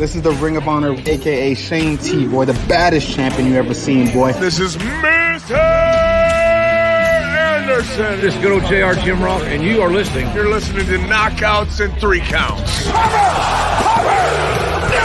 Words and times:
This 0.00 0.16
is 0.16 0.22
the 0.22 0.32
Ring 0.32 0.56
of 0.56 0.66
Honor, 0.66 0.94
aka 0.96 1.52
Shane 1.52 1.98
T, 1.98 2.26
boy, 2.26 2.46
the 2.46 2.56
baddest 2.66 3.12
champion 3.12 3.52
you 3.52 3.56
ever 3.56 3.74
seen, 3.74 4.10
boy. 4.14 4.32
This 4.32 4.58
is 4.58 4.78
Mr. 4.78 5.60
Anderson. 7.60 8.18
This 8.24 8.34
is 8.34 8.40
good 8.40 8.52
old 8.52 8.64
JR 8.64 8.98
Jim 9.04 9.20
Ross, 9.22 9.42
and 9.42 9.62
you 9.62 9.82
are 9.82 9.90
listening. 9.90 10.24
You're 10.34 10.48
listening 10.48 10.86
to 10.86 10.96
Knockouts 11.04 11.84
and 11.84 11.92
Three 12.00 12.20
Counts. 12.20 12.88
Cover! 12.88 13.12
Cover! 13.84 14.24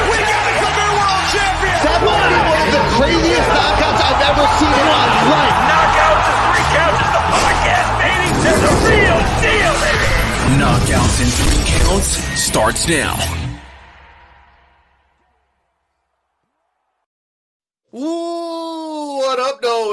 We 0.08 0.16
got 0.16 0.48
a 0.48 0.64
come 0.64 0.96
world 0.96 1.28
champion! 1.28 1.76
That 1.76 2.00
might 2.00 2.32
be 2.32 2.40
one 2.40 2.56
of 2.64 2.72
the 2.72 2.80
craziest 2.96 3.52
knockouts 3.52 4.00
I've 4.00 4.24
ever 4.32 4.48
seen 4.64 4.72
in 4.80 4.88
my 4.96 5.12
life. 5.28 5.60
Knockouts 5.76 6.24
and 6.24 6.40
Three 6.40 6.72
Counts 6.72 7.04
is 7.04 7.12
the 7.12 7.24
podcast, 7.36 8.00
baby! 8.00 8.32
It's 8.48 8.64
a 8.64 8.72
real 8.96 9.20
deal, 9.44 9.76
baby! 9.76 10.56
Knockouts 10.56 11.20
and 11.20 11.28
Three 11.36 11.84
Counts 11.84 12.16
starts 12.40 12.88
now. 12.88 13.35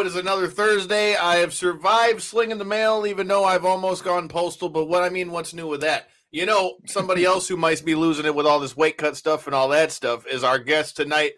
It 0.02 0.06
is 0.06 0.16
another 0.16 0.48
Thursday. 0.48 1.14
I 1.14 1.36
have 1.36 1.54
survived 1.54 2.22
slinging 2.22 2.58
the 2.58 2.64
mail, 2.64 3.06
even 3.06 3.28
though 3.28 3.44
I've 3.44 3.64
almost 3.64 4.02
gone 4.02 4.26
postal. 4.26 4.68
But 4.68 4.86
what 4.86 5.04
I 5.04 5.10
mean, 5.10 5.30
what's 5.30 5.54
new 5.54 5.68
with 5.68 5.82
that? 5.82 6.08
You 6.32 6.44
know, 6.44 6.78
somebody 6.86 7.24
else 7.24 7.46
who 7.46 7.56
might 7.56 7.84
be 7.84 7.94
losing 7.94 8.26
it 8.26 8.34
with 8.34 8.44
all 8.44 8.58
this 8.58 8.76
weight 8.76 8.98
cut 8.98 9.16
stuff 9.16 9.46
and 9.46 9.54
all 9.54 9.68
that 9.68 9.92
stuff 9.92 10.26
is 10.26 10.42
our 10.42 10.58
guest 10.58 10.96
tonight, 10.96 11.34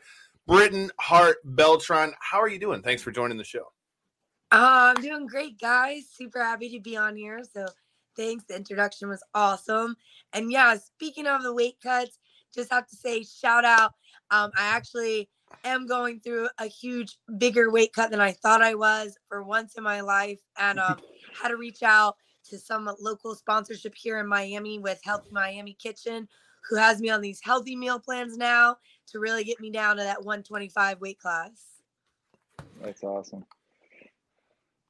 Britain 0.47 0.91
Hart 0.99 1.37
Beltran. 1.45 2.15
How 2.21 2.41
are 2.41 2.49
you 2.49 2.59
doing? 2.59 2.81
Thanks 2.81 3.03
for 3.03 3.11
joining 3.11 3.37
the 3.37 3.45
show. 3.45 3.67
Uh, 4.51 4.95
I'm 4.97 5.03
doing 5.03 5.27
great, 5.27 5.61
guys. 5.61 6.05
Super 6.11 6.43
happy 6.43 6.71
to 6.71 6.81
be 6.81 6.97
on 6.97 7.17
here. 7.17 7.43
So 7.53 7.67
thanks. 8.17 8.45
The 8.49 8.57
introduction 8.57 9.11
was 9.11 9.23
awesome. 9.35 9.95
And 10.33 10.51
yeah, 10.51 10.75
speaking 10.77 11.27
of 11.27 11.43
the 11.43 11.53
weight 11.53 11.77
cuts, 11.83 12.19
just 12.55 12.73
have 12.73 12.87
to 12.87 12.97
say 12.97 13.25
shout 13.25 13.67
out. 13.67 13.93
Um, 14.31 14.53
I 14.57 14.69
actually 14.75 15.29
am 15.65 15.87
going 15.87 16.21
through 16.21 16.49
a 16.59 16.67
huge, 16.67 17.19
bigger 17.39 17.71
weight 17.71 17.93
cut 17.93 18.11
than 18.11 18.21
I 18.21 18.33
thought 18.33 18.63
I 18.63 18.75
was 18.75 19.17
for 19.29 19.43
once 19.43 19.75
in 19.77 19.85
my 19.85 20.01
life, 20.01 20.39
and 20.59 20.79
um, 20.79 20.99
had 21.43 21.49
to 21.49 21.57
reach 21.57 21.83
out 21.83 22.17
to 22.51 22.59
some 22.59 22.89
local 23.01 23.35
sponsorship 23.35 23.95
here 23.97 24.19
in 24.19 24.27
Miami 24.27 24.79
with 24.79 25.01
Healthy 25.05 25.31
Miami 25.33 25.77
Kitchen, 25.81 26.29
who 26.69 26.77
has 26.77 27.01
me 27.01 27.11
on 27.11 27.21
these 27.21 27.41
healthy 27.43 27.77
meal 27.77 27.99
plans 27.99 28.37
now 28.37 28.77
to 29.09 29.19
really 29.19 29.45
get 29.45 29.61
me 29.61 29.71
down 29.71 29.97
to 29.97 30.03
that 30.03 30.25
125 30.25 31.01
weight 31.01 31.19
class. 31.19 31.51
That's 32.83 33.03
awesome. 33.03 33.45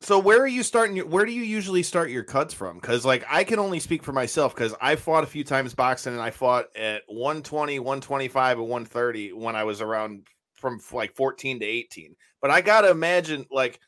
So 0.04 0.18
where 0.18 0.42
are 0.42 0.46
you 0.46 0.62
starting? 0.62 0.96
Your, 0.96 1.06
where 1.06 1.24
do 1.24 1.32
you 1.32 1.42
usually 1.42 1.82
start 1.82 2.10
your 2.10 2.24
cuts 2.24 2.52
from? 2.52 2.76
Because 2.76 3.06
like 3.06 3.24
I 3.26 3.42
can 3.42 3.58
only 3.58 3.80
speak 3.80 4.02
for 4.02 4.12
myself 4.12 4.54
because 4.54 4.74
I 4.78 4.96
fought 4.96 5.24
a 5.24 5.26
few 5.26 5.44
times 5.44 5.74
boxing 5.74 6.12
and 6.12 6.20
I 6.20 6.30
fought 6.30 6.66
at 6.76 7.04
120, 7.06 7.78
125, 7.78 8.58
and 8.58 8.68
130 8.68 9.32
when 9.32 9.56
I 9.56 9.64
was 9.64 9.80
around 9.80 10.26
from 10.64 10.80
like 10.96 11.14
14 11.14 11.60
to 11.60 11.66
18. 11.66 12.16
But 12.40 12.50
I 12.50 12.62
gotta 12.62 12.90
imagine 12.90 13.44
like 13.50 13.78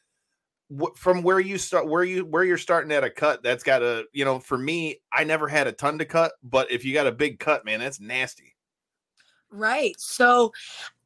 from 0.96 1.22
where 1.22 1.40
you 1.40 1.56
start 1.56 1.88
where 1.88 2.04
you 2.04 2.24
where 2.26 2.44
you're 2.44 2.58
starting 2.58 2.92
at 2.92 3.04
a 3.04 3.08
cut 3.08 3.42
that's 3.42 3.62
got 3.62 3.82
a 3.82 4.04
you 4.12 4.24
know 4.24 4.40
for 4.40 4.58
me 4.58 5.00
i 5.12 5.22
never 5.22 5.46
had 5.46 5.68
a 5.68 5.72
ton 5.72 5.96
to 5.96 6.04
cut 6.04 6.32
but 6.42 6.68
if 6.72 6.84
you 6.84 6.92
got 6.92 7.06
a 7.06 7.12
big 7.12 7.38
cut 7.38 7.64
man 7.64 7.78
that's 7.78 8.00
nasty 8.00 8.56
right 9.48 9.94
so 9.96 10.52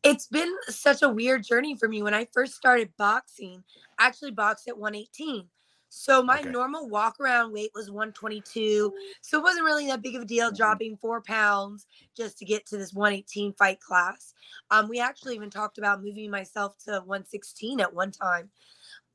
it's 0.03 0.29
been 0.29 0.51
such 0.69 1.03
a 1.03 1.09
weird 1.11 1.45
journey 1.45 1.77
for 1.77 1.89
me 1.89 2.03
when 2.03 2.15
i 2.15 2.27
first 2.33 2.55
started 2.55 2.89
boxing 2.97 3.63
I 3.99 4.07
actually 4.07 4.31
boxed 4.31 4.67
at 4.67 4.79
118 4.79 5.47
so 5.91 6.23
my 6.23 6.41
okay. 6.41 6.49
normal 6.49 6.89
walk 6.89 7.21
around 7.21 7.53
weight 7.53 7.71
was 7.75 7.91
122 7.91 8.93
so 9.21 9.39
it 9.39 9.43
wasn't 9.43 9.65
really 9.65 9.87
that 9.87 10.03
big 10.03 10.17
of 10.17 10.23
a 10.23 10.25
deal 10.25 10.47
mm-hmm. 10.47 10.57
dropping 10.57 10.97
four 10.97 11.21
pounds 11.21 11.87
just 12.17 12.39
to 12.39 12.45
get 12.45 12.65
to 12.65 12.79
this 12.79 12.95
118 12.95 13.53
fight 13.55 13.81
class 13.81 14.33
um, 14.71 14.89
we 14.89 15.01
actually 15.01 15.35
even 15.35 15.51
talked 15.51 15.77
about 15.77 16.03
moving 16.03 16.31
myself 16.31 16.77
to 16.79 16.93
116 16.93 17.81
at 17.81 17.93
one 17.93 18.11
time 18.11 18.49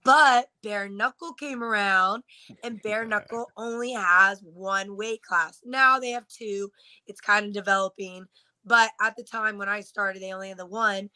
but 0.06 0.50
bare 0.62 0.88
knuckle 0.88 1.34
came 1.34 1.64
around, 1.64 2.24
and 2.64 2.82
bare 2.84 3.06
knuckle 3.08 3.48
only 3.58 3.92
has 3.94 4.40
one 4.44 4.96
weight 4.96 5.24
class. 5.24 5.60
Now 5.66 6.00
they 6.00 6.12
have 6.12 6.28
two. 6.28 6.72
It's 7.08 7.20
kind 7.20 7.48
of 7.48 7.54
developing. 7.54 8.28
But 8.64 8.92
at 9.02 9.16
the 9.16 9.24
time 9.24 9.58
when 9.58 9.70
I 9.70 9.82
started, 9.82 10.22
they 10.22 10.32
only 10.32 10.50
had 10.50 10.58
the 10.58 10.66
one, 10.66 11.10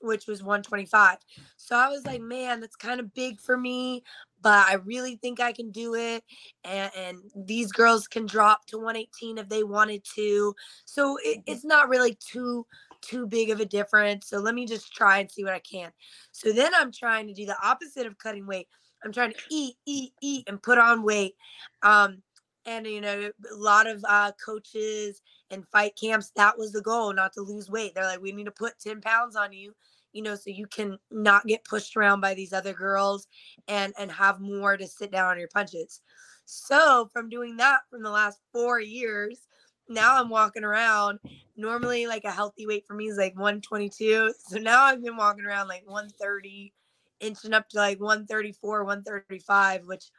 which 0.00 0.26
was 0.26 0.42
125. 0.42 1.18
So 1.56 1.76
I 1.76 1.88
was 1.88 2.04
like, 2.06 2.20
man, 2.20 2.60
that's 2.60 2.76
kind 2.76 3.00
of 3.00 3.14
big 3.14 3.40
for 3.40 3.56
me, 3.56 4.02
but 4.40 4.66
I 4.68 4.74
really 4.74 5.16
think 5.16 5.40
I 5.40 5.52
can 5.52 5.70
do 5.70 5.94
it. 5.94 6.24
And, 6.64 6.90
and 6.96 7.18
these 7.34 7.72
girls 7.72 8.06
can 8.06 8.26
drop 8.26 8.66
to 8.66 8.76
118 8.76 9.38
if 9.38 9.48
they 9.48 9.62
wanted 9.62 10.04
to. 10.14 10.54
So 10.84 11.18
it, 11.22 11.40
it's 11.46 11.64
not 11.64 11.88
really 11.88 12.16
too 12.20 12.66
too 13.00 13.26
big 13.26 13.50
of 13.50 13.60
a 13.60 13.64
difference. 13.64 14.28
So 14.28 14.38
let 14.38 14.54
me 14.54 14.66
just 14.66 14.92
try 14.92 15.18
and 15.18 15.30
see 15.30 15.44
what 15.44 15.52
I 15.52 15.60
can. 15.60 15.92
So 16.32 16.52
then 16.52 16.72
I'm 16.74 16.92
trying 16.92 17.28
to 17.28 17.34
do 17.34 17.46
the 17.46 17.56
opposite 17.62 18.06
of 18.06 18.18
cutting 18.18 18.46
weight. 18.46 18.66
I'm 19.04 19.12
trying 19.12 19.32
to 19.32 19.38
eat, 19.50 19.76
eat, 19.86 20.12
eat, 20.20 20.48
and 20.48 20.60
put 20.60 20.78
on 20.78 21.04
weight. 21.04 21.34
Um, 21.82 22.22
and 22.68 22.86
you 22.86 23.00
know, 23.00 23.30
a 23.50 23.56
lot 23.56 23.86
of 23.86 24.04
uh, 24.06 24.30
coaches 24.44 25.22
and 25.50 25.66
fight 25.68 25.96
camps, 25.98 26.30
that 26.36 26.58
was 26.58 26.70
the 26.70 26.82
goal, 26.82 27.12
not 27.14 27.32
to 27.32 27.40
lose 27.40 27.70
weight. 27.70 27.94
They're 27.94 28.04
like, 28.04 28.20
we 28.20 28.32
need 28.32 28.44
to 28.44 28.50
put 28.50 28.78
10 28.78 29.00
pounds 29.00 29.36
on 29.36 29.54
you, 29.54 29.74
you 30.12 30.22
know, 30.22 30.34
so 30.34 30.50
you 30.50 30.66
can 30.66 30.98
not 31.10 31.46
get 31.46 31.64
pushed 31.64 31.96
around 31.96 32.20
by 32.20 32.34
these 32.34 32.52
other 32.52 32.74
girls 32.74 33.26
and 33.68 33.94
and 33.98 34.12
have 34.12 34.40
more 34.40 34.76
to 34.76 34.86
sit 34.86 35.10
down 35.10 35.30
on 35.30 35.38
your 35.38 35.48
punches. 35.48 36.02
So 36.44 37.08
from 37.10 37.30
doing 37.30 37.56
that 37.56 37.80
from 37.90 38.02
the 38.02 38.10
last 38.10 38.38
four 38.52 38.80
years, 38.80 39.48
now 39.88 40.20
I'm 40.20 40.28
walking 40.28 40.64
around. 40.64 41.20
Normally, 41.56 42.06
like 42.06 42.24
a 42.24 42.30
healthy 42.30 42.66
weight 42.66 42.86
for 42.86 42.94
me 42.94 43.06
is 43.06 43.16
like 43.16 43.34
122. 43.34 44.34
So 44.38 44.58
now 44.58 44.82
I've 44.82 45.02
been 45.02 45.16
walking 45.16 45.46
around 45.46 45.68
like 45.68 45.84
130, 45.86 46.74
inching 47.20 47.54
up 47.54 47.68
to 47.70 47.78
like 47.78 47.98
134, 47.98 48.84
135, 48.84 49.86
which 49.86 50.10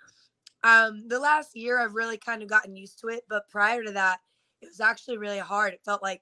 um 0.63 1.07
the 1.07 1.19
last 1.19 1.55
year 1.55 1.79
I've 1.79 1.95
really 1.95 2.17
kind 2.17 2.43
of 2.43 2.49
gotten 2.49 2.75
used 2.75 2.99
to 2.99 3.07
it. 3.07 3.23
But 3.29 3.49
prior 3.49 3.83
to 3.83 3.91
that, 3.91 4.19
it 4.61 4.67
was 4.67 4.79
actually 4.79 5.17
really 5.17 5.39
hard. 5.39 5.73
It 5.73 5.81
felt 5.85 6.03
like 6.03 6.21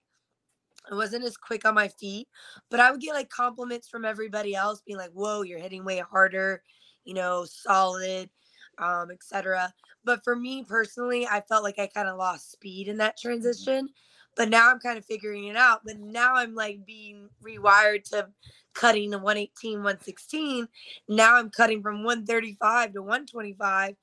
I 0.90 0.96
wasn't 0.96 1.26
as 1.26 1.38
quick 1.38 1.66
on 1.66 1.76
my 1.76 1.88
feet, 1.88 2.28
but 2.70 2.80
I 2.80 2.92
would 2.92 3.02
get 3.02 3.14
like 3.14 3.30
compliments 3.30 3.90
from 3.90 4.06
everybody 4.06 4.56
else 4.56 4.82
being 4.86 4.98
like, 4.98 5.12
whoa, 5.12 5.42
you're 5.42 5.60
hitting 5.60 5.84
way 5.84 6.00
harder, 6.00 6.62
you 7.04 7.14
know, 7.14 7.46
solid, 7.46 8.30
um, 8.78 9.12
etc. 9.12 9.74
But 10.04 10.24
for 10.24 10.36
me 10.36 10.64
personally, 10.64 11.28
I 11.28 11.42
felt 11.42 11.64
like 11.64 11.80
I 11.80 11.88
kind 11.88 12.08
of 12.08 12.18
lost 12.18 12.52
speed 12.52 12.88
in 12.88 12.98
that 12.98 13.18
mm-hmm. 13.18 13.28
transition. 13.28 13.90
But 14.36 14.50
now 14.50 14.70
I'm 14.70 14.80
kind 14.80 15.00
of 15.00 15.06
figuring 15.06 15.46
it 15.46 15.56
out. 15.56 15.82
But 15.84 16.00
now 16.00 16.36
I'm 16.36 16.54
like 16.54 16.86
being 16.86 17.28
rewired 17.44 18.04
to 18.12 18.30
cutting 18.74 19.10
the 19.10 19.18
118, 19.18 19.80
116. 19.80 20.68
Now 21.10 21.36
I'm 21.36 21.50
cutting 21.50 21.82
from 21.82 22.04
135 22.04 22.94
to 22.94 23.02
125, 23.02 23.96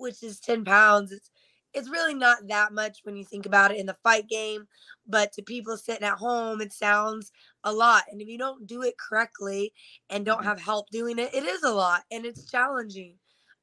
which 0.00 0.22
is 0.22 0.40
10 0.40 0.64
pounds. 0.64 1.12
It's 1.12 1.30
it's 1.72 1.88
really 1.88 2.14
not 2.14 2.48
that 2.48 2.72
much 2.72 3.00
when 3.04 3.16
you 3.16 3.24
think 3.24 3.46
about 3.46 3.70
it 3.70 3.78
in 3.78 3.86
the 3.86 3.96
fight 4.02 4.28
game, 4.28 4.66
but 5.06 5.32
to 5.32 5.42
people 5.42 5.76
sitting 5.76 6.06
at 6.06 6.18
home, 6.18 6.60
it 6.60 6.72
sounds 6.72 7.30
a 7.64 7.72
lot. 7.72 8.02
And 8.10 8.20
if 8.20 8.28
you 8.28 8.38
don't 8.38 8.66
do 8.66 8.82
it 8.82 8.98
correctly 8.98 9.72
and 10.08 10.24
don't 10.24 10.38
mm-hmm. 10.38 10.48
have 10.48 10.60
help 10.60 10.90
doing 10.90 11.18
it, 11.18 11.32
it 11.32 11.44
is 11.44 11.62
a 11.62 11.70
lot 11.70 12.02
and 12.10 12.24
it's 12.24 12.50
challenging. 12.50 13.14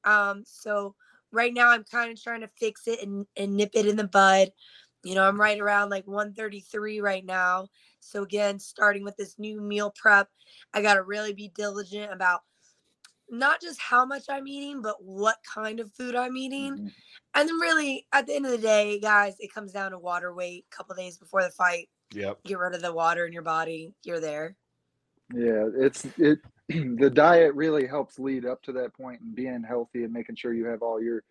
Um, 0.05 0.43
so 0.45 0.95
right 1.31 1.53
now 1.53 1.69
I'm 1.69 1.83
kind 1.83 2.11
of 2.11 2.21
trying 2.21 2.41
to 2.41 2.49
fix 2.59 2.87
it 2.87 3.01
and, 3.03 3.25
and 3.35 3.55
nip 3.55 3.71
it 3.73 3.85
in 3.85 3.97
the 3.97 4.07
bud. 4.07 4.51
You 5.03 5.15
know, 5.15 5.27
I'm 5.27 5.39
right 5.39 5.59
around 5.59 5.89
like 5.89 6.07
133 6.07 7.01
right 7.01 7.25
now. 7.25 7.67
So 7.99 8.23
again, 8.23 8.59
starting 8.59 9.03
with 9.03 9.17
this 9.17 9.37
new 9.37 9.59
meal 9.59 9.93
prep, 9.95 10.29
I 10.73 10.81
got 10.81 10.95
to 10.95 11.03
really 11.03 11.33
be 11.33 11.51
diligent 11.55 12.13
about 12.13 12.41
not 13.29 13.61
just 13.61 13.79
how 13.79 14.05
much 14.05 14.23
I'm 14.29 14.47
eating, 14.47 14.81
but 14.81 14.95
what 14.99 15.37
kind 15.53 15.79
of 15.79 15.91
food 15.93 16.15
I'm 16.15 16.37
eating. 16.37 16.73
Mm-hmm. 16.73 16.87
And 17.35 17.49
then 17.49 17.59
really 17.59 18.05
at 18.13 18.25
the 18.27 18.35
end 18.35 18.45
of 18.45 18.51
the 18.51 18.57
day, 18.57 18.99
guys, 18.99 19.35
it 19.39 19.53
comes 19.53 19.71
down 19.71 19.91
to 19.91 19.99
water 19.99 20.33
weight 20.33 20.65
a 20.71 20.75
couple 20.75 20.95
days 20.95 21.17
before 21.17 21.43
the 21.43 21.49
fight. 21.49 21.89
Yep. 22.13 22.39
Get 22.45 22.57
rid 22.57 22.75
of 22.75 22.81
the 22.81 22.93
water 22.93 23.25
in 23.25 23.33
your 23.33 23.43
body. 23.43 23.93
You're 24.03 24.19
there. 24.19 24.55
Yeah, 25.33 25.67
it's 25.77 26.05
it 26.17 26.39
the 26.69 27.09
diet 27.09 27.53
really 27.53 27.85
helps 27.85 28.19
lead 28.19 28.45
up 28.45 28.61
to 28.63 28.71
that 28.73 28.93
point 28.93 29.21
and 29.21 29.35
being 29.35 29.63
healthy 29.67 30.03
and 30.03 30.13
making 30.13 30.35
sure 30.35 30.53
you 30.53 30.65
have 30.65 30.81
all 30.81 31.01
your 31.01 31.23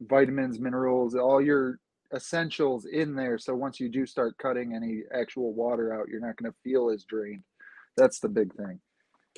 vitamins, 0.00 0.58
minerals, 0.58 1.14
all 1.14 1.40
your 1.40 1.80
essentials 2.14 2.86
in 2.86 3.14
there. 3.14 3.38
So 3.38 3.54
once 3.54 3.80
you 3.80 3.88
do 3.88 4.06
start 4.06 4.38
cutting 4.38 4.74
any 4.74 5.02
actual 5.14 5.52
water 5.52 5.92
out, 5.92 6.08
you're 6.08 6.20
not 6.20 6.36
going 6.36 6.50
to 6.50 6.58
feel 6.62 6.90
as 6.90 7.04
drained. 7.04 7.42
That's 7.96 8.20
the 8.20 8.28
big 8.28 8.54
thing. 8.54 8.80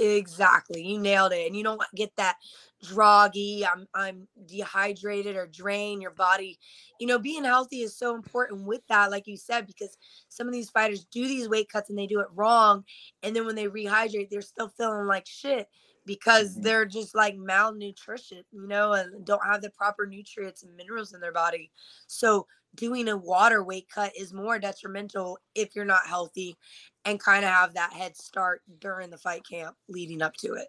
Exactly. 0.01 0.83
You 0.83 0.99
nailed 0.99 1.33
it. 1.33 1.47
And 1.47 1.55
you 1.57 1.63
don't 1.63 1.83
get 1.95 2.17
that 2.17 2.37
droggy, 2.83 3.67
I'm 3.71 3.87
I'm 3.95 4.27
dehydrated 4.47 5.37
or 5.37 5.47
drained 5.47 6.01
your 6.01 6.13
body. 6.13 6.59
You 6.99 7.07
know, 7.07 7.19
being 7.19 7.45
healthy 7.45 7.83
is 7.83 7.95
so 7.97 8.15
important 8.15 8.67
with 8.67 8.81
that, 8.89 9.11
like 9.11 9.27
you 9.27 9.37
said, 9.37 9.67
because 9.67 9.99
some 10.31 10.47
of 10.47 10.55
these 10.55 10.71
fighters 10.71 11.05
do 11.05 11.29
these 11.29 11.49
weight 11.49 11.69
cuts 11.69 11.91
and 11.91 11.99
they 11.99 12.07
do 12.07 12.21
it 12.21 12.29
wrong. 12.35 12.85
And 13.23 13.37
then 13.37 13.45
when 13.45 13.55
they 13.55 13.67
rehydrate, 13.67 14.31
they're 14.31 14.41
still 14.41 14.69
feeling 14.69 15.07
like 15.07 15.27
shit 15.27 15.69
because 16.11 16.57
Mhm. 16.57 16.63
they're 16.65 16.85
just 16.85 17.15
like 17.15 17.37
malnutrition, 17.37 18.43
you 18.51 18.67
know, 18.67 18.95
and 18.95 19.25
don't 19.25 19.47
have 19.47 19.63
the 19.63 19.71
proper 19.71 20.07
nutrients 20.07 20.65
and 20.65 20.75
minerals 20.75 21.15
in 21.15 21.21
their 21.21 21.31
body. 21.31 21.71
So 22.09 22.49
doing 22.75 23.07
a 23.09 23.17
water 23.17 23.63
weight 23.63 23.89
cut 23.89 24.11
is 24.19 24.33
more 24.33 24.59
detrimental 24.59 25.39
if 25.55 25.77
you're 25.77 25.85
not 25.85 26.05
healthy 26.05 26.57
and 27.05 27.21
kind 27.21 27.45
of 27.45 27.53
have 27.53 27.75
that 27.75 27.93
head 27.93 28.17
start 28.17 28.63
during 28.81 29.09
the 29.09 29.19
fight 29.19 29.47
camp 29.49 29.77
leading 29.87 30.21
up 30.21 30.35
to 30.39 30.55
it. 30.55 30.67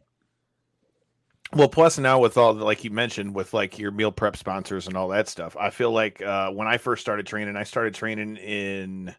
Well, 1.53 1.69
plus 1.69 1.97
now 1.97 2.19
with 2.19 2.37
all 2.37 2.53
the, 2.53 2.63
like 2.63 2.83
you 2.83 2.91
mentioned 2.91 3.33
with 3.33 3.51
like 3.51 3.79
your 3.79 3.89
meal 3.89 4.11
prep 4.11 4.37
sponsors 4.37 4.85
and 4.85 4.95
all 4.95 5.07
that 5.07 5.27
stuff, 5.27 5.57
I 5.59 5.71
feel 5.71 5.91
like 5.91 6.21
uh, 6.21 6.51
when 6.51 6.67
I 6.67 6.77
first 6.77 7.01
started 7.01 7.25
training, 7.25 7.55
I 7.55 7.63
started 7.63 7.95
training 7.95 8.37
in 8.37 9.15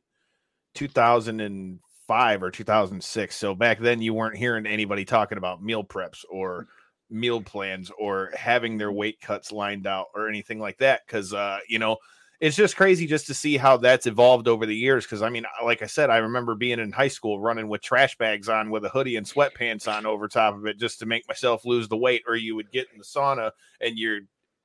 2005 2.08 2.42
or 2.42 2.50
2006. 2.50 3.36
So 3.36 3.54
back 3.54 3.78
then 3.78 4.02
you 4.02 4.14
weren't 4.14 4.36
hearing 4.36 4.66
anybody 4.66 5.04
talking 5.04 5.38
about 5.38 5.62
meal 5.62 5.84
preps 5.84 6.24
or 6.30 6.66
meal 7.10 7.40
plans 7.40 7.90
or 7.98 8.30
having 8.36 8.78
their 8.78 8.92
weight 8.92 9.20
cuts 9.20 9.52
lined 9.52 9.86
out 9.86 10.06
or 10.14 10.28
anything 10.28 10.58
like 10.58 10.78
that. 10.78 11.06
Cause, 11.06 11.32
uh, 11.32 11.58
you 11.68 11.78
know, 11.78 11.96
it's 12.40 12.56
just 12.56 12.76
crazy 12.76 13.06
just 13.06 13.28
to 13.28 13.34
see 13.34 13.56
how 13.56 13.76
that's 13.76 14.06
evolved 14.06 14.48
over 14.48 14.66
the 14.66 14.74
years. 14.74 15.06
Cause 15.06 15.22
I 15.22 15.28
mean, 15.28 15.44
like 15.64 15.82
I 15.82 15.86
said, 15.86 16.10
I 16.10 16.18
remember 16.18 16.54
being 16.54 16.80
in 16.80 16.90
high 16.90 17.08
school 17.08 17.38
running 17.38 17.68
with 17.68 17.82
trash 17.82 18.16
bags 18.18 18.48
on 18.48 18.70
with 18.70 18.84
a 18.84 18.88
hoodie 18.88 19.16
and 19.16 19.26
sweatpants 19.26 19.86
on 19.86 20.06
over 20.06 20.26
top 20.26 20.56
of 20.56 20.66
it 20.66 20.78
just 20.78 20.98
to 21.00 21.06
make 21.06 21.28
myself 21.28 21.64
lose 21.64 21.88
the 21.88 21.96
weight. 21.96 22.22
Or 22.26 22.34
you 22.34 22.56
would 22.56 22.72
get 22.72 22.88
in 22.92 22.98
the 22.98 23.04
sauna 23.04 23.52
and 23.80 23.96
you're 23.96 24.20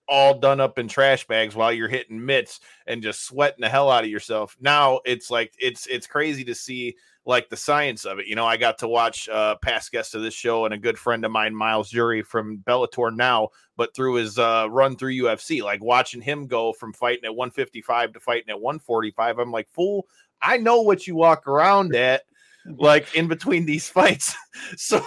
all 0.08 0.40
done 0.40 0.60
up 0.60 0.80
in 0.80 0.88
trash 0.88 1.28
bags 1.28 1.56
while 1.56 1.72
you're 1.72 1.88
hitting 1.88 2.24
mitts 2.24 2.60
and 2.86 3.04
just 3.04 3.26
sweating 3.26 3.62
the 3.62 3.70
hell 3.70 3.92
out 3.92 4.04
of 4.04 4.10
yourself. 4.10 4.56
Now 4.60 5.02
it's 5.06 5.30
like 5.30 5.54
it's 5.60 5.88
it's 5.88 6.08
crazy 6.08 6.44
to 6.46 6.56
see 6.56 6.96
like 7.26 7.50
the 7.50 7.58
science 7.58 8.06
of 8.06 8.20
it. 8.20 8.28
You 8.28 8.36
know, 8.36 8.46
I 8.46 8.58
got 8.58 8.78
to 8.80 8.88
watch 8.88 9.28
uh 9.28 9.56
past 9.62 9.92
guest 9.92 10.16
of 10.16 10.22
this 10.22 10.34
show 10.34 10.66
and 10.66 10.74
a 10.74 10.78
good 10.78 10.98
friend 10.98 11.26
of 11.26 11.32
mine, 11.32 11.54
Myles 11.54 11.90
Jury 11.90 12.22
from 12.22 12.60
Bellator 12.60 13.16
now, 13.16 13.50
but 13.76 13.94
through 13.96 14.16
his 14.16 14.40
uh 14.40 14.68
run 14.70 14.96
through 14.96 15.14
UFC, 15.14 15.62
like 15.62 15.84
watching 15.84 16.22
him 16.22 16.48
go 16.48 16.74
from 16.74 16.94
fighting 16.94 17.26
at 17.26 17.36
155 17.36 18.14
to 18.14 18.20
fighting 18.20 18.50
at 18.50 18.62
145. 18.62 19.40
I'm 19.40 19.52
like, 19.52 19.70
fool, 19.70 20.08
I 20.42 20.58
know 20.58 20.82
what 20.82 21.06
you 21.06 21.16
walk 21.16 21.48
around 21.48 21.96
at 21.96 22.24
like 22.78 23.14
in 23.16 23.28
between 23.28 23.66
these 23.66 23.90
fights. 23.90 24.36
so, 24.76 25.02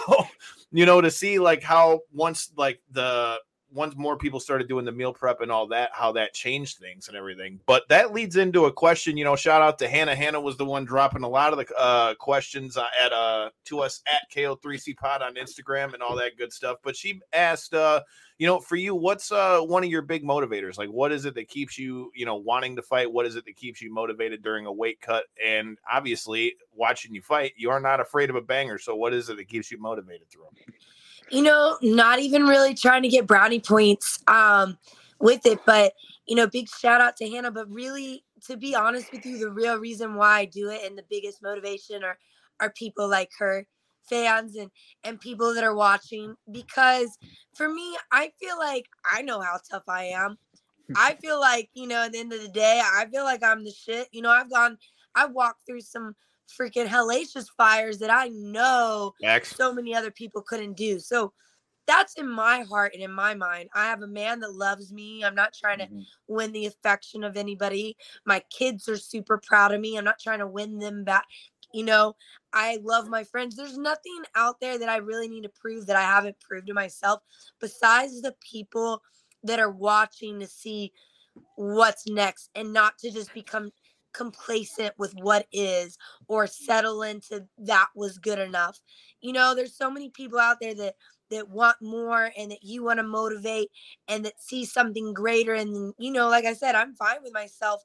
you 0.71 0.85
know, 0.85 1.01
to 1.01 1.11
see 1.11 1.39
like 1.39 1.63
how 1.63 2.01
once 2.13 2.51
like 2.55 2.79
the 2.91 3.39
once 3.73 3.95
more 3.95 4.17
people 4.17 4.39
started 4.39 4.67
doing 4.67 4.85
the 4.85 4.91
meal 4.91 5.13
prep 5.13 5.41
and 5.41 5.51
all 5.51 5.67
that, 5.67 5.89
how 5.93 6.11
that 6.11 6.33
changed 6.33 6.77
things 6.77 7.07
and 7.07 7.15
everything. 7.15 7.59
But 7.65 7.87
that 7.89 8.13
leads 8.13 8.35
into 8.35 8.65
a 8.65 8.71
question. 8.71 9.17
You 9.17 9.23
know, 9.23 9.35
shout 9.35 9.61
out 9.61 9.79
to 9.79 9.87
Hannah. 9.87 10.15
Hannah 10.15 10.41
was 10.41 10.57
the 10.57 10.65
one 10.65 10.85
dropping 10.85 11.23
a 11.23 11.29
lot 11.29 11.53
of 11.53 11.59
the 11.59 11.75
uh, 11.77 12.15
questions 12.15 12.77
uh, 12.77 12.85
at 13.01 13.13
uh 13.13 13.49
to 13.65 13.79
us 13.79 14.01
at 14.11 14.29
KO3C 14.35 14.97
Pod 14.97 15.21
on 15.21 15.35
Instagram 15.35 15.93
and 15.93 16.03
all 16.03 16.15
that 16.17 16.37
good 16.37 16.51
stuff. 16.51 16.77
But 16.83 16.95
she 16.95 17.21
asked, 17.33 17.73
uh, 17.73 18.01
you 18.37 18.47
know, 18.47 18.59
for 18.59 18.75
you, 18.75 18.93
what's 18.93 19.31
uh 19.31 19.61
one 19.61 19.83
of 19.83 19.89
your 19.89 20.01
big 20.01 20.23
motivators? 20.23 20.77
Like, 20.77 20.89
what 20.89 21.11
is 21.11 21.25
it 21.25 21.35
that 21.35 21.47
keeps 21.47 21.77
you, 21.77 22.11
you 22.15 22.25
know, 22.25 22.35
wanting 22.35 22.75
to 22.75 22.81
fight? 22.81 23.11
What 23.11 23.25
is 23.25 23.35
it 23.35 23.45
that 23.45 23.55
keeps 23.55 23.81
you 23.81 23.93
motivated 23.93 24.43
during 24.43 24.65
a 24.65 24.71
weight 24.71 24.99
cut? 25.01 25.25
And 25.43 25.77
obviously, 25.91 26.55
watching 26.73 27.13
you 27.13 27.21
fight, 27.21 27.53
you 27.55 27.69
are 27.69 27.79
not 27.79 27.99
afraid 27.99 28.29
of 28.29 28.35
a 28.35 28.41
banger. 28.41 28.77
So, 28.77 28.95
what 28.95 29.13
is 29.13 29.29
it 29.29 29.37
that 29.37 29.47
keeps 29.47 29.71
you 29.71 29.79
motivated 29.79 30.29
through 30.29 30.43
them? 30.43 30.73
You 31.31 31.41
know, 31.41 31.77
not 31.81 32.19
even 32.19 32.43
really 32.43 32.73
trying 32.73 33.03
to 33.03 33.09
get 33.09 33.27
brownie 33.27 33.59
points 33.59 34.19
um, 34.27 34.77
with 35.19 35.45
it. 35.45 35.59
But, 35.65 35.93
you 36.27 36.35
know, 36.35 36.47
big 36.47 36.67
shout 36.69 37.01
out 37.01 37.17
to 37.17 37.29
Hannah. 37.29 37.51
But 37.51 37.69
really, 37.69 38.23
to 38.47 38.57
be 38.57 38.75
honest 38.75 39.11
with 39.11 39.25
you, 39.25 39.37
the 39.37 39.51
real 39.51 39.77
reason 39.77 40.15
why 40.15 40.39
I 40.39 40.45
do 40.45 40.69
it 40.69 40.81
and 40.85 40.97
the 40.97 41.05
biggest 41.09 41.41
motivation 41.41 42.03
are, 42.03 42.17
are 42.59 42.71
people 42.71 43.07
like 43.07 43.29
her 43.39 43.65
fans 44.09 44.55
and 44.55 44.69
and 45.03 45.19
people 45.19 45.53
that 45.53 45.63
are 45.63 45.75
watching 45.75 46.35
because 46.51 47.17
for 47.55 47.69
me 47.69 47.95
i 48.11 48.31
feel 48.39 48.57
like 48.57 48.85
i 49.09 49.21
know 49.21 49.39
how 49.39 49.57
tough 49.69 49.83
i 49.87 50.05
am 50.05 50.37
i 50.95 51.13
feel 51.21 51.39
like 51.39 51.69
you 51.75 51.87
know 51.87 52.03
at 52.03 52.11
the 52.11 52.19
end 52.19 52.33
of 52.33 52.41
the 52.41 52.49
day 52.49 52.81
i 52.83 53.05
feel 53.05 53.23
like 53.23 53.43
i'm 53.43 53.63
the 53.63 53.71
shit 53.71 54.07
you 54.11 54.21
know 54.21 54.31
i've 54.31 54.49
gone 54.49 54.77
i've 55.15 55.31
walked 55.31 55.65
through 55.67 55.81
some 55.81 56.15
freaking 56.59 56.87
hellacious 56.87 57.47
fires 57.57 57.99
that 57.99 58.09
I 58.11 58.29
know 58.29 59.13
X. 59.23 59.55
so 59.55 59.73
many 59.73 59.95
other 59.95 60.11
people 60.11 60.41
couldn't 60.41 60.73
do. 60.77 60.99
So 60.99 61.33
that's 61.87 62.13
in 62.13 62.27
my 62.29 62.61
heart 62.61 62.93
and 62.93 63.03
in 63.03 63.11
my 63.11 63.33
mind. 63.33 63.69
I 63.73 63.85
have 63.85 64.01
a 64.01 64.07
man 64.07 64.39
that 64.41 64.53
loves 64.53 64.93
me. 64.93 65.23
I'm 65.23 65.35
not 65.35 65.53
trying 65.53 65.79
to 65.79 65.87
Mhm. 65.87 66.05
win 66.27 66.51
the 66.51 66.67
affection 66.67 67.23
of 67.23 67.35
anybody. 67.35 67.97
My 68.25 68.39
kids 68.49 68.87
are 68.87 68.97
super 68.97 69.37
proud 69.37 69.73
of 69.73 69.81
me. 69.81 69.97
I'm 69.97 70.05
not 70.05 70.19
trying 70.19 70.39
to 70.39 70.47
win 70.47 70.77
them 70.77 71.03
back. 71.03 71.25
You 71.73 71.83
know, 71.83 72.15
I 72.53 72.77
love 72.83 73.07
my 73.07 73.23
friends. 73.23 73.55
There's 73.55 73.77
nothing 73.77 74.23
out 74.35 74.59
there 74.59 74.77
that 74.77 74.89
I 74.89 74.97
really 74.97 75.27
need 75.27 75.43
to 75.43 75.49
prove 75.49 75.87
that 75.87 75.95
I 75.95 76.01
haven't 76.01 76.39
proved 76.39 76.67
to 76.67 76.73
myself 76.73 77.21
besides 77.59 78.21
the 78.21 78.35
people 78.41 79.01
that 79.43 79.59
are 79.59 79.71
watching 79.71 80.39
to 80.39 80.47
see 80.47 80.93
what's 81.55 82.07
next 82.07 82.49
and 82.55 82.73
not 82.73 82.97
to 82.99 83.09
just 83.11 83.33
become 83.33 83.71
complacent 84.13 84.93
with 84.97 85.13
what 85.15 85.47
is 85.51 85.97
or 86.27 86.47
settle 86.47 87.03
into 87.03 87.45
that 87.57 87.87
was 87.95 88.17
good 88.17 88.39
enough. 88.39 88.79
You 89.21 89.33
know, 89.33 89.55
there's 89.55 89.75
so 89.75 89.89
many 89.89 90.09
people 90.09 90.39
out 90.39 90.57
there 90.61 90.75
that 90.75 90.95
that 91.29 91.49
want 91.49 91.77
more 91.81 92.29
and 92.37 92.51
that 92.51 92.63
you 92.63 92.83
want 92.83 92.99
to 92.99 93.03
motivate 93.03 93.69
and 94.07 94.25
that 94.25 94.41
see 94.41 94.65
something 94.65 95.13
greater 95.13 95.53
and 95.53 95.93
you 95.97 96.11
know, 96.11 96.29
like 96.29 96.45
I 96.45 96.53
said, 96.53 96.75
I'm 96.75 96.93
fine 96.95 97.23
with 97.23 97.33
myself, 97.33 97.83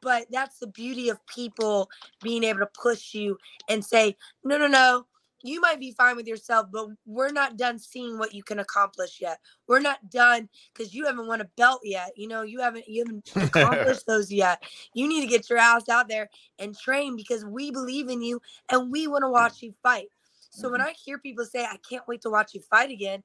but 0.00 0.26
that's 0.30 0.58
the 0.58 0.66
beauty 0.66 1.08
of 1.08 1.24
people 1.26 1.88
being 2.22 2.44
able 2.44 2.60
to 2.60 2.68
push 2.80 3.14
you 3.14 3.38
and 3.68 3.84
say, 3.84 4.16
"No, 4.44 4.58
no, 4.58 4.66
no, 4.66 5.06
you 5.42 5.60
might 5.60 5.80
be 5.80 5.92
fine 5.92 6.16
with 6.16 6.26
yourself, 6.26 6.66
but 6.72 6.88
we're 7.06 7.32
not 7.32 7.56
done 7.56 7.78
seeing 7.78 8.18
what 8.18 8.34
you 8.34 8.42
can 8.42 8.58
accomplish 8.58 9.20
yet. 9.20 9.38
We're 9.66 9.80
not 9.80 10.10
done 10.10 10.48
because 10.72 10.94
you 10.94 11.06
haven't 11.06 11.26
won 11.26 11.40
a 11.40 11.48
belt 11.56 11.80
yet. 11.84 12.12
You 12.16 12.28
know, 12.28 12.42
you 12.42 12.60
haven't 12.60 12.88
you 12.88 13.04
haven't 13.04 13.30
accomplished 13.56 14.06
those 14.06 14.30
yet. 14.30 14.62
You 14.94 15.08
need 15.08 15.22
to 15.22 15.26
get 15.26 15.48
your 15.50 15.58
ass 15.58 15.88
out 15.88 16.08
there 16.08 16.30
and 16.58 16.76
train 16.76 17.16
because 17.16 17.44
we 17.44 17.70
believe 17.70 18.08
in 18.08 18.22
you 18.22 18.40
and 18.70 18.90
we 18.90 19.06
want 19.06 19.22
to 19.22 19.30
watch 19.30 19.62
you 19.62 19.74
fight. 19.82 20.08
So 20.50 20.70
when 20.70 20.82
I 20.82 20.92
hear 20.92 21.18
people 21.18 21.46
say, 21.46 21.64
I 21.64 21.78
can't 21.88 22.06
wait 22.06 22.20
to 22.22 22.30
watch 22.30 22.52
you 22.52 22.60
fight 22.60 22.90
again, 22.90 23.22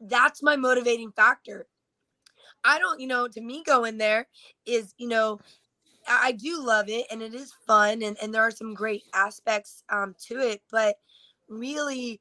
that's 0.00 0.42
my 0.42 0.56
motivating 0.56 1.12
factor. 1.12 1.66
I 2.64 2.78
don't, 2.78 2.98
you 2.98 3.06
know, 3.06 3.28
to 3.28 3.40
me 3.40 3.62
going 3.62 3.98
there 3.98 4.26
is, 4.64 4.94
you 4.96 5.08
know, 5.08 5.38
I 6.08 6.28
I 6.28 6.32
do 6.32 6.64
love 6.64 6.88
it 6.88 7.06
and 7.10 7.22
it 7.22 7.34
is 7.34 7.52
fun 7.66 8.02
and, 8.02 8.16
and 8.22 8.32
there 8.32 8.42
are 8.42 8.50
some 8.50 8.74
great 8.74 9.02
aspects 9.12 9.82
um 9.90 10.14
to 10.28 10.38
it, 10.38 10.62
but 10.70 10.96
really, 11.48 12.20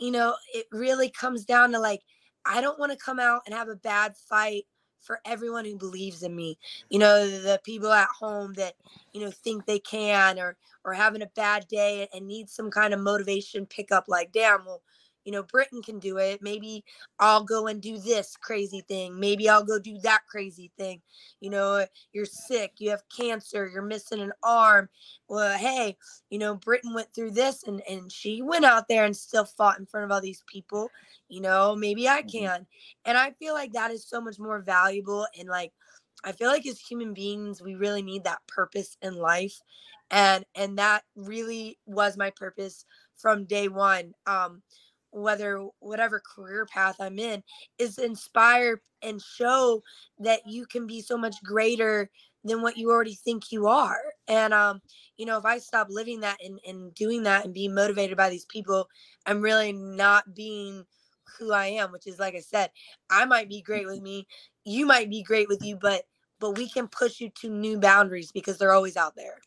you 0.00 0.10
know, 0.10 0.34
it 0.52 0.66
really 0.72 1.10
comes 1.10 1.44
down 1.44 1.72
to 1.72 1.78
like, 1.78 2.02
I 2.44 2.60
don't 2.60 2.78
want 2.78 2.92
to 2.92 2.98
come 2.98 3.18
out 3.18 3.42
and 3.46 3.54
have 3.54 3.68
a 3.68 3.76
bad 3.76 4.16
fight 4.16 4.64
for 5.00 5.20
everyone 5.24 5.64
who 5.64 5.76
believes 5.76 6.22
in 6.22 6.34
me. 6.34 6.58
You 6.88 6.98
know, 6.98 7.26
the 7.26 7.60
people 7.64 7.92
at 7.92 8.08
home 8.08 8.54
that, 8.54 8.74
you 9.12 9.20
know, 9.20 9.30
think 9.30 9.66
they 9.66 9.78
can 9.78 10.38
or 10.38 10.56
or 10.84 10.92
having 10.92 11.22
a 11.22 11.30
bad 11.34 11.66
day 11.68 12.08
and 12.12 12.26
need 12.26 12.50
some 12.50 12.70
kind 12.70 12.92
of 12.92 13.00
motivation 13.00 13.66
pickup 13.66 14.04
like, 14.08 14.32
damn, 14.32 14.64
well, 14.64 14.82
you 15.24 15.32
know, 15.32 15.42
Britain 15.42 15.82
can 15.82 15.98
do 15.98 16.18
it. 16.18 16.42
Maybe 16.42 16.84
I'll 17.18 17.44
go 17.44 17.66
and 17.66 17.80
do 17.80 17.98
this 17.98 18.36
crazy 18.36 18.82
thing. 18.86 19.18
Maybe 19.18 19.48
I'll 19.48 19.64
go 19.64 19.78
do 19.78 19.98
that 20.02 20.22
crazy 20.28 20.70
thing. 20.76 21.00
You 21.40 21.50
know, 21.50 21.86
you're 22.12 22.26
sick, 22.26 22.72
you 22.78 22.90
have 22.90 23.02
cancer, 23.14 23.68
you're 23.72 23.82
missing 23.82 24.20
an 24.20 24.32
arm. 24.42 24.88
Well, 25.28 25.56
hey, 25.58 25.96
you 26.30 26.38
know, 26.38 26.54
Britain 26.56 26.94
went 26.94 27.12
through 27.14 27.32
this 27.32 27.64
and 27.64 27.82
and 27.88 28.12
she 28.12 28.42
went 28.42 28.64
out 28.64 28.88
there 28.88 29.04
and 29.04 29.16
still 29.16 29.44
fought 29.44 29.78
in 29.78 29.86
front 29.86 30.04
of 30.04 30.12
all 30.12 30.20
these 30.20 30.44
people. 30.46 30.90
You 31.28 31.40
know, 31.40 31.74
maybe 31.74 32.08
I 32.08 32.22
can. 32.22 32.66
And 33.04 33.16
I 33.16 33.32
feel 33.32 33.54
like 33.54 33.72
that 33.72 33.90
is 33.90 34.06
so 34.06 34.20
much 34.20 34.38
more 34.38 34.60
valuable 34.60 35.26
and 35.38 35.48
like 35.48 35.72
I 36.24 36.32
feel 36.32 36.48
like 36.48 36.66
as 36.66 36.80
human 36.80 37.12
beings 37.12 37.62
we 37.62 37.74
really 37.74 38.02
need 38.02 38.24
that 38.24 38.46
purpose 38.46 38.96
in 39.02 39.16
life. 39.16 39.60
And 40.10 40.44
and 40.54 40.78
that 40.78 41.04
really 41.16 41.78
was 41.86 42.16
my 42.16 42.30
purpose 42.30 42.84
from 43.16 43.44
day 43.44 43.68
1. 43.68 44.12
Um 44.26 44.62
whether 45.14 45.66
whatever 45.78 46.20
career 46.20 46.66
path 46.66 46.96
I'm 47.00 47.18
in 47.18 47.42
is 47.78 47.98
inspire 47.98 48.80
and 49.02 49.22
show 49.22 49.82
that 50.18 50.40
you 50.46 50.66
can 50.66 50.86
be 50.86 51.00
so 51.00 51.16
much 51.16 51.36
greater 51.44 52.10
than 52.42 52.60
what 52.60 52.76
you 52.76 52.90
already 52.90 53.14
think 53.14 53.52
you 53.52 53.68
are. 53.68 54.00
And 54.28 54.52
um, 54.52 54.80
you 55.16 55.24
know, 55.24 55.38
if 55.38 55.44
I 55.44 55.58
stop 55.58 55.86
living 55.88 56.20
that 56.20 56.38
and, 56.44 56.58
and 56.66 56.94
doing 56.94 57.22
that 57.22 57.44
and 57.44 57.54
being 57.54 57.74
motivated 57.74 58.16
by 58.16 58.28
these 58.28 58.44
people, 58.46 58.88
I'm 59.24 59.40
really 59.40 59.72
not 59.72 60.34
being 60.34 60.84
who 61.38 61.52
I 61.52 61.66
am, 61.66 61.92
which 61.92 62.06
is 62.06 62.18
like 62.18 62.34
I 62.34 62.40
said, 62.40 62.70
I 63.08 63.24
might 63.24 63.48
be 63.48 63.62
great 63.62 63.86
with 63.86 64.02
me, 64.02 64.26
you 64.64 64.84
might 64.84 65.10
be 65.10 65.22
great 65.22 65.48
with 65.48 65.62
you, 65.62 65.78
but 65.80 66.02
but 66.40 66.58
we 66.58 66.68
can 66.68 66.88
push 66.88 67.20
you 67.20 67.30
to 67.40 67.48
new 67.48 67.78
boundaries 67.78 68.32
because 68.32 68.58
they're 68.58 68.72
always 68.72 68.96
out 68.96 69.14
there. 69.16 69.38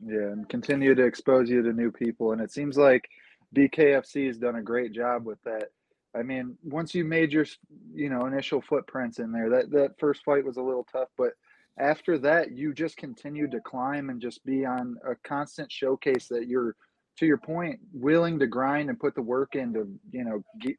Yeah, 0.00 0.30
and 0.30 0.48
continue 0.48 0.94
to 0.94 1.04
expose 1.04 1.50
you 1.50 1.62
to 1.62 1.72
new 1.72 1.90
people. 1.90 2.32
And 2.32 2.40
it 2.40 2.52
seems 2.52 2.76
like 2.76 3.08
BKFC 3.56 4.26
has 4.26 4.38
done 4.38 4.56
a 4.56 4.62
great 4.62 4.92
job 4.92 5.24
with 5.24 5.42
that. 5.44 5.70
I 6.16 6.22
mean, 6.22 6.56
once 6.62 6.94
you 6.94 7.04
made 7.04 7.32
your, 7.32 7.46
you 7.94 8.08
know, 8.08 8.26
initial 8.26 8.60
footprints 8.60 9.18
in 9.18 9.30
there, 9.30 9.50
that 9.50 9.70
that 9.72 9.98
first 9.98 10.24
fight 10.24 10.44
was 10.44 10.56
a 10.56 10.62
little 10.62 10.86
tough, 10.90 11.08
but 11.16 11.32
after 11.78 12.18
that, 12.18 12.52
you 12.52 12.74
just 12.74 12.96
continued 12.96 13.52
to 13.52 13.60
climb 13.60 14.10
and 14.10 14.20
just 14.20 14.44
be 14.44 14.66
on 14.66 14.96
a 15.08 15.14
constant 15.26 15.70
showcase 15.70 16.26
that 16.28 16.48
you're, 16.48 16.74
to 17.18 17.26
your 17.26 17.38
point, 17.38 17.78
willing 17.92 18.38
to 18.38 18.46
grind 18.46 18.88
and 18.88 18.98
put 18.98 19.14
the 19.14 19.22
work 19.22 19.54
in 19.54 19.72
to, 19.74 19.88
you 20.10 20.24
know, 20.24 20.42
get, 20.60 20.76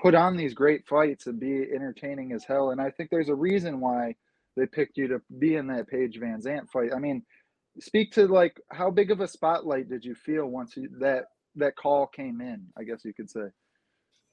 put 0.00 0.14
on 0.14 0.36
these 0.36 0.52
great 0.52 0.86
fights 0.86 1.26
and 1.26 1.40
be 1.40 1.66
entertaining 1.74 2.32
as 2.32 2.44
hell. 2.44 2.70
And 2.70 2.80
I 2.80 2.90
think 2.90 3.08
there's 3.08 3.30
a 3.30 3.34
reason 3.34 3.80
why 3.80 4.14
they 4.56 4.66
picked 4.66 4.98
you 4.98 5.08
to 5.08 5.22
be 5.38 5.56
in 5.56 5.66
that 5.68 5.88
Paige 5.88 6.20
VanZant 6.20 6.68
fight. 6.70 6.90
I 6.94 6.98
mean, 6.98 7.22
speak 7.80 8.12
to 8.12 8.26
like 8.26 8.60
how 8.72 8.90
big 8.90 9.10
of 9.10 9.20
a 9.20 9.28
spotlight 9.28 9.88
did 9.88 10.04
you 10.04 10.14
feel 10.14 10.46
once 10.46 10.76
you, 10.76 10.88
that 11.00 11.26
that 11.56 11.76
call 11.76 12.06
came 12.06 12.40
in? 12.40 12.66
I 12.78 12.84
guess 12.84 13.04
you 13.04 13.14
could 13.14 13.30
say. 13.30 13.46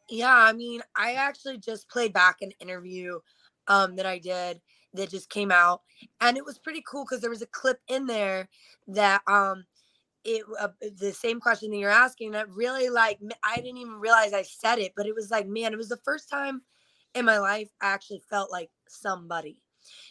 Yeah, 0.10 0.36
I 0.36 0.54
mean, 0.54 0.82
I 0.96 1.14
actually 1.14 1.58
just 1.58 1.90
played 1.90 2.14
back 2.14 2.38
an 2.42 2.52
interview 2.60 3.20
um, 3.68 3.96
that 3.96 4.06
I 4.06 4.20
did 4.20 4.62
that 4.94 5.10
just 5.10 5.30
came 5.30 5.52
out, 5.52 5.82
and 6.22 6.38
it 6.38 6.46
was 6.46 6.60
pretty 6.60 6.84
cool 6.88 7.06
because 7.06 7.22
there 7.22 7.30
was 7.30 7.42
a 7.42 7.48
clip 7.48 7.80
in 7.88 8.06
there 8.06 8.50
that 8.88 9.22
um, 9.28 9.66
it 10.24 10.44
uh, 10.60 10.70
the 10.98 11.14
same 11.14 11.40
question 11.40 11.72
that 11.72 11.78
you're 11.78 11.90
asking 11.90 12.32
that 12.32 12.50
really 12.50 12.90
like 12.90 13.20
I 13.44 13.56
didn't 13.58 13.78
even 13.78 13.94
realize 13.94 14.34
I 14.34 14.44
said 14.44 14.80
it, 14.80 14.94
but 14.96 15.06
it 15.06 15.16
was 15.16 15.32
like, 15.32 15.48
man, 15.48 15.74
it 15.74 15.78
was 15.78 15.90
the 15.90 16.00
first 16.04 16.30
time 16.30 16.62
in 17.16 17.26
my 17.26 17.40
life 17.40 17.70
I 17.82 17.88
actually 17.88 18.22
felt 18.30 18.52
like 18.52 18.70
somebody. 18.88 19.62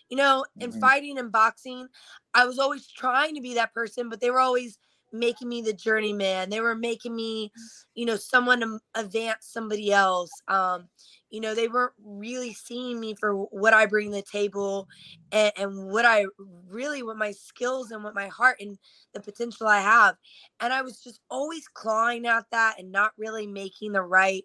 You 0.09 0.19
know, 0.19 0.45
in 0.61 0.71
mm-hmm. 0.71 0.81
fighting 0.81 1.19
and 1.19 1.33
boxing, 1.33 1.89
I 2.35 2.45
was 2.45 2.59
always 2.59 2.87
trying 2.87 3.35
to 3.37 3.41
be 3.41 3.55
that 3.55 3.73
person, 3.73 4.11
but 4.11 4.21
they 4.21 4.31
were 4.31 4.41
always 4.41 4.79
making 5.13 5.49
me 5.49 5.63
the 5.63 5.73
journeyman. 5.73 6.51
They 6.51 6.61
were 6.61 6.75
making 6.75 7.15
me, 7.15 7.53
you 7.95 8.07
know, 8.07 8.17
someone 8.17 8.61
to 8.61 8.79
advance 8.95 9.47
somebody 9.47 9.93
else. 9.93 10.31
Um, 10.49 10.89
you 11.31 11.41
know, 11.41 11.55
they 11.55 11.69
weren't 11.69 11.93
really 12.05 12.53
seeing 12.53 13.01
me 13.01 13.15
for 13.15 13.35
what 13.35 13.75
I 13.75 13.87
bring 13.87 14.11
to 14.11 14.17
the 14.17 14.23
table 14.23 14.89
and, 15.31 15.53
and 15.57 15.91
what 15.91 16.05
I 16.05 16.27
really, 16.69 17.03
what 17.03 17.17
my 17.17 17.33
skills 17.33 17.91
and 17.91 18.05
what 18.05 18.15
my 18.15 18.29
heart 18.29 18.57
and 18.61 18.79
the 19.15 19.21
potential 19.21 19.67
I 19.67 19.81
have. 19.81 20.17
And 20.61 20.73
I 20.73 20.83
was 20.83 21.03
just 21.03 21.21
always 21.31 21.67
clawing 21.69 22.27
at 22.27 22.45
that 22.51 22.79
and 22.79 22.93
not 22.93 23.13
really 23.17 23.47
making 23.47 23.93
the 23.93 24.03
right 24.03 24.45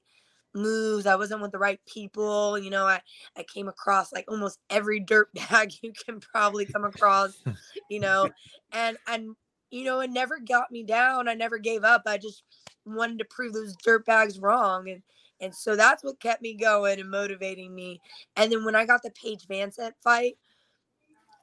moves. 0.53 1.05
I 1.05 1.15
wasn't 1.15 1.41
with 1.41 1.51
the 1.51 1.59
right 1.59 1.79
people. 1.87 2.57
You 2.57 2.69
know, 2.69 2.85
I, 2.85 3.01
I 3.37 3.43
came 3.43 3.67
across 3.67 4.11
like 4.11 4.25
almost 4.27 4.59
every 4.69 4.99
dirt 5.05 5.29
bag 5.33 5.73
you 5.81 5.93
can 6.05 6.19
probably 6.19 6.65
come 6.65 6.83
across, 6.83 7.41
you 7.89 7.99
know, 7.99 8.29
and, 8.71 8.97
and 9.07 9.35
you 9.69 9.83
know, 9.83 9.99
it 9.99 10.09
never 10.09 10.39
got 10.39 10.71
me 10.71 10.83
down. 10.83 11.27
I 11.27 11.33
never 11.33 11.57
gave 11.57 11.83
up. 11.83 12.03
I 12.05 12.17
just 12.17 12.43
wanted 12.85 13.19
to 13.19 13.25
prove 13.25 13.53
those 13.53 13.75
dirt 13.83 14.05
bags 14.05 14.39
wrong. 14.39 14.89
And 14.89 15.01
and 15.39 15.53
so 15.53 15.75
that's 15.75 16.03
what 16.03 16.19
kept 16.19 16.41
me 16.41 16.55
going 16.55 16.99
and 16.99 17.11
motivating 17.11 17.75
me. 17.75 18.01
And 18.35 18.51
then 18.51 18.65
when 18.65 18.75
I 18.75 18.85
got 18.85 19.03
the 19.03 19.11
Paige 19.11 19.45
VanZant 19.47 19.91
fight, 20.03 20.35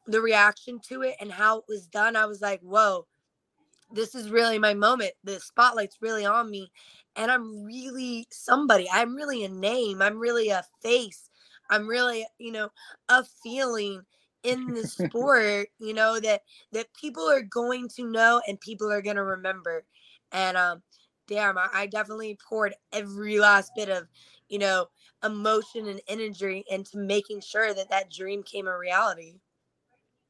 the 0.06 0.20
reaction 0.20 0.80
to 0.88 1.02
it 1.02 1.14
and 1.20 1.30
how 1.30 1.58
it 1.58 1.64
was 1.68 1.86
done, 1.86 2.16
I 2.16 2.26
was 2.26 2.40
like, 2.40 2.60
whoa, 2.60 3.06
this 3.92 4.14
is 4.16 4.30
really 4.30 4.58
my 4.58 4.74
moment. 4.74 5.12
The 5.22 5.38
spotlight's 5.38 5.98
really 6.00 6.26
on 6.26 6.50
me. 6.50 6.72
And 7.14 7.30
I'm 7.30 7.64
really 7.64 8.26
somebody. 8.32 8.88
I'm 8.92 9.14
really 9.14 9.44
a 9.44 9.48
name. 9.48 10.02
I'm 10.02 10.18
really 10.18 10.48
a 10.48 10.64
face. 10.82 11.30
I'm 11.70 11.86
really, 11.86 12.26
you 12.38 12.50
know, 12.50 12.70
a 13.08 13.24
feeling 13.44 14.02
in 14.44 14.74
the 14.74 14.86
sport, 14.88 15.68
you 15.80 15.94
know, 15.94 16.20
that 16.20 16.42
that 16.72 16.94
people 16.94 17.28
are 17.28 17.42
going 17.42 17.88
to 17.96 18.08
know 18.08 18.40
and 18.46 18.60
people 18.60 18.90
are 18.92 19.02
going 19.02 19.16
to 19.16 19.24
remember. 19.24 19.84
And 20.32 20.56
um 20.56 20.82
damn, 21.26 21.58
I, 21.58 21.68
I 21.72 21.86
definitely 21.86 22.38
poured 22.48 22.74
every 22.92 23.38
last 23.40 23.72
bit 23.76 23.88
of, 23.88 24.06
you 24.48 24.58
know, 24.58 24.86
emotion 25.24 25.88
and 25.88 26.00
energy 26.06 26.64
into 26.68 26.98
making 26.98 27.40
sure 27.40 27.74
that 27.74 27.90
that 27.90 28.12
dream 28.12 28.42
came 28.42 28.68
a 28.68 28.78
reality. 28.78 29.40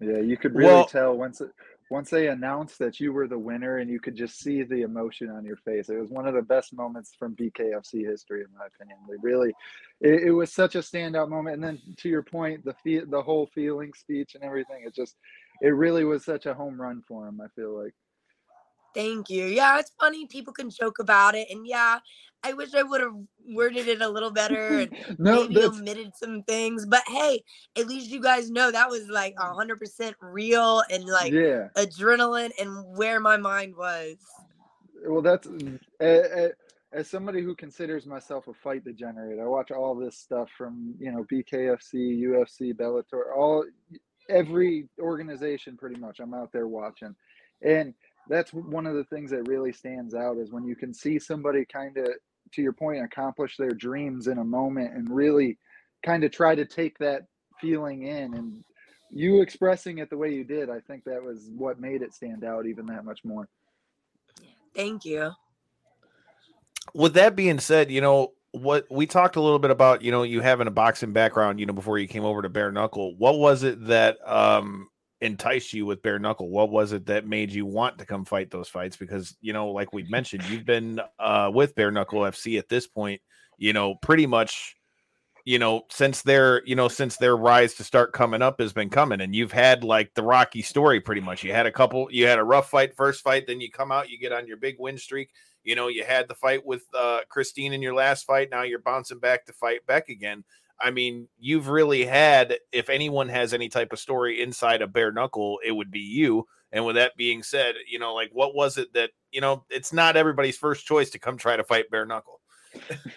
Yeah, 0.00 0.18
you 0.18 0.36
could 0.36 0.54
really 0.54 0.66
well, 0.66 0.84
tell 0.84 1.16
once 1.16 1.40
it, 1.40 1.50
once 1.94 2.10
they 2.10 2.26
announced 2.26 2.80
that 2.80 2.98
you 2.98 3.12
were 3.12 3.28
the 3.28 3.38
winner 3.38 3.78
and 3.78 3.88
you 3.88 4.00
could 4.00 4.16
just 4.16 4.40
see 4.40 4.64
the 4.64 4.82
emotion 4.82 5.30
on 5.30 5.44
your 5.44 5.58
face. 5.58 5.88
It 5.88 6.00
was 6.00 6.10
one 6.10 6.26
of 6.26 6.34
the 6.34 6.42
best 6.42 6.74
moments 6.74 7.14
from 7.16 7.36
BKFC 7.36 8.04
history, 8.04 8.40
in 8.40 8.48
my 8.58 8.66
opinion. 8.66 8.98
They 9.08 9.14
really, 9.22 9.54
it, 10.00 10.24
it 10.24 10.30
was 10.32 10.52
such 10.52 10.74
a 10.74 10.80
standout 10.80 11.28
moment. 11.28 11.54
And 11.54 11.62
then 11.62 11.80
to 11.98 12.08
your 12.08 12.24
point, 12.24 12.64
the 12.64 12.74
fe- 12.82 13.04
the 13.08 13.22
whole 13.22 13.46
feeling 13.54 13.92
speech 13.94 14.34
and 14.34 14.42
everything, 14.42 14.82
it 14.84 14.92
just, 14.92 15.14
it 15.62 15.68
really 15.68 16.04
was 16.04 16.24
such 16.24 16.46
a 16.46 16.54
home 16.54 16.80
run 16.80 17.00
for 17.06 17.28
him. 17.28 17.40
I 17.40 17.46
feel 17.54 17.80
like. 17.80 17.94
Thank 18.94 19.28
you. 19.28 19.46
Yeah, 19.46 19.78
it's 19.78 19.92
funny. 20.00 20.26
People 20.26 20.52
can 20.52 20.70
joke 20.70 20.98
about 20.98 21.34
it. 21.34 21.48
And 21.50 21.66
yeah, 21.66 21.98
I 22.44 22.52
wish 22.52 22.74
I 22.74 22.82
would 22.82 23.00
have 23.00 23.14
worded 23.48 23.88
it 23.88 24.02
a 24.02 24.08
little 24.08 24.30
better 24.30 24.80
and 24.80 24.90
no, 25.18 25.42
maybe 25.42 25.54
that's... 25.54 25.78
omitted 25.78 26.12
some 26.14 26.42
things. 26.42 26.86
But 26.86 27.02
hey, 27.06 27.42
at 27.76 27.88
least 27.88 28.10
you 28.10 28.20
guys 28.20 28.50
know 28.50 28.70
that 28.70 28.90
was 28.90 29.08
like 29.08 29.34
hundred 29.38 29.80
percent 29.80 30.16
real 30.20 30.82
and 30.90 31.04
like 31.04 31.32
yeah. 31.32 31.68
adrenaline 31.76 32.50
and 32.60 32.96
where 32.96 33.18
my 33.18 33.36
mind 33.36 33.74
was. 33.76 34.16
Well, 35.06 35.22
that's 35.22 35.48
uh, 36.00 36.48
as 36.94 37.08
somebody 37.08 37.42
who 37.42 37.54
considers 37.54 38.06
myself 38.06 38.46
a 38.46 38.54
fight 38.54 38.84
degenerate. 38.84 39.40
I 39.40 39.46
watch 39.46 39.70
all 39.70 39.94
this 39.94 40.16
stuff 40.16 40.48
from 40.56 40.94
you 40.98 41.10
know 41.12 41.24
BKFC, 41.24 42.20
UFC, 42.22 42.72
Bellator, 42.74 43.34
all 43.34 43.64
every 44.28 44.88
organization 45.00 45.76
pretty 45.76 45.98
much. 45.98 46.20
I'm 46.20 46.34
out 46.34 46.52
there 46.52 46.68
watching, 46.68 47.14
and 47.62 47.94
that's 48.28 48.52
one 48.52 48.86
of 48.86 48.94
the 48.94 49.04
things 49.04 49.30
that 49.30 49.48
really 49.48 49.72
stands 49.72 50.14
out 50.14 50.38
is 50.38 50.50
when 50.50 50.64
you 50.64 50.76
can 50.76 50.92
see 50.94 51.18
somebody 51.18 51.64
kind 51.64 51.96
of 51.96 52.08
to 52.52 52.62
your 52.62 52.72
point 52.72 53.02
accomplish 53.02 53.56
their 53.56 53.72
dreams 53.72 54.26
in 54.26 54.38
a 54.38 54.44
moment 54.44 54.94
and 54.94 55.10
really 55.10 55.58
kind 56.04 56.24
of 56.24 56.30
try 56.30 56.54
to 56.54 56.64
take 56.64 56.98
that 56.98 57.22
feeling 57.60 58.04
in 58.04 58.34
and 58.34 58.64
you 59.10 59.40
expressing 59.40 59.98
it 59.98 60.10
the 60.10 60.16
way 60.16 60.32
you 60.32 60.44
did 60.44 60.68
i 60.70 60.80
think 60.80 61.04
that 61.04 61.22
was 61.22 61.50
what 61.56 61.80
made 61.80 62.02
it 62.02 62.12
stand 62.12 62.44
out 62.44 62.66
even 62.66 62.86
that 62.86 63.04
much 63.04 63.24
more. 63.24 63.48
Thank 64.74 65.04
you. 65.04 65.30
With 66.94 67.14
that 67.14 67.36
being 67.36 67.60
said 67.60 67.90
you 67.90 68.00
know 68.00 68.32
what 68.52 68.86
we 68.90 69.06
talked 69.06 69.36
a 69.36 69.40
little 69.40 69.58
bit 69.58 69.70
about 69.70 70.02
you 70.02 70.12
know 70.12 70.22
you 70.22 70.40
having 70.40 70.66
a 70.66 70.70
boxing 70.70 71.12
background 71.12 71.58
you 71.58 71.66
know 71.66 71.72
before 71.72 71.98
you 71.98 72.06
came 72.06 72.24
over 72.24 72.42
to 72.42 72.48
bare 72.48 72.72
knuckle. 72.72 73.16
What 73.16 73.38
was 73.38 73.62
it 73.62 73.86
that 73.86 74.18
um 74.26 74.88
enticed 75.24 75.72
you 75.72 75.86
with 75.86 76.02
bare 76.02 76.18
knuckle? 76.18 76.50
What 76.50 76.70
was 76.70 76.92
it 76.92 77.06
that 77.06 77.26
made 77.26 77.50
you 77.50 77.66
want 77.66 77.98
to 77.98 78.06
come 78.06 78.24
fight 78.24 78.50
those 78.50 78.68
fights? 78.68 78.96
Because 78.96 79.36
you 79.40 79.52
know, 79.52 79.70
like 79.70 79.92
we've 79.92 80.10
mentioned, 80.10 80.44
you've 80.44 80.66
been 80.66 81.00
uh, 81.18 81.50
with 81.52 81.74
bare 81.74 81.90
knuckle 81.90 82.20
FC 82.20 82.58
at 82.58 82.68
this 82.68 82.86
point. 82.86 83.20
You 83.58 83.72
know, 83.72 83.94
pretty 83.96 84.26
much. 84.26 84.76
You 85.46 85.58
know, 85.58 85.82
since 85.90 86.22
their 86.22 86.64
you 86.64 86.74
know 86.74 86.88
since 86.88 87.18
their 87.18 87.36
rise 87.36 87.74
to 87.74 87.84
start 87.84 88.14
coming 88.14 88.40
up 88.40 88.60
has 88.60 88.72
been 88.72 88.88
coming, 88.88 89.20
and 89.20 89.36
you've 89.36 89.52
had 89.52 89.84
like 89.84 90.14
the 90.14 90.22
Rocky 90.22 90.62
story 90.62 91.02
pretty 91.02 91.20
much. 91.20 91.44
You 91.44 91.52
had 91.52 91.66
a 91.66 91.72
couple, 91.72 92.08
you 92.10 92.26
had 92.26 92.38
a 92.38 92.44
rough 92.44 92.70
fight 92.70 92.96
first 92.96 93.22
fight, 93.22 93.46
then 93.46 93.60
you 93.60 93.70
come 93.70 93.92
out, 93.92 94.08
you 94.08 94.18
get 94.18 94.32
on 94.32 94.46
your 94.46 94.56
big 94.56 94.76
win 94.78 94.96
streak. 94.96 95.28
You 95.62 95.74
know, 95.74 95.88
you 95.88 96.02
had 96.02 96.28
the 96.28 96.34
fight 96.34 96.64
with 96.64 96.84
uh, 96.94 97.20
Christine 97.28 97.74
in 97.74 97.82
your 97.82 97.92
last 97.92 98.24
fight. 98.24 98.48
Now 98.50 98.62
you're 98.62 98.78
bouncing 98.78 99.18
back 99.18 99.44
to 99.44 99.52
fight 99.52 99.84
Bec 99.86 100.08
again. 100.08 100.44
I 100.80 100.90
mean, 100.90 101.28
you've 101.38 101.68
really 101.68 102.04
had, 102.04 102.58
if 102.72 102.88
anyone 102.88 103.28
has 103.28 103.54
any 103.54 103.68
type 103.68 103.92
of 103.92 103.98
story 103.98 104.42
inside 104.42 104.82
a 104.82 104.86
bare 104.86 105.12
knuckle, 105.12 105.58
it 105.64 105.72
would 105.72 105.90
be 105.90 106.00
you. 106.00 106.46
And 106.72 106.84
with 106.84 106.96
that 106.96 107.16
being 107.16 107.42
said, 107.42 107.76
you 107.88 107.98
know, 107.98 108.14
like 108.14 108.30
what 108.32 108.54
was 108.54 108.78
it 108.78 108.92
that, 108.94 109.10
you 109.30 109.40
know, 109.40 109.64
it's 109.70 109.92
not 109.92 110.16
everybody's 110.16 110.58
first 110.58 110.86
choice 110.86 111.10
to 111.10 111.18
come 111.18 111.36
try 111.36 111.56
to 111.56 111.64
fight 111.64 111.90
bare 111.90 112.06
knuckle. 112.06 112.40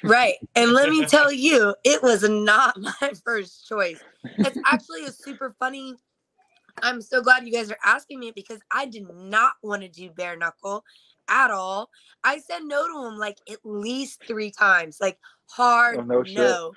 right. 0.03 0.35
And 0.55 0.73
let 0.73 0.89
me 0.89 1.05
tell 1.05 1.31
you, 1.31 1.75
it 1.83 2.03
was 2.03 2.27
not 2.29 2.77
my 3.01 3.11
first 3.25 3.67
choice. 3.67 3.99
It's 4.23 4.59
actually 4.65 5.05
a 5.05 5.11
super 5.11 5.55
funny. 5.59 5.95
I'm 6.83 7.01
so 7.01 7.21
glad 7.21 7.47
you 7.47 7.51
guys 7.51 7.71
are 7.71 7.79
asking 7.83 8.19
me 8.19 8.31
because 8.31 8.59
I 8.71 8.85
did 8.85 9.07
not 9.11 9.53
want 9.63 9.81
to 9.81 9.89
do 9.89 10.11
bare 10.11 10.37
knuckle 10.37 10.83
at 11.27 11.49
all. 11.49 11.89
I 12.23 12.37
said 12.37 12.59
no 12.63 12.87
to 12.87 13.07
him 13.07 13.17
like 13.17 13.37
at 13.49 13.57
least 13.63 14.23
three 14.27 14.51
times, 14.51 14.99
like 15.01 15.17
hard 15.47 15.97
oh, 15.97 16.03
no. 16.03 16.21
no 16.21 16.73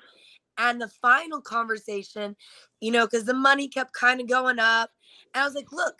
and 0.57 0.81
the 0.81 0.87
final 0.87 1.41
conversation, 1.41 2.35
you 2.79 2.91
know, 2.91 3.05
because 3.05 3.25
the 3.25 3.33
money 3.33 3.67
kept 3.67 3.93
kind 3.93 4.21
of 4.21 4.27
going 4.27 4.59
up. 4.59 4.91
And 5.33 5.41
I 5.41 5.45
was 5.45 5.55
like, 5.55 5.71
look, 5.71 5.95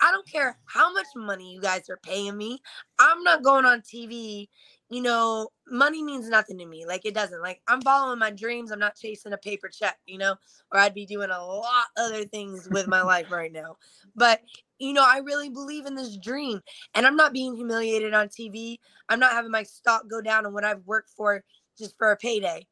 I 0.00 0.10
don't 0.10 0.26
care 0.26 0.58
how 0.66 0.92
much 0.92 1.06
money 1.14 1.52
you 1.52 1.60
guys 1.60 1.90
are 1.90 1.98
paying 2.02 2.36
me. 2.36 2.60
I'm 2.98 3.22
not 3.22 3.42
going 3.42 3.66
on 3.66 3.82
TV. 3.82 4.48
You 4.88 5.02
know, 5.02 5.48
money 5.68 6.02
means 6.02 6.28
nothing 6.28 6.58
to 6.58 6.66
me. 6.66 6.86
Like 6.86 7.04
it 7.04 7.14
doesn't. 7.14 7.42
Like 7.42 7.60
I'm 7.68 7.82
following 7.82 8.18
my 8.18 8.30
dreams. 8.30 8.72
I'm 8.72 8.78
not 8.78 8.96
chasing 8.96 9.32
a 9.32 9.38
paper 9.38 9.68
check, 9.68 9.98
you 10.06 10.18
know, 10.18 10.34
or 10.72 10.80
I'd 10.80 10.94
be 10.94 11.06
doing 11.06 11.30
a 11.30 11.44
lot 11.44 11.86
other 11.96 12.24
things 12.24 12.68
with 12.70 12.88
my 12.88 13.02
life 13.02 13.30
right 13.30 13.52
now. 13.52 13.76
But 14.16 14.40
you 14.78 14.94
know, 14.94 15.04
I 15.06 15.18
really 15.18 15.50
believe 15.50 15.84
in 15.86 15.94
this 15.94 16.16
dream. 16.16 16.60
And 16.94 17.06
I'm 17.06 17.16
not 17.16 17.34
being 17.34 17.54
humiliated 17.54 18.14
on 18.14 18.28
TV. 18.28 18.78
I'm 19.08 19.20
not 19.20 19.32
having 19.32 19.50
my 19.50 19.62
stock 19.62 20.08
go 20.10 20.22
down 20.22 20.46
on 20.46 20.54
what 20.54 20.64
I've 20.64 20.84
worked 20.86 21.10
for 21.10 21.44
just 21.78 21.96
for 21.98 22.10
a 22.10 22.16
payday. 22.16 22.66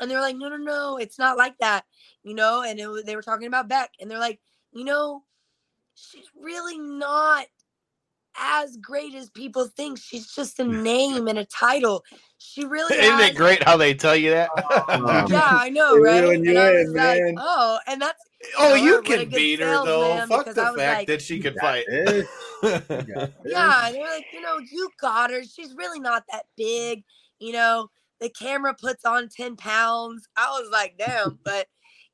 And 0.00 0.10
they're 0.10 0.20
like, 0.20 0.36
no, 0.36 0.48
no, 0.48 0.56
no, 0.56 0.96
it's 0.96 1.18
not 1.18 1.36
like 1.36 1.58
that, 1.58 1.84
you 2.22 2.34
know. 2.34 2.62
And 2.62 2.78
it, 2.78 3.06
they 3.06 3.16
were 3.16 3.22
talking 3.22 3.46
about 3.46 3.68
Bec, 3.68 3.90
and 4.00 4.10
they're 4.10 4.18
like, 4.18 4.40
you 4.72 4.84
know, 4.84 5.22
she's 5.94 6.26
really 6.40 6.78
not 6.78 7.46
as 8.40 8.76
great 8.76 9.14
as 9.14 9.30
people 9.30 9.66
think. 9.66 9.98
She's 9.98 10.32
just 10.32 10.58
a 10.60 10.64
name 10.82 11.28
and 11.28 11.38
a 11.38 11.44
title. 11.44 12.04
She 12.38 12.64
really 12.64 12.96
isn't 12.96 13.18
has... 13.18 13.30
it 13.30 13.36
great 13.36 13.62
how 13.62 13.76
they 13.76 13.94
tell 13.94 14.14
you 14.16 14.30
that? 14.30 14.50
yeah, 15.28 15.48
I 15.50 15.68
know, 15.72 15.98
right? 15.98 16.24
And 16.24 16.58
I 16.58 16.72
was 16.72 16.88
in, 16.88 16.94
like, 16.94 17.34
oh, 17.38 17.78
and 17.88 18.00
that's 18.00 18.22
oh, 18.58 18.72
oh 18.72 18.74
you, 18.74 18.92
know, 18.92 19.02
can 19.02 19.28
beat 19.28 19.60
her 19.60 19.84
though. 19.84 20.24
Fuck 20.28 20.46
the 20.46 20.54
fact 20.54 20.76
like, 20.76 21.06
that 21.08 21.22
she 21.22 21.40
could 21.40 21.56
fight. 21.60 21.84
yeah, 21.90 22.26
and 22.62 23.94
they're 23.94 24.04
like, 24.04 24.26
you 24.32 24.40
know, 24.40 24.58
you 24.58 24.88
got 25.00 25.30
her. 25.30 25.42
She's 25.42 25.74
really 25.74 25.98
not 25.98 26.24
that 26.30 26.44
big, 26.56 27.02
you 27.40 27.52
know 27.52 27.90
the 28.20 28.28
camera 28.30 28.74
puts 28.74 29.04
on 29.04 29.28
10 29.28 29.56
pounds. 29.56 30.28
I 30.36 30.46
was 30.60 30.70
like, 30.70 30.96
damn, 30.98 31.38
but 31.44 31.66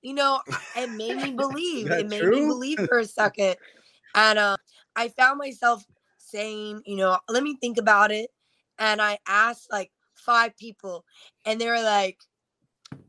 you 0.02 0.14
know, 0.14 0.40
it 0.76 0.90
made 0.90 1.16
me 1.16 1.30
believe. 1.36 1.90
It 1.90 2.08
made 2.08 2.20
true? 2.20 2.40
me 2.40 2.46
believe 2.46 2.78
for 2.88 2.98
a 2.98 3.06
second. 3.06 3.56
And 4.14 4.38
uh, 4.38 4.56
I 4.94 5.08
found 5.08 5.38
myself 5.38 5.84
saying, 6.18 6.82
you 6.84 6.96
know, 6.96 7.18
let 7.28 7.42
me 7.42 7.56
think 7.60 7.78
about 7.78 8.12
it. 8.12 8.30
And 8.78 9.00
I 9.00 9.18
asked 9.26 9.72
like 9.72 9.90
five 10.14 10.56
people, 10.56 11.04
and 11.44 11.60
they 11.60 11.68
were 11.68 11.82
like, 11.82 12.18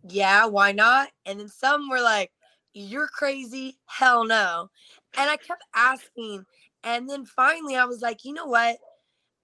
yeah, 0.08 0.46
why 0.46 0.72
not? 0.72 1.10
And 1.26 1.40
then 1.40 1.50
some 1.50 1.90
were 1.90 2.02
like, 2.02 2.32
you're 2.74 3.08
crazy. 3.08 3.78
Hell 3.86 4.26
no. 4.26 4.70
And 5.18 5.30
I 5.30 5.38
kept 5.38 5.64
asking. 5.74 6.46
And 6.84 7.10
then 7.10 7.26
finally, 7.26 7.76
I 7.76 7.86
was 7.86 8.02
like, 8.02 8.24
you 8.24 8.34
know 8.34 8.46
what? 8.46 8.78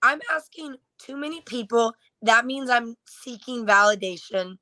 I'm 0.02 0.20
asking 0.32 0.76
too 1.00 1.18
many 1.18 1.42
people. 1.42 1.94
That 2.22 2.46
means 2.46 2.70
I'm 2.70 2.96
seeking 3.08 3.66
validation. 3.66 4.58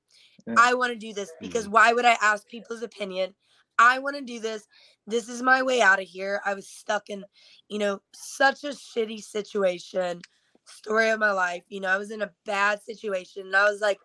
Yeah. 0.47 0.55
I 0.57 0.73
want 0.73 0.93
to 0.93 0.97
do 0.97 1.13
this 1.13 1.31
because 1.41 1.65
mm-hmm. 1.65 1.73
why 1.73 1.93
would 1.93 2.05
I 2.05 2.17
ask 2.21 2.47
people's 2.47 2.83
opinion? 2.83 3.35
I 3.77 3.99
want 3.99 4.17
to 4.17 4.21
do 4.21 4.39
this. 4.39 4.67
This 5.07 5.29
is 5.29 5.41
my 5.41 5.63
way 5.63 5.81
out 5.81 6.01
of 6.01 6.07
here. 6.07 6.41
I 6.45 6.53
was 6.53 6.67
stuck 6.67 7.09
in, 7.09 7.23
you 7.69 7.79
know, 7.79 8.01
such 8.13 8.63
a 8.63 8.69
shitty 8.69 9.23
situation. 9.23 10.21
Story 10.65 11.09
of 11.09 11.19
my 11.19 11.31
life. 11.31 11.63
You 11.69 11.81
know, 11.81 11.89
I 11.89 11.97
was 11.97 12.11
in 12.11 12.21
a 12.21 12.31
bad 12.45 12.81
situation 12.83 13.47
and 13.47 13.55
I 13.55 13.69
was 13.69 13.81
like, 13.81 13.99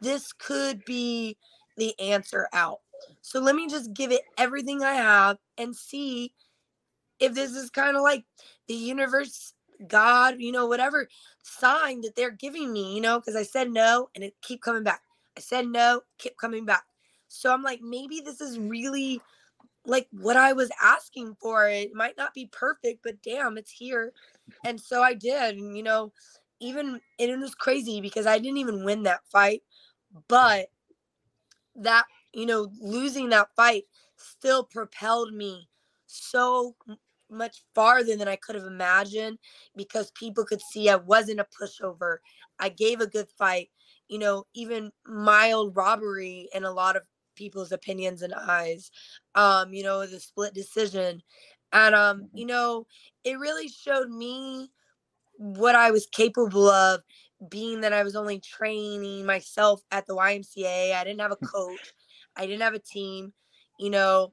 this 0.00 0.32
could 0.32 0.84
be 0.84 1.36
the 1.76 1.98
answer 1.98 2.48
out. 2.52 2.80
So 3.22 3.40
let 3.40 3.54
me 3.54 3.68
just 3.68 3.94
give 3.94 4.12
it 4.12 4.22
everything 4.36 4.82
I 4.82 4.94
have 4.94 5.38
and 5.56 5.74
see 5.74 6.34
if 7.18 7.34
this 7.34 7.52
is 7.52 7.70
kind 7.70 7.96
of 7.96 8.02
like 8.02 8.24
the 8.68 8.74
universe, 8.74 9.54
God, 9.86 10.36
you 10.38 10.52
know, 10.52 10.66
whatever 10.66 11.08
sign 11.42 12.00
that 12.02 12.16
they're 12.16 12.30
giving 12.30 12.72
me, 12.72 12.94
you 12.94 13.00
know, 13.00 13.18
because 13.18 13.36
I 13.36 13.42
said 13.42 13.70
no 13.70 14.08
and 14.14 14.24
it 14.24 14.34
keep 14.42 14.62
coming 14.62 14.82
back. 14.82 15.02
I 15.36 15.40
said 15.40 15.66
no, 15.66 16.02
kept 16.18 16.38
coming 16.38 16.64
back. 16.64 16.84
So 17.28 17.52
I'm 17.52 17.62
like, 17.62 17.80
maybe 17.80 18.20
this 18.20 18.40
is 18.40 18.58
really 18.58 19.20
like 19.86 20.08
what 20.10 20.36
I 20.36 20.52
was 20.52 20.70
asking 20.82 21.36
for. 21.40 21.68
It 21.68 21.94
might 21.94 22.16
not 22.16 22.34
be 22.34 22.46
perfect, 22.52 23.00
but 23.02 23.22
damn, 23.22 23.56
it's 23.56 23.70
here. 23.70 24.12
And 24.64 24.80
so 24.80 25.02
I 25.02 25.14
did. 25.14 25.56
And, 25.56 25.76
you 25.76 25.82
know, 25.82 26.12
even, 26.60 27.00
it 27.18 27.38
was 27.38 27.54
crazy 27.54 28.00
because 28.00 28.26
I 28.26 28.38
didn't 28.38 28.58
even 28.58 28.84
win 28.84 29.04
that 29.04 29.20
fight, 29.30 29.62
but 30.28 30.66
that, 31.76 32.04
you 32.34 32.46
know, 32.46 32.70
losing 32.80 33.30
that 33.30 33.48
fight 33.56 33.84
still 34.16 34.64
propelled 34.64 35.32
me 35.32 35.68
so 36.06 36.74
much 37.30 37.62
farther 37.74 38.16
than 38.16 38.28
I 38.28 38.36
could 38.36 38.54
have 38.54 38.64
imagined 38.64 39.38
because 39.76 40.10
people 40.12 40.44
could 40.44 40.60
see 40.72 40.88
I 40.88 40.96
wasn't 40.96 41.40
a 41.40 41.46
pushover. 41.60 42.18
I 42.58 42.68
gave 42.68 43.00
a 43.00 43.06
good 43.06 43.28
fight, 43.38 43.70
you 44.08 44.18
know, 44.18 44.44
even 44.54 44.90
mild 45.06 45.76
robbery 45.76 46.48
in 46.54 46.64
a 46.64 46.72
lot 46.72 46.96
of 46.96 47.02
people's 47.36 47.72
opinions 47.72 48.22
and 48.22 48.34
eyes. 48.34 48.90
Um, 49.34 49.72
you 49.72 49.82
know, 49.82 50.06
the 50.06 50.20
split 50.20 50.54
decision. 50.54 51.22
And 51.72 51.94
um, 51.94 52.22
mm-hmm. 52.22 52.36
you 52.36 52.46
know, 52.46 52.86
it 53.24 53.38
really 53.38 53.68
showed 53.68 54.10
me 54.10 54.70
what 55.36 55.74
I 55.74 55.90
was 55.90 56.06
capable 56.06 56.68
of 56.68 57.00
being 57.48 57.80
that 57.80 57.94
I 57.94 58.02
was 58.02 58.16
only 58.16 58.40
training 58.40 59.24
myself 59.24 59.80
at 59.90 60.06
the 60.06 60.14
YMCA. 60.14 60.94
I 60.94 61.04
didn't 61.04 61.20
have 61.20 61.32
a 61.32 61.36
coach. 61.46 61.94
I 62.36 62.46
didn't 62.46 62.62
have 62.62 62.74
a 62.74 62.78
team. 62.78 63.32
You 63.78 63.90
know, 63.90 64.32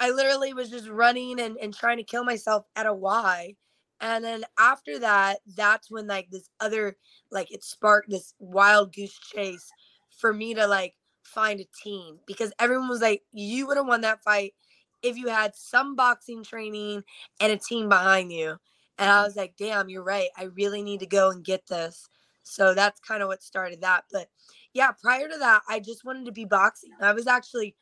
I 0.00 0.10
literally 0.10 0.52
was 0.54 0.70
just 0.70 0.88
running 0.88 1.40
and, 1.40 1.56
and 1.58 1.74
trying 1.74 1.98
to 1.98 2.02
kill 2.02 2.24
myself 2.24 2.64
at 2.76 2.86
a 2.86 2.92
Y. 2.94 3.54
And 4.00 4.24
then 4.24 4.44
after 4.58 4.98
that, 4.98 5.38
that's 5.56 5.90
when 5.90 6.06
like 6.06 6.28
this 6.30 6.48
other 6.60 6.96
like 7.30 7.52
it 7.52 7.64
sparked 7.64 8.10
this 8.10 8.34
wild 8.38 8.94
goose 8.94 9.18
chase 9.18 9.70
for 10.18 10.32
me 10.32 10.54
to 10.54 10.66
like 10.66 10.94
find 11.22 11.60
a 11.60 11.66
team 11.82 12.18
because 12.26 12.52
everyone 12.58 12.88
was 12.88 13.00
like, 13.00 13.22
you 13.32 13.66
would 13.66 13.76
have 13.76 13.86
won 13.86 14.02
that 14.02 14.22
fight 14.22 14.54
if 15.02 15.16
you 15.16 15.28
had 15.28 15.54
some 15.54 15.96
boxing 15.96 16.42
training 16.42 17.02
and 17.40 17.52
a 17.52 17.56
team 17.56 17.88
behind 17.88 18.32
you. 18.32 18.56
And 18.98 19.10
I 19.10 19.22
mm. 19.22 19.24
was 19.24 19.36
like, 19.36 19.54
damn, 19.56 19.88
you're 19.88 20.04
right. 20.04 20.28
I 20.36 20.44
really 20.44 20.82
need 20.82 21.00
to 21.00 21.06
go 21.06 21.30
and 21.30 21.44
get 21.44 21.66
this. 21.66 22.08
So 22.42 22.74
that's 22.74 23.00
kind 23.00 23.22
of 23.22 23.28
what 23.28 23.42
started 23.42 23.80
that. 23.80 24.04
But 24.12 24.28
yeah, 24.72 24.92
prior 24.92 25.28
to 25.28 25.38
that, 25.38 25.62
I 25.68 25.80
just 25.80 26.04
wanted 26.04 26.26
to 26.26 26.32
be 26.32 26.44
boxing. 26.44 26.90
I 27.00 27.12
was 27.12 27.26
actually 27.26 27.74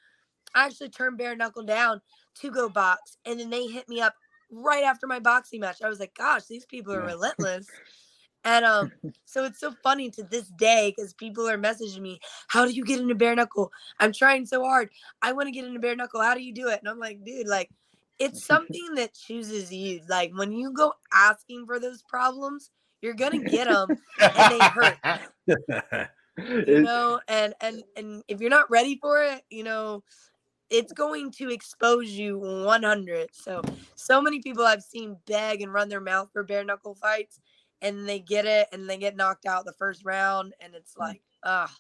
I 0.54 0.66
actually 0.66 0.90
turned 0.90 1.18
bare 1.18 1.36
knuckle 1.36 1.64
down 1.64 2.00
to 2.40 2.50
go 2.50 2.68
box, 2.68 3.16
and 3.24 3.38
then 3.40 3.50
they 3.50 3.66
hit 3.66 3.88
me 3.88 4.00
up 4.00 4.14
right 4.50 4.84
after 4.84 5.06
my 5.06 5.18
boxing 5.18 5.60
match. 5.60 5.82
I 5.82 5.88
was 5.88 6.00
like, 6.00 6.14
"Gosh, 6.14 6.44
these 6.46 6.66
people 6.66 6.92
are 6.92 7.02
relentless." 7.02 7.68
And 8.44 8.64
um, 8.64 8.92
so 9.24 9.44
it's 9.44 9.60
so 9.60 9.72
funny 9.82 10.10
to 10.10 10.22
this 10.22 10.48
day 10.48 10.92
because 10.94 11.14
people 11.14 11.48
are 11.48 11.58
messaging 11.58 12.00
me, 12.00 12.20
"How 12.48 12.64
do 12.64 12.72
you 12.72 12.84
get 12.84 13.00
into 13.00 13.14
bare 13.14 13.34
knuckle? 13.34 13.72
I'm 13.98 14.12
trying 14.12 14.46
so 14.46 14.62
hard. 14.62 14.90
I 15.22 15.32
want 15.32 15.46
to 15.46 15.52
get 15.52 15.64
into 15.64 15.80
bare 15.80 15.96
knuckle. 15.96 16.20
How 16.20 16.34
do 16.34 16.42
you 16.42 16.52
do 16.52 16.68
it?" 16.68 16.80
And 16.80 16.88
I'm 16.88 16.98
like, 16.98 17.24
"Dude, 17.24 17.48
like, 17.48 17.70
it's 18.18 18.42
something 18.46 18.94
that 18.96 19.14
chooses 19.14 19.72
you. 19.72 20.02
Like 20.08 20.32
when 20.34 20.52
you 20.52 20.72
go 20.72 20.92
asking 21.12 21.66
for 21.66 21.78
those 21.78 22.02
problems, 22.02 22.70
you're 23.00 23.14
gonna 23.14 23.38
get 23.38 23.66
them, 23.66 23.96
and 24.36 24.50
they 24.50 24.64
hurt." 24.64 24.98
you 26.36 26.82
know, 26.82 27.20
and 27.28 27.54
and 27.60 27.82
and 27.96 28.22
if 28.28 28.40
you're 28.40 28.50
not 28.50 28.70
ready 28.70 28.98
for 29.00 29.22
it, 29.22 29.42
you 29.50 29.64
know, 29.64 30.02
it's 30.72 30.92
going 30.92 31.30
to 31.32 31.50
expose 31.50 32.11
you 32.11 32.38
100. 32.38 33.28
So, 33.32 33.62
so 33.94 34.22
many 34.22 34.40
people 34.40 34.64
I've 34.64 34.82
seen 34.82 35.18
beg 35.26 35.61
and 35.61 35.72
run 35.72 35.90
their 35.90 36.00
mouth 36.00 36.30
for 36.32 36.42
bare 36.42 36.64
knuckle 36.64 36.94
fights, 36.94 37.40
and 37.82 38.08
they 38.08 38.18
get 38.18 38.46
it 38.46 38.68
and 38.72 38.88
they 38.88 38.96
get 38.96 39.14
knocked 39.14 39.44
out 39.46 39.66
the 39.66 39.74
first 39.74 40.04
round, 40.04 40.54
and 40.61 40.74
it's 40.74 40.94
mm. 40.94 41.00
like, 41.00 41.22
ah, 41.44 41.72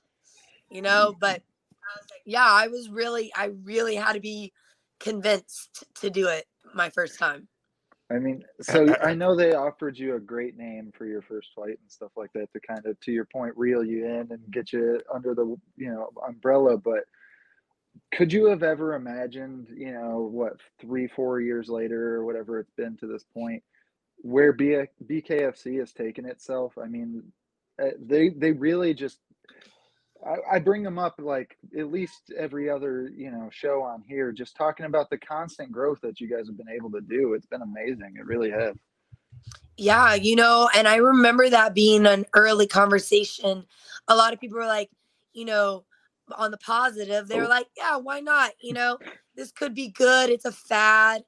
you 0.70 0.82
know. 0.82 1.16
But 1.18 1.42
yeah, 2.26 2.46
I 2.46 2.68
was 2.68 2.90
really, 2.90 3.32
I 3.34 3.52
really 3.64 3.96
had 3.96 4.12
to 4.12 4.20
be 4.20 4.52
convinced 5.00 5.84
to 6.00 6.10
do 6.10 6.28
it 6.28 6.44
my 6.74 6.90
first 6.90 7.18
time. 7.18 7.48
I 8.10 8.18
mean, 8.18 8.44
so 8.60 8.94
I 9.02 9.14
know 9.14 9.34
they 9.34 9.54
offered 9.54 9.98
you 9.98 10.16
a 10.16 10.20
great 10.20 10.58
name 10.58 10.92
for 10.94 11.06
your 11.06 11.22
first 11.22 11.48
fight 11.56 11.78
and 11.80 11.90
stuff 11.90 12.10
like 12.14 12.30
that 12.34 12.52
to 12.52 12.60
kind 12.60 12.84
of, 12.84 13.00
to 13.00 13.10
your 13.12 13.24
point, 13.24 13.56
reel 13.56 13.82
you 13.82 14.04
in 14.04 14.28
and 14.30 14.40
get 14.50 14.70
you 14.70 15.00
under 15.12 15.34
the 15.34 15.56
you 15.76 15.90
know 15.90 16.10
umbrella, 16.28 16.76
but 16.76 17.04
could 18.12 18.32
you 18.32 18.46
have 18.46 18.62
ever 18.62 18.94
imagined, 18.94 19.68
you 19.74 19.92
know, 19.92 20.28
what 20.30 20.54
three, 20.80 21.08
four 21.08 21.40
years 21.40 21.68
later 21.68 22.14
or 22.14 22.24
whatever 22.24 22.58
it's 22.58 22.72
been 22.76 22.96
to 22.98 23.06
this 23.06 23.24
point, 23.34 23.62
where 24.18 24.52
B- 24.52 24.84
BKFC 25.06 25.78
has 25.78 25.92
taken 25.92 26.26
itself? 26.26 26.74
I 26.82 26.86
mean, 26.86 27.22
eh, 27.80 27.92
they 28.00 28.30
they 28.30 28.52
really 28.52 28.94
just. 28.94 29.18
I, 30.24 30.56
I 30.56 30.58
bring 30.60 30.84
them 30.84 31.00
up 31.00 31.16
like 31.18 31.56
at 31.76 31.90
least 31.90 32.32
every 32.38 32.70
other 32.70 33.10
you 33.16 33.30
know 33.30 33.48
show 33.50 33.82
on 33.82 34.02
here, 34.06 34.30
just 34.30 34.56
talking 34.56 34.86
about 34.86 35.10
the 35.10 35.18
constant 35.18 35.72
growth 35.72 36.00
that 36.02 36.20
you 36.20 36.28
guys 36.28 36.46
have 36.46 36.56
been 36.56 36.68
able 36.68 36.90
to 36.92 37.00
do. 37.00 37.34
It's 37.34 37.46
been 37.46 37.62
amazing. 37.62 38.14
It 38.18 38.26
really 38.26 38.50
has. 38.50 38.76
Yeah, 39.76 40.14
you 40.14 40.36
know, 40.36 40.68
and 40.74 40.86
I 40.86 40.96
remember 40.96 41.48
that 41.48 41.74
being 41.74 42.06
an 42.06 42.26
early 42.34 42.66
conversation. 42.66 43.64
A 44.06 44.14
lot 44.14 44.32
of 44.32 44.40
people 44.40 44.58
were 44.58 44.66
like, 44.66 44.90
you 45.32 45.46
know, 45.46 45.84
on 46.36 46.50
the 46.50 46.58
positive, 46.58 47.28
they 47.28 47.38
were 47.38 47.46
oh. 47.46 47.48
like, 47.48 47.68
yeah, 47.76 47.96
why 47.96 48.20
not? 48.20 48.52
You 48.62 48.74
know, 48.74 48.98
this 49.34 49.50
could 49.52 49.74
be 49.74 49.88
good. 49.88 50.30
It's 50.30 50.44
a 50.44 50.52
fad. 50.52 51.24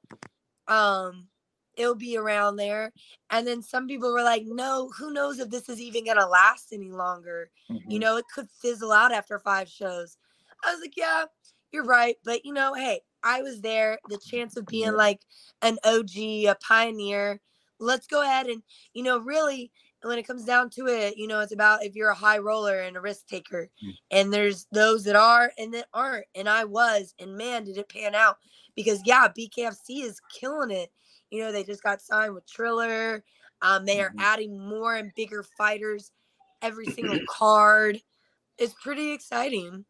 Um, 0.67 1.27
it'll 1.75 1.95
be 1.95 2.17
around 2.17 2.55
there. 2.55 2.91
And 3.29 3.45
then 3.45 3.61
some 3.61 3.87
people 3.87 4.11
were 4.11 4.23
like, 4.23 4.43
no, 4.45 4.89
who 4.97 5.11
knows 5.11 5.39
if 5.39 5.49
this 5.49 5.69
is 5.69 5.79
even 5.79 6.05
gonna 6.05 6.27
last 6.27 6.71
any 6.71 6.91
longer? 6.91 7.51
Mm-hmm. 7.69 7.91
You 7.91 7.99
know, 7.99 8.17
it 8.17 8.25
could 8.33 8.47
fizzle 8.61 8.91
out 8.91 9.11
after 9.11 9.39
five 9.39 9.69
shows. 9.69 10.17
I 10.63 10.71
was 10.71 10.81
like, 10.81 10.95
yeah, 10.97 11.25
you're 11.71 11.85
right. 11.85 12.15
But 12.23 12.45
you 12.45 12.53
know, 12.53 12.73
hey, 12.73 13.01
I 13.23 13.41
was 13.41 13.61
there. 13.61 13.99
The 14.09 14.19
chance 14.19 14.55
of 14.55 14.65
being 14.67 14.93
like 14.93 15.19
an 15.61 15.77
OG, 15.83 16.17
a 16.17 16.55
pioneer. 16.65 17.41
Let's 17.79 18.07
go 18.07 18.21
ahead 18.21 18.47
and, 18.47 18.63
you 18.93 19.03
know, 19.03 19.19
really 19.19 19.71
and 20.05 20.09
when 20.11 20.19
it 20.19 20.27
comes 20.27 20.45
down 20.45 20.69
to 20.69 20.85
it, 20.85 21.17
you 21.17 21.25
know, 21.25 21.39
it's 21.39 21.51
about 21.51 21.83
if 21.83 21.95
you're 21.95 22.11
a 22.11 22.15
high 22.15 22.37
roller 22.37 22.81
and 22.81 22.95
a 22.95 23.01
risk 23.01 23.25
taker. 23.25 23.71
Mm. 23.83 23.93
And 24.11 24.31
there's 24.31 24.67
those 24.71 25.03
that 25.05 25.15
are 25.15 25.51
and 25.57 25.73
that 25.73 25.87
aren't. 25.95 26.27
And 26.35 26.47
I 26.47 26.63
was. 26.63 27.15
And 27.17 27.35
man, 27.35 27.63
did 27.63 27.79
it 27.79 27.89
pan 27.89 28.13
out. 28.13 28.37
Because 28.75 29.01
yeah, 29.03 29.27
BKFC 29.27 30.03
is 30.03 30.21
killing 30.31 30.69
it. 30.69 30.91
You 31.31 31.41
know, 31.41 31.51
they 31.51 31.63
just 31.63 31.81
got 31.81 32.03
signed 32.03 32.35
with 32.35 32.45
Triller. 32.47 33.23
Um, 33.63 33.83
they 33.83 33.99
are 33.99 34.09
mm-hmm. 34.09 34.19
adding 34.19 34.59
more 34.59 34.93
and 34.93 35.11
bigger 35.15 35.43
fighters 35.57 36.11
every 36.61 36.85
single 36.85 37.17
card. 37.27 37.99
It's 38.59 38.75
pretty 38.75 39.11
exciting. 39.11 39.85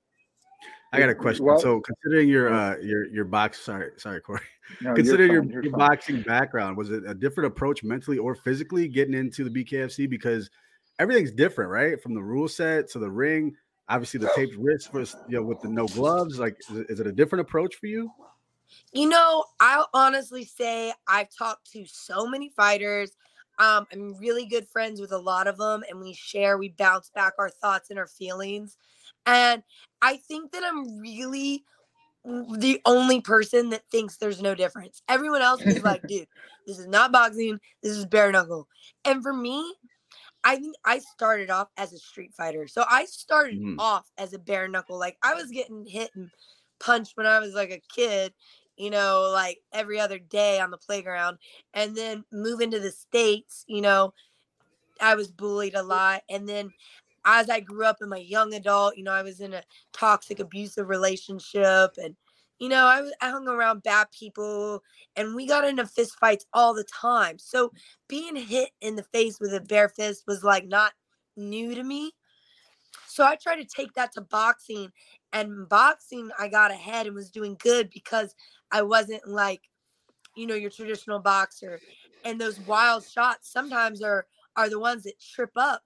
I 0.94 1.00
got 1.00 1.10
a 1.10 1.16
question. 1.16 1.44
Well, 1.44 1.60
so 1.60 1.82
considering 1.82 2.30
your 2.30 2.54
uh 2.54 2.78
your 2.78 3.06
your 3.08 3.26
box 3.26 3.60
sorry, 3.60 3.92
sorry, 3.98 4.22
Corey. 4.22 4.40
No, 4.82 4.94
considering 4.94 5.32
your, 5.32 5.64
your 5.64 5.78
boxing 5.78 6.22
background, 6.22 6.78
was 6.78 6.92
it 6.92 7.04
a 7.06 7.14
different 7.14 7.48
approach 7.48 7.84
mentally 7.84 8.18
or 8.18 8.36
physically 8.36 8.88
getting 8.88 9.14
into 9.14 9.48
the 9.48 9.64
BKFC? 9.64 10.10
Because 10.10 10.50
everything's 11.00 11.32
different, 11.32 11.72
right? 11.72 12.02
From 12.02 12.14
the 12.14 12.22
rule 12.22 12.48
set 12.48 12.90
to 12.92 13.00
the 13.00 13.10
ring. 13.10 13.56
Obviously, 13.88 14.20
the 14.20 14.32
taped 14.36 14.56
wrist 14.58 14.94
was 14.94 15.16
you 15.28 15.38
know 15.38 15.44
with 15.44 15.62
the 15.62 15.70
no 15.70 15.88
gloves. 15.88 16.40
Like, 16.40 16.58
is 16.70 16.78
it, 16.78 16.90
is 16.90 17.00
it 17.00 17.08
a 17.08 17.12
different 17.12 17.42
approach 17.42 17.76
for 17.76 17.86
you? 17.86 18.12
You 18.92 19.10
know, 19.10 19.46
I'll 19.60 19.90
honestly 19.94 20.44
say 20.44 20.94
I've 21.08 21.30
talked 21.30 21.72
to 21.74 21.86
so 21.86 22.26
many 22.26 22.50
fighters. 22.50 23.12
Um, 23.60 23.88
I'm 23.92 24.16
really 24.18 24.46
good 24.46 24.68
friends 24.68 25.00
with 25.00 25.12
a 25.12 25.18
lot 25.18 25.48
of 25.48 25.58
them, 25.58 25.84
and 25.90 26.00
we 26.00 26.14
share, 26.14 26.58
we 26.58 26.70
bounce 26.70 27.10
back 27.10 27.34
our 27.40 27.50
thoughts 27.50 27.90
and 27.90 28.00
our 28.00 28.08
feelings. 28.08 28.78
And 29.26 29.64
I 30.02 30.18
think 30.18 30.52
that 30.52 30.64
I'm 30.64 31.00
really 31.00 31.64
the 32.26 32.82
only 32.86 33.22
person 33.22 33.70
that 33.70 33.84
thinks 33.92 34.18
there's 34.18 34.42
no 34.42 34.56
difference. 34.56 35.02
Everyone 35.08 35.42
else 35.42 35.62
is 35.62 35.84
like, 35.84 36.02
dude, 36.08 36.28
this 36.66 36.80
is 36.80 36.88
not 36.88 37.12
boxing, 37.12 37.60
this 37.84 37.92
is 37.92 38.06
bare 38.06 38.32
knuckle. 38.32 38.68
And 39.04 39.22
for 39.22 39.34
me, 39.34 39.76
I 40.44 40.58
think 40.58 40.76
I 40.84 41.00
started 41.00 41.50
off 41.50 41.70
as 41.78 41.94
a 41.94 41.98
street 41.98 42.34
fighter. 42.36 42.68
So 42.68 42.86
I 42.90 43.06
started 43.06 43.60
mm. 43.60 43.76
off 43.80 44.10
as 44.18 44.34
a 44.34 44.40
bare 44.40 44.68
knuckle. 44.68 45.00
Like 45.00 45.18
I 45.24 45.34
was 45.34 45.50
getting 45.52 45.86
hit 45.86 46.12
and 46.16 46.30
punched 46.80 47.18
when 47.18 47.26
I 47.26 47.40
was 47.40 47.54
like 47.54 47.72
a 47.72 47.82
kid, 47.94 48.34
you 48.78 48.90
know, 48.90 49.30
like 49.34 49.60
every 49.74 50.00
other 50.00 50.20
day 50.20 50.60
on 50.60 50.72
the 50.72 50.78
playground. 50.78 51.38
And 51.74 51.96
then 51.96 52.26
moving 52.32 52.72
to 52.72 52.80
the 52.80 52.92
States, 52.92 53.66
you 53.68 53.82
know, 53.82 54.14
I 55.02 55.16
was 55.16 55.28
bullied 55.28 55.76
a 55.76 55.84
lot. 55.84 56.22
And 56.30 56.48
then 56.48 56.72
as 57.26 57.50
I 57.50 57.60
grew 57.60 57.86
up 57.86 57.98
in 58.02 58.10
my 58.10 58.18
young 58.18 58.54
adult, 58.54 58.98
you 58.98 59.04
know, 59.04 59.12
I 59.12 59.24
was 59.24 59.42
in 59.42 59.54
a 59.54 59.64
toxic, 59.94 60.40
abusive 60.40 60.88
relationship 60.88 61.92
and 62.02 62.16
you 62.60 62.70
know, 62.70 62.86
I, 62.86 63.02
I 63.22 63.32
hung 63.32 63.50
around 63.50 63.84
bad 63.84 64.08
people 64.18 64.82
and 65.18 65.36
we 65.36 65.46
got 65.46 65.66
into 65.66 65.86
fist 65.86 66.18
fights 66.20 66.46
all 66.54 66.74
the 66.74 66.86
time. 66.86 67.38
So 67.38 67.74
being 68.08 68.38
hit 68.38 68.70
in 68.80 68.96
the 68.96 69.04
face 69.04 69.42
with 69.42 69.54
a 69.54 69.60
bare 69.60 69.90
fist 69.90 70.24
was 70.26 70.42
like 70.42 70.66
not 70.66 70.94
new 71.36 71.76
to 71.76 71.84
me. 71.84 72.14
So 73.08 73.26
I 73.26 73.36
tried 73.36 73.58
to 73.58 73.66
take 73.66 73.94
that 73.96 74.14
to 74.14 74.22
boxing 74.22 74.90
and 75.34 75.68
boxing 75.68 76.30
I 76.40 76.48
got 76.48 76.72
ahead 76.72 77.08
and 77.08 77.16
was 77.16 77.30
doing 77.30 77.58
good 77.60 77.90
because 77.90 78.34
I 78.72 78.84
wasn't 78.84 79.28
like, 79.28 79.62
you 80.38 80.48
know, 80.48 80.56
your 80.56 80.72
traditional 80.72 81.20
boxer. 81.20 81.80
And 82.24 82.40
those 82.40 82.60
wild 82.62 83.06
shots 83.06 83.52
sometimes 83.52 84.02
are 84.02 84.28
are 84.56 84.70
the 84.70 84.80
ones 84.80 85.04
that 85.04 85.20
trip 85.20 85.52
up 85.58 85.84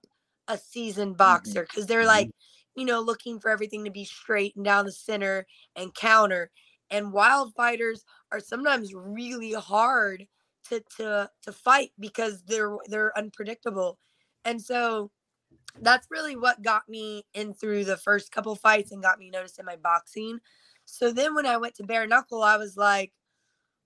a 0.50 0.58
seasoned 0.58 1.12
mm-hmm. 1.12 1.18
boxer 1.18 1.62
because 1.62 1.86
they're 1.86 2.06
like, 2.06 2.28
mm-hmm. 2.28 2.80
you 2.80 2.86
know, 2.86 3.00
looking 3.00 3.38
for 3.38 3.50
everything 3.50 3.84
to 3.84 3.90
be 3.90 4.04
straight 4.04 4.56
and 4.56 4.64
down 4.64 4.84
the 4.84 4.92
center 4.92 5.46
and 5.76 5.94
counter. 5.94 6.50
And 6.90 7.12
wild 7.12 7.54
fighters 7.54 8.04
are 8.32 8.40
sometimes 8.40 8.92
really 8.94 9.52
hard 9.52 10.26
to 10.68 10.82
to 10.96 11.30
to 11.42 11.52
fight 11.52 11.92
because 11.98 12.42
they're 12.42 12.76
they're 12.86 13.16
unpredictable. 13.16 13.98
And 14.44 14.60
so 14.60 15.10
that's 15.80 16.08
really 16.10 16.36
what 16.36 16.62
got 16.62 16.88
me 16.88 17.24
in 17.34 17.54
through 17.54 17.84
the 17.84 17.96
first 17.96 18.32
couple 18.32 18.54
fights 18.56 18.92
and 18.92 19.02
got 19.02 19.18
me 19.18 19.30
noticed 19.30 19.58
in 19.58 19.66
my 19.66 19.76
boxing. 19.76 20.40
So 20.84 21.12
then 21.12 21.34
when 21.34 21.46
I 21.46 21.56
went 21.58 21.76
to 21.76 21.84
bare 21.84 22.06
knuckle, 22.06 22.42
I 22.42 22.56
was 22.56 22.76
like, 22.76 23.12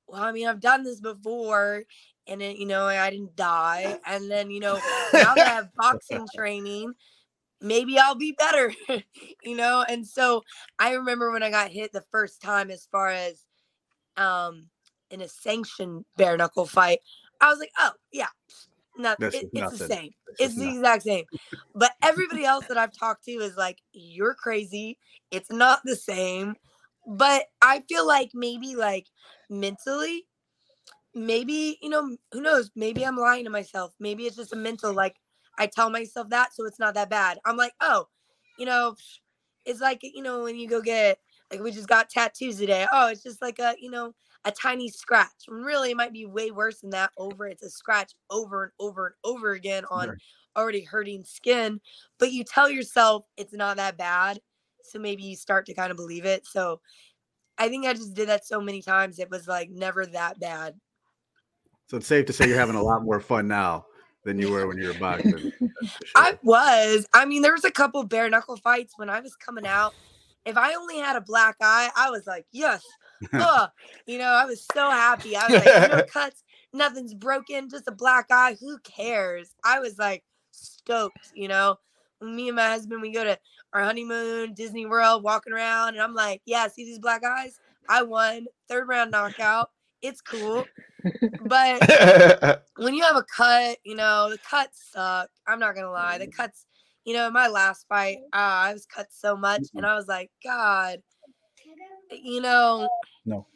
well, 0.07 0.23
I 0.23 0.33
mean, 0.33 0.47
I've 0.47 0.61
done 0.61 0.85
this 0.85 1.01
before 1.01 1.85
and 2.27 2.41
then 2.41 2.57
you 2.57 2.67
know 2.67 2.87
I 2.87 3.11
didn't 3.11 3.37
die, 3.37 3.99
and 4.07 4.31
then 4.31 4.51
you 4.51 4.61
know 4.61 4.75
now 5.13 5.35
that 5.35 5.47
I 5.47 5.55
have 5.55 5.75
boxing 5.77 6.27
training, 6.35 6.95
maybe 7.61 7.99
I'll 7.99 8.15
be 8.15 8.33
better, 8.33 8.73
you 9.43 9.57
know. 9.57 9.85
And 9.89 10.07
so 10.07 10.43
I 10.79 10.93
remember 10.95 11.31
when 11.31 11.43
I 11.43 11.51
got 11.51 11.71
hit 11.71 11.93
the 11.93 12.05
first 12.11 12.41
time, 12.41 12.71
as 12.71 12.87
far 12.91 13.09
as 13.09 13.45
um 14.17 14.69
in 15.11 15.21
a 15.21 15.29
sanctioned 15.29 16.05
bare 16.17 16.37
knuckle 16.37 16.67
fight, 16.67 17.01
I 17.41 17.51
was 17.51 17.59
like, 17.59 17.73
oh 17.79 17.93
yeah, 18.13 18.29
not, 18.97 19.21
it, 19.21 19.35
it's 19.35 19.55
nothing. 19.55 19.79
the 19.79 19.87
same. 19.87 20.11
it's 20.39 20.55
the 20.57 20.69
exact 20.69 21.03
same. 21.03 21.25
But 21.75 21.93
everybody 22.03 22.45
else 22.45 22.67
that 22.67 22.79
I've 22.79 22.97
talked 22.97 23.25
to 23.25 23.33
is 23.33 23.57
like, 23.57 23.81
you're 23.93 24.35
crazy. 24.35 24.99
It's 25.31 25.51
not 25.51 25.81
the 25.85 25.97
same. 25.97 26.55
But 27.07 27.45
I 27.61 27.83
feel 27.89 28.07
like 28.07 28.31
maybe 28.35 28.77
like 28.77 29.07
mentally 29.51 30.27
maybe 31.15 31.79
you 31.81 31.89
know 31.89 32.17
who 32.33 32.41
knows 32.41 32.71
maybe 32.75 33.05
i'm 33.05 33.17
lying 33.17 33.45
to 33.45 33.51
myself 33.51 33.93
maybe 34.01 34.25
it's 34.25 34.37
just 34.37 34.53
a 34.53 34.57
mental 34.57 34.93
like 34.93 35.17
i 35.59 35.67
tell 35.67 35.91
myself 35.91 36.29
that 36.31 36.55
so 36.55 36.67
it's 36.67 36.81
not 36.81 36.95
that 36.95 37.11
bad. 37.11 37.39
I'm 37.45 37.57
like 37.57 37.73
oh 37.81 38.07
you 38.59 38.67
know 38.67 38.97
it's 39.65 39.81
like 39.81 40.01
you 40.03 40.23
know 40.23 40.43
when 40.43 40.57
you 40.57 40.69
go 40.69 40.81
get 40.81 41.19
like 41.51 41.61
we 41.61 41.71
just 41.71 41.89
got 41.89 42.11
tattoos 42.11 42.59
today 42.59 42.87
oh 42.93 43.09
it's 43.09 43.23
just 43.23 43.41
like 43.41 43.59
a 43.59 43.75
you 43.79 43.91
know 43.91 44.15
a 44.47 44.51
tiny 44.51 44.91
scratch. 44.91 45.31
Really 45.49 45.93
it 45.93 45.97
might 45.97 46.13
be 46.13 46.27
way 46.27 46.51
worse 46.51 46.81
than 46.81 46.91
that 46.91 47.13
over 47.17 47.47
it's 47.47 47.63
a 47.63 47.71
scratch 47.71 48.13
over 48.31 48.65
and 48.65 48.73
over 48.79 49.07
and 49.07 49.15
over 49.25 49.53
again 49.53 49.85
on 49.91 50.11
right. 50.11 50.19
already 50.57 50.83
hurting 50.83 51.25
skin 51.25 51.81
but 52.19 52.33
you 52.33 52.45
tell 52.45 52.69
yourself 52.71 53.25
it's 53.37 53.55
not 53.55 53.77
that 53.77 53.97
bad 53.97 54.41
so 54.83 54.99
maybe 54.99 55.23
you 55.23 55.37
start 55.37 55.67
to 55.67 55.75
kind 55.75 55.91
of 55.91 55.97
believe 55.97 56.25
it 56.25 56.47
so 56.47 56.81
i 57.59 57.69
think 57.69 57.87
i 57.87 57.93
just 57.93 58.15
did 58.15 58.29
that 58.29 58.47
so 58.47 58.61
many 58.61 58.83
times 58.83 59.19
it 59.19 59.31
was 59.31 59.49
like 59.49 59.71
never 59.71 60.07
that 60.07 60.39
bad 60.39 60.75
so 61.95 61.99
it's 61.99 62.09
safe 62.09 62.27
to 62.27 62.33
say 62.33 62.49
you're 62.49 62.59
having 62.59 62.75
a 62.75 62.83
lot 62.83 63.05
more 63.05 63.21
fun 63.21 63.47
now 63.47 63.87
than 64.25 64.37
you 64.37 64.51
were 64.51 64.67
when 64.67 64.79
you 64.79 64.89
were 64.89 64.95
boxing. 64.95 65.53
Sure. 65.85 66.03
I 66.17 66.39
was. 66.43 67.07
I 67.13 67.25
mean, 67.27 67.43
there 67.43 67.53
was 67.53 67.65
a 67.65 67.71
couple 67.71 68.03
bare 68.05 68.29
knuckle 68.31 68.57
fights 68.57 68.95
when 68.97 69.11
I 69.11 69.21
was 69.21 69.37
coming 69.37 69.67
out. 69.67 69.93
If 70.47 70.57
I 70.57 70.75
only 70.75 70.97
had 70.97 71.15
a 71.15 71.21
black 71.21 71.57
eye, 71.61 71.91
I 71.95 72.11
was 72.11 72.27
like, 72.27 72.47
yes. 72.53 72.83
Ugh. 73.33 73.71
you 74.07 74.19
know, 74.19 74.31
I 74.31 74.45
was 74.47 74.67
so 74.73 74.91
happy. 74.91 75.37
I 75.37 75.47
was 75.47 75.65
like, 75.65 75.93
no 75.93 76.03
cuts, 76.13 76.43
nothing's 76.73 77.15
broken, 77.15 77.69
just 77.69 77.87
a 77.87 77.93
black 77.93 78.27
eye. 78.31 78.57
Who 78.61 78.79
cares? 78.79 79.55
I 79.63 79.79
was 79.79 79.99
like 79.99 80.25
stoked, 80.51 81.33
you 81.35 81.49
know. 81.49 81.77
Me 82.21 82.49
and 82.49 82.57
my 82.57 82.69
husband, 82.69 83.03
we 83.03 83.13
go 83.13 83.25
to 83.25 83.39
our 83.73 83.83
honeymoon, 83.83 84.55
Disney 84.55 84.87
World, 84.87 85.23
walking 85.23 85.53
around, 85.53 85.95
and 85.95 86.01
I'm 86.01 86.15
like, 86.15 86.41
yeah, 86.47 86.67
see 86.67 86.85
these 86.85 86.99
black 86.99 87.25
eyes? 87.25 87.61
I 87.89 88.03
won. 88.03 88.47
Third 88.69 88.89
round 88.89 89.11
knockout. 89.11 89.71
It's 90.05 90.21
cool. 90.21 90.67
But 91.47 92.63
when 92.77 92.93
you 92.95 93.03
have 93.03 93.17
a 93.17 93.25
cut, 93.25 93.79
you 93.85 93.95
know, 93.95 94.29
the 94.31 94.39
cuts 94.39 94.91
suck. 94.93 95.31
I'm 95.47 95.59
not 95.59 95.75
gonna 95.75 95.91
lie. 95.91 96.19
The 96.19 96.27
cuts, 96.27 96.67
you 97.07 97.15
know, 97.15 97.27
in 97.27 97.33
my 97.33 97.49
last 97.49 97.87
fight, 97.89 98.19
uh, 98.35 98.37
I 98.37 98.73
was 98.75 98.85
cut 98.85 99.07
so 99.11 99.35
much 99.35 99.63
and 99.75 99.87
I 99.87 99.95
was 99.95 100.07
like, 100.07 100.31
God, 100.45 100.99
you 102.11 102.43
know, 102.43 102.87
no. 103.25 103.47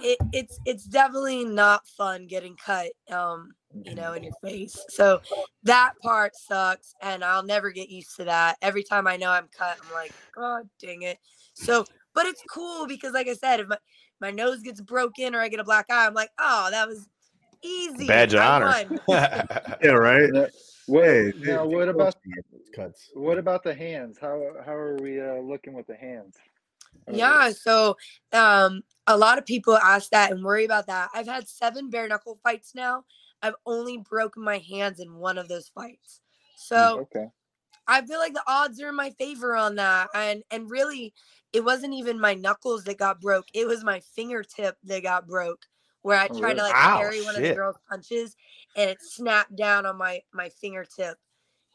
It, 0.00 0.18
it's 0.32 0.58
it's 0.64 0.84
definitely 0.84 1.44
not 1.44 1.86
fun 1.86 2.26
getting 2.26 2.56
cut 2.56 2.88
um 3.10 3.54
you 3.82 3.94
know 3.94 4.12
in 4.14 4.24
your 4.24 4.32
face 4.42 4.76
so 4.88 5.20
that 5.62 5.92
part 6.02 6.34
sucks 6.34 6.94
and 7.02 7.22
i'll 7.24 7.42
never 7.42 7.70
get 7.70 7.88
used 7.88 8.16
to 8.16 8.24
that 8.24 8.56
every 8.62 8.82
time 8.82 9.06
i 9.06 9.16
know 9.16 9.30
i'm 9.30 9.48
cut 9.56 9.76
i'm 9.82 9.92
like 9.92 10.12
god 10.34 10.68
dang 10.80 11.02
it 11.02 11.18
so 11.54 11.84
but 12.14 12.26
it's 12.26 12.42
cool 12.50 12.86
because 12.86 13.12
like 13.12 13.28
i 13.28 13.34
said 13.34 13.60
if 13.60 13.68
my 13.68 13.76
my 14.20 14.30
nose 14.30 14.62
gets 14.62 14.80
broken 14.80 15.34
or 15.34 15.40
I 15.40 15.48
get 15.48 15.60
a 15.60 15.64
black 15.64 15.86
eye, 15.90 16.06
I'm 16.06 16.14
like, 16.14 16.30
oh, 16.38 16.68
that 16.70 16.88
was 16.88 17.08
easy. 17.62 18.06
Badge 18.06 18.34
of 18.34 18.40
honor. 18.40 18.88
yeah, 19.08 19.90
right. 19.90 20.50
Wait, 20.88 21.36
now 21.40 21.66
what 21.66 21.88
about 21.88 22.14
cuts? 22.74 23.10
What 23.14 23.38
about 23.38 23.64
the 23.64 23.74
hands? 23.74 24.18
How 24.20 24.40
how 24.64 24.74
are 24.74 24.96
we 24.96 25.20
uh, 25.20 25.40
looking 25.40 25.72
with 25.74 25.86
the 25.86 25.96
hands? 25.96 26.36
Yeah, 27.10 27.50
so 27.50 27.96
um, 28.32 28.82
a 29.06 29.16
lot 29.16 29.38
of 29.38 29.46
people 29.46 29.76
ask 29.76 30.10
that 30.10 30.30
and 30.30 30.44
worry 30.44 30.64
about 30.64 30.86
that. 30.86 31.10
I've 31.14 31.26
had 31.26 31.48
seven 31.48 31.90
bare 31.90 32.08
knuckle 32.08 32.38
fights 32.42 32.74
now. 32.74 33.04
I've 33.42 33.54
only 33.64 33.98
broken 33.98 34.42
my 34.42 34.58
hands 34.58 35.00
in 35.00 35.14
one 35.14 35.38
of 35.38 35.48
those 35.48 35.68
fights. 35.68 36.20
So 36.56 37.00
okay. 37.00 37.26
I 37.86 38.04
feel 38.04 38.18
like 38.18 38.32
the 38.32 38.42
odds 38.46 38.80
are 38.80 38.88
in 38.88 38.96
my 38.96 39.10
favor 39.10 39.54
on 39.56 39.76
that. 39.76 40.08
And 40.14 40.42
and 40.50 40.70
really 40.70 41.14
it 41.56 41.64
wasn't 41.64 41.94
even 41.94 42.20
my 42.20 42.34
knuckles 42.34 42.84
that 42.84 42.98
got 42.98 43.18
broke. 43.18 43.46
It 43.54 43.66
was 43.66 43.82
my 43.82 44.00
fingertip 44.14 44.76
that 44.84 45.02
got 45.02 45.26
broke 45.26 45.64
where 46.02 46.18
I 46.18 46.28
oh, 46.30 46.38
tried 46.38 46.58
to 46.58 46.62
like 46.62 46.74
Ow, 46.74 46.98
parry 46.98 47.24
one 47.24 47.34
of 47.34 47.40
the 47.40 47.54
girl's 47.54 47.78
punches 47.88 48.36
and 48.76 48.90
it 48.90 48.98
snapped 49.00 49.56
down 49.56 49.86
on 49.86 49.96
my 49.96 50.20
my 50.34 50.50
fingertip. 50.50 51.16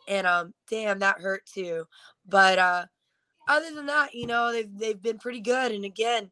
And 0.08 0.28
um 0.28 0.54
damn 0.70 1.00
that 1.00 1.20
hurt 1.20 1.48
too. 1.48 1.86
But 2.28 2.60
uh 2.60 2.86
other 3.48 3.74
than 3.74 3.88
that, 3.88 4.13
you 4.13 4.28
know, 4.28 4.52
they've 4.52 4.70
they've 4.78 5.02
been 5.02 5.17
pretty 5.17 5.41
good. 5.41 5.72
And 5.72 5.84
again, 5.84 6.30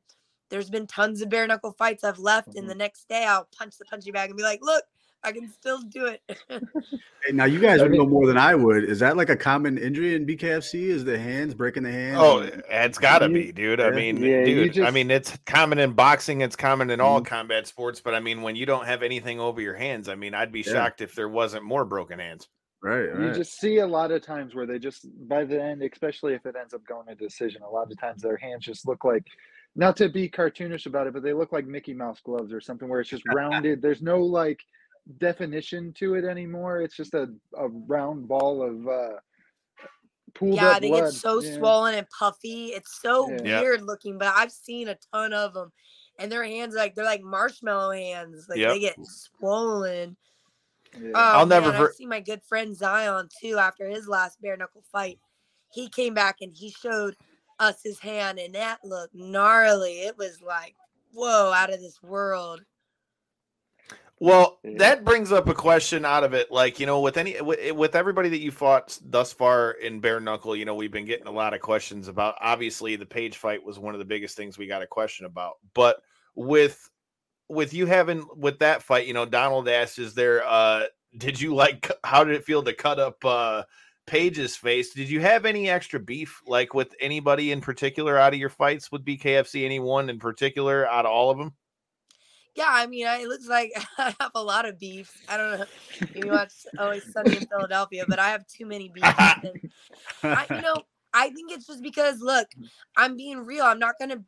there's 0.52 0.70
been 0.70 0.86
tons 0.86 1.20
of 1.24 1.30
bare 1.30 1.48
knuckle 1.48 1.72
fights 1.72 2.04
I've 2.04 2.20
left, 2.20 2.50
mm-hmm. 2.50 2.60
and 2.60 2.70
the 2.70 2.76
next 2.76 3.10
day 3.10 3.26
I'll 3.26 3.50
punch 3.58 3.80
the 3.80 3.86
punching 3.86 4.14
bag 4.14 4.30
and 4.30 4.38
be 4.38 4.44
like, 4.44 4.60
look, 4.62 4.84
I 5.24 5.32
can 5.34 5.52
still 5.52 5.82
do 5.82 6.06
it. 6.06 6.22
hey, 6.50 7.34
now 7.34 7.46
you 7.46 7.60
guys 7.60 7.82
would 7.82 7.92
know 7.92 8.06
more 8.06 8.26
than 8.26 8.38
I 8.38 8.56
would. 8.56 8.86
Is 8.86 9.00
that 9.00 9.18
like 9.18 9.30
a 9.30 9.36
common 9.36 9.78
injury 9.78 10.16
in 10.16 10.26
BKFC? 10.26 10.88
Is 10.88 11.04
the 11.04 11.20
hands 11.20 11.54
breaking 11.54 11.84
the 11.84 11.92
hands? 11.92 12.18
Oh, 12.20 12.40
it's 12.70 12.98
got 12.98 13.20
to 13.20 13.30
be, 13.30 13.52
dude. 13.52 13.82
I 13.82 13.92
mean, 13.92 14.18
yeah, 14.18 14.46
dude. 14.46 14.74
Just... 14.74 14.88
I 14.88 14.92
mean, 14.92 15.12
it's 15.12 15.38
common 15.46 15.80
in 15.80 15.92
boxing. 15.92 16.42
It's 16.42 16.56
common 16.56 16.90
in 16.90 17.02
all 17.02 17.18
mm-hmm. 17.18 17.26
combat 17.26 17.68
sports. 17.68 18.00
But 18.00 18.16
I 18.16 18.22
mean, 18.22 18.42
when 18.42 18.56
you 18.56 18.66
don't 18.66 18.86
have 18.86 19.04
anything 19.04 19.40
over 19.40 19.60
your 19.60 19.76
hands, 19.76 20.08
I 20.08 20.16
mean, 20.16 20.34
I'd 20.34 20.54
be 20.54 20.62
yeah. 20.62 20.74
shocked 20.74 21.02
if 21.02 21.16
there 21.16 21.30
wasn't 21.30 21.66
more 21.66 21.84
broken 21.84 22.20
hands. 22.20 22.48
Right, 22.82 23.08
right. 23.08 23.28
You 23.28 23.34
just 23.34 23.60
see 23.60 23.80
a 23.80 23.88
lot 23.88 24.12
of 24.12 24.22
times 24.22 24.56
where 24.56 24.66
they 24.66 24.80
just 24.80 25.06
by 25.28 25.44
the 25.44 25.62
end, 25.62 25.84
especially 25.84 26.34
if 26.34 26.46
it 26.46 26.56
ends 26.58 26.74
up 26.74 26.86
going 26.86 27.08
to 27.08 27.16
decision, 27.16 27.62
a 27.62 27.70
lot 27.70 27.92
of 27.92 28.00
times 28.00 28.22
their 28.22 28.38
hands 28.38 28.64
just 28.64 28.88
look 28.88 29.04
like 29.04 29.26
not 29.76 29.98
to 29.98 30.08
be 30.08 30.30
cartoonish 30.30 30.86
about 30.86 31.08
it, 31.08 31.14
but 31.14 31.22
they 31.22 31.34
look 31.34 31.52
like 31.52 31.68
Mickey 31.68 31.94
Mouse 31.94 32.22
gloves 32.24 32.54
or 32.54 32.62
something 32.62 32.88
where 32.88 33.02
it's 33.02 33.10
just 33.10 33.24
rounded. 33.34 33.82
There's 33.82 34.02
no 34.02 34.22
like 34.22 34.62
definition 35.18 35.94
to 35.94 36.16
it 36.16 36.26
anymore. 36.26 36.82
It's 36.82 36.96
just 36.96 37.14
a, 37.14 37.28
a 37.58 37.68
round 37.68 38.28
ball 38.28 38.62
of 38.62 38.88
uh 38.88 39.20
pooled 40.36 40.56
yeah, 40.56 40.80
they 40.80 40.90
blood. 40.90 41.06
get 41.06 41.14
so 41.14 41.42
yeah. 41.42 41.56
swollen 41.56 41.96
and 41.96 42.08
puffy. 42.18 42.68
It's 42.68 43.02
so 43.02 43.30
yeah. 43.44 43.62
weird 43.62 43.82
looking, 43.82 44.18
but 44.18 44.34
I've 44.36 44.52
seen 44.52 44.88
a 44.90 44.98
ton 45.14 45.34
of 45.34 45.54
them, 45.54 45.72
and 46.18 46.32
their 46.32 46.44
hands 46.44 46.76
like 46.76 46.96
they're 46.96 47.06
like 47.06 47.24
marshmallow 47.24 47.92
hands. 47.92 48.48
Like 48.50 48.60
yep. 48.60 48.74
they 48.74 48.80
get 48.80 48.98
swollen. 49.06 50.16
Yeah. 51.00 51.12
Oh, 51.14 51.40
I'll 51.40 51.46
never. 51.46 51.72
Ver- 51.72 51.90
I 51.90 51.94
see 51.94 52.06
my 52.06 52.20
good 52.20 52.42
friend 52.44 52.76
Zion 52.76 53.30
too. 53.42 53.58
After 53.58 53.88
his 53.88 54.08
last 54.08 54.42
bare 54.42 54.58
knuckle 54.58 54.84
fight, 54.92 55.20
he 55.72 55.90
came 55.90 56.14
back 56.14 56.38
and 56.42 56.56
he 56.56 56.72
showed 56.72 57.16
us 57.60 57.82
his 57.84 58.00
hand, 58.00 58.40
and 58.40 58.56
that 58.56 58.80
looked 58.84 59.14
gnarly. 59.14 60.02
It 60.02 60.18
was 60.18 60.42
like, 60.42 60.76
whoa, 61.14 61.52
out 61.54 61.74
of 61.74 61.80
this 61.80 62.02
world. 62.02 62.62
Well, 64.22 64.60
that 64.64 65.06
brings 65.06 65.32
up 65.32 65.48
a 65.48 65.54
question 65.54 66.04
out 66.04 66.26
of 66.26 66.34
it. 66.34 66.52
Like, 66.52 66.80
you 66.80 66.86
know, 66.86 67.00
with 67.00 67.16
any 67.16 67.40
with, 67.42 67.72
with, 67.74 67.96
everybody 67.96 68.28
that 68.30 68.40
you 68.40 68.52
fought 68.52 69.00
thus 69.06 69.32
far 69.32 69.72
in 69.72 70.02
bare 70.02 70.20
knuckle, 70.20 70.58
you 70.58 70.66
know, 70.66 70.76
we've 70.76 70.92
been 70.92 71.06
getting 71.06 71.28
a 71.28 71.32
lot 71.32 71.54
of 71.54 71.62
questions 71.62 72.10
about. 72.10 72.36
Obviously, 72.42 72.98
the 72.98 73.06
Paige 73.06 73.38
fight 73.38 73.64
was 73.64 73.80
one 73.80 73.96
of 73.96 74.00
the 74.00 74.06
biggest 74.06 74.36
things 74.36 74.58
we 74.58 74.68
got 74.68 74.82
a 74.82 74.88
question 74.88 75.26
about. 75.26 75.54
But 75.74 76.02
with 76.36 76.90
with 77.48 77.74
you 77.74 77.86
having 77.86 78.26
with 78.36 78.60
that 78.60 78.84
fight, 78.84 79.08
you 79.08 79.14
know, 79.14 79.26
Donald 79.26 79.70
asked, 79.70 80.00
"Is 80.00 80.14
there? 80.16 80.46
uh 80.46 80.86
Did 81.18 81.40
you 81.40 81.56
like? 81.56 81.90
How 82.04 82.26
did 82.26 82.36
it 82.36 82.44
feel 82.44 82.64
to 82.64 82.74
cut 82.74 83.00
up 83.00 83.24
uh 83.24 83.64
Paige's 84.06 84.58
face? 84.58 84.94
Did 84.94 85.10
you 85.10 85.22
have 85.22 85.46
any 85.46 85.70
extra 85.70 86.00
beef, 86.00 86.42
like 86.46 86.74
with 86.74 86.94
anybody 87.00 87.54
in 87.54 87.62
particular 87.62 88.18
out 88.18 88.34
of 88.34 88.40
your 88.40 88.50
fights 88.50 88.92
with 88.92 89.06
BKFC? 89.06 89.64
Anyone 89.64 90.10
in 90.10 90.20
particular 90.20 90.86
out 90.90 91.06
of 91.06 91.12
all 91.12 91.32
of 91.32 91.38
them?" 91.38 91.54
Yeah, 92.56 92.70
I 92.70 92.88
mean, 92.88 93.08
I, 93.08 93.18
it 93.20 93.28
looks 93.28 93.48
like 93.48 93.72
I 93.98 94.16
have 94.20 94.32
a 94.36 94.44
lot 94.44 94.68
of 94.68 94.80
beef. 94.80 95.22
I 95.28 95.38
don't 95.38 95.60
know 95.60 95.66
if 96.02 96.16
you 96.16 96.32
watch 96.32 96.54
Always 96.78 97.12
Sunny 97.12 97.36
in 97.38 97.46
Philadelphia, 97.48 98.06
but 98.08 98.20
I 98.20 98.30
have 98.30 98.46
too 98.48 98.66
many 98.66 98.90
beefs. 98.90 99.08
And 100.24 100.38
I, 100.38 100.46
you 100.54 100.62
know, 100.62 100.84
I 101.14 101.30
think 101.30 101.52
it's 101.52 101.66
just 101.66 101.82
because, 101.82 102.20
look, 102.20 102.48
I'm 102.98 103.16
being 103.16 103.46
real. 103.46 103.64
I'm 103.64 103.80
not 103.80 103.96
gonna 104.00 104.24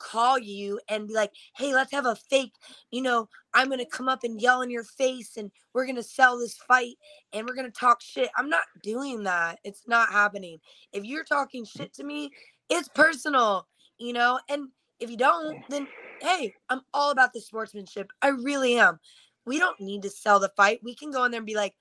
call 0.00 0.38
you 0.38 0.80
and 0.88 1.06
be 1.06 1.14
like, 1.14 1.30
hey, 1.56 1.72
let's 1.72 1.92
have 1.92 2.06
a 2.06 2.16
fake, 2.16 2.54
you 2.90 3.02
know, 3.02 3.28
I'm 3.54 3.68
gonna 3.68 3.86
come 3.86 4.08
up 4.08 4.24
and 4.24 4.40
yell 4.40 4.62
in 4.62 4.70
your 4.70 4.84
face 4.84 5.36
and 5.36 5.52
we're 5.72 5.86
gonna 5.86 6.02
sell 6.02 6.38
this 6.38 6.56
fight 6.56 6.96
and 7.32 7.46
we're 7.46 7.54
gonna 7.54 7.70
talk 7.70 8.02
shit. 8.02 8.30
I'm 8.36 8.48
not 8.48 8.64
doing 8.82 9.22
that. 9.24 9.60
It's 9.62 9.86
not 9.86 10.10
happening. 10.10 10.58
If 10.92 11.04
you're 11.04 11.24
talking 11.24 11.64
shit 11.64 11.92
to 11.94 12.04
me, 12.04 12.30
it's 12.68 12.88
personal, 12.88 13.68
you 13.98 14.12
know, 14.12 14.40
and 14.48 14.68
if 14.98 15.10
you 15.10 15.16
don't, 15.16 15.58
then 15.68 15.86
hey, 16.20 16.54
I'm 16.68 16.80
all 16.92 17.10
about 17.10 17.32
the 17.32 17.40
sportsmanship. 17.40 18.10
I 18.22 18.28
really 18.28 18.78
am. 18.78 18.98
We 19.46 19.58
don't 19.58 19.80
need 19.80 20.02
to 20.02 20.10
sell 20.10 20.38
the 20.38 20.52
fight. 20.56 20.80
We 20.82 20.94
can 20.94 21.10
go 21.10 21.24
in 21.24 21.30
there 21.30 21.38
and 21.38 21.46
be 21.46 21.56
like, 21.56 21.74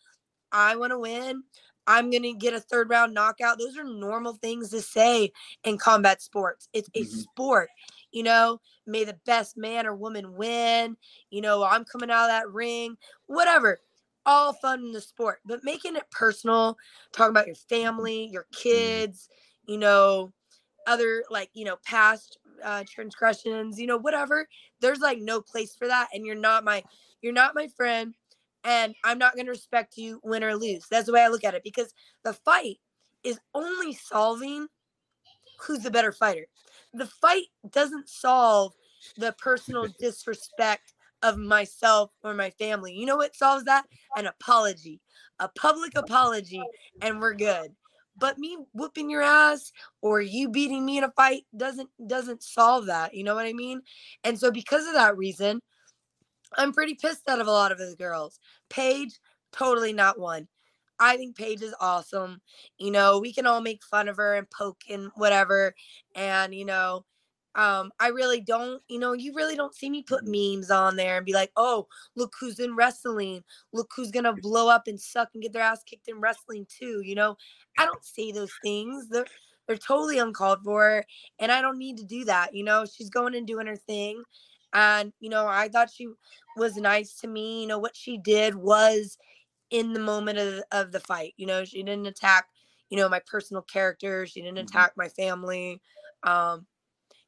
I 0.52 0.76
want 0.76 0.92
to 0.92 1.00
win. 1.00 1.44
I'm 1.88 2.12
going 2.12 2.24
to 2.24 2.34
get 2.34 2.54
a 2.54 2.60
third 2.60 2.90
round 2.90 3.14
knockout. 3.14 3.58
Those 3.58 3.78
are 3.78 3.84
normal 3.84 4.34
things 4.34 4.70
to 4.70 4.82
say 4.82 5.32
in 5.64 5.78
combat 5.78 6.22
sports. 6.22 6.70
It's 6.72 6.90
a 6.96 7.02
mm-hmm. 7.02 7.20
sport. 7.20 7.70
You 8.12 8.24
know, 8.24 8.62
may 8.86 9.04
the 9.04 9.18
best 9.26 9.58
man 9.58 9.88
or 9.88 9.96
woman 9.96 10.36
win. 10.36 10.98
You 11.32 11.42
know, 11.42 11.64
I'm 11.64 11.86
coming 11.86 12.12
out 12.12 12.26
of 12.26 12.30
that 12.30 12.52
ring, 12.52 12.96
whatever. 13.26 13.80
All 14.26 14.54
fun 14.54 14.82
in 14.82 14.92
the 14.92 15.02
sport, 15.02 15.40
but 15.46 15.64
making 15.64 15.96
it 15.96 16.04
personal, 16.12 16.78
talking 17.14 17.32
about 17.32 17.48
your 17.48 17.56
family, 17.56 18.30
your 18.32 18.44
mm-hmm. 18.44 18.62
kids, 18.62 19.28
you 19.66 19.78
know, 19.78 20.32
other 20.86 21.24
like, 21.32 21.50
you 21.54 21.66
know, 21.66 21.78
past 21.84 22.38
uh, 22.64 22.84
transgressions, 22.90 23.80
you 23.80 23.88
know, 23.88 23.98
whatever. 23.98 24.48
There's 24.82 25.00
like 25.00 25.20
no 25.20 25.42
place 25.42 25.76
for 25.76 25.88
that, 25.88 26.10
and 26.14 26.26
you're 26.26 26.36
not 26.36 26.64
my 26.64 26.84
you're 27.22 27.34
not 27.34 27.56
my 27.56 27.68
friend, 27.68 28.16
and 28.64 28.96
I'm 29.04 29.18
not 29.18 29.36
gonna 29.36 29.50
respect 29.50 29.98
you, 29.98 30.20
win 30.24 30.44
or 30.44 30.56
lose. 30.56 30.86
That's 30.90 31.06
the 31.06 31.14
way 31.14 31.24
I 31.24 31.28
look 31.28 31.44
at 31.44 31.56
it 31.56 31.64
because 31.64 31.94
the 32.24 32.34
fight 32.34 32.78
is 33.24 33.40
only 33.54 33.94
solving 33.94 34.68
who's 35.62 35.80
the 35.80 35.92
better 35.92 36.12
fighter. 36.12 36.46
The 36.94 37.06
fight 37.06 37.48
doesn't 37.70 38.10
solve 38.10 38.74
the 39.18 39.36
personal 39.38 39.88
disrespect 40.00 40.94
of 41.22 41.38
myself 41.38 42.12
or 42.24 42.34
my 42.34 42.50
family. 42.52 42.94
You 42.94 43.06
know 43.06 43.18
what 43.18 43.36
solves 43.36 43.66
that? 43.66 43.86
An 44.16 44.26
apology, 44.26 45.02
a 45.40 45.50
public 45.50 45.98
apology, 45.98 46.64
and 47.02 47.20
we're 47.20 47.34
good 47.34 47.76
but 48.20 48.38
me 48.38 48.58
whooping 48.74 49.10
your 49.10 49.22
ass 49.22 49.72
or 50.02 50.22
you 50.22 50.50
beating 50.50 50.86
me 50.86 50.98
in 50.98 51.04
a 51.04 51.12
fight 51.12 51.44
doesn't 51.56 51.90
doesn't 52.08 52.44
solve 52.44 52.86
that 52.88 53.14
you 53.14 53.24
know 53.24 53.36
what 53.36 53.46
i 53.46 53.54
mean? 53.54 53.82
And 54.24 54.38
so 54.40 54.52
because 54.52 54.88
of 54.88 54.94
that 54.94 55.18
reason 55.18 55.60
i'm 56.58 56.74
pretty 56.74 56.96
pissed 56.96 57.28
out 57.30 57.42
of 57.42 57.48
a 57.48 57.52
lot 57.52 57.72
of 57.72 57.78
the 57.78 57.96
girls. 57.98 58.40
Paige 58.70 59.20
totally 59.52 59.94
not 59.94 60.20
one. 60.20 60.48
I 61.00 61.16
think 61.18 61.38
paige 61.38 61.62
is 61.62 61.76
awesome. 61.80 62.42
You 62.78 62.92
know 62.92 63.20
we 63.20 63.34
can 63.34 63.46
all 63.48 63.62
make 63.62 63.84
fun 63.84 64.08
of 64.10 64.18
her 64.18 64.36
and 64.36 64.50
poke 64.50 64.82
and 64.90 65.12
whatever 65.16 65.74
and 66.16 66.54
you 66.54 66.66
know 66.66 67.06
um, 67.56 67.92
I 68.00 68.10
really 68.10 68.42
don't, 68.42 68.82
you 68.88 69.00
know, 69.00 69.14
you 69.14 69.34
really 69.34 69.56
don't 69.56 69.74
see 69.74 69.90
me 69.90 70.04
put 70.04 70.26
memes 70.26 70.70
on 70.70 70.96
there 70.96 71.18
and 71.18 71.26
be 71.26 71.34
like, 71.34 71.52
oh, 71.56 71.88
look 72.16 72.34
who's 72.40 72.60
in 72.60 72.76
wrestling. 72.76 73.44
Look 73.74 73.90
who's 73.96 74.12
gonna 74.12 74.34
blow 74.34 74.70
up 74.70 74.84
and 74.88 75.00
suck 75.00 75.30
and 75.34 75.42
get 75.42 75.54
their 75.54 75.64
ass 75.64 75.84
kicked 75.84 76.08
in 76.08 76.20
wrestling 76.20 76.68
too. 76.70 77.02
You 77.04 77.16
know, 77.16 77.38
I 77.78 77.86
don't 77.86 78.04
say 78.04 78.32
those 78.32 78.54
things. 78.64 79.08
They're 79.10 79.26
they're 79.68 79.78
totally 79.78 80.20
uncalled 80.20 80.60
for, 80.64 81.04
and 81.40 81.52
I 81.52 81.62
don't 81.62 81.78
need 81.78 81.98
to 81.98 82.04
do 82.04 82.26
that. 82.26 82.56
You 82.56 82.64
know, 82.64 82.86
she's 82.86 83.10
going 83.10 83.36
and 83.36 83.48
doing 83.48 83.68
her 83.68 83.76
thing, 83.76 84.24
and 84.74 85.12
you 85.20 85.30
know, 85.30 85.48
I 85.48 85.70
thought 85.70 85.92
she 85.92 86.08
was 86.56 86.76
nice 86.78 87.16
to 87.22 87.28
me. 87.28 87.62
You 87.62 87.68
know, 87.68 87.80
what 87.80 87.96
she 87.96 88.18
did 88.18 88.56
was 88.56 89.18
in 89.72 89.94
the 89.94 90.00
moment 90.00 90.38
of 90.38 90.64
of 90.72 90.92
the 90.92 91.00
fight. 91.00 91.34
You 91.38 91.48
know, 91.48 91.66
she 91.66 91.82
didn't 91.82 92.08
attack, 92.08 92.46
you 92.90 92.98
know, 92.98 93.10
my 93.10 93.22
personal 93.26 93.64
character. 93.64 94.28
She 94.28 94.42
didn't 94.42 94.58
mm-hmm. 94.58 94.68
attack 94.68 94.94
my 94.96 95.10
family. 95.10 95.82
Um, 96.24 96.68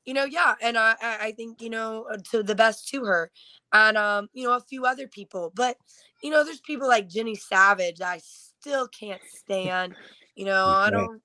you 0.06 0.14
know, 0.14 0.26
yeah, 0.26 0.56
and 0.62 0.78
I 0.78 0.96
I 1.02 1.34
think 1.36 1.62
you 1.62 1.70
know 1.70 2.08
uh, 2.12 2.18
to 2.32 2.44
the 2.44 2.56
best 2.56 2.88
to 2.90 3.06
her, 3.06 3.32
and 3.74 3.98
um 3.98 4.30
you 4.34 4.46
know 4.46 4.56
a 4.56 4.62
few 4.62 4.86
other 4.86 5.08
people, 5.08 5.52
but 5.56 5.78
you 6.24 6.30
know 6.30 6.44
there's 6.44 6.62
people 6.62 6.88
like 6.88 7.08
Jenny 7.08 7.36
Savage 7.36 8.02
I 8.02 8.20
still 8.24 8.88
can't 8.88 9.22
stand. 9.26 9.96
You 10.36 10.46
know 10.46 10.70
I 10.70 10.90
don't 10.90 11.22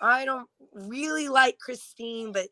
I 0.00 0.24
don't 0.24 0.48
really 0.72 1.28
like 1.28 1.58
Christine, 1.58 2.32
but 2.32 2.48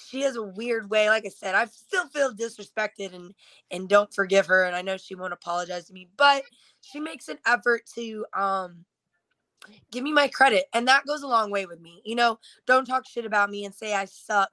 she 0.00 0.22
has 0.22 0.36
a 0.36 0.42
weird 0.42 0.90
way. 0.90 1.08
Like 1.08 1.26
I 1.26 1.30
said, 1.30 1.54
I 1.54 1.66
still 1.66 2.08
feel 2.08 2.34
disrespected 2.34 3.14
and 3.14 3.34
and 3.70 3.88
don't 3.88 4.12
forgive 4.12 4.46
her, 4.46 4.64
and 4.64 4.76
I 4.76 4.82
know 4.82 4.96
she 4.96 5.14
won't 5.14 5.32
apologize 5.32 5.86
to 5.86 5.94
me, 5.94 6.08
but 6.16 6.44
she 6.80 7.00
makes 7.00 7.28
an 7.28 7.38
effort 7.46 7.82
to 7.94 8.26
um 8.34 8.84
give 9.90 10.04
me 10.04 10.12
my 10.12 10.28
credit 10.28 10.66
and 10.72 10.86
that 10.88 11.04
goes 11.06 11.22
a 11.22 11.26
long 11.26 11.50
way 11.50 11.66
with 11.66 11.80
me 11.80 12.00
you 12.04 12.14
know 12.14 12.38
don't 12.66 12.86
talk 12.86 13.06
shit 13.06 13.24
about 13.24 13.50
me 13.50 13.64
and 13.64 13.74
say 13.74 13.94
i 13.94 14.04
suck 14.04 14.50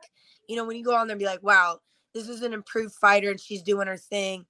you 0.48 0.56
know, 0.56 0.66
when 0.66 0.78
you 0.78 0.84
go 0.84 0.96
on 0.96 1.08
there 1.08 1.14
and 1.14 1.20
be 1.20 1.26
like, 1.26 1.44
wow, 1.44 1.80
this 2.14 2.30
is 2.30 2.42
an 2.42 2.54
improved 2.54 2.96
fighter 2.96 3.30
and 3.30 3.40
she's 3.40 3.62
doing 3.62 3.88
her 3.88 3.98
thing, 3.98 4.46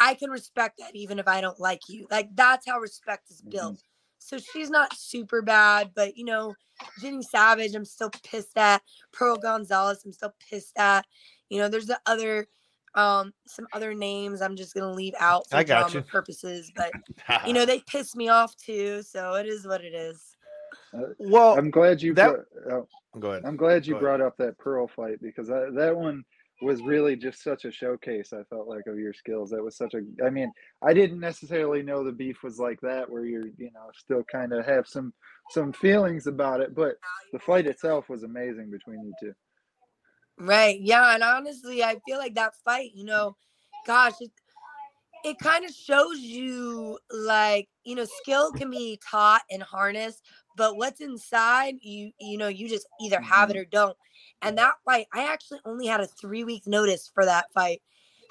I 0.00 0.14
can 0.14 0.30
respect 0.30 0.78
that 0.78 0.96
even 0.96 1.18
if 1.18 1.28
I 1.28 1.40
don't 1.40 1.60
like 1.60 1.82
you. 1.88 2.06
Like 2.10 2.34
that's 2.34 2.66
how 2.66 2.78
respect 2.78 3.30
is 3.30 3.40
built. 3.42 3.74
Mm-hmm. 3.74 3.86
So 4.18 4.38
she's 4.38 4.70
not 4.70 4.96
super 4.96 5.42
bad, 5.42 5.90
but 5.94 6.16
you 6.16 6.24
know, 6.24 6.54
Jenny 7.00 7.22
Savage, 7.22 7.74
I'm 7.74 7.84
still 7.84 8.10
pissed 8.24 8.56
at. 8.56 8.82
Pearl 9.12 9.36
Gonzalez, 9.36 10.02
I'm 10.04 10.12
still 10.12 10.34
pissed 10.48 10.76
at. 10.78 11.06
You 11.48 11.58
know, 11.58 11.68
there's 11.68 11.86
the 11.86 12.00
other 12.06 12.46
um 12.94 13.32
some 13.46 13.66
other 13.72 13.94
names 13.94 14.42
I'm 14.42 14.54
just 14.54 14.74
gonna 14.74 14.92
leave 14.92 15.14
out 15.18 15.48
for 15.48 15.56
I 15.56 15.64
got 15.64 15.90
drama 15.90 16.04
you. 16.06 16.10
purposes, 16.10 16.70
but 16.76 16.92
you 17.46 17.52
know, 17.54 17.64
they 17.64 17.80
piss 17.80 18.14
me 18.14 18.28
off 18.28 18.56
too, 18.56 19.02
so 19.02 19.34
it 19.34 19.46
is 19.46 19.66
what 19.66 19.82
it 19.82 19.94
is. 19.94 20.36
Uh, 20.94 21.12
well, 21.18 21.58
I'm 21.58 21.70
glad 21.70 22.02
you. 22.02 22.14
That, 22.14 22.32
brought, 22.32 22.72
oh, 22.72 22.88
go 23.20 23.30
ahead. 23.32 23.42
I'm 23.44 23.56
glad 23.56 23.86
you 23.86 23.94
go 23.94 24.00
brought 24.00 24.20
ahead. 24.20 24.26
up 24.26 24.36
that 24.38 24.58
Pearl 24.58 24.88
fight 24.88 25.20
because 25.20 25.48
that, 25.48 25.72
that 25.76 25.96
one 25.96 26.24
was 26.62 26.80
really 26.82 27.16
just 27.16 27.42
such 27.42 27.64
a 27.64 27.72
showcase. 27.72 28.32
I 28.32 28.42
felt 28.44 28.68
like 28.68 28.86
of 28.86 28.98
your 28.98 29.12
skills. 29.12 29.50
That 29.50 29.62
was 29.62 29.76
such 29.76 29.94
a. 29.94 30.00
I 30.24 30.30
mean, 30.30 30.50
I 30.82 30.94
didn't 30.94 31.20
necessarily 31.20 31.82
know 31.82 32.04
the 32.04 32.12
beef 32.12 32.42
was 32.42 32.58
like 32.58 32.80
that, 32.82 33.10
where 33.10 33.24
you're, 33.24 33.48
you 33.58 33.70
know, 33.74 33.90
still 33.94 34.22
kind 34.30 34.52
of 34.52 34.64
have 34.64 34.86
some 34.86 35.12
some 35.50 35.72
feelings 35.72 36.26
about 36.26 36.60
it, 36.60 36.74
but 36.74 36.94
the 37.32 37.38
fight 37.38 37.66
itself 37.66 38.08
was 38.08 38.22
amazing 38.22 38.70
between 38.70 39.04
you 39.04 39.12
two. 39.20 39.32
Right. 40.38 40.80
Yeah, 40.80 41.14
and 41.14 41.22
honestly, 41.22 41.82
I 41.82 41.98
feel 42.06 42.18
like 42.18 42.34
that 42.36 42.54
fight. 42.64 42.90
You 42.94 43.04
know, 43.04 43.36
gosh, 43.86 44.14
it, 44.20 44.30
it 45.24 45.38
kind 45.38 45.64
of 45.64 45.72
shows 45.72 46.18
you 46.18 46.98
like 47.10 47.68
you 47.84 47.96
know 47.96 48.06
skill 48.22 48.52
can 48.52 48.70
be 48.70 48.98
taught 49.08 49.42
and 49.50 49.62
harnessed 49.62 50.22
but 50.56 50.76
what's 50.76 51.00
inside 51.00 51.74
you 51.80 52.10
you 52.20 52.38
know 52.38 52.48
you 52.48 52.68
just 52.68 52.86
either 53.00 53.20
have 53.20 53.50
it 53.50 53.54
mm-hmm. 53.54 53.62
or 53.62 53.64
don't 53.66 53.96
and 54.42 54.58
that 54.58 54.74
fight 54.84 55.06
i 55.12 55.30
actually 55.32 55.60
only 55.64 55.86
had 55.86 56.00
a 56.00 56.06
three 56.06 56.44
week 56.44 56.66
notice 56.66 57.10
for 57.12 57.24
that 57.24 57.46
fight 57.52 57.80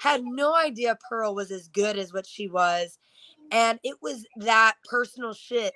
had 0.00 0.22
no 0.24 0.54
idea 0.54 0.98
pearl 1.08 1.34
was 1.34 1.50
as 1.50 1.68
good 1.68 1.96
as 1.96 2.12
what 2.12 2.26
she 2.26 2.48
was 2.48 2.98
and 3.50 3.78
it 3.84 3.96
was 4.02 4.26
that 4.36 4.74
personal 4.88 5.32
shit 5.32 5.72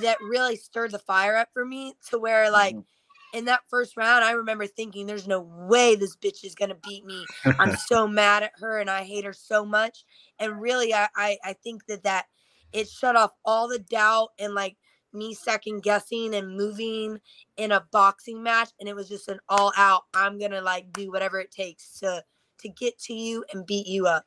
that 0.00 0.18
really 0.20 0.56
stirred 0.56 0.92
the 0.92 0.98
fire 0.98 1.36
up 1.36 1.48
for 1.52 1.64
me 1.64 1.94
to 2.08 2.18
where 2.18 2.50
like 2.50 2.74
mm-hmm. 2.74 3.38
in 3.38 3.44
that 3.44 3.60
first 3.68 3.96
round 3.96 4.24
i 4.24 4.32
remember 4.32 4.66
thinking 4.66 5.06
there's 5.06 5.28
no 5.28 5.40
way 5.40 5.94
this 5.94 6.16
bitch 6.16 6.44
is 6.44 6.54
gonna 6.54 6.76
beat 6.86 7.04
me 7.04 7.24
i'm 7.58 7.76
so 7.86 8.06
mad 8.06 8.42
at 8.42 8.52
her 8.56 8.78
and 8.78 8.90
i 8.90 9.02
hate 9.02 9.24
her 9.24 9.32
so 9.32 9.64
much 9.64 10.04
and 10.38 10.60
really 10.60 10.94
i 10.94 11.08
i, 11.16 11.38
I 11.44 11.52
think 11.52 11.86
that 11.86 12.04
that 12.04 12.26
it 12.72 12.88
shut 12.88 13.16
off 13.16 13.32
all 13.44 13.68
the 13.68 13.78
doubt 13.78 14.30
and 14.38 14.54
like 14.54 14.76
me 15.12 15.34
second 15.34 15.82
guessing 15.82 16.34
and 16.34 16.56
moving 16.56 17.18
in 17.56 17.72
a 17.72 17.86
boxing 17.92 18.42
match 18.42 18.70
and 18.78 18.88
it 18.88 18.94
was 18.94 19.08
just 19.08 19.28
an 19.28 19.38
all 19.48 19.72
out 19.76 20.02
i'm 20.14 20.38
gonna 20.38 20.60
like 20.60 20.92
do 20.92 21.10
whatever 21.10 21.38
it 21.40 21.50
takes 21.50 21.98
to 21.98 22.22
to 22.58 22.68
get 22.68 22.98
to 22.98 23.14
you 23.14 23.44
and 23.52 23.66
beat 23.66 23.86
you 23.86 24.06
up 24.06 24.26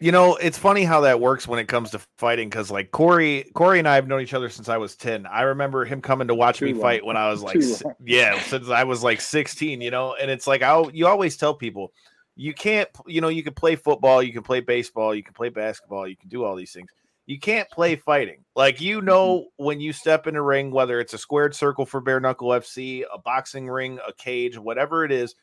You 0.00 0.12
know, 0.12 0.36
it's 0.36 0.56
funny 0.56 0.84
how 0.84 1.00
that 1.00 1.18
works 1.20 1.48
when 1.48 1.58
it 1.58 1.66
comes 1.66 1.90
to 1.90 2.00
fighting 2.18 2.48
because, 2.48 2.70
like 2.70 2.92
Corey, 2.92 3.50
Corey 3.54 3.80
and 3.80 3.88
I 3.88 3.96
have 3.96 4.06
known 4.06 4.20
each 4.20 4.34
other 4.34 4.48
since 4.48 4.68
I 4.68 4.76
was 4.76 4.94
ten. 4.94 5.26
I 5.26 5.42
remember 5.42 5.84
him 5.84 6.00
coming 6.00 6.28
to 6.28 6.36
watch 6.36 6.58
Too 6.58 6.66
me 6.66 6.72
long. 6.72 6.82
fight 6.82 7.04
when 7.04 7.16
I 7.16 7.28
was 7.30 7.42
like, 7.42 7.60
yeah, 8.04 8.40
since 8.42 8.68
I 8.68 8.84
was 8.84 9.02
like 9.02 9.20
sixteen. 9.20 9.80
You 9.80 9.90
know, 9.90 10.14
and 10.14 10.30
it's 10.30 10.46
like 10.46 10.62
I, 10.62 10.80
you 10.92 11.08
always 11.08 11.36
tell 11.36 11.52
people, 11.52 11.92
you 12.36 12.54
can't, 12.54 12.88
you 13.08 13.20
know, 13.20 13.28
you 13.28 13.42
can 13.42 13.54
play 13.54 13.74
football, 13.74 14.22
you 14.22 14.32
can 14.32 14.44
play 14.44 14.60
baseball, 14.60 15.12
you 15.16 15.24
can 15.24 15.34
play 15.34 15.48
basketball, 15.48 16.06
you 16.06 16.16
can 16.16 16.28
do 16.28 16.44
all 16.44 16.54
these 16.54 16.72
things. 16.72 16.90
You 17.28 17.38
can't 17.38 17.70
play 17.70 17.94
fighting. 17.94 18.44
Like 18.56 18.80
you 18.80 19.00
know, 19.00 19.38
mm-hmm. 19.38 19.64
when 19.64 19.80
you 19.80 19.92
step 19.92 20.26
in 20.26 20.34
a 20.34 20.42
ring, 20.42 20.70
whether 20.70 20.98
it's 20.98 21.14
a 21.14 21.18
squared 21.18 21.54
circle 21.54 21.86
for 21.86 22.00
bare 22.00 22.20
knuckle 22.20 22.48
FC, 22.48 23.04
a 23.12 23.18
boxing 23.18 23.68
ring, 23.68 24.00
a 24.06 24.12
cage, 24.12 24.58
whatever 24.58 25.04
it 25.04 25.12
is 25.12 25.34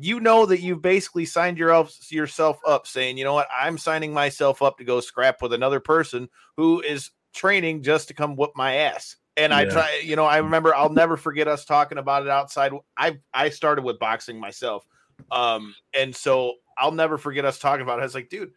you 0.00 0.20
know 0.20 0.46
that 0.46 0.60
you've 0.60 0.80
basically 0.80 1.24
signed 1.24 1.58
yourself 1.58 2.60
up 2.64 2.86
saying, 2.86 3.18
you 3.18 3.24
know 3.24 3.34
what, 3.34 3.48
I'm 3.52 3.76
signing 3.76 4.12
myself 4.12 4.62
up 4.62 4.78
to 4.78 4.84
go 4.84 5.00
scrap 5.00 5.42
with 5.42 5.52
another 5.52 5.80
person 5.80 6.28
who 6.56 6.80
is 6.80 7.10
training 7.34 7.82
just 7.82 8.08
to 8.08 8.14
come 8.14 8.36
whip 8.36 8.52
my 8.54 8.74
ass. 8.76 9.16
And 9.36 9.50
yeah. 9.50 9.58
I 9.58 9.64
try, 9.64 10.02
you 10.04 10.14
know, 10.14 10.24
I 10.24 10.38
remember 10.38 10.74
I'll 10.74 10.92
never 10.92 11.16
forget 11.16 11.48
us 11.48 11.64
talking 11.64 11.98
about 11.98 12.22
it 12.22 12.28
outside. 12.28 12.72
I 12.96 13.18
I 13.34 13.50
started 13.50 13.84
with 13.84 13.98
boxing 13.98 14.38
myself. 14.38 14.86
Um, 15.32 15.74
and 15.94 16.14
so 16.14 16.54
I'll 16.76 16.92
never 16.92 17.18
forget 17.18 17.44
us 17.44 17.58
talking 17.58 17.82
about 17.82 17.98
it. 17.98 18.02
I 18.02 18.04
was 18.04 18.14
like, 18.14 18.28
dude, 18.28 18.52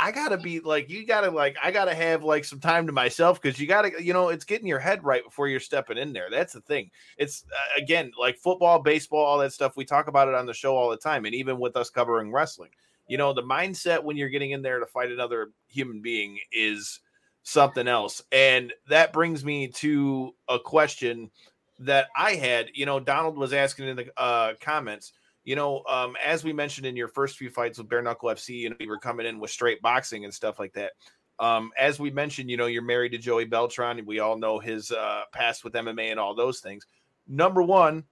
I 0.00 0.12
gotta 0.12 0.38
be 0.38 0.60
like, 0.60 0.88
you 0.88 1.06
gotta 1.06 1.30
like, 1.30 1.56
I 1.62 1.70
gotta 1.70 1.94
have 1.94 2.24
like 2.24 2.44
some 2.46 2.58
time 2.58 2.86
to 2.86 2.92
myself 2.92 3.40
because 3.40 3.60
you 3.60 3.66
gotta, 3.66 3.92
you 4.02 4.14
know, 4.14 4.30
it's 4.30 4.44
getting 4.44 4.66
your 4.66 4.78
head 4.78 5.04
right 5.04 5.22
before 5.22 5.46
you're 5.46 5.60
stepping 5.60 5.98
in 5.98 6.14
there. 6.14 6.28
That's 6.30 6.54
the 6.54 6.62
thing. 6.62 6.90
It's 7.18 7.44
uh, 7.52 7.82
again 7.82 8.10
like 8.18 8.38
football, 8.38 8.78
baseball, 8.78 9.24
all 9.24 9.38
that 9.38 9.52
stuff. 9.52 9.76
We 9.76 9.84
talk 9.84 10.08
about 10.08 10.28
it 10.28 10.34
on 10.34 10.46
the 10.46 10.54
show 10.54 10.74
all 10.74 10.88
the 10.88 10.96
time, 10.96 11.26
and 11.26 11.34
even 11.34 11.58
with 11.58 11.76
us 11.76 11.90
covering 11.90 12.32
wrestling, 12.32 12.70
you 13.08 13.18
know, 13.18 13.34
the 13.34 13.42
mindset 13.42 14.02
when 14.02 14.16
you're 14.16 14.30
getting 14.30 14.52
in 14.52 14.62
there 14.62 14.78
to 14.78 14.86
fight 14.86 15.10
another 15.10 15.50
human 15.68 16.00
being 16.00 16.38
is 16.50 17.00
something 17.42 17.86
else. 17.86 18.22
And 18.32 18.72
that 18.88 19.12
brings 19.12 19.44
me 19.44 19.68
to 19.68 20.34
a 20.48 20.58
question 20.58 21.30
that 21.78 22.08
I 22.16 22.36
had. 22.36 22.70
You 22.72 22.86
know, 22.86 23.00
Donald 23.00 23.36
was 23.36 23.52
asking 23.52 23.88
in 23.88 23.96
the 23.96 24.06
uh, 24.16 24.54
comments 24.60 25.12
you 25.44 25.56
know, 25.56 25.82
um, 25.88 26.16
as 26.24 26.44
we 26.44 26.52
mentioned 26.52 26.86
in 26.86 26.96
your 26.96 27.08
first 27.08 27.36
few 27.36 27.50
fights 27.50 27.78
with 27.78 27.88
Bare 27.88 28.02
Knuckle 28.02 28.28
FC, 28.28 28.50
you 28.50 28.70
know, 28.70 28.76
you 28.78 28.88
were 28.88 28.98
coming 28.98 29.26
in 29.26 29.38
with 29.38 29.50
straight 29.50 29.80
boxing 29.80 30.24
and 30.24 30.32
stuff 30.32 30.58
like 30.58 30.72
that. 30.74 30.92
Um, 31.38 31.70
as 31.78 31.98
we 31.98 32.10
mentioned, 32.10 32.50
you 32.50 32.58
know, 32.58 32.66
you're 32.66 32.82
married 32.82 33.12
to 33.12 33.18
Joey 33.18 33.46
Beltran. 33.46 33.98
And 33.98 34.06
we 34.06 34.20
all 34.20 34.36
know 34.36 34.58
his 34.58 34.92
uh, 34.92 35.22
past 35.32 35.64
with 35.64 35.72
MMA 35.72 36.10
and 36.10 36.20
all 36.20 36.34
those 36.34 36.60
things. 36.60 36.86
Number 37.26 37.62
one, 37.62 38.04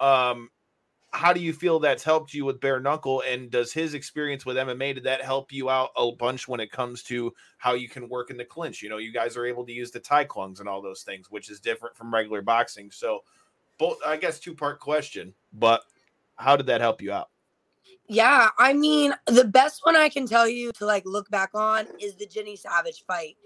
um, 0.00 0.48
how 1.12 1.32
do 1.32 1.40
you 1.40 1.52
feel 1.52 1.78
that's 1.78 2.04
helped 2.04 2.32
you 2.32 2.44
with 2.44 2.60
bare 2.60 2.80
knuckle? 2.80 3.22
And 3.28 3.50
does 3.50 3.72
his 3.72 3.94
experience 3.94 4.46
with 4.46 4.56
MMA 4.56 4.94
did 4.94 5.04
that 5.04 5.22
help 5.22 5.52
you 5.52 5.68
out 5.68 5.90
a 5.96 6.12
bunch 6.12 6.48
when 6.48 6.60
it 6.60 6.70
comes 6.70 7.02
to 7.04 7.34
how 7.58 7.74
you 7.74 7.88
can 7.88 8.08
work 8.08 8.30
in 8.30 8.36
the 8.36 8.44
clinch? 8.44 8.80
You 8.80 8.88
know, 8.88 8.98
you 8.98 9.12
guys 9.12 9.36
are 9.36 9.44
able 9.44 9.66
to 9.66 9.72
use 9.72 9.90
the 9.90 10.00
Tai 10.00 10.24
Klungs 10.26 10.60
and 10.60 10.68
all 10.68 10.80
those 10.80 11.02
things, 11.02 11.30
which 11.30 11.50
is 11.50 11.60
different 11.60 11.96
from 11.96 12.14
regular 12.14 12.40
boxing. 12.42 12.90
So, 12.90 13.24
both 13.78 13.98
I 14.06 14.16
guess 14.16 14.38
two 14.38 14.54
part 14.54 14.78
question, 14.78 15.34
but 15.52 15.82
how 16.40 16.56
did 16.56 16.66
that 16.66 16.80
help 16.80 17.02
you 17.02 17.12
out? 17.12 17.28
Yeah, 18.08 18.48
I 18.58 18.72
mean, 18.72 19.14
the 19.26 19.44
best 19.44 19.80
one 19.84 19.94
I 19.94 20.08
can 20.08 20.26
tell 20.26 20.48
you 20.48 20.72
to 20.72 20.86
like 20.86 21.04
look 21.06 21.30
back 21.30 21.50
on 21.54 21.86
is 22.00 22.16
the 22.16 22.26
Jenny 22.26 22.56
Savage 22.56 23.04
fight. 23.06 23.36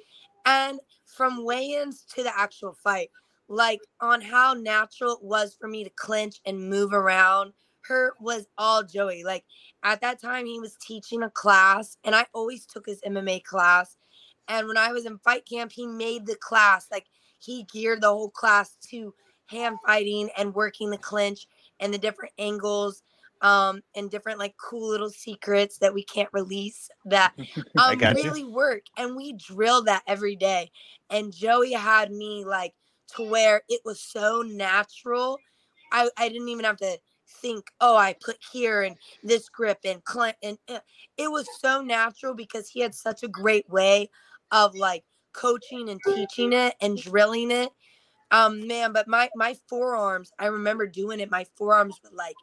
And 0.46 0.80
from 1.04 1.44
weigh-ins 1.44 2.04
to 2.14 2.22
the 2.22 2.32
actual 2.38 2.74
fight, 2.82 3.10
like 3.48 3.80
on 4.00 4.20
how 4.20 4.54
natural 4.54 5.12
it 5.12 5.22
was 5.22 5.54
for 5.54 5.68
me 5.68 5.84
to 5.84 5.90
clinch 5.90 6.40
and 6.46 6.70
move 6.70 6.92
around. 6.92 7.52
Her 7.82 8.14
was 8.18 8.46
all 8.56 8.82
Joey. 8.82 9.24
Like 9.24 9.44
at 9.82 10.00
that 10.00 10.20
time, 10.20 10.46
he 10.46 10.60
was 10.60 10.76
teaching 10.80 11.22
a 11.22 11.30
class, 11.30 11.98
and 12.04 12.14
I 12.14 12.24
always 12.32 12.64
took 12.64 12.86
his 12.86 13.02
MMA 13.02 13.44
class. 13.44 13.96
And 14.48 14.66
when 14.66 14.78
I 14.78 14.92
was 14.92 15.04
in 15.04 15.18
fight 15.18 15.46
camp, 15.46 15.72
he 15.72 15.86
made 15.86 16.26
the 16.26 16.36
class 16.36 16.86
like 16.90 17.06
he 17.38 17.66
geared 17.70 18.00
the 18.00 18.08
whole 18.08 18.30
class 18.30 18.76
to 18.90 19.12
hand 19.46 19.76
fighting 19.84 20.30
and 20.38 20.54
working 20.54 20.88
the 20.90 20.96
clinch 20.96 21.46
and 21.84 21.92
the 21.92 21.98
different 21.98 22.32
angles 22.38 23.02
um, 23.42 23.82
and 23.94 24.10
different 24.10 24.38
like 24.38 24.54
cool 24.56 24.88
little 24.88 25.10
secrets 25.10 25.76
that 25.78 25.92
we 25.92 26.02
can't 26.02 26.30
release 26.32 26.88
that 27.04 27.34
um, 27.76 27.98
really 27.98 28.40
you. 28.40 28.50
work. 28.50 28.82
And 28.96 29.14
we 29.14 29.34
drill 29.34 29.84
that 29.84 30.02
every 30.06 30.34
day. 30.34 30.70
And 31.10 31.32
Joey 31.32 31.72
had 31.72 32.10
me 32.10 32.44
like 32.44 32.72
to 33.16 33.22
where 33.22 33.62
it 33.68 33.82
was 33.84 34.00
so 34.00 34.42
natural. 34.46 35.38
I, 35.92 36.08
I 36.16 36.30
didn't 36.30 36.48
even 36.48 36.64
have 36.64 36.78
to 36.78 36.98
think, 37.42 37.66
oh, 37.80 37.96
I 37.96 38.16
put 38.24 38.38
here 38.50 38.82
and 38.82 38.96
this 39.22 39.50
grip 39.50 39.78
and 39.84 40.02
clench. 40.04 40.36
And 40.42 40.56
uh, 40.68 40.78
it 41.18 41.30
was 41.30 41.46
so 41.60 41.82
natural 41.82 42.34
because 42.34 42.70
he 42.70 42.80
had 42.80 42.94
such 42.94 43.22
a 43.22 43.28
great 43.28 43.68
way 43.68 44.08
of 44.52 44.74
like 44.74 45.04
coaching 45.34 45.90
and 45.90 46.00
teaching 46.06 46.54
it 46.54 46.74
and 46.80 46.96
drilling 46.96 47.50
it 47.50 47.68
um, 48.30 48.66
man, 48.66 48.92
but 48.92 49.08
my 49.08 49.30
my 49.34 49.56
forearms, 49.68 50.32
I 50.38 50.46
remember 50.46 50.86
doing 50.86 51.20
it. 51.20 51.30
My 51.30 51.46
forearms 51.56 52.00
would 52.02 52.12
like 52.14 52.36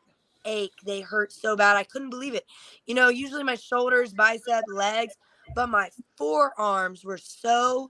ache. 0.45 0.73
They 0.85 1.01
hurt 1.01 1.31
so 1.31 1.55
bad. 1.55 1.77
I 1.77 1.83
couldn't 1.83 2.09
believe 2.09 2.33
it. 2.35 2.45
You 2.85 2.95
know, 2.95 3.09
usually 3.09 3.43
my 3.43 3.55
shoulders, 3.55 4.13
bicep, 4.13 4.65
legs, 4.67 5.15
but 5.55 5.67
my 5.67 5.89
forearms 6.17 7.03
were 7.03 7.17
so 7.17 7.89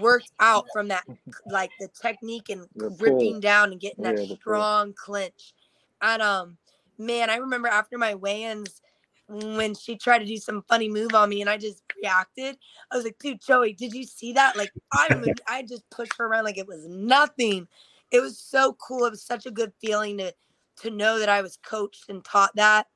worked 0.00 0.32
out 0.40 0.70
from 0.72 0.88
that 0.88 1.04
like 1.46 1.70
the 1.78 1.88
technique 2.00 2.48
and 2.48 2.66
gripping 2.98 3.40
down 3.40 3.72
and 3.72 3.80
getting 3.80 4.02
that 4.04 4.18
yeah, 4.18 4.36
strong 4.36 4.92
clinch. 4.94 5.54
And 6.00 6.22
um 6.22 6.58
man, 6.98 7.30
I 7.30 7.36
remember 7.36 7.68
after 7.68 7.98
my 7.98 8.14
weigh-ins 8.14 8.80
when 9.28 9.74
she 9.74 9.96
tried 9.96 10.18
to 10.18 10.26
do 10.26 10.36
some 10.36 10.62
funny 10.68 10.88
move 10.88 11.14
on 11.14 11.30
me 11.30 11.40
and 11.40 11.48
I 11.48 11.56
just 11.56 11.82
reacted. 12.02 12.58
I 12.90 12.96
was 12.96 13.04
like, 13.04 13.18
dude, 13.18 13.40
Joey, 13.40 13.72
did 13.72 13.94
you 13.94 14.04
see 14.04 14.32
that? 14.34 14.56
Like 14.56 14.72
I 14.92 15.10
would, 15.20 15.40
I 15.48 15.62
just 15.62 15.88
pushed 15.90 16.14
her 16.18 16.26
around 16.26 16.44
like 16.44 16.58
it 16.58 16.68
was 16.68 16.86
nothing. 16.88 17.68
It 18.10 18.20
was 18.20 18.38
so 18.38 18.74
cool. 18.74 19.04
It 19.06 19.10
was 19.10 19.24
such 19.24 19.46
a 19.46 19.50
good 19.50 19.72
feeling 19.80 20.18
to 20.18 20.34
to 20.82 20.90
know 20.90 21.20
that 21.20 21.28
I 21.28 21.40
was 21.40 21.56
coached 21.56 22.08
and 22.08 22.24
taught 22.24 22.50
that 22.56 22.88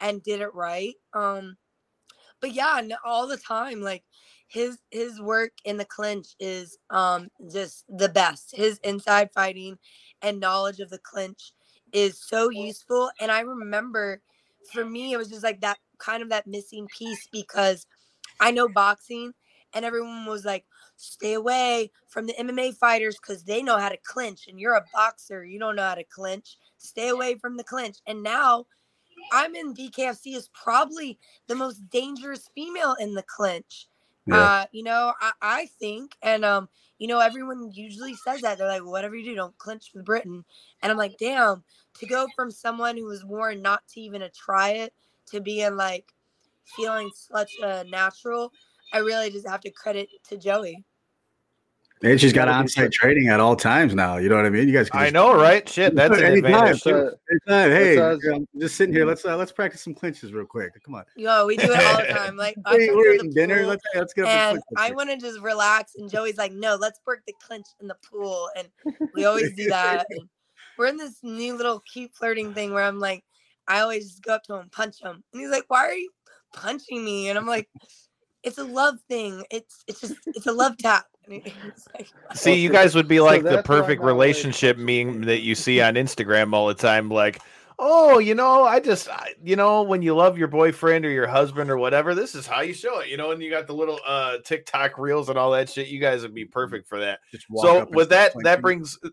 and 0.00 0.22
did 0.22 0.40
it 0.40 0.54
right. 0.54 0.94
Um 1.12 1.56
but 2.40 2.52
yeah, 2.52 2.80
all 3.04 3.26
the 3.26 3.36
time, 3.36 3.80
like 3.80 4.04
his 4.48 4.78
his 4.90 5.20
work 5.20 5.52
in 5.64 5.76
the 5.76 5.84
clinch 5.84 6.28
is 6.40 6.78
um 6.90 7.28
just 7.52 7.84
the 7.88 8.08
best. 8.08 8.54
His 8.56 8.78
inside 8.80 9.30
fighting 9.34 9.78
and 10.22 10.40
knowledge 10.40 10.80
of 10.80 10.90
the 10.90 10.98
clinch 10.98 11.52
is 11.92 12.20
so 12.20 12.50
useful. 12.50 13.10
And 13.20 13.30
I 13.30 13.40
remember 13.40 14.22
for 14.72 14.84
me, 14.84 15.12
it 15.12 15.16
was 15.16 15.28
just 15.28 15.42
like 15.42 15.60
that 15.60 15.78
kind 15.98 16.22
of 16.22 16.28
that 16.30 16.46
missing 16.46 16.86
piece 16.86 17.28
because 17.32 17.86
I 18.40 18.50
know 18.50 18.68
boxing 18.68 19.32
and 19.74 19.84
everyone 19.84 20.26
was 20.26 20.44
like, 20.44 20.64
stay 20.96 21.34
away 21.34 21.90
from 22.08 22.26
the 22.26 22.34
MMA 22.34 22.76
fighters 22.76 23.16
because 23.16 23.44
they 23.44 23.62
know 23.62 23.78
how 23.78 23.88
to 23.88 23.98
clinch 24.04 24.46
and 24.48 24.58
you're 24.60 24.74
a 24.74 24.84
boxer. 24.92 25.44
You 25.44 25.58
don't 25.58 25.76
know 25.76 25.82
how 25.82 25.94
to 25.94 26.04
clinch. 26.04 26.56
Stay 26.78 27.08
away 27.08 27.36
from 27.36 27.56
the 27.56 27.64
clinch. 27.64 27.98
And 28.06 28.22
now 28.22 28.66
I'm 29.32 29.54
in 29.54 29.74
BKFC 29.74 30.36
is 30.36 30.48
probably 30.52 31.18
the 31.48 31.54
most 31.54 31.88
dangerous 31.90 32.48
female 32.54 32.94
in 33.00 33.14
the 33.14 33.24
clinch. 33.24 33.88
Yeah. 34.26 34.42
Uh, 34.42 34.66
you 34.72 34.82
know, 34.82 35.12
I, 35.20 35.32
I 35.42 35.66
think, 35.78 36.16
and 36.22 36.44
um, 36.44 36.68
you 36.98 37.08
know, 37.08 37.20
everyone 37.20 37.70
usually 37.72 38.14
says 38.14 38.40
that. 38.42 38.58
They're 38.58 38.68
like, 38.68 38.84
whatever 38.84 39.14
you 39.16 39.24
do, 39.24 39.34
don't 39.34 39.56
clinch 39.58 39.90
with 39.94 40.04
Britain. 40.04 40.44
And 40.82 40.90
I'm 40.90 40.98
like, 40.98 41.18
damn, 41.18 41.62
to 41.98 42.06
go 42.06 42.26
from 42.34 42.50
someone 42.50 42.96
who 42.96 43.06
was 43.06 43.24
warned 43.24 43.62
not 43.62 43.86
to 43.88 44.00
even 44.00 44.20
to 44.20 44.30
try 44.30 44.70
it 44.70 44.94
to 45.26 45.40
being 45.40 45.76
like 45.76 46.12
feeling 46.64 47.10
such 47.14 47.52
a 47.62 47.84
natural, 47.84 48.52
I 48.92 48.98
really 48.98 49.30
just 49.30 49.48
have 49.48 49.60
to 49.60 49.70
credit 49.70 50.08
to 50.28 50.36
Joey. 50.36 50.84
And 52.04 52.20
she's 52.20 52.34
got 52.34 52.48
on-site 52.48 52.92
training 52.92 53.28
at 53.28 53.40
all 53.40 53.56
times 53.56 53.94
now. 53.94 54.18
You 54.18 54.28
know 54.28 54.36
what 54.36 54.44
I 54.44 54.50
mean? 54.50 54.68
You 54.68 54.74
guys. 54.74 54.90
I 54.92 55.08
know, 55.08 55.34
right? 55.34 55.66
Shit, 55.66 55.94
that's 55.94 56.18
an 56.18 56.24
advantage. 56.24 56.86
Uh, 56.86 57.12
anytime. 57.30 57.70
Hey, 57.70 57.98
I'm 57.98 58.46
just 58.58 58.76
sitting 58.76 58.94
here. 58.94 59.06
Let's 59.06 59.24
uh, 59.24 59.38
let's 59.38 59.52
practice 59.52 59.80
some 59.80 59.94
clinches 59.94 60.30
real 60.34 60.44
quick. 60.44 60.72
Come 60.84 60.96
on. 60.96 61.04
Yo, 61.16 61.46
we 61.46 61.56
do 61.56 61.72
it 61.72 61.82
all 61.82 61.96
the 61.96 62.12
time. 62.12 62.36
Like 62.36 62.56
hey, 62.68 62.90
we're 62.90 63.14
eating 63.14 63.32
dinner. 63.32 63.64
Let's 63.64 63.82
let's 63.94 64.12
get 64.12 64.26
up. 64.26 64.54
And 64.54 64.62
I 64.76 64.92
want 64.92 65.08
to 65.10 65.16
just 65.16 65.40
relax, 65.40 65.94
and 65.96 66.10
Joey's 66.10 66.36
like, 66.36 66.52
"No, 66.52 66.76
let's 66.76 67.00
work 67.06 67.22
the 67.26 67.32
clinch 67.40 67.66
in 67.80 67.88
the 67.88 67.96
pool," 68.10 68.50
and 68.54 68.68
we 69.14 69.24
always 69.24 69.54
do 69.54 69.68
that. 69.70 70.06
And 70.14 70.28
we're 70.76 70.88
in 70.88 70.96
this 70.96 71.20
new 71.22 71.56
little 71.56 71.80
cute 71.90 72.10
flirting 72.14 72.52
thing 72.52 72.74
where 72.74 72.82
I'm 72.84 72.98
like, 72.98 73.24
I 73.68 73.80
always 73.80 74.10
just 74.10 74.22
go 74.22 74.34
up 74.34 74.42
to 74.44 74.56
him, 74.56 74.68
punch 74.70 75.00
him, 75.00 75.22
and 75.32 75.40
he's 75.40 75.50
like, 75.50 75.64
"Why 75.68 75.86
are 75.86 75.94
you 75.94 76.10
punching 76.52 77.02
me?" 77.02 77.30
And 77.30 77.38
I'm 77.38 77.46
like, 77.46 77.68
"It's 78.42 78.58
a 78.58 78.64
love 78.64 78.96
thing. 79.08 79.44
It's 79.50 79.84
it's 79.86 80.02
just 80.02 80.16
it's 80.26 80.46
a 80.46 80.52
love 80.52 80.76
tap." 80.76 81.06
see, 82.34 82.54
you 82.54 82.70
guys 82.70 82.94
would 82.94 83.08
be 83.08 83.20
like 83.20 83.42
so 83.42 83.56
the 83.56 83.62
perfect 83.62 84.02
relationship 84.02 84.78
meme 84.78 85.22
that 85.22 85.40
you 85.40 85.54
see 85.54 85.80
on 85.82 85.94
Instagram 85.94 86.52
all 86.52 86.66
the 86.66 86.74
time. 86.74 87.08
Like, 87.08 87.40
oh, 87.78 88.18
you 88.18 88.34
know, 88.34 88.64
I 88.64 88.80
just, 88.80 89.08
I, 89.08 89.34
you 89.42 89.56
know, 89.56 89.82
when 89.82 90.02
you 90.02 90.14
love 90.14 90.38
your 90.38 90.48
boyfriend 90.48 91.04
or 91.04 91.10
your 91.10 91.26
husband 91.26 91.70
or 91.70 91.78
whatever, 91.78 92.14
this 92.14 92.34
is 92.34 92.46
how 92.46 92.60
you 92.60 92.74
show 92.74 93.00
it, 93.00 93.08
you 93.08 93.16
know, 93.16 93.30
and 93.30 93.42
you 93.42 93.50
got 93.50 93.66
the 93.66 93.74
little 93.74 94.00
uh 94.06 94.38
TikTok 94.44 94.98
reels 94.98 95.28
and 95.28 95.38
all 95.38 95.50
that 95.52 95.70
shit. 95.70 95.88
You 95.88 96.00
guys 96.00 96.22
would 96.22 96.34
be 96.34 96.44
perfect 96.44 96.88
for 96.88 97.00
that. 97.00 97.20
So 97.56 97.86
with 97.90 98.10
that, 98.10 98.32
that 98.42 98.60
brings 98.60 98.98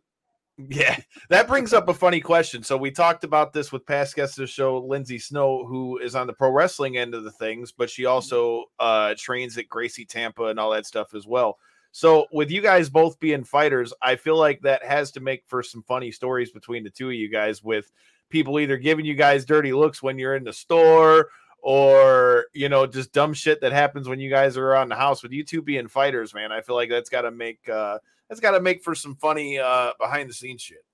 Yeah, 0.69 0.97
that 1.29 1.47
brings 1.47 1.73
up 1.73 1.89
a 1.89 1.93
funny 1.93 2.19
question. 2.19 2.63
So 2.63 2.77
we 2.77 2.91
talked 2.91 3.23
about 3.23 3.53
this 3.53 3.71
with 3.71 3.85
past 3.85 4.15
guests 4.15 4.37
of 4.37 4.43
the 4.43 4.47
show, 4.47 4.77
Lindsay 4.79 5.17
Snow, 5.17 5.65
who 5.65 5.97
is 5.97 6.15
on 6.15 6.27
the 6.27 6.33
pro 6.33 6.51
wrestling 6.51 6.97
end 6.97 7.15
of 7.15 7.23
the 7.23 7.31
things, 7.31 7.71
but 7.71 7.89
she 7.89 8.05
also 8.05 8.65
uh, 8.79 9.15
trains 9.17 9.57
at 9.57 9.69
Gracie 9.69 10.05
Tampa 10.05 10.45
and 10.45 10.59
all 10.59 10.71
that 10.71 10.85
stuff 10.85 11.13
as 11.13 11.25
well. 11.25 11.57
So 11.91 12.27
with 12.31 12.51
you 12.51 12.61
guys 12.61 12.89
both 12.89 13.19
being 13.19 13.43
fighters, 13.43 13.93
I 14.01 14.15
feel 14.15 14.37
like 14.37 14.61
that 14.61 14.83
has 14.83 15.11
to 15.11 15.19
make 15.19 15.43
for 15.47 15.61
some 15.61 15.83
funny 15.83 16.11
stories 16.11 16.51
between 16.51 16.83
the 16.83 16.89
two 16.89 17.09
of 17.09 17.15
you 17.15 17.29
guys 17.29 17.63
with 17.63 17.91
people 18.29 18.59
either 18.59 18.77
giving 18.77 19.05
you 19.05 19.15
guys 19.15 19.45
dirty 19.45 19.73
looks 19.73 20.01
when 20.01 20.17
you're 20.17 20.35
in 20.35 20.43
the 20.43 20.53
store 20.53 21.27
or 21.61 22.45
you 22.53 22.69
know 22.69 22.87
just 22.87 23.11
dumb 23.11 23.33
shit 23.33 23.61
that 23.61 23.73
happens 23.73 24.07
when 24.07 24.19
you 24.19 24.29
guys 24.29 24.57
are 24.57 24.65
around 24.65 24.89
the 24.89 24.95
house 24.95 25.21
with 25.21 25.31
you 25.31 25.43
two 25.43 25.61
being 25.61 25.87
fighters 25.87 26.33
man 26.33 26.51
i 26.51 26.59
feel 26.59 26.75
like 26.75 26.89
that's 26.89 27.09
got 27.09 27.21
to 27.21 27.29
make 27.29 27.59
uh 27.69 27.99
that's 28.31 28.39
got 28.39 28.51
to 28.51 28.61
make 28.61 28.81
for 28.81 28.95
some 28.95 29.13
funny 29.17 29.59
uh 29.59 29.91
behind 29.99 30.29
the 30.29 30.33
scenes 30.33 30.61
shit. 30.61 30.85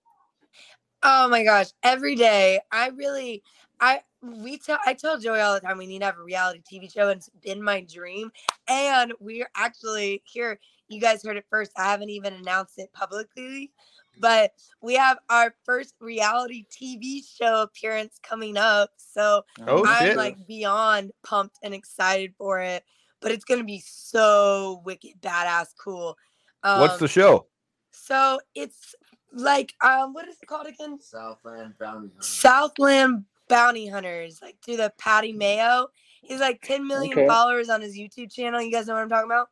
Oh 1.03 1.29
my 1.29 1.43
gosh, 1.43 1.67
every 1.83 2.15
day. 2.15 2.59
I 2.71 2.87
really 2.87 3.43
I 3.79 4.01
we 4.21 4.57
tell 4.57 4.79
I 4.85 4.93
tell 4.93 5.19
Joey 5.19 5.39
all 5.39 5.53
the 5.53 5.59
time 5.59 5.77
we 5.77 5.87
need 5.87 5.99
to 5.99 6.05
have 6.05 6.17
a 6.17 6.23
reality 6.23 6.61
TV 6.61 6.91
show 6.91 7.09
and 7.09 7.17
it's 7.17 7.29
been 7.43 7.61
my 7.61 7.81
dream. 7.81 8.31
And 8.67 9.13
we're 9.19 9.49
actually 9.55 10.23
here, 10.25 10.59
you 10.87 10.99
guys 10.99 11.23
heard 11.23 11.37
it 11.37 11.45
first. 11.49 11.71
I 11.77 11.91
haven't 11.91 12.09
even 12.09 12.33
announced 12.33 12.79
it 12.79 12.91
publicly, 12.93 13.71
but 14.19 14.51
we 14.81 14.95
have 14.95 15.19
our 15.29 15.53
first 15.63 15.95
reality 15.99 16.65
TV 16.71 17.21
show 17.23 17.61
appearance 17.61 18.19
coming 18.23 18.57
up. 18.57 18.91
So 18.97 19.43
oh, 19.67 19.85
I'm 19.85 20.07
shit. 20.07 20.17
like 20.17 20.47
beyond 20.47 21.11
pumped 21.23 21.57
and 21.61 21.73
excited 21.73 22.33
for 22.37 22.59
it. 22.59 22.83
But 23.21 23.31
it's 23.31 23.45
gonna 23.45 23.63
be 23.63 23.83
so 23.85 24.81
wicked 24.85 25.21
badass 25.21 25.67
cool. 25.79 26.17
Um, 26.63 26.81
What's 26.81 26.97
the 26.97 27.07
show? 27.07 27.47
So 27.91 28.39
it's 28.55 28.95
like 29.33 29.73
um, 29.81 30.13
what 30.13 30.27
is 30.27 30.37
it 30.41 30.47
called 30.47 30.67
again? 30.67 30.99
Southland 30.99 31.75
Bounty 31.79 32.09
Hunters. 32.09 32.27
Southland 32.27 33.25
Bounty 33.47 33.87
Hunters, 33.87 34.39
like 34.41 34.57
through 34.63 34.77
the 34.77 34.93
Patty 34.97 35.33
Mayo. 35.33 35.87
He's 36.21 36.39
like 36.39 36.61
10 36.61 36.87
million 36.87 37.17
okay. 37.17 37.27
followers 37.27 37.69
on 37.69 37.81
his 37.81 37.97
YouTube 37.97 38.31
channel. 38.31 38.61
You 38.61 38.71
guys 38.71 38.87
know 38.87 38.95
what 38.95 39.03
I'm 39.03 39.09
talking 39.09 39.31
about? 39.31 39.47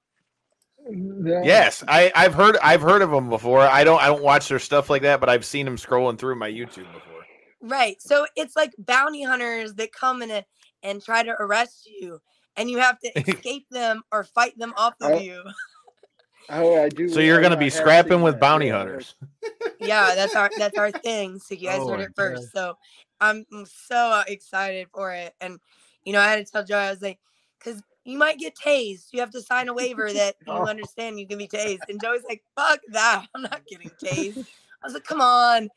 Yes, 1.45 1.83
I, 1.87 2.11
I've 2.13 2.33
heard 2.33 2.57
I've 2.61 2.81
heard 2.81 3.01
of 3.01 3.11
him 3.11 3.29
before. 3.29 3.61
I 3.61 3.83
don't 3.83 3.99
I 3.99 4.07
don't 4.07 4.21
watch 4.21 4.49
their 4.49 4.59
stuff 4.59 4.89
like 4.89 5.01
that, 5.01 5.19
but 5.19 5.29
I've 5.29 5.45
seen 5.45 5.65
them 5.65 5.77
scrolling 5.77 6.17
through 6.17 6.35
my 6.35 6.49
YouTube 6.49 6.91
before. 6.93 7.25
Right. 7.61 7.99
So 8.01 8.27
it's 8.35 8.55
like 8.55 8.71
bounty 8.77 9.23
hunters 9.23 9.73
that 9.75 9.91
come 9.91 10.21
in 10.21 10.29
a, 10.29 10.45
and 10.83 11.03
try 11.03 11.23
to 11.23 11.31
arrest 11.31 11.89
you, 11.89 12.19
and 12.55 12.69
you 12.69 12.77
have 12.77 12.99
to 12.99 13.19
escape 13.29 13.65
them 13.71 14.03
or 14.11 14.23
fight 14.23 14.57
them 14.59 14.73
off 14.77 14.93
of 15.01 15.21
you. 15.23 15.41
Oh, 16.49 16.83
I 16.83 16.89
do. 16.89 17.09
So 17.09 17.19
you're 17.19 17.39
going 17.39 17.51
to 17.51 17.57
be 17.57 17.71
scrapping 17.71 18.21
with 18.21 18.39
bounty 18.39 18.69
hunters. 18.69 19.15
yeah, 19.79 20.13
that's 20.15 20.35
our 20.35 20.51
that's 20.57 20.77
our 20.77 20.91
thing. 20.91 21.39
So 21.39 21.55
you 21.55 21.67
guys 21.67 21.79
oh 21.81 21.89
heard 21.89 22.01
it 22.01 22.11
first. 22.15 22.53
God. 22.53 22.59
So 22.59 22.77
I'm 23.19 23.45
mm, 23.53 23.67
so 23.67 24.23
excited 24.27 24.87
for 24.93 25.13
it, 25.13 25.33
and 25.41 25.59
you 26.03 26.13
know 26.13 26.19
I 26.19 26.27
had 26.27 26.45
to 26.45 26.51
tell 26.51 26.63
Joey 26.63 26.79
I 26.79 26.89
was 26.91 27.01
like, 27.01 27.19
because 27.57 27.81
you 28.05 28.17
might 28.17 28.37
get 28.37 28.55
tased. 28.55 29.07
You 29.11 29.19
have 29.19 29.31
to 29.31 29.41
sign 29.41 29.67
a 29.67 29.73
waiver 29.73 30.11
that 30.13 30.35
you 30.47 30.53
oh. 30.53 30.65
understand 30.65 31.19
you 31.19 31.27
can 31.27 31.37
be 31.37 31.47
tased. 31.47 31.79
And 31.89 32.01
Joey's 32.01 32.23
like, 32.27 32.43
fuck 32.55 32.79
that. 32.89 33.25
I'm 33.35 33.41
not 33.41 33.65
getting 33.67 33.89
tased. 34.01 34.37
I 34.37 34.87
was 34.87 34.93
like, 34.93 35.03
come 35.03 35.21
on, 35.21 35.69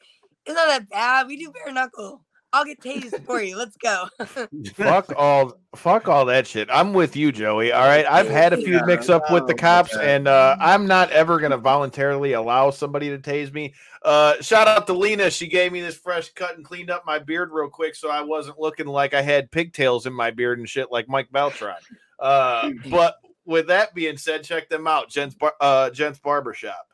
it's 0.46 0.54
not 0.54 0.68
that 0.68 0.88
bad. 0.88 1.26
We 1.26 1.36
do 1.36 1.50
bare 1.50 1.72
knuckle. 1.72 2.22
I'll 2.52 2.64
get 2.64 2.80
tased 2.80 3.24
for 3.24 3.42
you. 3.42 3.56
Let's 3.56 3.76
go. 3.76 4.06
fuck 4.74 5.12
all 5.16 5.60
fuck 5.76 6.08
all 6.08 6.24
that 6.26 6.46
shit. 6.46 6.68
I'm 6.72 6.94
with 6.94 7.14
you, 7.14 7.30
Joey. 7.30 7.72
All 7.72 7.84
right. 7.84 8.06
I've 8.06 8.28
had 8.28 8.52
a 8.54 8.56
few 8.56 8.76
yeah, 8.76 8.84
mix 8.86 9.10
up 9.10 9.30
with 9.30 9.46
the 9.46 9.54
cops, 9.54 9.94
and 9.94 10.26
uh, 10.26 10.56
I'm 10.58 10.86
not 10.86 11.10
ever 11.10 11.38
gonna 11.38 11.58
voluntarily 11.58 12.32
allow 12.32 12.70
somebody 12.70 13.10
to 13.10 13.18
tase 13.18 13.52
me. 13.52 13.74
Uh, 14.02 14.40
shout 14.40 14.66
out 14.66 14.86
to 14.86 14.94
Lena. 14.94 15.30
She 15.30 15.46
gave 15.46 15.72
me 15.72 15.82
this 15.82 15.96
fresh 15.96 16.30
cut 16.32 16.56
and 16.56 16.64
cleaned 16.64 16.90
up 16.90 17.04
my 17.04 17.18
beard 17.18 17.50
real 17.52 17.68
quick 17.68 17.94
so 17.94 18.10
I 18.10 18.22
wasn't 18.22 18.58
looking 18.58 18.86
like 18.86 19.12
I 19.12 19.22
had 19.22 19.50
pigtails 19.50 20.06
in 20.06 20.14
my 20.14 20.30
beard 20.30 20.58
and 20.58 20.68
shit 20.68 20.90
like 20.90 21.08
Mike 21.08 21.30
Beltran. 21.30 21.76
Uh, 22.18 22.70
but 22.90 23.16
with 23.44 23.66
that 23.66 23.94
being 23.94 24.16
said, 24.16 24.42
check 24.42 24.70
them 24.70 24.86
out, 24.86 25.10
Gents 25.10 25.34
Bar- 25.34 25.54
uh 25.60 25.90
Gents 25.90 26.18
Barbershop. 26.18 26.86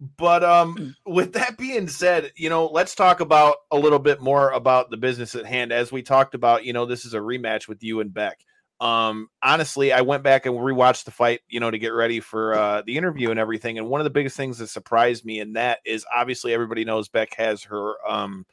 But 0.00 0.44
um, 0.44 0.76
mm. 0.76 0.94
with 1.06 1.32
that 1.34 1.56
being 1.56 1.88
said, 1.88 2.32
you 2.36 2.50
know, 2.50 2.66
let's 2.66 2.94
talk 2.94 3.20
about 3.20 3.56
a 3.70 3.78
little 3.78 3.98
bit 3.98 4.20
more 4.20 4.50
about 4.50 4.90
the 4.90 4.96
business 4.96 5.34
at 5.34 5.46
hand. 5.46 5.72
As 5.72 5.90
we 5.90 6.02
talked 6.02 6.34
about, 6.34 6.64
you 6.64 6.72
know, 6.72 6.84
this 6.84 7.04
is 7.04 7.14
a 7.14 7.18
rematch 7.18 7.66
with 7.66 7.82
you 7.82 8.00
and 8.00 8.12
Bec. 8.12 8.38
Um, 8.78 9.28
honestly, 9.42 9.94
I 9.94 10.02
went 10.02 10.22
back 10.22 10.44
and 10.44 10.54
rewatched 10.54 11.04
the 11.04 11.10
fight, 11.10 11.40
you 11.48 11.60
know, 11.60 11.70
to 11.70 11.78
get 11.78 11.94
ready 11.94 12.20
for 12.20 12.52
uh, 12.54 12.82
the 12.84 12.98
interview 12.98 13.30
and 13.30 13.40
everything. 13.40 13.78
And 13.78 13.88
one 13.88 14.00
of 14.00 14.04
the 14.04 14.10
biggest 14.10 14.36
things 14.36 14.58
that 14.58 14.68
surprised 14.68 15.24
me 15.24 15.40
in 15.40 15.54
that 15.54 15.78
is 15.86 16.04
obviously 16.14 16.52
everybody 16.52 16.84
knows 16.84 17.08
Bec 17.08 17.32
has 17.34 17.64
her 17.64 17.94
um 18.06 18.44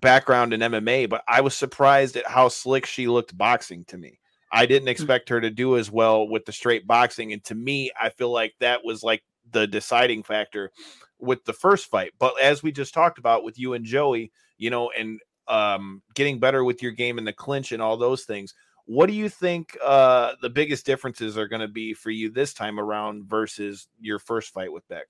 background 0.00 0.52
in 0.52 0.60
MMA, 0.60 1.08
but 1.08 1.22
I 1.28 1.40
was 1.40 1.54
surprised 1.54 2.16
at 2.16 2.26
how 2.26 2.48
slick 2.48 2.86
she 2.86 3.08
looked 3.08 3.36
boxing 3.36 3.84
to 3.86 3.98
me. 3.98 4.20
I 4.50 4.66
didn't 4.66 4.88
mm. 4.88 4.92
expect 4.92 5.28
her 5.28 5.40
to 5.40 5.50
do 5.50 5.76
as 5.76 5.90
well 5.90 6.26
with 6.26 6.46
the 6.46 6.52
straight 6.52 6.86
boxing. 6.86 7.32
And 7.32 7.44
to 7.44 7.54
me, 7.54 7.90
I 8.00 8.08
feel 8.08 8.32
like 8.32 8.54
that 8.60 8.84
was 8.84 9.02
like 9.02 9.22
the 9.52 9.66
deciding 9.66 10.22
factor 10.22 10.70
with 11.18 11.44
the 11.44 11.52
first 11.52 11.86
fight. 11.86 12.12
But 12.18 12.40
as 12.40 12.62
we 12.62 12.72
just 12.72 12.94
talked 12.94 13.18
about 13.18 13.44
with 13.44 13.58
you 13.58 13.74
and 13.74 13.84
Joey, 13.84 14.32
you 14.56 14.70
know, 14.70 14.90
and 14.96 15.20
um, 15.48 16.02
getting 16.14 16.38
better 16.38 16.62
with 16.62 16.82
your 16.82 16.92
game 16.92 17.18
in 17.18 17.24
the 17.24 17.32
clinch 17.32 17.72
and 17.72 17.82
all 17.82 17.96
those 17.96 18.24
things. 18.24 18.54
What 18.84 19.06
do 19.06 19.12
you 19.12 19.28
think 19.28 19.76
uh, 19.84 20.34
the 20.40 20.50
biggest 20.50 20.86
differences 20.86 21.36
are 21.36 21.48
going 21.48 21.60
to 21.60 21.68
be 21.68 21.92
for 21.94 22.10
you 22.10 22.30
this 22.30 22.54
time 22.54 22.78
around 22.78 23.24
versus 23.24 23.88
your 24.00 24.18
first 24.18 24.52
fight 24.52 24.72
with 24.72 24.86
Bec? 24.88 25.06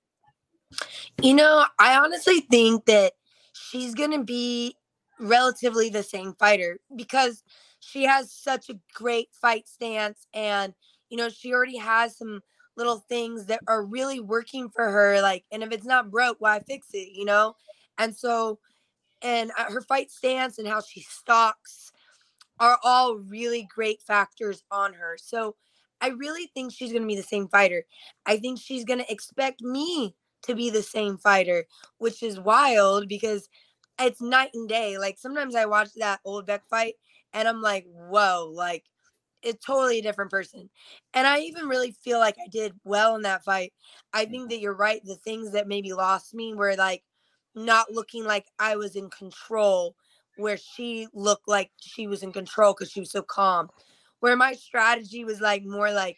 You 1.21 1.33
know, 1.33 1.65
I 1.77 1.97
honestly 1.97 2.41
think 2.41 2.85
that 2.85 3.13
she's 3.53 3.95
going 3.95 4.11
to 4.11 4.23
be 4.23 4.75
relatively 5.19 5.89
the 5.89 6.03
same 6.03 6.33
fighter 6.33 6.79
because 6.95 7.43
she 7.79 8.03
has 8.03 8.31
such 8.31 8.69
a 8.69 8.79
great 8.93 9.29
fight 9.33 9.67
stance 9.67 10.27
and 10.33 10.73
you 11.09 11.17
know 11.17 11.27
she 11.27 11.53
already 11.53 11.77
has 11.77 12.17
some 12.17 12.41
little 12.79 13.05
things 13.09 13.47
that 13.47 13.61
are 13.67 13.85
really 13.85 14.21
working 14.21 14.69
for 14.71 14.89
her 14.91 15.21
like 15.21 15.45
and 15.51 15.63
if 15.63 15.71
it's 15.73 15.85
not 15.87 16.11
broke 16.11 16.37
why 16.39 16.59
fix 16.61 16.89
it 16.93 17.09
you 17.13 17.25
know? 17.25 17.55
And 17.99 18.15
so 18.15 18.59
and 19.21 19.51
uh, 19.57 19.65
her 19.71 19.81
fight 19.81 20.11
stance 20.11 20.59
and 20.59 20.67
how 20.67 20.81
she 20.81 21.01
stalks 21.01 21.91
are 22.59 22.79
all 22.83 23.15
really 23.17 23.67
great 23.73 24.01
factors 24.01 24.63
on 24.71 24.93
her. 24.93 25.17
So 25.19 25.55
i 26.01 26.09
really 26.09 26.49
think 26.55 26.73
she's 26.73 26.91
going 26.93 27.03
to 27.03 27.07
be 27.07 27.15
the 27.17 27.23
same 27.23 27.47
fighter. 27.49 27.85
I 28.25 28.37
think 28.37 28.59
she's 28.61 28.85
going 28.85 28.99
to 28.99 29.11
expect 29.11 29.61
me 29.61 30.15
to 30.43 30.55
be 30.55 30.69
the 30.69 30.83
same 30.83 31.17
fighter 31.17 31.65
which 31.99 32.23
is 32.23 32.39
wild 32.39 33.09
because 33.09 33.49
it's 33.99 34.21
night 34.21 34.51
and 34.53 34.69
day. 34.69 34.97
Like 34.97 35.17
sometimes 35.19 35.55
i 35.55 35.65
watch 35.65 35.89
that 35.97 36.21
old 36.25 36.45
bec 36.47 36.63
fight 36.69 36.95
and 37.33 37.47
i'm 37.47 37.61
like 37.61 37.85
whoa 37.93 38.51
like 38.53 38.85
a 39.43 39.53
totally 39.53 39.99
a 39.99 40.01
different 40.01 40.31
person. 40.31 40.69
And 41.13 41.27
I 41.27 41.39
even 41.39 41.67
really 41.67 41.91
feel 41.91 42.19
like 42.19 42.37
I 42.43 42.47
did 42.49 42.73
well 42.83 43.15
in 43.15 43.21
that 43.23 43.43
fight. 43.43 43.73
I 44.13 44.25
think 44.25 44.43
mm-hmm. 44.43 44.49
that 44.49 44.59
you're 44.59 44.75
right. 44.75 45.01
The 45.03 45.15
things 45.15 45.51
that 45.51 45.67
maybe 45.67 45.93
lost 45.93 46.33
me 46.33 46.53
were 46.53 46.75
like 46.75 47.03
not 47.55 47.91
looking 47.91 48.25
like 48.25 48.45
I 48.59 48.75
was 48.75 48.95
in 48.95 49.09
control, 49.09 49.95
where 50.37 50.57
she 50.57 51.07
looked 51.13 51.47
like 51.47 51.71
she 51.79 52.07
was 52.07 52.23
in 52.23 52.31
control 52.31 52.73
because 52.73 52.91
she 52.91 52.99
was 52.99 53.11
so 53.11 53.21
calm. 53.21 53.69
Where 54.19 54.35
my 54.35 54.53
strategy 54.53 55.23
was 55.23 55.41
like 55.41 55.63
more 55.63 55.91
like 55.91 56.17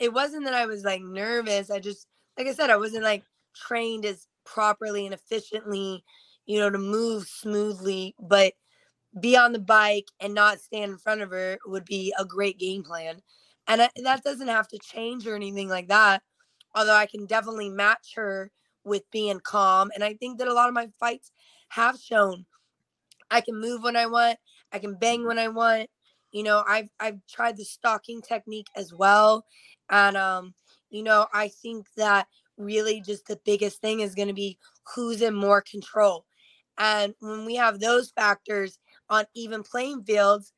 it 0.00 0.12
wasn't 0.12 0.44
that 0.44 0.54
I 0.54 0.66
was 0.66 0.84
like 0.84 1.02
nervous. 1.02 1.70
I 1.70 1.80
just, 1.80 2.06
like 2.36 2.46
I 2.46 2.54
said, 2.54 2.70
I 2.70 2.76
wasn't 2.76 3.04
like 3.04 3.24
trained 3.54 4.04
as 4.04 4.26
properly 4.44 5.04
and 5.04 5.14
efficiently, 5.14 6.04
you 6.46 6.58
know, 6.60 6.70
to 6.70 6.78
move 6.78 7.26
smoothly. 7.26 8.14
But 8.20 8.54
be 9.20 9.36
on 9.36 9.52
the 9.52 9.58
bike 9.58 10.08
and 10.20 10.34
not 10.34 10.60
stand 10.60 10.92
in 10.92 10.98
front 10.98 11.22
of 11.22 11.30
her 11.30 11.58
would 11.66 11.84
be 11.84 12.12
a 12.18 12.24
great 12.24 12.58
game 12.58 12.82
plan. 12.82 13.20
And 13.66 13.88
that 14.04 14.24
doesn't 14.24 14.48
have 14.48 14.68
to 14.68 14.78
change 14.78 15.26
or 15.26 15.36
anything 15.36 15.68
like 15.68 15.88
that. 15.88 16.22
Although 16.74 16.96
I 16.96 17.06
can 17.06 17.26
definitely 17.26 17.68
match 17.68 18.14
her 18.16 18.50
with 18.84 19.10
being 19.10 19.40
calm. 19.40 19.90
And 19.94 20.02
I 20.02 20.14
think 20.14 20.38
that 20.38 20.48
a 20.48 20.54
lot 20.54 20.68
of 20.68 20.74
my 20.74 20.88
fights 20.98 21.32
have 21.68 21.98
shown 21.98 22.46
I 23.30 23.40
can 23.40 23.60
move 23.60 23.82
when 23.82 23.96
I 23.96 24.06
want, 24.06 24.38
I 24.72 24.78
can 24.78 24.94
bang 24.94 25.26
when 25.26 25.38
I 25.38 25.48
want. 25.48 25.88
You 26.32 26.42
know, 26.42 26.62
I've 26.66 26.88
I've 27.00 27.20
tried 27.28 27.56
the 27.56 27.64
stalking 27.64 28.22
technique 28.22 28.68
as 28.76 28.92
well. 28.92 29.44
And 29.90 30.16
um, 30.16 30.54
you 30.90 31.02
know, 31.02 31.26
I 31.32 31.48
think 31.48 31.86
that 31.96 32.26
really 32.56 33.00
just 33.00 33.26
the 33.26 33.40
biggest 33.44 33.80
thing 33.80 34.00
is 34.00 34.14
going 34.14 34.28
to 34.28 34.34
be 34.34 34.58
who's 34.94 35.22
in 35.22 35.34
more 35.34 35.62
control. 35.62 36.26
And 36.78 37.14
when 37.20 37.44
we 37.44 37.56
have 37.56 37.80
those 37.80 38.10
factors, 38.10 38.78
on 39.10 39.24
even 39.34 39.62
playing 39.62 40.04
fields, 40.04 40.52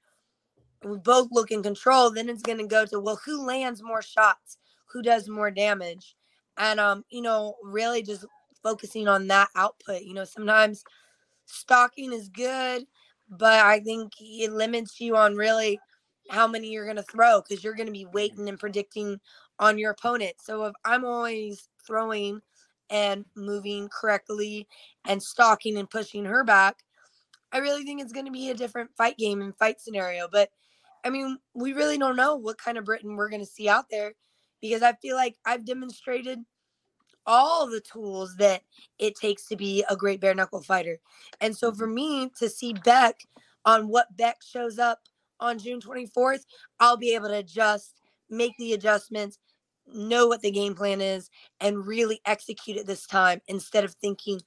we 0.85 0.99
both 0.99 1.29
look 1.31 1.51
in 1.51 1.63
control, 1.63 2.11
then 2.11 2.29
it's 2.29 2.43
going 2.43 2.59
to 2.59 2.67
go 2.67 2.87
to, 2.87 3.01
well, 3.01 3.21
who 3.25 3.45
lands 3.45 3.83
more 3.83 4.03
shots? 4.03 4.59
Who 4.87 5.03
does 5.03 5.29
more 5.29 5.51
damage? 5.51 6.17
And, 6.57 6.81
um, 6.81 7.05
you 7.11 7.23
know, 7.23 7.57
really 7.63 8.03
just 8.03 8.25
focusing 8.63 9.09
on 9.09 9.27
that 9.29 9.49
output. 9.57 10.03
You 10.03 10.15
know, 10.15 10.25
sometimes 10.25 10.85
stalking 11.47 12.13
is 12.13 12.29
good, 12.29 12.85
but 13.29 13.65
I 13.65 13.81
think 13.81 14.13
it 14.21 14.53
limits 14.53 15.01
you 15.01 15.17
on 15.17 15.37
really 15.37 15.79
how 16.31 16.47
many 16.47 16.71
you're 16.71 16.85
going 16.85 16.97
to 16.97 17.03
throw 17.03 17.41
because 17.41 17.63
you're 17.63 17.75
going 17.75 17.87
to 17.87 17.93
be 17.93 18.07
waiting 18.07 18.49
and 18.49 18.59
predicting 18.59 19.21
on 19.59 19.79
your 19.79 19.91
opponent. 19.91 20.35
So 20.41 20.65
if 20.65 20.75
I'm 20.85 21.05
always 21.05 21.69
throwing 21.87 22.41
and 22.89 23.25
moving 23.37 23.89
correctly 23.89 24.67
and 25.07 25.23
stalking 25.23 25.77
and 25.77 25.91
pushing 25.91 26.25
her 26.25 26.45
back, 26.45 26.79
I 27.53 27.59
really 27.59 27.85
think 27.85 28.01
it's 28.01 28.13
going 28.13 28.27
to 28.27 28.33
be 28.33 28.51
a 28.51 28.55
different 28.55 28.91
fight 28.97 29.19
game 29.19 29.41
and 29.43 29.57
fight 29.57 29.81
scenario. 29.81 30.29
But 30.31 30.51
I 31.05 31.11
mean, 31.11 31.39
we 31.55 31.73
really 31.73 31.99
don't 31.99 32.17
know 32.17 32.37
what 32.37 32.59
kind 32.59 32.79
of 32.79 32.85
Britain 32.85 33.17
we're 33.17 33.31
going 33.31 33.41
to 33.41 33.47
see 33.47 33.69
out 33.69 33.87
there 33.91 34.13
because 34.61 34.83
I 34.83 34.93
feel 34.95 35.17
like 35.17 35.37
I've 35.45 35.65
demonstrated 35.65 36.41
all 37.27 37.69
the 37.69 37.81
tools 37.81 38.37
that 38.37 38.63
it 38.99 39.15
takes 39.15 39.47
to 39.47 39.57
be 39.57 39.85
a 39.89 39.97
great 39.97 40.21
bare 40.21 40.35
knuckle 40.35 40.63
fighter. 40.63 40.99
And 41.41 41.57
so 41.57 41.73
for 41.73 41.87
me 41.87 42.31
to 42.39 42.49
see 42.49 42.75
Bec 42.85 43.21
on 43.65 43.89
what 43.89 44.17
Bec 44.17 44.39
shows 44.43 44.79
up 44.79 45.01
on 45.39 45.59
June 45.59 45.81
24th, 45.81 46.45
I'll 46.79 46.97
be 46.97 47.15
able 47.15 47.29
to 47.29 47.43
just 47.43 47.95
make 48.29 48.57
the 48.59 48.73
adjustments, 48.73 49.39
know 49.87 50.27
what 50.27 50.41
the 50.41 50.51
game 50.51 50.75
plan 50.75 51.01
is, 51.01 51.31
and 51.61 51.87
really 51.87 52.21
execute 52.27 52.77
it 52.77 52.87
this 52.87 53.07
time 53.07 53.41
instead 53.49 53.85
of 53.85 53.95
thinking, 53.95 54.41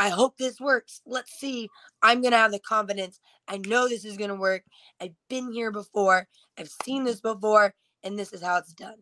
I 0.00 0.08
hope 0.08 0.38
this 0.38 0.58
works. 0.58 1.02
Let's 1.04 1.38
see. 1.38 1.68
I'm 2.02 2.22
going 2.22 2.32
to 2.32 2.38
have 2.38 2.52
the 2.52 2.58
confidence. 2.58 3.20
I 3.46 3.58
know 3.58 3.86
this 3.86 4.06
is 4.06 4.16
going 4.16 4.30
to 4.30 4.34
work. 4.34 4.62
I've 4.98 5.14
been 5.28 5.52
here 5.52 5.70
before. 5.70 6.26
I've 6.58 6.72
seen 6.84 7.04
this 7.04 7.20
before, 7.20 7.74
and 8.02 8.18
this 8.18 8.32
is 8.32 8.42
how 8.42 8.56
it's 8.56 8.72
done. 8.72 8.96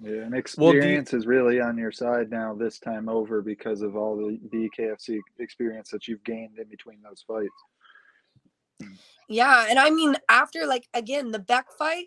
Yeah, 0.00 0.22
and 0.22 0.34
experience 0.34 1.12
well, 1.12 1.18
you, 1.18 1.22
is 1.22 1.26
really 1.26 1.60
on 1.60 1.76
your 1.76 1.92
side 1.92 2.30
now 2.30 2.54
this 2.54 2.78
time 2.78 3.10
over 3.10 3.42
because 3.42 3.82
of 3.82 3.94
all 3.94 4.16
the 4.16 4.38
BKFC 4.48 5.18
experience 5.38 5.90
that 5.90 6.08
you've 6.08 6.24
gained 6.24 6.58
in 6.58 6.68
between 6.68 7.02
those 7.02 7.22
fights. 7.26 8.90
Yeah, 9.28 9.66
and 9.68 9.78
I 9.78 9.90
mean 9.90 10.16
after 10.28 10.66
like 10.66 10.86
again 10.92 11.30
the 11.30 11.38
Bec 11.38 11.66
fight, 11.78 12.06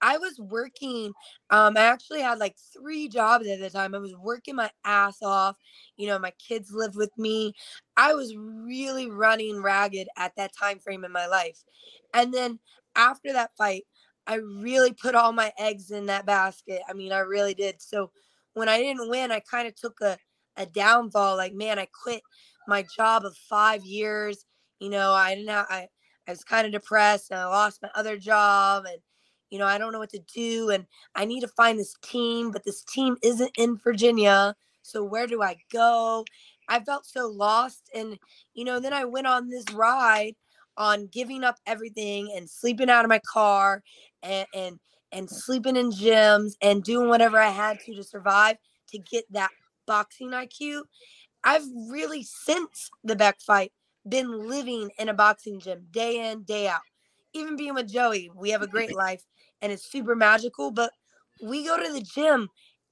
I 0.00 0.18
was 0.18 0.38
working. 0.38 1.12
Um, 1.50 1.76
I 1.76 1.82
actually 1.82 2.20
had 2.20 2.38
like 2.38 2.56
three 2.72 3.08
jobs 3.08 3.46
at 3.46 3.60
the 3.60 3.70
time. 3.70 3.94
I 3.94 3.98
was 3.98 4.14
working 4.16 4.56
my 4.56 4.70
ass 4.84 5.22
off. 5.22 5.56
You 5.96 6.06
know, 6.08 6.18
my 6.18 6.32
kids 6.32 6.70
lived 6.72 6.96
with 6.96 7.16
me. 7.18 7.52
I 7.96 8.14
was 8.14 8.34
really 8.36 9.10
running 9.10 9.60
ragged 9.60 10.08
at 10.16 10.32
that 10.36 10.52
time 10.58 10.78
frame 10.78 11.04
in 11.04 11.12
my 11.12 11.26
life. 11.26 11.62
And 12.14 12.32
then 12.32 12.58
after 12.94 13.32
that 13.32 13.50
fight, 13.56 13.84
I 14.26 14.34
really 14.36 14.92
put 14.92 15.14
all 15.14 15.32
my 15.32 15.52
eggs 15.58 15.90
in 15.90 16.06
that 16.06 16.26
basket. 16.26 16.82
I 16.88 16.92
mean, 16.92 17.12
I 17.12 17.20
really 17.20 17.54
did. 17.54 17.80
So 17.80 18.10
when 18.54 18.68
I 18.68 18.78
didn't 18.78 19.08
win, 19.08 19.32
I 19.32 19.40
kind 19.40 19.66
of 19.66 19.74
took 19.74 20.00
a, 20.00 20.18
a 20.56 20.66
downfall. 20.66 21.36
Like, 21.36 21.54
man, 21.54 21.78
I 21.78 21.88
quit 22.04 22.22
my 22.66 22.84
job 22.96 23.24
of 23.24 23.36
five 23.48 23.84
years. 23.84 24.44
You 24.80 24.90
know, 24.90 25.12
I 25.12 25.34
didn't 25.34 25.48
have, 25.48 25.66
I, 25.70 25.88
I 26.26 26.32
was 26.32 26.44
kind 26.44 26.66
of 26.66 26.72
depressed 26.72 27.30
and 27.30 27.40
I 27.40 27.46
lost 27.46 27.80
my 27.82 27.90
other 27.94 28.18
job 28.18 28.84
and 28.84 28.98
you 29.50 29.58
know, 29.58 29.66
I 29.66 29.78
don't 29.78 29.92
know 29.92 29.98
what 29.98 30.10
to 30.10 30.20
do 30.34 30.70
and 30.70 30.86
I 31.14 31.24
need 31.24 31.40
to 31.40 31.48
find 31.48 31.78
this 31.78 31.94
team, 32.02 32.50
but 32.50 32.64
this 32.64 32.82
team 32.84 33.16
isn't 33.22 33.50
in 33.56 33.76
Virginia. 33.78 34.54
So 34.82 35.02
where 35.02 35.26
do 35.26 35.42
I 35.42 35.56
go? 35.72 36.24
I 36.68 36.80
felt 36.80 37.06
so 37.06 37.28
lost. 37.28 37.90
And, 37.94 38.18
you 38.54 38.64
know, 38.64 38.80
then 38.80 38.92
I 38.92 39.04
went 39.04 39.26
on 39.26 39.48
this 39.48 39.64
ride 39.72 40.34
on 40.76 41.08
giving 41.08 41.44
up 41.44 41.56
everything 41.66 42.32
and 42.36 42.48
sleeping 42.48 42.90
out 42.90 43.04
of 43.04 43.08
my 43.08 43.20
car 43.20 43.82
and, 44.22 44.46
and, 44.54 44.78
and 45.12 45.28
sleeping 45.28 45.76
in 45.76 45.90
gyms 45.90 46.52
and 46.62 46.84
doing 46.84 47.08
whatever 47.08 47.38
I 47.38 47.48
had 47.48 47.80
to 47.80 47.94
to 47.94 48.04
survive 48.04 48.56
to 48.90 48.98
get 48.98 49.24
that 49.32 49.50
boxing 49.86 50.30
IQ. 50.30 50.82
I've 51.42 51.64
really, 51.88 52.22
since 52.22 52.90
the 53.02 53.16
Bec 53.16 53.40
fight, 53.40 53.72
been 54.08 54.48
living 54.48 54.90
in 54.98 55.08
a 55.08 55.14
boxing 55.14 55.60
gym 55.60 55.86
day 55.90 56.30
in, 56.30 56.42
day 56.42 56.68
out. 56.68 56.80
Even 57.34 57.56
being 57.56 57.74
with 57.74 57.90
Joey, 57.90 58.30
we 58.34 58.50
have 58.50 58.62
a 58.62 58.66
great 58.66 58.94
life 58.96 59.24
and 59.62 59.72
it's 59.72 59.90
super 59.90 60.14
magical, 60.14 60.70
but 60.70 60.92
we 61.42 61.64
go 61.64 61.76
to 61.76 61.92
the 61.92 62.00
gym 62.00 62.48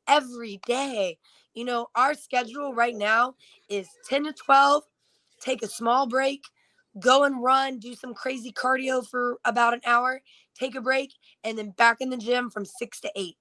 every 0.09 0.61
day. 0.67 1.19
You 1.55 1.65
know, 1.65 1.89
our 1.95 2.15
schedule 2.15 2.75
right 2.75 2.95
now 2.95 3.35
is 3.69 3.89
10 4.09 4.25
to 4.25 4.33
12, 4.33 4.83
take 5.41 5.63
a 5.63 5.69
small 5.69 6.07
break, 6.07 6.43
go 7.01 7.25
and 7.25 7.43
run, 7.43 7.79
do 7.79 7.95
some 7.95 8.15
crazy 8.15 8.53
cardio 8.53 9.07
for 9.07 9.39
about 9.45 9.75
an 9.75 9.81
hour, 9.87 10.21
take 10.59 10.75
a 10.75 10.81
break, 10.81 11.13
and 11.45 11.57
then 11.59 11.71
back 11.71 11.99
in 12.01 12.11
the 12.11 12.17
gym 12.17 12.51
from 12.51 12.65
six 12.65 13.01
to 13.01 13.11
eight. 13.17 13.37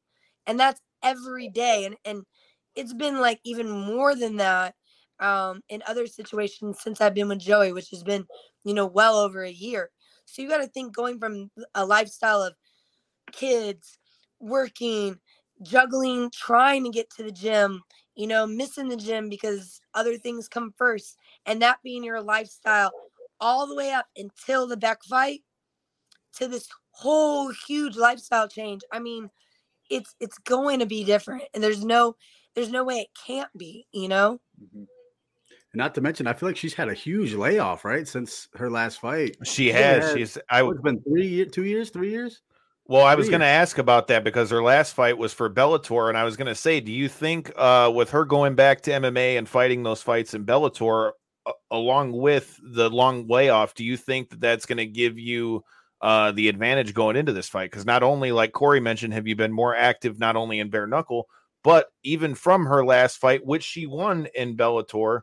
And 0.48 0.60
that's 0.60 0.82
every 1.04 1.50
day. 1.50 1.86
And 1.86 1.96
and 2.06 2.24
it's 2.76 2.94
been 2.94 3.20
like 3.20 3.40
even 3.44 3.70
more 3.70 4.16
than 4.16 4.38
that 4.38 4.76
um 5.22 5.62
in 5.70 5.82
other 5.88 6.08
situations 6.08 6.78
since 6.82 7.00
I've 7.00 7.14
been 7.14 7.30
with 7.30 7.40
Joey, 7.40 7.72
which 7.74 7.90
has 7.92 8.04
been, 8.04 8.26
you 8.64 8.74
know, 8.74 8.86
well 8.86 9.18
over 9.18 9.44
a 9.44 9.52
year. 9.52 9.90
So 10.26 10.42
you 10.42 10.50
got 10.50 10.58
to 10.58 10.68
think 10.68 10.94
going 10.96 11.20
from 11.20 11.52
a 11.76 11.86
lifestyle 11.86 12.42
of 12.42 12.54
kids, 13.36 13.98
working, 14.40 15.20
juggling, 15.62 16.30
trying 16.32 16.84
to 16.84 16.90
get 16.90 17.10
to 17.12 17.24
the 17.24 17.32
gym, 17.32 17.82
you 18.16 18.28
know, 18.28 18.48
missing 18.48 18.88
the 18.88 18.98
gym 18.98 19.30
because 19.30 19.80
other 19.94 20.18
things 20.18 20.48
come 20.48 20.74
first, 20.78 21.18
and 21.46 21.62
that 21.62 21.80
being 21.84 22.04
your 22.04 22.22
lifestyle 22.22 22.92
all 23.40 23.68
the 23.68 23.76
way 23.76 23.92
up 23.92 24.08
until 24.18 24.68
the 24.68 24.78
Bec 24.78 25.04
fight 25.04 25.42
to 26.38 26.48
this 26.48 26.68
whole 26.92 27.52
huge 27.68 27.98
lifestyle 27.98 28.48
change. 28.48 28.82
I 28.92 29.00
mean, 29.00 29.30
it's 29.90 30.16
it's 30.20 30.38
going 30.40 30.80
to 30.80 30.86
be 30.86 31.04
different, 31.04 31.44
and 31.54 31.64
there's 31.64 31.84
no 31.84 32.16
there's 32.56 32.72
no 32.72 32.84
way 32.84 33.00
it 33.00 33.10
can't 33.26 33.52
be, 33.58 33.86
you 33.92 34.08
know. 34.08 34.40
Mm-hmm. 34.62 34.84
Not 35.74 35.94
to 35.96 36.02
mention, 36.02 36.26
I 36.26 36.34
feel 36.34 36.48
like 36.48 36.56
she's 36.56 36.74
had 36.74 36.88
a 36.88 36.94
huge 36.94 37.34
layoff, 37.34 37.84
right, 37.84 38.08
since 38.08 38.48
her 38.56 38.70
last 38.70 39.02
fight. 39.02 39.36
She 39.44 39.68
has. 39.74 40.14
She's. 40.14 40.38
I. 40.50 40.64
It's 40.64 40.82
been 40.82 41.02
three, 41.02 41.46
two 41.46 41.66
years, 41.66 41.90
three 41.90 42.12
years. 42.12 42.42
Well, 42.88 43.04
I 43.04 43.16
was 43.16 43.30
going 43.30 43.42
to 43.42 43.48
ask 43.48 43.80
about 43.80 44.08
that 44.08 44.24
because 44.24 44.52
her 44.52 44.62
last 44.62 44.94
fight 44.94 45.18
was 45.18 45.34
for 45.34 45.50
Bellator, 45.50 46.08
and 46.08 46.16
I 46.16 46.24
was 46.24 46.38
going 46.38 46.48
to 46.48 46.56
say, 46.56 46.80
do 46.80 46.92
you 46.92 47.10
think 47.10 47.52
uh, 47.56 47.92
with 47.94 48.12
her 48.12 48.26
going 48.26 48.54
back 48.54 48.82
to 48.82 48.92
MMA 48.92 49.40
and 49.40 49.50
fighting 49.50 49.82
those 49.82 50.04
fights 50.04 50.36
in 50.36 50.46
Bellator, 50.46 51.14
uh, 51.48 51.54
along 51.72 52.12
with 52.12 52.60
the 52.62 52.88
long 52.92 53.28
layoff, 53.28 53.74
do 53.74 53.84
you 53.84 53.98
think 53.98 54.30
that 54.30 54.40
that's 54.40 54.68
going 54.68 54.78
to 54.78 54.86
give 54.86 55.18
you 55.18 55.64
uh, 56.02 56.32
the 56.34 56.48
advantage 56.48 56.94
going 56.94 57.16
into 57.16 57.34
this 57.34 57.50
fight? 57.50 57.72
Because 57.72 57.88
not 57.88 58.04
only, 58.04 58.32
like 58.32 58.52
Corey 58.52 58.80
mentioned, 58.80 59.14
have 59.14 59.26
you 59.26 59.36
been 59.36 59.52
more 59.52 59.76
active 59.76 60.20
not 60.20 60.36
only 60.36 60.60
in 60.60 60.70
bare 60.70 60.86
knuckle, 60.86 61.28
but 61.64 61.88
even 62.04 62.36
from 62.36 62.68
her 62.68 62.86
last 62.86 63.18
fight, 63.18 63.44
which 63.44 63.64
she 63.64 63.88
won 63.88 64.28
in 64.36 64.56
Bellator, 64.56 65.22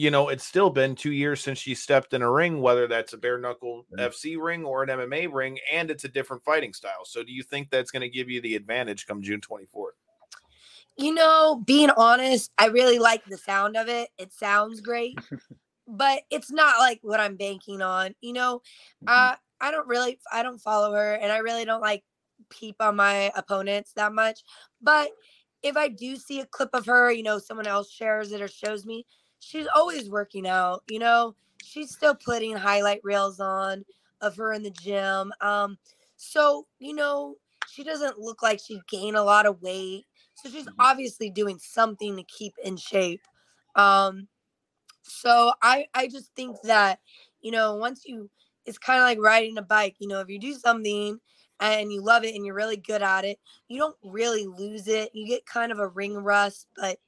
you 0.00 0.10
know, 0.10 0.30
it's 0.30 0.46
still 0.46 0.70
been 0.70 0.94
two 0.94 1.12
years 1.12 1.42
since 1.42 1.58
she 1.58 1.74
stepped 1.74 2.14
in 2.14 2.22
a 2.22 2.30
ring, 2.30 2.62
whether 2.62 2.88
that's 2.88 3.12
a 3.12 3.18
bare 3.18 3.36
knuckle 3.36 3.84
mm-hmm. 3.92 4.00
FC 4.00 4.42
ring 4.42 4.64
or 4.64 4.82
an 4.82 4.88
MMA 4.88 5.30
ring, 5.30 5.58
and 5.70 5.90
it's 5.90 6.04
a 6.04 6.08
different 6.08 6.42
fighting 6.42 6.72
style. 6.72 7.04
So, 7.04 7.22
do 7.22 7.30
you 7.30 7.42
think 7.42 7.68
that's 7.68 7.90
going 7.90 8.00
to 8.00 8.08
give 8.08 8.30
you 8.30 8.40
the 8.40 8.56
advantage 8.56 9.06
come 9.06 9.20
June 9.20 9.42
24th? 9.42 9.90
You 10.96 11.12
know, 11.12 11.62
being 11.66 11.90
honest, 11.98 12.50
I 12.56 12.68
really 12.68 12.98
like 12.98 13.26
the 13.26 13.36
sound 13.36 13.76
of 13.76 13.88
it. 13.88 14.08
It 14.16 14.32
sounds 14.32 14.80
great, 14.80 15.18
but 15.86 16.22
it's 16.30 16.50
not 16.50 16.78
like 16.78 17.00
what 17.02 17.20
I'm 17.20 17.36
banking 17.36 17.82
on. 17.82 18.14
You 18.22 18.32
know, 18.32 18.62
mm-hmm. 19.04 19.08
uh, 19.08 19.34
I 19.60 19.70
don't 19.70 19.86
really, 19.86 20.18
I 20.32 20.42
don't 20.42 20.62
follow 20.62 20.94
her, 20.94 21.12
and 21.12 21.30
I 21.30 21.38
really 21.38 21.66
don't 21.66 21.82
like 21.82 22.04
peep 22.48 22.76
on 22.80 22.96
my 22.96 23.32
opponents 23.36 23.92
that 23.96 24.14
much. 24.14 24.44
But 24.80 25.10
if 25.62 25.76
I 25.76 25.88
do 25.88 26.16
see 26.16 26.40
a 26.40 26.46
clip 26.46 26.70
of 26.72 26.86
her, 26.86 27.12
you 27.12 27.22
know, 27.22 27.38
someone 27.38 27.66
else 27.66 27.92
shares 27.92 28.32
it 28.32 28.40
or 28.40 28.48
shows 28.48 28.86
me, 28.86 29.04
she's 29.40 29.66
always 29.74 30.08
working 30.08 30.46
out, 30.46 30.84
you 30.88 30.98
know. 30.98 31.34
She's 31.62 31.90
still 31.90 32.14
putting 32.14 32.56
highlight 32.56 33.00
reels 33.02 33.40
on 33.40 33.84
of 34.20 34.36
her 34.36 34.52
in 34.52 34.62
the 34.62 34.70
gym. 34.70 35.32
Um, 35.40 35.76
so, 36.16 36.66
you 36.78 36.94
know, 36.94 37.36
she 37.68 37.84
doesn't 37.84 38.18
look 38.18 38.42
like 38.42 38.60
she 38.60 38.80
gained 38.88 39.16
a 39.16 39.22
lot 39.22 39.46
of 39.46 39.60
weight. 39.60 40.04
So 40.34 40.48
she's 40.48 40.64
mm-hmm. 40.64 40.80
obviously 40.80 41.30
doing 41.30 41.58
something 41.58 42.16
to 42.16 42.22
keep 42.24 42.54
in 42.64 42.76
shape. 42.76 43.22
Um, 43.74 44.28
so 45.02 45.52
I 45.62 45.86
I 45.94 46.08
just 46.08 46.34
think 46.34 46.56
that, 46.64 47.00
you 47.40 47.50
know, 47.50 47.74
once 47.76 48.04
you 48.06 48.30
it's 48.66 48.78
kind 48.78 49.00
of 49.00 49.04
like 49.04 49.18
riding 49.18 49.58
a 49.58 49.62
bike, 49.62 49.96
you 49.98 50.08
know, 50.08 50.20
if 50.20 50.28
you 50.28 50.38
do 50.38 50.54
something 50.54 51.18
and 51.60 51.92
you 51.92 52.02
love 52.02 52.24
it 52.24 52.34
and 52.34 52.44
you're 52.44 52.54
really 52.54 52.76
good 52.76 53.02
at 53.02 53.24
it, 53.24 53.38
you 53.68 53.78
don't 53.78 53.96
really 54.02 54.46
lose 54.46 54.88
it. 54.88 55.10
You 55.14 55.26
get 55.26 55.46
kind 55.46 55.72
of 55.72 55.78
a 55.78 55.88
ring 55.88 56.14
rust, 56.14 56.66
but 56.76 56.98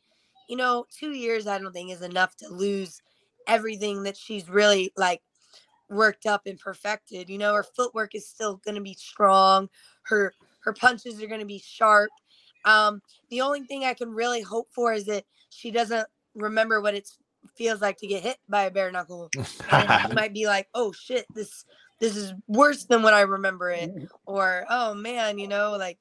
you 0.53 0.59
know, 0.59 0.84
two 0.94 1.12
years 1.12 1.46
I 1.46 1.59
don't 1.59 1.72
think 1.72 1.90
is 1.90 2.03
enough 2.03 2.36
to 2.36 2.48
lose 2.50 3.00
everything 3.46 4.03
that 4.03 4.18
she's 4.18 4.50
really 4.50 4.92
like 4.98 5.22
worked 5.88 6.26
up 6.26 6.42
and 6.44 6.59
perfected. 6.59 7.30
You 7.30 7.38
know, 7.38 7.55
her 7.55 7.62
footwork 7.62 8.14
is 8.14 8.28
still 8.28 8.61
going 8.62 8.74
to 8.74 8.82
be 8.82 8.92
strong. 8.92 9.70
Her 10.03 10.34
her 10.61 10.74
punches 10.74 11.22
are 11.22 11.26
going 11.26 11.40
to 11.40 11.46
be 11.46 11.62
sharp. 11.64 12.11
Um, 12.66 13.00
the 13.30 13.40
only 13.40 13.62
thing 13.62 13.84
I 13.84 13.94
can 13.94 14.11
really 14.11 14.42
hope 14.42 14.68
for 14.74 14.92
is 14.92 15.07
that 15.07 15.24
she 15.48 15.70
doesn't 15.70 16.07
remember 16.34 16.82
what 16.82 16.92
it 16.92 17.09
feels 17.57 17.80
like 17.80 17.96
to 18.00 18.07
get 18.07 18.22
hit 18.22 18.36
by 18.46 18.64
a 18.64 18.70
bare 18.70 18.92
knuckle. 18.92 19.30
and 19.70 20.03
she 20.03 20.12
might 20.14 20.34
be 20.34 20.46
like, 20.46 20.68
"Oh 20.74 20.92
shit, 20.92 21.24
this 21.34 21.64
this 21.98 22.14
is 22.14 22.34
worse 22.46 22.84
than 22.84 23.00
what 23.00 23.14
I 23.14 23.22
remember 23.22 23.70
it," 23.70 23.90
or 24.26 24.66
"Oh 24.68 24.92
man, 24.92 25.38
you 25.38 25.48
know, 25.48 25.78
like 25.78 25.98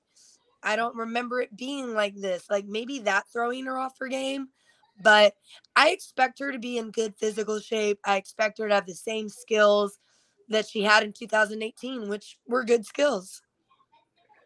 I 0.63 0.75
don't 0.75 0.95
remember 0.95 1.41
it 1.41 1.55
being 1.55 1.93
like 1.93 2.15
this. 2.15 2.45
Like 2.49 2.65
maybe 2.65 2.99
that 2.99 3.25
throwing 3.31 3.65
her 3.65 3.77
off 3.77 3.97
her 3.99 4.07
game. 4.07 4.49
But 5.03 5.33
I 5.75 5.89
expect 5.89 6.39
her 6.39 6.51
to 6.51 6.59
be 6.59 6.77
in 6.77 6.91
good 6.91 7.15
physical 7.17 7.59
shape. 7.59 7.99
I 8.05 8.17
expect 8.17 8.59
her 8.59 8.67
to 8.67 8.75
have 8.75 8.85
the 8.85 8.93
same 8.93 9.29
skills 9.29 9.97
that 10.49 10.67
she 10.67 10.83
had 10.83 11.03
in 11.03 11.13
2018, 11.13 12.07
which 12.09 12.37
were 12.47 12.63
good 12.63 12.85
skills. 12.85 13.41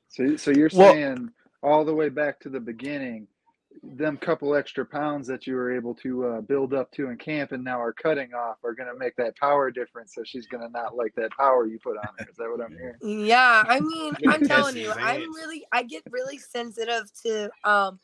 So, 0.07 0.38
so 0.38 0.51
you're 0.51 0.70
well, 0.74 0.93
saying 0.93 1.32
all 1.61 1.84
the 1.84 1.93
way 1.93 2.09
back 2.09 2.39
to 2.41 2.49
the 2.49 2.59
beginning, 2.59 3.28
them 3.84 4.18
couple 4.18 4.56
extra 4.56 4.86
pounds 4.86 5.28
that 5.28 5.46
you 5.48 5.56
were 5.56 5.76
able 5.76 5.94
to 5.96 6.26
uh, 6.26 6.42
build 6.42 6.74
up 6.74 6.92
to 6.92 7.10
in 7.10 7.18
camp 7.18 7.52
and 7.52 7.64
now 7.64 7.80
are 7.80 7.94
cutting 7.94 8.34
off 8.34 8.58
are 8.64 8.74
going 8.74 8.92
to 8.92 8.98
make 8.98 9.16
that 9.16 9.36
power 9.38 9.72
difference. 9.72 10.14
So 10.16 10.24
she's 10.24 10.48
going 10.48 10.64
to 10.64 10.70
not 10.70 10.96
like 10.96 11.14
that 11.16 11.32
power 11.32 11.68
you 11.68 11.80
put 11.80 11.98
on 11.98 12.08
her. 12.18 12.26
Is 12.30 12.38
that 12.38 12.50
what 12.50 12.62
I'm 12.62 12.78
hearing? 12.78 13.28
Yeah, 13.28 13.64
I 13.68 13.80
mean, 13.80 14.16
I'm 14.28 14.48
telling 14.48 14.78
you, 14.78 14.92
I'm 14.92 15.34
really, 15.34 15.66
I 15.72 15.84
get 15.84 16.04
really 16.12 16.38
sensitive 16.38 17.12
to 17.24 17.50
um 17.64 18.00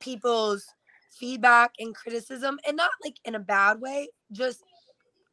people's 0.00 0.66
feedback 1.10 1.72
and 1.78 1.94
criticism, 1.94 2.58
and 2.66 2.76
not 2.76 2.90
like 3.04 3.16
in 3.24 3.34
a 3.34 3.40
bad 3.40 3.80
way. 3.80 4.08
Just 4.32 4.62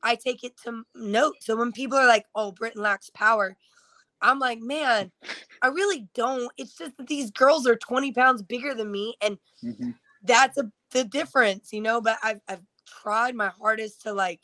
I 0.03 0.15
take 0.15 0.43
it 0.43 0.53
to 0.63 0.83
note. 0.95 1.35
So 1.41 1.55
when 1.57 1.71
people 1.71 1.97
are 1.97 2.07
like, 2.07 2.25
"Oh, 2.35 2.51
Britain 2.51 2.81
lacks 2.81 3.09
power," 3.09 3.57
I'm 4.21 4.39
like, 4.39 4.59
man, 4.59 5.11
I 5.61 5.67
really 5.67 6.07
don't. 6.13 6.51
It's 6.57 6.77
just 6.77 6.97
that 6.97 7.07
these 7.07 7.31
girls 7.31 7.65
are 7.67 7.75
20 7.75 8.11
pounds 8.11 8.41
bigger 8.41 8.73
than 8.73 8.91
me, 8.91 9.15
and 9.21 9.37
mm-hmm. 9.63 9.91
that's 10.23 10.57
a 10.57 10.71
the 10.91 11.03
difference, 11.03 11.71
you 11.71 11.81
know. 11.81 12.01
But 12.01 12.17
I've 12.23 12.41
I've 12.47 12.63
tried 12.85 13.35
my 13.35 13.49
hardest 13.49 14.01
to 14.03 14.13
like 14.13 14.41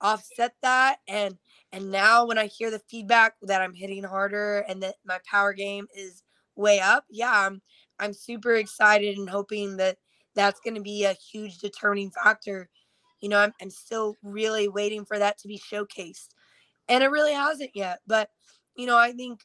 offset 0.00 0.54
that, 0.62 0.98
and 1.08 1.36
and 1.72 1.90
now 1.90 2.26
when 2.26 2.38
I 2.38 2.46
hear 2.46 2.70
the 2.70 2.82
feedback 2.90 3.34
that 3.42 3.62
I'm 3.62 3.74
hitting 3.74 4.04
harder 4.04 4.60
and 4.68 4.82
that 4.82 4.96
my 5.04 5.18
power 5.28 5.52
game 5.52 5.86
is 5.94 6.22
way 6.56 6.80
up, 6.80 7.04
yeah, 7.10 7.46
I'm 7.46 7.62
I'm 7.98 8.12
super 8.12 8.54
excited 8.54 9.16
and 9.16 9.28
hoping 9.28 9.76
that 9.78 9.98
that's 10.34 10.60
going 10.60 10.74
to 10.74 10.80
be 10.80 11.04
a 11.04 11.14
huge 11.14 11.58
determining 11.58 12.10
factor. 12.10 12.68
You 13.20 13.28
know, 13.28 13.38
I'm 13.38 13.52
I'm 13.60 13.70
still 13.70 14.16
really 14.22 14.68
waiting 14.68 15.04
for 15.04 15.18
that 15.18 15.38
to 15.38 15.48
be 15.48 15.58
showcased, 15.58 16.28
and 16.88 17.04
it 17.04 17.10
really 17.10 17.34
hasn't 17.34 17.70
yet, 17.74 18.00
but 18.06 18.30
you 18.80 18.86
know, 18.86 18.96
I 18.96 19.12
think 19.12 19.42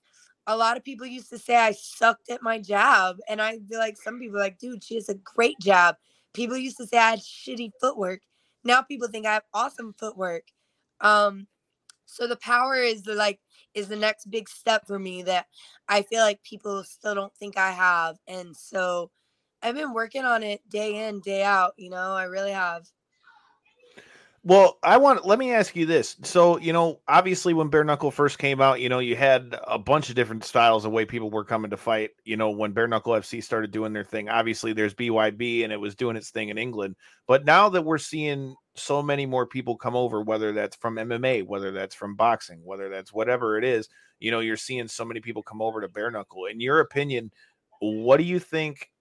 a 0.48 0.56
lot 0.56 0.78
of 0.78 0.84
people 0.84 1.06
used 1.06 1.30
to 1.32 1.40
say 1.40 1.56
I 1.56 1.72
sucked 1.72 2.30
at 2.30 2.42
my 2.42 2.60
job. 2.60 3.18
And 3.28 3.42
I 3.42 3.60
feel 3.70 3.80
like 3.80 3.98
some 3.98 4.20
people 4.20 4.40
like, 4.40 4.60
dude, 4.60 4.84
she 4.84 4.96
has 4.96 5.10
a 5.10 5.16
great 5.16 5.60
job. 5.60 5.96
People 6.34 6.58
used 6.58 6.78
to 6.78 6.88
say 6.88 6.98
I 6.98 7.12
had 7.12 7.20
shitty 7.20 7.72
footwork. 7.82 8.22
Now 8.64 8.82
people 8.82 9.08
think 9.08 9.26
I 9.26 9.34
have 9.34 9.44
awesome 9.54 9.94
footwork. 9.98 10.44
Um, 11.02 11.48
so 12.06 12.28
the 12.28 12.38
power 12.38 12.76
is 12.76 13.04
the 13.04 13.16
like 13.16 13.40
is 13.74 13.88
the 13.88 13.96
next 13.96 14.30
big 14.30 14.48
step 14.48 14.88
for 14.88 14.98
me 14.98 15.24
that 15.24 15.48
I 15.90 16.04
feel 16.04 16.22
like 16.22 16.42
people 16.44 16.84
still 16.84 17.16
don't 17.16 17.36
think 17.36 17.58
I 17.58 17.72
have. 17.72 18.18
And 18.28 18.56
so 18.56 19.12
I've 19.62 19.76
been 19.76 19.94
working 19.94 20.24
on 20.24 20.44
it 20.44 20.62
day 20.70 21.08
in, 21.08 21.20
day 21.22 21.44
out, 21.44 21.74
you 21.78 21.90
know, 21.90 22.14
I 22.14 22.24
really 22.24 22.52
have. 22.52 22.88
Well, 24.48 24.78
I 24.84 24.98
want 24.98 25.26
let 25.26 25.40
me 25.40 25.54
ask 25.54 25.76
you 25.76 25.88
this. 25.88 26.18
So, 26.22 26.60
you 26.60 26.72
know, 26.72 27.02
obviously 27.08 27.56
when 27.56 27.70
bare 27.70 27.84
knuckle 27.84 28.12
first 28.12 28.38
came 28.38 28.62
out, 28.62 28.80
you 28.80 28.90
know, 28.90 29.00
you 29.00 29.16
had 29.16 29.56
a 29.68 29.80
bunch 29.80 30.10
of 30.10 30.16
different 30.16 30.44
styles 30.44 30.86
of 30.86 30.92
way 30.92 31.04
people 31.04 31.32
were 31.32 31.44
coming 31.44 31.72
to 31.72 31.78
fight. 31.78 32.12
You 32.26 32.38
know, 32.38 32.52
when 32.52 32.72
bare 32.72 32.88
knuckle 32.88 33.14
FC 33.14 33.42
started 33.44 33.72
doing 33.72 33.92
their 33.92 34.04
thing, 34.04 34.30
obviously 34.30 34.72
there's 34.72 34.94
BYB 34.94 35.64
and 35.64 35.74
it 35.74 35.80
was 35.80 35.96
doing 35.96 36.16
its 36.16 36.30
thing 36.30 36.50
in 36.50 36.60
England. 36.60 36.96
But 37.28 37.44
now 37.44 37.70
that 37.70 37.82
we're 37.82 37.98
seeing 37.98 38.56
so 38.76 39.02
many 39.02 39.26
more 39.26 39.48
people 39.48 39.78
come 39.78 39.96
over, 39.96 40.22
whether 40.22 40.52
that's 40.52 40.76
from 40.76 41.00
MMA, 41.00 41.42
whether 41.42 41.72
that's 41.72 41.96
from 41.96 42.16
boxing, 42.16 42.62
whether 42.64 42.88
that's 42.88 43.12
whatever 43.12 43.58
it 43.58 43.64
is, 43.64 43.90
you 44.20 44.30
know, 44.30 44.42
you're 44.42 44.58
seeing 44.58 44.88
so 44.88 45.04
many 45.06 45.22
people 45.22 45.42
come 45.42 45.62
over 45.62 45.82
to 45.82 45.88
bare 45.88 46.12
knuckle. 46.12 46.46
In 46.46 46.60
your 46.60 46.82
opinion, 46.82 47.32
what 47.80 48.18
do 48.18 48.24
you 48.24 48.38
think 48.38 48.92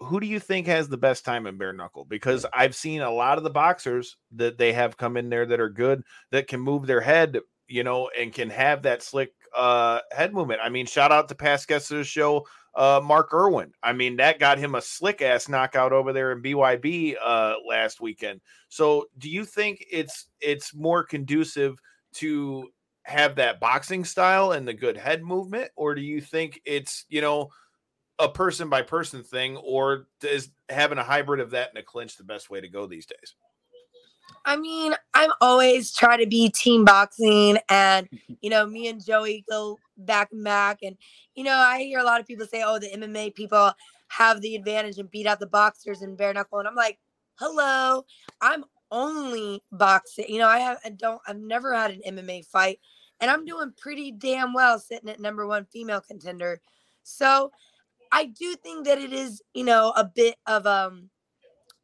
who 0.00 0.20
do 0.20 0.26
you 0.26 0.40
think 0.40 0.66
has 0.66 0.88
the 0.88 0.96
best 0.96 1.24
time 1.24 1.46
in 1.46 1.56
bare 1.58 1.72
knuckle? 1.72 2.04
Because 2.04 2.46
I've 2.52 2.74
seen 2.74 3.00
a 3.00 3.10
lot 3.10 3.38
of 3.38 3.44
the 3.44 3.50
boxers 3.50 4.16
that 4.32 4.58
they 4.58 4.72
have 4.72 4.96
come 4.96 5.16
in 5.16 5.28
there 5.28 5.46
that 5.46 5.60
are 5.60 5.68
good, 5.68 6.02
that 6.30 6.48
can 6.48 6.60
move 6.60 6.86
their 6.86 7.00
head, 7.00 7.38
you 7.68 7.84
know, 7.84 8.10
and 8.18 8.32
can 8.32 8.50
have 8.50 8.82
that 8.82 9.02
slick 9.02 9.32
uh, 9.56 10.00
head 10.12 10.32
movement. 10.32 10.60
I 10.62 10.68
mean, 10.68 10.86
shout 10.86 11.12
out 11.12 11.28
to 11.28 11.34
past 11.34 11.68
guests 11.68 11.90
of 11.90 11.98
the 11.98 12.04
show, 12.04 12.46
uh, 12.74 13.00
Mark 13.02 13.32
Irwin. 13.32 13.72
I 13.82 13.92
mean, 13.92 14.16
that 14.16 14.38
got 14.38 14.58
him 14.58 14.74
a 14.74 14.82
slick 14.82 15.22
ass 15.22 15.48
knockout 15.48 15.92
over 15.92 16.12
there 16.12 16.32
in 16.32 16.42
BYB 16.42 17.16
uh, 17.22 17.54
last 17.66 18.00
weekend. 18.00 18.40
So, 18.68 19.06
do 19.18 19.30
you 19.30 19.44
think 19.44 19.84
it's 19.90 20.26
it's 20.40 20.74
more 20.74 21.04
conducive 21.04 21.78
to 22.14 22.68
have 23.04 23.36
that 23.36 23.60
boxing 23.60 24.04
style 24.04 24.52
and 24.52 24.66
the 24.66 24.74
good 24.74 24.96
head 24.96 25.22
movement, 25.22 25.70
or 25.76 25.94
do 25.94 26.02
you 26.02 26.20
think 26.20 26.60
it's 26.64 27.06
you 27.08 27.20
know? 27.20 27.48
A 28.18 28.28
person 28.28 28.68
by 28.68 28.82
person 28.82 29.22
thing, 29.22 29.56
or 29.58 30.06
is 30.22 30.50
having 30.68 30.98
a 30.98 31.04
hybrid 31.04 31.40
of 31.40 31.50
that 31.50 31.70
in 31.70 31.76
a 31.76 31.82
clinch 31.82 32.16
the 32.16 32.24
best 32.24 32.50
way 32.50 32.60
to 32.60 32.68
go 32.68 32.86
these 32.86 33.06
days? 33.06 33.34
I 34.44 34.56
mean, 34.56 34.94
I'm 35.12 35.32
always 35.40 35.92
trying 35.92 36.20
to 36.20 36.26
be 36.26 36.48
team 36.48 36.84
boxing, 36.84 37.58
and 37.68 38.08
you 38.40 38.50
know, 38.50 38.66
me 38.66 38.88
and 38.88 39.04
Joey 39.04 39.44
go 39.48 39.78
back 39.98 40.30
and 40.32 40.42
back, 40.44 40.78
and 40.82 40.96
you 41.34 41.44
know, 41.44 41.56
I 41.56 41.82
hear 41.82 41.98
a 41.98 42.04
lot 42.04 42.20
of 42.20 42.26
people 42.26 42.46
say, 42.46 42.62
"Oh, 42.64 42.78
the 42.78 42.88
MMA 42.88 43.34
people 43.34 43.72
have 44.08 44.40
the 44.40 44.54
advantage 44.54 44.98
and 44.98 45.10
beat 45.10 45.26
out 45.26 45.40
the 45.40 45.46
boxers 45.46 46.02
in 46.02 46.16
bare 46.16 46.32
knuckle," 46.32 46.58
and 46.58 46.68
I'm 46.68 46.74
like, 46.74 46.98
"Hello, 47.38 48.04
I'm 48.40 48.64
only 48.90 49.62
boxing. 49.72 50.26
You 50.28 50.38
know, 50.38 50.48
I 50.48 50.58
have, 50.58 50.78
I 50.84 50.90
don't, 50.90 51.20
I've 51.26 51.38
never 51.38 51.74
had 51.74 51.90
an 51.90 52.02
MMA 52.06 52.46
fight, 52.46 52.78
and 53.20 53.30
I'm 53.30 53.44
doing 53.44 53.72
pretty 53.76 54.12
damn 54.12 54.52
well 54.52 54.78
sitting 54.78 55.08
at 55.08 55.20
number 55.20 55.46
one 55.46 55.66
female 55.66 56.00
contender. 56.00 56.60
So 57.02 57.50
I 58.12 58.26
do 58.26 58.54
think 58.56 58.86
that 58.86 58.98
it 58.98 59.12
is, 59.12 59.42
you 59.54 59.64
know, 59.64 59.92
a 59.96 60.04
bit 60.04 60.36
of 60.46 60.66
um 60.66 61.10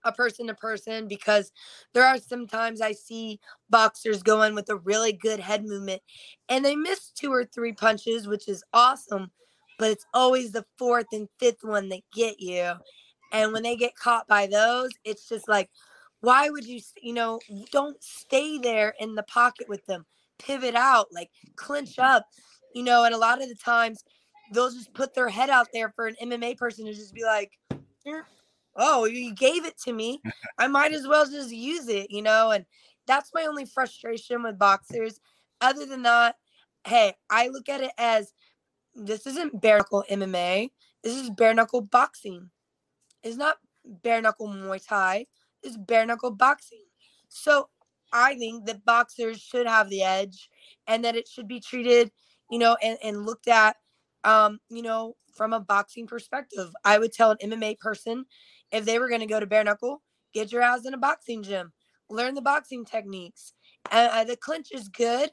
a 0.04 0.12
person 0.12 0.46
to 0.48 0.54
person 0.54 1.08
because 1.08 1.52
there 1.94 2.04
are 2.04 2.18
sometimes 2.18 2.80
I 2.80 2.92
see 2.92 3.40
boxers 3.70 4.22
going 4.22 4.54
with 4.54 4.68
a 4.68 4.76
really 4.76 5.12
good 5.12 5.40
head 5.40 5.64
movement 5.64 6.02
and 6.48 6.64
they 6.64 6.76
miss 6.76 7.10
two 7.10 7.32
or 7.32 7.44
three 7.44 7.72
punches, 7.72 8.26
which 8.26 8.48
is 8.48 8.64
awesome, 8.72 9.30
but 9.78 9.90
it's 9.90 10.06
always 10.14 10.52
the 10.52 10.64
fourth 10.78 11.06
and 11.12 11.28
fifth 11.38 11.62
one 11.62 11.88
that 11.90 12.02
get 12.12 12.40
you. 12.40 12.72
And 13.32 13.52
when 13.52 13.62
they 13.62 13.76
get 13.76 13.94
caught 13.96 14.28
by 14.28 14.46
those, 14.46 14.90
it's 15.04 15.28
just 15.28 15.48
like, 15.48 15.70
why 16.20 16.50
would 16.50 16.66
you, 16.66 16.80
you 17.00 17.12
know, 17.14 17.40
don't 17.72 18.02
stay 18.02 18.58
there 18.58 18.94
in 19.00 19.14
the 19.14 19.22
pocket 19.24 19.68
with 19.68 19.84
them, 19.86 20.06
pivot 20.38 20.74
out, 20.74 21.08
like 21.12 21.30
clinch 21.56 21.98
up, 21.98 22.26
you 22.74 22.82
know, 22.82 23.04
and 23.04 23.14
a 23.14 23.18
lot 23.18 23.42
of 23.42 23.48
the 23.48 23.54
times 23.56 24.04
they'll 24.52 24.70
just 24.70 24.92
put 24.94 25.14
their 25.14 25.28
head 25.28 25.50
out 25.50 25.68
there 25.72 25.90
for 25.90 26.06
an 26.06 26.16
MMA 26.22 26.56
person 26.56 26.84
to 26.86 26.94
just 26.94 27.14
be 27.14 27.24
like, 27.24 27.52
eh, 27.70 28.22
oh, 28.76 29.04
you 29.04 29.34
gave 29.34 29.64
it 29.64 29.78
to 29.84 29.92
me. 29.92 30.20
I 30.58 30.68
might 30.68 30.92
as 30.92 31.06
well 31.06 31.26
just 31.26 31.50
use 31.50 31.88
it, 31.88 32.10
you 32.10 32.22
know? 32.22 32.50
And 32.50 32.64
that's 33.06 33.30
my 33.34 33.44
only 33.44 33.64
frustration 33.64 34.42
with 34.42 34.58
boxers. 34.58 35.20
Other 35.60 35.86
than 35.86 36.02
that, 36.02 36.36
hey, 36.86 37.14
I 37.30 37.48
look 37.48 37.68
at 37.68 37.80
it 37.80 37.92
as 37.98 38.32
this 38.94 39.26
isn't 39.26 39.60
bare 39.60 39.78
knuckle 39.78 40.04
MMA. 40.10 40.70
This 41.02 41.16
is 41.16 41.30
bare 41.30 41.54
knuckle 41.54 41.80
boxing. 41.80 42.50
It's 43.22 43.36
not 43.36 43.56
bare 43.84 44.20
knuckle 44.20 44.48
Muay 44.48 44.84
Thai. 44.86 45.26
It's 45.62 45.76
bare 45.76 46.06
knuckle 46.06 46.32
boxing. 46.32 46.84
So 47.28 47.68
I 48.12 48.34
think 48.34 48.66
that 48.66 48.84
boxers 48.84 49.40
should 49.40 49.66
have 49.66 49.88
the 49.88 50.02
edge 50.02 50.50
and 50.86 51.04
that 51.04 51.16
it 51.16 51.28
should 51.28 51.48
be 51.48 51.60
treated, 51.60 52.10
you 52.50 52.58
know, 52.58 52.76
and, 52.82 52.98
and 53.02 53.24
looked 53.24 53.48
at 53.48 53.76
um, 54.24 54.58
you 54.68 54.82
know, 54.82 55.16
from 55.34 55.52
a 55.52 55.60
boxing 55.60 56.06
perspective, 56.06 56.70
I 56.84 56.98
would 56.98 57.12
tell 57.12 57.30
an 57.30 57.38
MMA 57.42 57.78
person 57.78 58.24
if 58.70 58.84
they 58.84 58.98
were 58.98 59.08
going 59.08 59.20
to 59.20 59.26
go 59.26 59.40
to 59.40 59.46
bare 59.46 59.64
knuckle, 59.64 60.02
get 60.34 60.52
your 60.52 60.62
ass 60.62 60.86
in 60.86 60.94
a 60.94 60.98
boxing 60.98 61.42
gym, 61.42 61.72
learn 62.10 62.34
the 62.34 62.42
boxing 62.42 62.84
techniques. 62.84 63.52
And 63.90 64.10
uh, 64.10 64.24
the 64.24 64.36
clinch 64.36 64.68
is 64.72 64.88
good. 64.88 65.30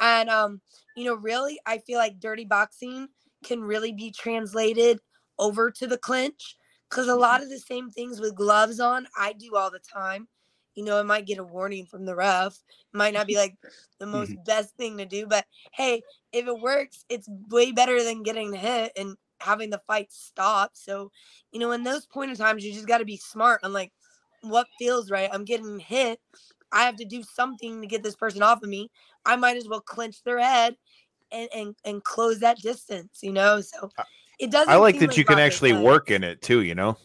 And, 0.00 0.28
um, 0.28 0.60
you 0.96 1.04
know, 1.04 1.14
really, 1.14 1.58
I 1.66 1.78
feel 1.78 1.98
like 1.98 2.18
dirty 2.18 2.44
boxing 2.44 3.08
can 3.44 3.60
really 3.62 3.92
be 3.92 4.10
translated 4.10 4.98
over 5.38 5.70
to 5.70 5.86
the 5.86 5.98
clinch 5.98 6.56
because 6.90 7.08
a 7.08 7.14
lot 7.14 7.42
of 7.42 7.48
the 7.48 7.58
same 7.58 7.90
things 7.90 8.20
with 8.20 8.34
gloves 8.34 8.80
on, 8.80 9.06
I 9.16 9.32
do 9.32 9.56
all 9.56 9.70
the 9.70 9.80
time 9.80 10.28
you 10.74 10.84
know, 10.84 10.98
it 11.00 11.04
might 11.04 11.26
get 11.26 11.38
a 11.38 11.44
warning 11.44 11.86
from 11.86 12.04
the 12.04 12.14
ref. 12.14 12.54
It 12.92 12.96
might 12.96 13.14
not 13.14 13.26
be 13.26 13.36
like 13.36 13.56
the 13.98 14.06
most 14.06 14.30
mm-hmm. 14.30 14.42
best 14.44 14.76
thing 14.76 14.98
to 14.98 15.04
do, 15.04 15.26
but 15.26 15.44
hey, 15.72 16.02
if 16.32 16.46
it 16.46 16.60
works, 16.60 17.04
it's 17.08 17.28
way 17.50 17.72
better 17.72 18.02
than 18.02 18.22
getting 18.22 18.52
hit 18.52 18.92
and 18.96 19.16
having 19.40 19.70
the 19.70 19.82
fight 19.86 20.12
stop. 20.12 20.72
So, 20.74 21.10
you 21.50 21.60
know, 21.60 21.72
in 21.72 21.82
those 21.82 22.06
point 22.06 22.30
of 22.30 22.38
times, 22.38 22.64
you 22.64 22.72
just 22.72 22.88
got 22.88 22.98
to 22.98 23.04
be 23.04 23.16
smart 23.16 23.60
on 23.62 23.72
like 23.72 23.92
what 24.42 24.66
feels 24.78 25.10
right. 25.10 25.30
I'm 25.32 25.44
getting 25.44 25.78
hit. 25.78 26.20
I 26.72 26.84
have 26.84 26.96
to 26.96 27.04
do 27.04 27.22
something 27.22 27.80
to 27.80 27.86
get 27.86 28.02
this 28.02 28.16
person 28.16 28.42
off 28.42 28.62
of 28.62 28.68
me. 28.68 28.90
I 29.26 29.36
might 29.36 29.56
as 29.56 29.68
well 29.68 29.80
clench 29.80 30.22
their 30.22 30.38
head 30.38 30.76
and 31.30 31.48
and, 31.54 31.74
and 31.84 32.04
close 32.04 32.40
that 32.40 32.58
distance, 32.58 33.18
you 33.22 33.32
know? 33.32 33.60
So 33.60 33.90
it 34.38 34.50
doesn't. 34.50 34.72
I 34.72 34.76
like 34.76 34.98
that 35.00 35.16
you 35.16 35.24
can 35.24 35.38
actually 35.38 35.72
work 35.72 36.10
in 36.10 36.24
it 36.24 36.40
too, 36.42 36.62
you 36.62 36.74
know? 36.74 36.96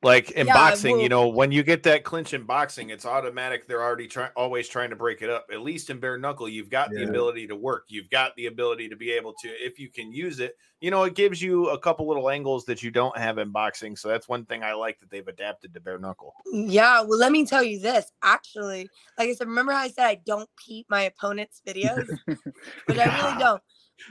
Like 0.00 0.30
in 0.30 0.46
yeah, 0.46 0.54
boxing, 0.54 0.96
well, 0.96 1.02
you 1.02 1.08
know, 1.08 1.26
when 1.26 1.50
you 1.50 1.64
get 1.64 1.82
that 1.82 2.04
clinch 2.04 2.32
in 2.32 2.44
boxing, 2.44 2.90
it's 2.90 3.04
automatic. 3.04 3.66
They're 3.66 3.82
already 3.82 4.06
trying, 4.06 4.30
always 4.36 4.68
trying 4.68 4.90
to 4.90 4.96
break 4.96 5.22
it 5.22 5.30
up. 5.30 5.46
At 5.52 5.62
least 5.62 5.90
in 5.90 5.98
bare 5.98 6.16
knuckle, 6.16 6.48
you've 6.48 6.70
got 6.70 6.90
yeah. 6.92 6.98
the 7.00 7.08
ability 7.08 7.48
to 7.48 7.56
work. 7.56 7.86
You've 7.88 8.08
got 8.08 8.36
the 8.36 8.46
ability 8.46 8.88
to 8.90 8.96
be 8.96 9.10
able 9.10 9.34
to, 9.42 9.48
if 9.48 9.80
you 9.80 9.90
can 9.90 10.12
use 10.12 10.38
it, 10.38 10.56
you 10.80 10.92
know, 10.92 11.02
it 11.02 11.16
gives 11.16 11.42
you 11.42 11.70
a 11.70 11.78
couple 11.78 12.06
little 12.06 12.30
angles 12.30 12.64
that 12.66 12.80
you 12.80 12.92
don't 12.92 13.16
have 13.18 13.38
in 13.38 13.50
boxing. 13.50 13.96
So 13.96 14.06
that's 14.06 14.28
one 14.28 14.44
thing 14.44 14.62
I 14.62 14.72
like 14.74 15.00
that 15.00 15.10
they've 15.10 15.26
adapted 15.26 15.74
to 15.74 15.80
bare 15.80 15.98
knuckle. 15.98 16.32
Yeah. 16.52 17.02
Well, 17.02 17.18
let 17.18 17.32
me 17.32 17.44
tell 17.44 17.64
you 17.64 17.80
this. 17.80 18.12
Actually, 18.22 18.88
like 19.18 19.30
I 19.30 19.34
said, 19.34 19.48
remember 19.48 19.72
how 19.72 19.78
I 19.78 19.88
said 19.88 20.06
I 20.06 20.20
don't 20.24 20.48
peep 20.64 20.86
my 20.88 21.02
opponent's 21.02 21.60
videos, 21.66 22.06
which 22.26 22.98
I 22.98 23.20
really 23.20 23.38
don't. 23.40 23.62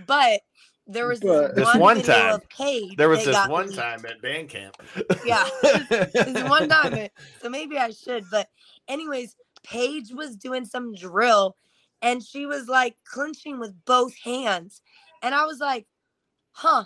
But 0.05 0.41
there 0.88 1.07
was 1.07 1.19
this, 1.19 1.51
this 1.55 1.65
one, 1.65 1.79
one 1.79 2.01
time. 2.01 2.39
Paige 2.49 2.97
there 2.97 3.09
was 3.09 3.23
this 3.25 3.45
one 3.45 3.67
leaked. 3.67 3.77
time 3.77 4.05
at 4.05 4.21
band 4.21 4.49
camp. 4.49 4.75
Yeah, 5.25 5.43
this 6.13 6.41
one 6.43 6.69
time. 6.69 7.09
So 7.41 7.49
maybe 7.49 7.77
I 7.77 7.91
should. 7.91 8.25
But 8.31 8.47
anyways, 8.88 9.35
Paige 9.63 10.11
was 10.13 10.35
doing 10.35 10.65
some 10.65 10.93
drill, 10.95 11.55
and 12.01 12.23
she 12.23 12.45
was 12.45 12.67
like 12.67 12.95
clinching 13.05 13.59
with 13.59 13.73
both 13.85 14.13
hands, 14.23 14.81
and 15.21 15.35
I 15.35 15.45
was 15.45 15.59
like, 15.59 15.85
huh. 16.51 16.85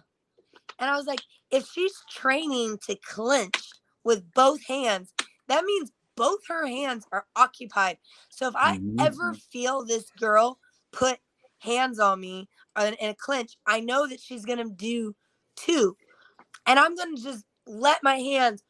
And 0.80 0.90
I 0.90 0.96
was 0.98 1.06
like, 1.06 1.22
if 1.52 1.68
she's 1.68 1.94
training 2.10 2.80
to 2.88 2.96
clinch 2.96 3.70
with 4.04 4.24
both 4.34 4.66
hands, 4.66 5.14
that 5.48 5.64
means 5.64 5.92
both 6.16 6.40
her 6.48 6.66
hands 6.66 7.06
are 7.12 7.26
occupied. 7.36 7.98
So 8.30 8.48
if 8.48 8.56
I 8.56 8.78
Mm-hmm. 8.78 9.06
ever 9.06 9.34
feel 9.52 9.86
this 9.86 10.10
girl 10.20 10.60
put 10.92 11.20
hands 11.60 12.00
on 12.00 12.20
me 12.20 12.50
in, 12.80 12.94
in 12.96 13.10
a 13.10 13.16
clinch, 13.16 13.58
I 13.66 13.80
know 13.80 14.08
that 14.08 14.20
she's 14.20 14.46
gonna 14.46 14.70
do 14.70 15.16
two, 15.56 15.96
and 16.66 16.80
I'm 16.80 16.96
gonna 16.96 17.18
just 17.18 17.46
let 17.68 18.04
my 18.04 18.16
hands 18.16 18.64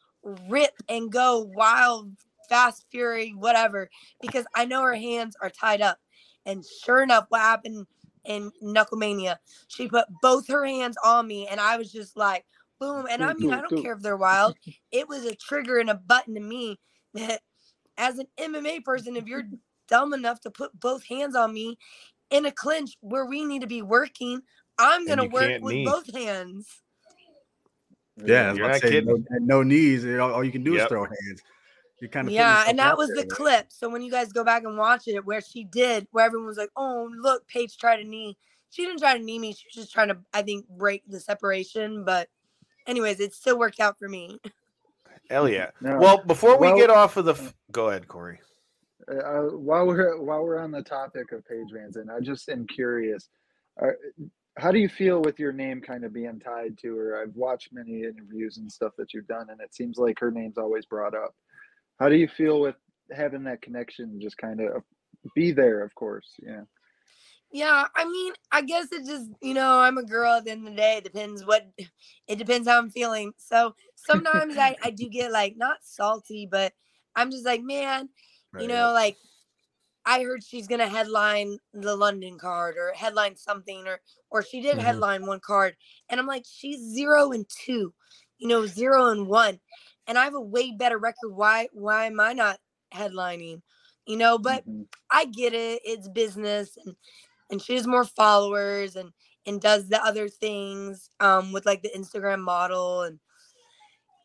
rip 0.48 0.72
and 0.88 1.10
go 1.10 1.50
wild, 1.54 2.12
fast 2.48 2.86
fury, 2.90 3.30
whatever, 3.30 3.88
because 4.20 4.44
I 4.54 4.64
know 4.64 4.82
her 4.82 4.94
hands 4.94 5.36
are 5.40 5.50
tied 5.50 5.80
up. 5.80 5.98
And 6.46 6.64
sure 6.84 7.02
enough, 7.02 7.26
what 7.28 7.40
happened 7.40 7.86
in 8.24 8.50
Knucklemania? 8.62 9.36
She 9.68 9.88
put 9.88 10.06
both 10.20 10.48
her 10.48 10.64
hands 10.64 10.96
on 11.04 11.26
me, 11.26 11.46
and 11.48 11.60
I 11.60 11.76
was 11.76 11.92
just 11.92 12.16
like, 12.16 12.44
boom. 12.80 13.06
And 13.10 13.22
I 13.24 13.32
mean, 13.34 13.52
I 13.52 13.60
don't 13.60 13.80
care 13.82 13.92
if 13.94 14.00
they're 14.00 14.16
wild. 14.16 14.56
It 14.90 15.08
was 15.08 15.24
a 15.24 15.34
trigger 15.36 15.78
and 15.78 15.90
a 15.90 15.94
button 15.94 16.34
to 16.34 16.40
me 16.40 16.78
that, 17.14 17.40
as 17.98 18.18
an 18.18 18.26
MMA 18.38 18.84
person, 18.84 19.16
if 19.16 19.26
you're 19.26 19.44
dumb 19.88 20.14
enough 20.14 20.40
to 20.40 20.50
put 20.50 20.78
both 20.80 21.04
hands 21.04 21.36
on 21.36 21.52
me 21.52 21.76
in 22.32 22.46
a 22.46 22.50
clinch 22.50 22.96
where 23.00 23.26
we 23.26 23.44
need 23.44 23.60
to 23.60 23.66
be 23.68 23.82
working, 23.82 24.40
I'm 24.78 25.06
gonna 25.06 25.26
work 25.26 25.60
with 25.62 25.72
knee. 25.74 25.84
both 25.84 26.12
hands. 26.12 26.66
Yeah, 28.24 28.50
I 28.50 28.54
You're 28.54 28.68
not 28.68 28.74
to 28.74 28.80
say, 28.80 28.90
kidding. 28.90 29.24
no, 29.30 29.38
no 29.40 29.62
knees. 29.62 30.04
you 30.04 30.16
know, 30.16 30.32
All 30.32 30.44
you 30.44 30.52
can 30.52 30.64
do 30.64 30.74
is 30.76 30.84
throw 30.86 31.04
hands. 31.04 31.42
You 32.00 32.08
kind 32.08 32.26
of 32.28 32.34
Yeah, 32.34 32.64
and 32.66 32.78
that 32.78 32.98
was 32.98 33.10
the 33.10 33.24
clip. 33.24 33.66
So 33.68 33.88
when 33.88 34.02
you 34.02 34.10
guys 34.10 34.32
go 34.32 34.42
back 34.44 34.64
and 34.64 34.76
watch 34.76 35.06
it, 35.06 35.24
where 35.24 35.40
she 35.40 35.64
did, 35.64 36.08
where 36.10 36.24
everyone 36.24 36.48
was 36.48 36.56
like, 36.58 36.70
"Oh, 36.76 37.08
look, 37.16 37.46
Paige 37.46 37.76
tried 37.78 37.98
to 37.98 38.04
knee." 38.04 38.36
She 38.70 38.84
didn't 38.84 38.98
try 38.98 39.16
to 39.16 39.22
knee 39.22 39.38
me. 39.38 39.52
She 39.52 39.66
was 39.68 39.74
just 39.74 39.92
trying 39.92 40.08
to, 40.08 40.18
I 40.34 40.42
think, 40.42 40.66
break 40.68 41.02
the 41.06 41.20
separation. 41.20 42.04
But, 42.04 42.28
anyways, 42.86 43.20
it 43.20 43.34
still 43.34 43.58
worked 43.58 43.78
out 43.80 43.98
for 43.98 44.08
me. 44.08 44.40
Hell 45.30 45.48
yeah. 45.48 45.70
No. 45.80 45.98
Well, 45.98 46.22
before 46.24 46.58
we 46.58 46.68
Well- 46.68 46.76
get 46.76 46.90
off 46.90 47.16
of 47.16 47.24
the, 47.26 47.34
f- 47.34 47.54
go 47.70 47.90
ahead, 47.90 48.08
Corey. 48.08 48.40
Uh, 49.10 49.16
uh, 49.16 49.42
while 49.56 49.86
we're 49.86 50.20
while 50.20 50.42
we're 50.42 50.58
on 50.58 50.70
the 50.70 50.82
topic 50.82 51.32
of 51.32 51.46
Paige 51.46 51.68
VanZant, 51.74 52.10
I 52.10 52.20
just 52.20 52.48
am 52.48 52.66
curious. 52.66 53.28
Uh, 53.80 53.88
how 54.58 54.70
do 54.70 54.78
you 54.78 54.88
feel 54.88 55.22
with 55.22 55.38
your 55.38 55.52
name 55.52 55.80
kind 55.80 56.04
of 56.04 56.12
being 56.12 56.38
tied 56.38 56.76
to 56.82 56.94
her? 56.96 57.22
I've 57.22 57.34
watched 57.34 57.72
many 57.72 58.02
interviews 58.02 58.58
and 58.58 58.70
stuff 58.70 58.92
that 58.98 59.14
you've 59.14 59.26
done, 59.26 59.48
and 59.50 59.60
it 59.60 59.74
seems 59.74 59.96
like 59.96 60.18
her 60.20 60.30
name's 60.30 60.58
always 60.58 60.84
brought 60.84 61.14
up. 61.14 61.34
How 61.98 62.08
do 62.08 62.16
you 62.16 62.28
feel 62.28 62.60
with 62.60 62.76
having 63.10 63.44
that 63.44 63.62
connection? 63.62 64.20
Just 64.20 64.36
kind 64.36 64.60
of 64.60 64.82
be 65.34 65.52
there, 65.52 65.82
of 65.82 65.94
course. 65.94 66.34
Yeah. 66.42 66.62
Yeah, 67.54 67.84
I 67.94 68.06
mean, 68.06 68.32
I 68.50 68.62
guess 68.62 68.90
it 68.92 69.04
just, 69.04 69.30
you 69.42 69.52
know, 69.52 69.78
I'm 69.78 69.98
a 69.98 70.02
girl 70.02 70.32
at 70.32 70.46
the 70.46 70.52
end 70.52 70.66
of 70.66 70.72
the 70.72 70.76
day. 70.76 70.96
It 70.96 71.04
depends 71.04 71.44
what, 71.44 71.70
it 72.26 72.36
depends 72.38 72.66
how 72.66 72.78
I'm 72.78 72.88
feeling. 72.90 73.34
So 73.36 73.74
sometimes 73.94 74.56
I, 74.56 74.74
I 74.82 74.90
do 74.90 75.06
get 75.10 75.30
like 75.30 75.54
not 75.58 75.76
salty, 75.82 76.48
but 76.50 76.72
I'm 77.14 77.30
just 77.30 77.44
like, 77.44 77.62
man, 77.62 78.08
you 78.56 78.68
know, 78.68 78.92
like 78.92 79.18
I 80.04 80.22
heard 80.24 80.42
she's 80.44 80.66
gonna 80.68 80.88
headline 80.88 81.58
the 81.72 81.96
London 81.96 82.38
card 82.38 82.76
or 82.76 82.92
headline 82.94 83.36
something, 83.36 83.86
or 83.86 84.00
or 84.30 84.42
she 84.42 84.60
did 84.60 84.78
Mhm. 84.78 84.82
headline 84.82 85.26
one 85.26 85.40
card, 85.40 85.76
and 86.08 86.18
I'm 86.20 86.26
like, 86.26 86.44
she's 86.48 86.80
zero 86.80 87.32
and 87.32 87.48
two, 87.48 87.94
you 88.38 88.48
know, 88.48 88.66
zero 88.66 89.08
and 89.10 89.28
one, 89.28 89.60
and 90.06 90.18
I 90.18 90.24
have 90.24 90.34
a 90.34 90.40
way 90.40 90.72
better 90.72 90.98
record. 90.98 91.30
Why 91.34 91.68
why 91.72 92.06
am 92.06 92.20
I 92.20 92.32
not 92.32 92.58
headlining? 92.94 93.62
You 94.06 94.16
know, 94.16 94.38
but 94.38 94.64
I 95.10 95.26
get 95.26 95.54
it. 95.54 95.82
It's 95.84 96.08
business, 96.08 96.76
and 96.84 96.96
and 97.50 97.62
she 97.62 97.74
has 97.74 97.86
more 97.86 98.04
followers, 98.04 98.96
and 98.96 99.12
and 99.46 99.60
does 99.60 99.88
the 99.88 100.04
other 100.04 100.28
things 100.28 101.10
um 101.20 101.52
with 101.52 101.66
like 101.66 101.82
the 101.82 101.90
Instagram 101.96 102.40
model 102.40 103.02
and 103.02 103.20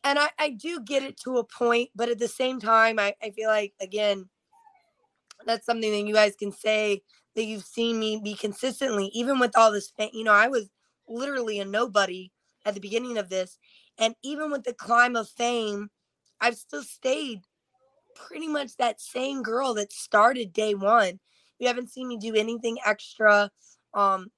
and 0.04 0.18
I, 0.18 0.28
I 0.38 0.50
do 0.50 0.80
get 0.80 1.02
it 1.02 1.18
to 1.20 1.38
a 1.38 1.44
point, 1.44 1.90
but 1.94 2.08
at 2.08 2.18
the 2.18 2.28
same 2.28 2.60
time, 2.60 2.98
I, 2.98 3.14
I 3.22 3.30
feel 3.30 3.48
like 3.48 3.74
again, 3.80 4.28
that's 5.46 5.66
something 5.66 5.90
that 5.90 6.06
you 6.06 6.14
guys 6.14 6.34
can 6.36 6.52
say 6.52 7.02
that 7.36 7.44
you've 7.44 7.64
seen 7.64 7.98
me 7.98 8.20
be 8.22 8.34
consistently, 8.34 9.10
even 9.14 9.38
with 9.38 9.56
all 9.56 9.72
this. 9.72 9.92
You 10.12 10.24
know, 10.24 10.32
I 10.32 10.48
was 10.48 10.68
literally 11.08 11.60
a 11.60 11.64
nobody 11.64 12.32
at 12.64 12.74
the 12.74 12.80
beginning 12.80 13.18
of 13.18 13.28
this, 13.28 13.58
and 13.98 14.14
even 14.22 14.50
with 14.50 14.64
the 14.64 14.74
climb 14.74 15.16
of 15.16 15.28
fame, 15.28 15.90
I've 16.40 16.56
still 16.56 16.82
stayed 16.82 17.42
pretty 18.14 18.48
much 18.48 18.76
that 18.76 19.00
same 19.00 19.42
girl 19.42 19.74
that 19.74 19.92
started 19.92 20.52
day 20.52 20.74
one. 20.74 21.20
You 21.58 21.66
haven't 21.66 21.90
seen 21.90 22.08
me 22.08 22.18
do 22.18 22.34
anything 22.34 22.78
extra, 22.84 23.50
um, 23.94 24.30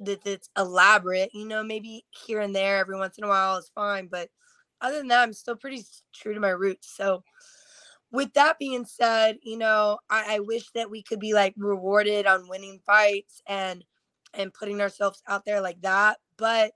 that 0.00 0.22
that's 0.24 0.50
elaborate. 0.56 1.30
You 1.32 1.46
know, 1.46 1.62
maybe 1.62 2.04
here 2.10 2.40
and 2.40 2.54
there 2.54 2.78
every 2.78 2.96
once 2.96 3.18
in 3.18 3.24
a 3.24 3.28
while 3.28 3.56
is 3.56 3.70
fine, 3.74 4.08
but 4.08 4.28
other 4.80 4.98
than 4.98 5.08
that, 5.08 5.22
I'm 5.22 5.32
still 5.32 5.56
pretty 5.56 5.84
true 6.14 6.34
to 6.34 6.40
my 6.40 6.50
roots. 6.50 6.94
So, 6.96 7.22
with 8.10 8.32
that 8.34 8.58
being 8.58 8.84
said, 8.84 9.38
you 9.42 9.58
know, 9.58 9.98
I, 10.08 10.36
I 10.36 10.38
wish 10.40 10.70
that 10.74 10.90
we 10.90 11.02
could 11.02 11.20
be 11.20 11.34
like 11.34 11.54
rewarded 11.56 12.26
on 12.26 12.48
winning 12.48 12.80
fights 12.86 13.42
and 13.46 13.84
and 14.34 14.52
putting 14.52 14.80
ourselves 14.80 15.22
out 15.26 15.44
there 15.44 15.60
like 15.60 15.80
that. 15.82 16.18
But 16.36 16.72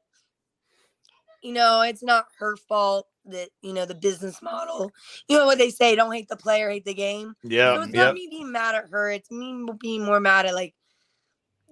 you 1.42 1.52
know, 1.52 1.82
it's 1.82 2.02
not 2.02 2.26
her 2.38 2.56
fault 2.56 3.06
that 3.26 3.50
you 3.62 3.72
know 3.72 3.86
the 3.86 3.94
business 3.94 4.42
model. 4.42 4.90
You 5.28 5.38
know 5.38 5.46
what 5.46 5.58
they 5.58 5.70
say: 5.70 5.94
don't 5.94 6.12
hate 6.12 6.28
the 6.28 6.36
player, 6.36 6.70
hate 6.70 6.84
the 6.84 6.94
game. 6.94 7.34
Yeah, 7.42 7.74
So 7.74 7.82
it's 7.82 7.94
not 7.94 8.06
yep. 8.06 8.14
me 8.14 8.28
being 8.30 8.52
mad 8.52 8.74
at 8.74 8.90
her. 8.90 9.10
It's 9.10 9.30
me 9.30 9.66
being 9.80 10.04
more 10.04 10.20
mad 10.20 10.46
at 10.46 10.54
like 10.54 10.74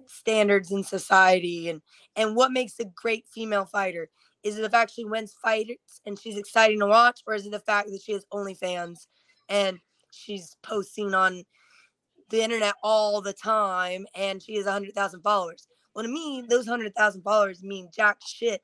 standards 0.07 0.71
in 0.73 0.83
society 0.83 1.69
and 1.69 1.83
and 2.17 2.35
what 2.35 2.53
makes 2.53 2.79
a 2.81 2.85
great 2.85 3.27
female 3.29 3.65
fighter. 3.65 4.11
Is 4.43 4.59
it 4.59 4.63
the 4.63 4.71
fact 4.71 4.93
she 4.95 5.05
wins 5.05 5.35
fights 5.43 6.01
and 6.07 6.19
she's 6.19 6.39
exciting 6.39 6.81
to 6.81 6.87
watch, 6.87 7.21
or 7.27 7.35
is 7.35 7.47
it 7.47 7.53
the 7.53 7.61
fact 7.61 7.89
that 7.91 8.03
she 8.03 8.13
has 8.13 8.25
OnlyFans 8.33 9.07
and 9.49 9.79
she's 10.13 10.57
posting 10.63 11.15
on 11.15 11.45
the 12.31 12.43
internet 12.43 12.75
all 12.83 13.21
the 13.21 13.33
time 13.33 14.07
and 14.15 14.43
she 14.43 14.57
has 14.57 14.65
100,000 14.65 15.21
followers? 15.23 15.67
Well, 15.95 16.05
to 16.05 16.11
me, 16.11 16.45
those 16.49 16.67
100,000 16.67 17.23
followers 17.23 17.63
mean 17.63 17.91
jack 17.95 18.19
shit 18.25 18.63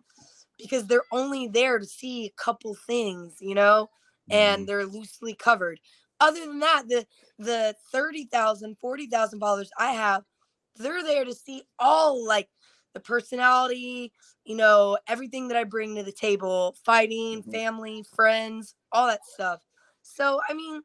because 0.58 0.86
they're 0.86 1.02
only 1.12 1.48
there 1.48 1.78
to 1.78 1.84
see 1.84 2.26
a 2.26 2.42
couple 2.42 2.74
things, 2.86 3.34
you 3.40 3.54
know, 3.54 3.90
and 4.30 4.60
mm-hmm. 4.60 4.66
they're 4.66 4.86
loosely 4.86 5.34
covered. 5.34 5.80
Other 6.20 6.40
than 6.40 6.60
that, 6.60 6.84
the 6.88 7.06
the 7.38 7.74
30,000, 7.92 8.76
40,000 8.80 9.38
followers 9.38 9.70
I 9.78 9.92
have, 9.92 10.22
they're 10.76 11.02
there 11.02 11.24
to 11.24 11.34
see 11.34 11.62
all 11.78 12.26
like 12.26 12.48
the 12.96 13.00
personality, 13.00 14.10
you 14.46 14.56
know, 14.56 14.96
everything 15.06 15.48
that 15.48 15.56
I 15.58 15.64
bring 15.64 15.94
to 15.96 16.02
the 16.02 16.10
table, 16.10 16.74
fighting, 16.82 17.42
family, 17.42 18.02
friends, 18.14 18.74
all 18.90 19.06
that 19.06 19.20
stuff. 19.34 19.60
So, 20.00 20.40
I 20.48 20.54
mean, 20.54 20.80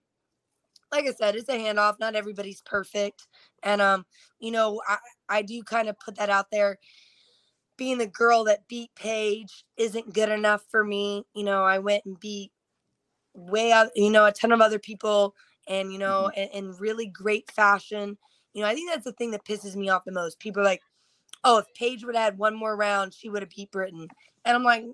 like 0.92 1.06
I 1.06 1.14
said, 1.14 1.38
it's 1.38 1.48
a 1.48 1.54
handoff. 1.54 2.02
Not 2.02 2.16
everybody's 2.16 2.62
perfect. 2.64 3.28
And 3.64 3.82
um, 3.82 4.06
you 4.40 4.52
know, 4.52 4.82
I 4.86 4.98
I 5.30 5.42
do 5.42 5.64
kind 5.64 5.88
of 5.88 5.98
put 6.00 6.18
that 6.18 6.30
out 6.30 6.48
there. 6.52 6.80
Being 7.78 7.98
the 7.98 8.08
girl 8.08 8.44
that 8.44 8.68
beat 8.68 8.92
Paige 8.94 9.64
isn't 9.78 10.14
good 10.14 10.28
enough 10.28 10.64
for 10.70 10.84
me. 10.84 11.24
You 11.34 11.46
know, 11.46 11.64
I 11.64 11.80
went 11.80 12.04
and 12.04 12.20
beat 12.20 12.52
way 13.34 13.72
out, 13.72 13.88
you 13.96 14.10
know, 14.10 14.26
a 14.26 14.34
ton 14.34 14.52
of 14.52 14.60
other 14.60 14.80
people 14.80 15.34
and 15.66 15.94
you 15.94 15.98
know, 15.98 16.30
in, 16.36 16.50
in 16.50 16.76
really 16.78 17.06
great 17.06 17.50
fashion. 17.52 18.18
You 18.54 18.64
know, 18.64 18.68
I 18.68 18.74
think 18.74 18.92
that's 18.92 19.06
the 19.06 19.14
thing 19.14 19.32
that 19.32 19.46
pisses 19.46 19.78
me 19.78 19.88
off 19.88 20.04
the 20.04 20.12
most. 20.12 20.40
People 20.40 20.62
are 20.62 20.66
like, 20.66 20.82
oh, 21.44 21.60
if 21.60 21.66
Paige 21.76 22.04
would 22.06 22.16
have 22.16 22.24
had 22.26 22.38
one 22.38 22.56
more 22.56 22.76
round, 22.76 23.14
she 23.14 23.30
would 23.30 23.42
have 23.42 23.52
beat 23.52 23.72
Britain. 23.72 24.08
And 24.46 24.56
I'm 24.56 24.64
like, 24.64 24.86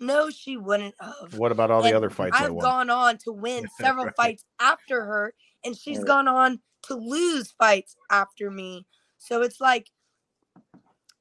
no, 0.00 0.30
she 0.30 0.56
wouldn't 0.56 0.94
have. 1.00 1.38
What 1.38 1.52
about 1.52 1.70
all 1.70 1.82
the 1.82 1.94
other 1.94 2.10
fights 2.10 2.40
I've 2.40 2.58
gone 2.58 2.90
on 2.90 3.18
to 3.18 3.32
win 3.32 3.68
several 3.68 4.06
Right. 4.06 4.14
fights 4.16 4.44
after 4.60 5.04
her, 5.04 5.34
and 5.64 5.76
she's 5.76 5.98
Right. 5.98 6.06
gone 6.06 6.28
on 6.28 6.60
to 6.84 6.94
lose 6.94 7.52
fights 7.52 7.96
after 8.10 8.50
me. 8.50 8.86
So 9.18 9.42
it's 9.42 9.60
like, 9.60 9.90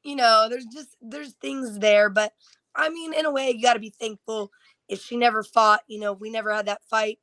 you 0.04 0.16
know, 0.16 0.48
there's 0.50 0.66
just 0.66 0.96
there's 1.02 1.34
things 1.36 1.80
there, 1.80 2.10
but 2.10 2.34
I 2.76 2.90
mean, 2.90 3.14
in 3.14 3.26
a 3.26 3.32
way, 3.32 3.52
you 3.52 3.62
got 3.62 3.74
to 3.74 3.80
be 3.80 3.94
thankful. 4.00 4.52
If 4.88 5.02
she 5.02 5.18
never 5.18 5.44
fought, 5.44 5.82
you 5.88 6.00
know, 6.00 6.14
we 6.14 6.30
never 6.32 6.54
had 6.54 6.68
that 6.68 6.84
fight, 6.90 7.20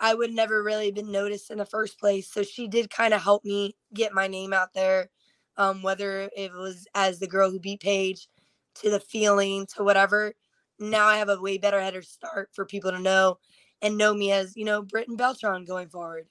I 0.00 0.14
would 0.14 0.32
never 0.32 0.62
really 0.62 0.90
been 0.92 1.10
noticed 1.10 1.50
in 1.50 1.58
the 1.58 1.64
first 1.66 1.98
place. 1.98 2.30
So 2.30 2.42
she 2.42 2.68
did 2.68 2.90
kind 2.90 3.14
of 3.14 3.22
help 3.22 3.44
me 3.44 3.76
get 3.94 4.12
my 4.12 4.26
name 4.28 4.52
out 4.52 4.74
there, 4.74 5.10
um, 5.56 5.82
whether 5.82 6.28
it 6.36 6.52
was 6.52 6.86
as 6.94 7.18
the 7.18 7.26
girl 7.26 7.50
who 7.50 7.58
beat 7.58 7.80
Paige, 7.80 8.28
to 8.76 8.90
the 8.90 9.00
feeling, 9.00 9.66
to 9.74 9.82
whatever. 9.82 10.32
Now 10.78 11.06
I 11.06 11.16
have 11.16 11.28
a 11.28 11.40
way 11.40 11.58
better 11.58 11.80
header 11.80 12.02
start 12.02 12.50
for 12.52 12.64
people 12.66 12.90
to 12.90 13.00
know 13.00 13.38
and 13.82 13.96
know 13.96 14.14
me 14.14 14.32
as, 14.32 14.56
you 14.56 14.64
know, 14.64 14.82
Britain 14.82 15.16
Beltran 15.16 15.64
going 15.64 15.88
forward. 15.88 16.26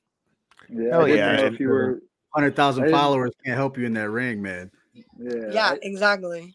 Yeah. 0.69 0.89
Hell 0.91 1.07
yeah. 1.07 1.41
if 1.41 1.59
you 1.59 1.69
were 1.69 2.01
hundred 2.33 2.59
I 2.59 2.91
followers 2.91 3.31
can't 3.43 3.57
help 3.57 3.77
you 3.77 3.85
in 3.85 3.93
that 3.93 4.09
ring, 4.09 4.41
man. 4.41 4.69
Yeah. 5.17 5.51
Yeah, 5.51 5.67
I- 5.71 5.79
exactly. 5.81 6.53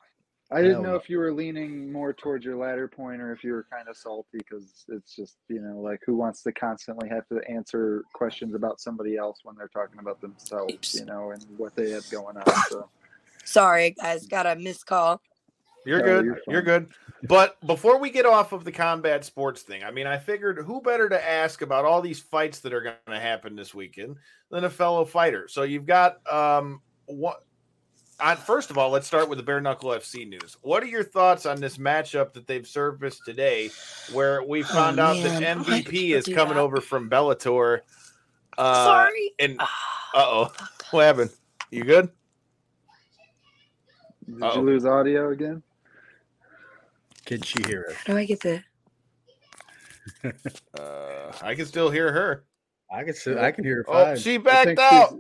I 0.53 0.62
didn't 0.62 0.82
know 0.82 0.96
if 0.96 1.09
you 1.09 1.18
were 1.18 1.32
leaning 1.32 1.92
more 1.92 2.12
towards 2.12 2.44
your 2.44 2.57
latter 2.57 2.88
point 2.88 3.20
or 3.20 3.32
if 3.32 3.44
you 3.44 3.53
were 3.53 3.66
kind 3.70 3.88
of 3.88 3.96
salty 3.96 4.38
because 4.38 4.84
it's 4.88 5.14
just, 5.14 5.36
you 5.48 5.61
know, 5.61 5.78
like 5.78 6.01
who 6.05 6.16
wants 6.16 6.42
to 6.42 6.53
constantly 6.53 7.09
have 7.09 7.26
to 7.28 7.40
answer 7.48 8.05
questions 8.12 8.55
about 8.55 8.80
somebody 8.80 9.16
else 9.16 9.40
when 9.44 9.55
they're 9.55 9.68
talking 9.68 10.01
about 10.01 10.20
themselves, 10.20 10.96
you 10.98 11.05
know, 11.05 11.30
and 11.30 11.44
what 11.57 11.76
they 11.76 11.90
have 11.90 12.09
going 12.11 12.36
on. 12.36 12.53
So 12.68 12.88
sorry, 13.44 13.90
guys, 13.90 14.26
got 14.26 14.46
a 14.46 14.57
missed 14.57 14.86
call. 14.86 15.20
You're 15.86 16.03
good. 16.03 16.24
You're, 16.24 16.38
you're, 16.48 16.62
good. 16.62 16.88
But 17.22 17.64
before 17.66 17.98
we 17.98 18.11
get 18.11 18.26
off 18.26 18.53
of 18.53 18.64
the 18.64 18.72
combat 18.72 19.24
sports 19.24 19.62
thing, 19.62 19.84
I 19.84 19.90
mean, 19.90 20.07
I 20.07 20.18
figured 20.18 20.59
who 20.59 20.82
better 20.82 21.09
to 21.09 21.28
ask 21.28 21.62
about 21.62 21.84
all 21.84 22.03
these 22.03 22.20
fights 22.20 22.59
that 22.61 22.74
are 22.74 22.82
going 22.82 22.96
to 23.07 23.20
happen 23.20 23.57
this 23.57 23.74
weekend 23.74 24.16
than 24.51 24.64
a 24.64 24.70
fellow 24.70 25.05
fighter. 25.05 25.48
So 25.48 25.62
you've 25.62 25.86
got 25.86 26.18
um 26.30 26.82
what 27.07 27.44
on, 28.23 28.37
first 28.37 28.71
of 28.71 28.79
all, 28.79 28.91
let's 28.91 29.07
start 29.07 29.29
with 29.29 29.39
the 29.39 29.43
bare 29.43 29.61
knuckle 29.61 29.91
FC 29.91 30.29
news. 30.29 30.57
What 30.62 30.83
are 30.83 30.87
your 30.87 31.05
thoughts 31.05 31.47
on 31.47 31.61
this 31.61 31.79
matchup 31.79 32.33
that 32.35 32.47
they've 32.47 32.66
surfaced 32.66 33.25
today, 33.25 33.71
where 34.12 34.43
we 34.43 34.62
oh, 34.62 34.66
found 34.66 35.01
oh, 35.01 35.05
out 35.05 35.23
that 35.23 35.43
MVP 35.43 36.11
is 36.11 36.27
coming 36.27 36.55
that? 36.55 36.61
over 36.61 36.81
from 36.81 37.09
Bellator? 37.11 37.81
Uh, 38.59 38.85
Sorry. 38.85 39.33
And 39.39 39.61
uh 39.61 39.66
oh, 40.14 40.53
what 40.91 41.03
happened? 41.05 41.31
You 41.71 41.85
good? 41.85 42.11
Did 44.27 44.43
Uh-oh. 44.43 44.61
you 44.61 44.66
lose 44.66 44.85
audio 44.85 45.31
again? 45.31 45.62
Can 47.25 47.43
she 47.43 47.62
hear 47.66 47.87
us? 47.91 47.97
How 48.07 48.14
do 48.14 48.18
I 48.18 48.25
get 48.25 48.41
the? 48.41 48.62
uh, 50.79 51.33
I 51.43 51.55
can 51.55 51.66
still 51.66 51.91
hear 51.91 52.12
her. 52.12 52.45
I 52.93 53.05
can 53.05 53.14
still, 53.14 53.39
I 53.39 53.53
can 53.53 53.64
hear 53.64 53.77
her. 53.77 53.85
Fine. 53.85 54.12
Oh, 54.12 54.16
she 54.16 54.37
backed 54.37 54.79
out. 54.79 55.16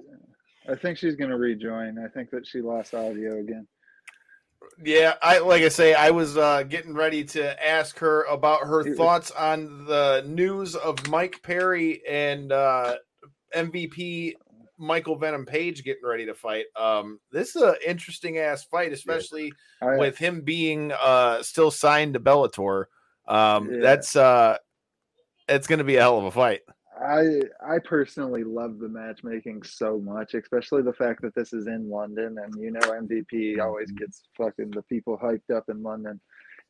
I 0.70 0.76
think 0.76 0.98
she's 0.98 1.16
going 1.16 1.30
to 1.30 1.36
rejoin. 1.36 1.98
I 1.98 2.08
think 2.08 2.30
that 2.30 2.46
she 2.46 2.60
lost 2.60 2.94
audio 2.94 3.38
again. 3.38 3.66
Yeah, 4.82 5.14
I 5.22 5.38
like 5.38 5.62
I 5.62 5.68
say, 5.68 5.94
I 5.94 6.10
was 6.10 6.36
uh, 6.36 6.62
getting 6.62 6.94
ready 6.94 7.24
to 7.24 7.66
ask 7.66 7.98
her 7.98 8.24
about 8.24 8.60
her 8.66 8.94
thoughts 8.94 9.30
on 9.30 9.86
the 9.86 10.22
news 10.26 10.76
of 10.76 11.08
Mike 11.08 11.42
Perry 11.42 12.02
and 12.06 12.52
uh, 12.52 12.96
MVP 13.54 14.34
Michael 14.78 15.16
Venom 15.16 15.44
Page 15.44 15.82
getting 15.82 16.04
ready 16.04 16.26
to 16.26 16.34
fight. 16.34 16.66
Um, 16.76 17.20
this 17.32 17.56
is 17.56 17.62
an 17.62 17.74
interesting 17.86 18.38
ass 18.38 18.64
fight, 18.64 18.92
especially 18.92 19.52
yeah. 19.82 19.98
with 19.98 20.16
him 20.18 20.42
being 20.42 20.92
uh, 20.92 21.42
still 21.42 21.70
signed 21.70 22.14
to 22.14 22.20
Bellator. 22.20 22.84
Um, 23.28 23.72
yeah. 23.72 23.80
That's 23.80 24.14
uh, 24.14 24.56
it's 25.48 25.66
going 25.66 25.78
to 25.78 25.84
be 25.84 25.96
a 25.96 26.00
hell 26.00 26.18
of 26.18 26.24
a 26.24 26.30
fight. 26.30 26.60
I 27.00 27.40
I 27.66 27.78
personally 27.78 28.44
love 28.44 28.78
the 28.78 28.88
matchmaking 28.88 29.62
so 29.62 29.98
much, 29.98 30.34
especially 30.34 30.82
the 30.82 30.92
fact 30.92 31.22
that 31.22 31.34
this 31.34 31.52
is 31.52 31.66
in 31.66 31.88
London, 31.88 32.36
and 32.38 32.54
you 32.60 32.70
know 32.70 32.80
MVP 32.80 33.60
always 33.60 33.88
mm-hmm. 33.88 33.96
gets 33.96 34.28
fucking 34.36 34.70
the 34.70 34.82
people 34.82 35.18
hyped 35.18 35.54
up 35.54 35.64
in 35.68 35.82
London. 35.82 36.20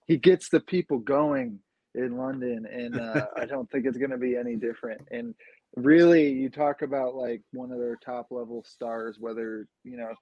He 0.06 0.16
gets 0.16 0.48
the 0.48 0.60
people 0.60 0.98
going 0.98 1.58
in 1.94 2.16
London, 2.16 2.66
and 2.66 3.00
uh, 3.00 3.26
I 3.36 3.44
don't 3.44 3.70
think 3.70 3.86
it's 3.86 3.98
going 3.98 4.10
to 4.10 4.18
be 4.18 4.36
any 4.36 4.56
different. 4.56 5.00
And 5.10 5.34
really, 5.76 6.30
you 6.30 6.48
talk 6.48 6.82
about 6.82 7.14
like 7.14 7.42
one 7.52 7.72
of 7.72 7.78
their 7.78 7.96
top 7.96 8.28
level 8.30 8.64
stars, 8.64 9.16
whether 9.18 9.66
you 9.84 9.96
know 9.96 10.12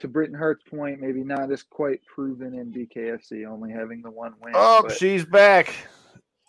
to 0.00 0.08
Britain 0.08 0.36
Hart's 0.36 0.64
point, 0.68 1.00
maybe 1.00 1.22
not 1.22 1.52
as 1.52 1.62
quite 1.62 2.00
proven 2.12 2.54
in 2.54 2.72
BKFC, 2.72 3.46
only 3.46 3.70
having 3.72 4.02
the 4.02 4.10
one 4.10 4.34
win. 4.40 4.54
Oh, 4.56 4.88
she's 4.88 5.24
back. 5.24 5.72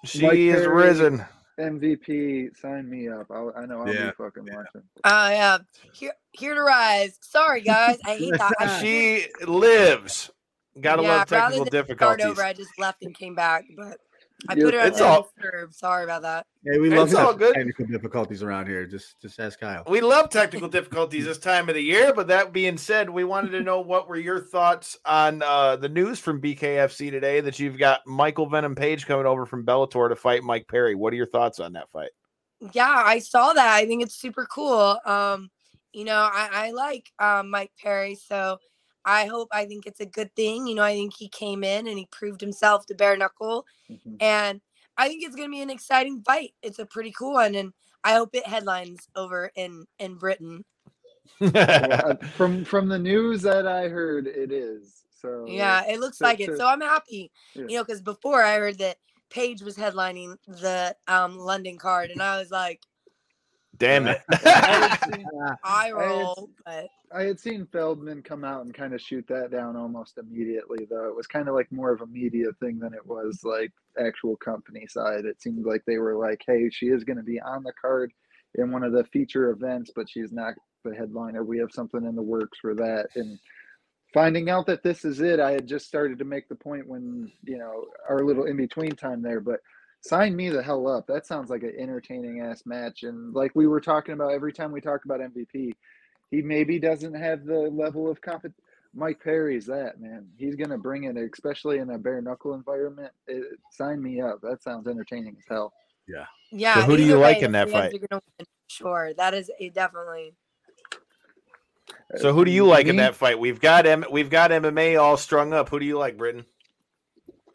She 0.05 0.22
Mike 0.22 0.38
is 0.38 0.55
Perry, 0.61 0.68
risen. 0.68 1.26
MVP, 1.60 2.58
sign 2.58 2.89
me 2.89 3.10
up. 3.10 3.28
I'll, 3.30 3.54
i 3.56 3.66
know 3.66 3.82
I'll 3.82 3.93
yeah. 3.93 4.08
be 4.08 4.12
fucking 4.18 4.45
watching. 4.51 4.84
I 5.04 5.34
am 5.36 5.62
uh, 5.62 5.64
here, 5.93 6.14
here 6.32 6.56
to 6.56 6.62
rise. 6.62 7.18
Sorry, 7.22 7.62
guys. 7.62 7.97
I 8.06 8.16
hate 8.18 8.34
that. 8.38 8.80
she 8.82 9.28
lives. 9.45 10.32
Gotta 10.80 11.04
yeah, 11.04 11.18
love 11.18 11.28
technical 11.28 11.66
difficulties. 11.66 12.26
Over, 12.26 12.43
I 12.43 12.54
just 12.54 12.72
left 12.80 13.04
and 13.04 13.16
came 13.16 13.36
back, 13.36 13.66
but 13.78 13.99
I 14.49 14.55
put 14.55 14.73
it 14.73 14.79
on 14.79 14.87
it's 14.87 15.01
all, 15.01 15.29
Sorry 15.71 16.03
about 16.03 16.21
that. 16.23 16.45
Hey, 16.65 16.79
we 16.79 16.89
love 16.89 17.13
all 17.15 17.33
good. 17.33 17.53
technical 17.53 17.85
difficulties 17.85 18.43
around 18.43 18.67
here. 18.67 18.85
Just 18.85 19.19
just 19.21 19.39
ask 19.39 19.59
Kyle. 19.59 19.83
We 19.87 20.01
love 20.01 20.29
technical 20.29 20.67
difficulties 20.67 21.25
this 21.25 21.37
time 21.37 21.69
of 21.69 21.75
the 21.75 21.81
year. 21.81 22.13
But 22.13 22.27
that 22.27 22.53
being 22.53 22.77
said, 22.77 23.09
we 23.09 23.23
wanted 23.23 23.51
to 23.51 23.61
know 23.61 23.81
what 23.81 24.07
were 24.07 24.17
your 24.17 24.39
thoughts 24.39 24.97
on 25.05 25.41
uh, 25.43 25.75
the 25.77 25.89
news 25.89 26.19
from 26.19 26.41
BKFC 26.41 27.11
today 27.11 27.41
that 27.41 27.59
you've 27.59 27.77
got 27.77 28.01
Michael 28.05 28.49
Venom 28.49 28.75
Page 28.75 29.05
coming 29.05 29.25
over 29.25 29.45
from 29.45 29.65
Bellator 29.65 30.09
to 30.09 30.15
fight 30.15 30.43
Mike 30.43 30.67
Perry. 30.67 30.95
What 30.95 31.13
are 31.13 31.17
your 31.17 31.27
thoughts 31.27 31.59
on 31.59 31.73
that 31.73 31.89
fight? 31.91 32.11
Yeah, 32.73 33.03
I 33.05 33.19
saw 33.19 33.53
that. 33.53 33.73
I 33.73 33.85
think 33.85 34.03
it's 34.03 34.15
super 34.15 34.45
cool. 34.45 34.97
Um, 35.05 35.49
you 35.91 36.05
know, 36.05 36.29
I, 36.31 36.49
I 36.51 36.71
like 36.71 37.11
um, 37.19 37.49
Mike 37.49 37.71
Perry, 37.81 38.15
so 38.15 38.57
I 39.06 39.26
hope 39.26 39.49
I 39.51 39.66
think 39.66 39.86
it's 39.86 39.99
a 39.99 40.06
good 40.06 40.34
thing. 40.36 40.68
You 40.68 40.76
know, 40.76 40.84
I 40.84 40.93
think 40.93 41.14
he 41.16 41.28
came 41.28 41.64
in 41.64 41.88
and 41.88 41.97
he 41.97 42.08
proved 42.12 42.41
himself 42.41 42.86
to 42.88 42.95
bare 42.95 43.18
knuckle. 43.18 43.66
Mm-hmm. 43.89 44.16
And 44.20 44.62
I 44.97 45.08
think 45.08 45.24
it's 45.24 45.36
gonna 45.36 45.49
be 45.49 45.62
an 45.62 45.70
exciting 45.70 46.22
fight. 46.26 46.54
It's 46.62 46.80
a 46.80 46.86
pretty 46.86 47.12
cool 47.12 47.34
one, 47.34 47.56
and 47.56 47.74
I 48.04 48.14
hope 48.14 48.36
it 48.36 48.47
headlines 48.47 49.08
over 49.16 49.51
in 49.56 49.86
in 49.99 50.16
Britain. 50.16 50.64
well, 51.39 52.18
from 52.36 52.64
from 52.64 52.88
the 52.88 52.99
news 52.99 53.41
that 53.41 53.68
I 53.68 53.88
heard, 53.88 54.28
it 54.28 54.51
is. 54.51 55.04
So 55.20 55.45
yeah, 55.47 55.86
it 55.88 55.99
looks 55.99 56.18
to, 56.18 56.26
like 56.26 56.39
it. 56.39 56.58
so 56.58 56.68
I'm 56.68 56.82
happy. 56.82 57.32
Yeah. 57.56 57.66
You 57.68 57.78
know, 57.78 57.84
because 57.84 58.01
before 58.01 58.43
I 58.43 58.58
heard 58.58 58.78
that 58.80 58.97
Paige 59.30 59.62
was 59.62 59.78
headlining 59.78 60.38
the 60.47 60.95
um 61.08 61.38
London 61.38 61.78
card, 61.78 62.12
and 62.12 62.22
I 62.22 62.38
was 62.38 62.51
like, 62.51 62.82
Damn 63.78 64.07
it. 64.07 64.21
I 65.63 65.91
roll, 65.95 66.49
but 66.65 66.89
I 67.11 67.24
had 67.24 67.39
seen 67.39 67.67
Feldman 67.71 68.21
come 68.21 68.43
out 68.43 68.65
and 68.65 68.74
kind 68.74 68.93
of 68.93 69.01
shoot 69.01 69.26
that 69.28 69.51
down 69.51 69.76
almost 69.76 70.17
immediately, 70.17 70.86
though. 70.89 71.07
It 71.07 71.15
was 71.15 71.28
kind 71.28 71.47
of 71.47 71.55
like 71.55 71.71
more 71.71 71.91
of 71.91 72.01
a 72.01 72.07
media 72.07 72.47
thing 72.59 72.80
than 72.80 72.93
it 72.93 73.05
was 73.05 73.41
like 73.43 73.71
actual 73.99 74.36
company 74.38 74.86
side. 74.88 75.26
It 75.26 75.41
seemed 75.41 75.65
like 75.65 75.84
they 75.86 75.97
were 75.97 76.15
like, 76.15 76.41
hey, 76.45 76.69
she 76.71 76.88
is 76.88 77.03
going 77.03 77.17
to 77.17 77.24
be 77.24 77.41
on 77.41 77.63
the 77.63 77.74
card 77.80 78.11
in 78.55 78.71
one 78.71 78.84
of 78.84 78.93
the 78.93 79.05
feature 79.05 79.49
events, 79.49 79.91
but 79.95 80.09
she's 80.09 80.32
not 80.32 80.53
the 80.84 80.95
headliner. 80.95 81.43
We 81.43 81.57
have 81.59 81.71
something 81.71 82.03
in 82.05 82.15
the 82.15 82.21
works 82.21 82.59
for 82.59 82.76
that. 82.76 83.07
And 83.15 83.39
finding 84.13 84.49
out 84.49 84.67
that 84.67 84.84
this 84.84 85.03
is 85.05 85.21
it, 85.21 85.39
I 85.39 85.51
had 85.51 85.67
just 85.67 85.88
started 85.88 86.19
to 86.19 86.26
make 86.26 86.47
the 86.47 86.55
point 86.55 86.88
when, 86.88 87.32
you 87.43 87.57
know, 87.57 87.86
our 88.07 88.24
little 88.24 88.45
in 88.45 88.57
between 88.57 88.91
time 88.91 89.21
there, 89.21 89.39
but 89.39 89.59
sign 90.04 90.36
me 90.36 90.49
the 90.49 90.62
hell 90.62 90.88
up. 90.88 91.08
That 91.08 91.26
sounds 91.26 91.49
like 91.49 91.64
an 91.64 91.74
entertaining 91.78 92.41
ass 92.41 92.64
match. 92.66 93.04
And 93.04 93.34
like 93.34 93.51
we 93.56 93.68
were 93.68 93.82
talking 93.82 94.14
about 94.14 94.34
every 94.34 94.54
time 94.54 94.72
we 94.72 94.82
talk 94.82 95.06
about 95.06 95.22
MVP, 95.22 95.74
he 96.30 96.41
maybe 96.41 96.80
doesn't 96.80 97.14
have 97.14 97.45
the 97.45 97.60
level 97.60 98.10
of 98.10 98.22
confidence. 98.22 98.60
Mike 98.95 99.20
Perry's 99.24 99.66
that 99.66 99.99
man. 99.99 100.28
He's 100.38 100.56
gonna 100.56 100.78
bring 100.78 101.06
it, 101.06 101.18
especially 101.18 101.80
in 101.80 101.89
a 101.89 101.97
bare 101.97 102.22
knuckle 102.22 102.54
environment. 102.54 103.12
It, 103.28 103.43
sign 103.72 104.04
me 104.04 104.22
up. 104.22 104.39
That 104.41 104.62
sounds 104.62 104.88
entertaining 104.88 105.36
as 105.39 105.45
hell. 105.49 105.74
Yeah. 106.08 106.26
Yeah. 106.51 106.76
So 106.76 106.82
who 106.82 106.97
do 106.97 107.04
you 107.04 107.18
like 107.18 107.41
in 107.41 107.54
that 107.54 107.72
fight? 107.72 107.93
Sure, 108.68 109.14
that 109.16 109.34
is 109.34 109.49
a 109.60 109.70
definitely. 109.70 110.36
So 112.18 112.34
who 112.34 112.45
do 112.45 112.51
you 112.51 112.66
like 112.66 112.86
in 112.86 112.97
that 112.97 113.16
fight? 113.16 113.39
We've 113.39 113.60
got 113.60 113.88
M- 113.88 114.06
we've 114.12 114.30
got 114.30 114.51
MMA 114.51 115.01
all 115.01 115.18
strung 115.18 115.54
up. 115.54 115.70
Who 115.70 115.80
do 115.80 115.86
you 115.86 115.97
like, 115.97 116.18
Britain? 116.18 116.45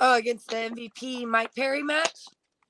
Oh, 0.00 0.16
against 0.16 0.48
the 0.48 0.56
MVP 0.56 1.24
Mike 1.24 1.54
Perry 1.54 1.82
match. 1.82 2.18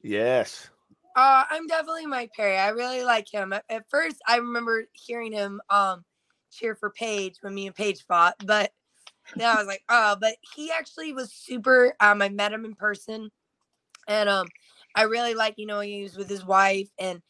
Yes. 0.02 0.70
Uh, 1.16 1.44
I'm 1.50 1.66
definitely 1.66 2.06
Mike 2.06 2.30
Perry. 2.36 2.56
I 2.56 2.68
really 2.68 3.02
like 3.02 3.32
him. 3.32 3.52
At, 3.52 3.64
at, 3.68 3.90
first, 3.90 4.16
I 4.26 4.36
remember 4.36 4.84
hearing 4.92 5.32
him 5.32 5.60
um 5.70 6.04
cheer 6.50 6.74
for 6.74 6.90
Paige 6.90 7.36
when 7.40 7.54
me 7.54 7.66
and 7.66 7.74
Paige 7.74 8.04
fought, 8.06 8.34
but 8.44 8.72
then 9.36 9.48
I 9.48 9.56
was 9.56 9.66
like, 9.66 9.82
oh, 9.88 10.16
but 10.20 10.36
he 10.54 10.70
actually 10.70 11.12
was 11.12 11.32
super. 11.32 11.94
Um, 12.00 12.22
I 12.22 12.28
met 12.28 12.52
him 12.52 12.64
in 12.64 12.74
person, 12.74 13.30
and 14.06 14.28
um, 14.28 14.46
I 14.94 15.02
really 15.02 15.34
like 15.34 15.54
you 15.56 15.66
know 15.66 15.80
he 15.80 16.02
was 16.02 16.16
with 16.16 16.28
his 16.28 16.46
wife 16.46 16.88
and 16.98 17.20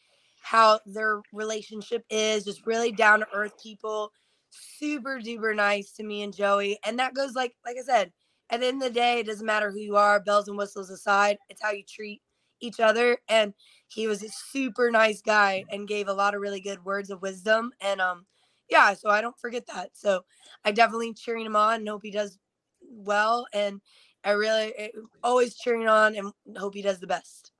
how 0.41 0.79
their 0.85 1.21
relationship 1.33 2.05
is 2.09 2.45
just 2.45 2.65
really 2.65 2.91
down 2.91 3.19
to 3.19 3.27
earth 3.33 3.53
people, 3.61 4.11
super 4.51 5.19
duper 5.19 5.55
nice 5.55 5.91
to 5.93 6.03
me 6.03 6.23
and 6.23 6.35
Joey, 6.35 6.79
and 6.85 6.99
that 6.99 7.15
goes 7.15 7.33
like 7.35 7.55
like 7.65 7.77
I 7.79 7.83
said. 7.83 8.11
At 8.51 8.61
the 8.61 8.65
end 8.65 8.81
of 8.81 8.87
the 8.87 8.99
day, 8.99 9.19
it 9.19 9.27
doesn't 9.27 9.45
matter 9.45 9.69
who 9.69 9.77
you 9.77 9.95
are, 9.95 10.19
bells 10.19 10.47
and 10.47 10.57
whistles 10.57 10.89
aside. 10.89 11.37
It's 11.49 11.61
how 11.61 11.69
you 11.69 11.83
treat 11.87 12.19
each 12.61 12.79
other 12.79 13.17
and 13.27 13.53
he 13.87 14.07
was 14.07 14.23
a 14.23 14.29
super 14.29 14.91
nice 14.91 15.21
guy 15.21 15.63
and 15.71 15.87
gave 15.87 16.07
a 16.07 16.13
lot 16.13 16.35
of 16.35 16.41
really 16.41 16.61
good 16.61 16.83
words 16.85 17.09
of 17.09 17.21
wisdom 17.21 17.71
and 17.81 17.99
um 18.01 18.25
yeah 18.69 18.93
so 18.93 19.09
i 19.09 19.21
don't 19.21 19.39
forget 19.39 19.65
that 19.67 19.89
so 19.93 20.23
i 20.65 20.71
definitely 20.71 21.13
cheering 21.13 21.45
him 21.45 21.55
on 21.55 21.75
and 21.75 21.89
hope 21.89 22.03
he 22.03 22.11
does 22.11 22.37
well 22.81 23.45
and 23.53 23.81
i 24.23 24.31
really 24.31 24.73
eh, 24.77 24.89
always 25.23 25.55
cheering 25.55 25.87
on 25.87 26.15
and 26.15 26.31
hope 26.57 26.73
he 26.73 26.81
does 26.81 26.99
the 26.99 27.07
best. 27.07 27.51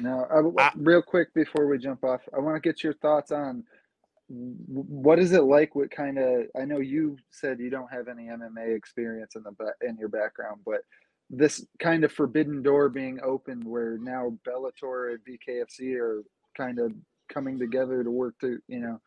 Now 0.00 0.26
I, 0.58 0.70
real 0.76 1.02
quick 1.02 1.32
before 1.34 1.68
we 1.68 1.78
jump 1.78 2.02
off 2.04 2.20
i 2.36 2.40
want 2.40 2.56
to 2.56 2.68
get 2.68 2.82
your 2.82 2.94
thoughts 2.94 3.30
on 3.30 3.62
what 4.28 5.18
is 5.18 5.32
it 5.32 5.42
like 5.44 5.74
what 5.74 5.90
kind 5.90 6.18
of 6.18 6.46
i 6.58 6.64
know 6.64 6.80
you 6.80 7.16
said 7.30 7.60
you 7.60 7.70
don't 7.70 7.92
have 7.92 8.08
any 8.08 8.24
mma 8.24 8.74
experience 8.74 9.36
in 9.36 9.42
the 9.42 9.86
in 9.86 9.96
your 9.98 10.08
background 10.08 10.60
but 10.64 10.80
this 11.30 11.64
kind 11.80 12.04
of 12.04 12.12
forbidden 12.12 12.62
door 12.62 12.88
being 12.88 13.20
opened 13.22 13.64
where 13.64 13.98
now 13.98 14.36
Bellator 14.46 15.14
and 15.14 15.20
BKFC 15.24 15.98
are 15.98 16.22
kind 16.56 16.78
of 16.78 16.92
coming 17.32 17.58
together 17.58 18.04
to 18.04 18.10
work 18.10 18.38
to, 18.40 18.58
you 18.68 18.80
know, 18.80 19.00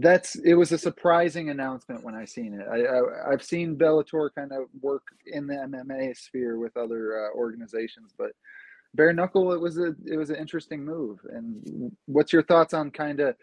that's 0.00 0.36
it 0.36 0.54
was 0.54 0.72
a 0.72 0.78
surprising 0.78 1.48
announcement 1.48 2.04
when 2.04 2.14
I 2.14 2.24
seen 2.24 2.54
it. 2.54 2.66
I, 2.70 3.28
I 3.28 3.30
have 3.30 3.42
seen 3.42 3.76
Bellator 3.76 4.28
kind 4.34 4.52
of 4.52 4.64
work 4.80 5.02
in 5.26 5.46
the 5.46 5.54
MMA 5.54 6.16
sphere 6.16 6.58
with 6.58 6.76
other 6.76 7.26
uh, 7.26 7.36
organizations, 7.36 8.12
but 8.18 8.32
bare 8.94 9.12
knuckle 9.12 9.52
it 9.52 9.60
was 9.60 9.78
a 9.78 9.94
it 10.04 10.16
was 10.16 10.30
an 10.30 10.36
interesting 10.36 10.84
move. 10.84 11.18
And 11.30 11.90
what's 12.06 12.32
your 12.32 12.42
thoughts 12.42 12.74
on 12.74 12.90
kind 12.90 13.20
of 13.20 13.34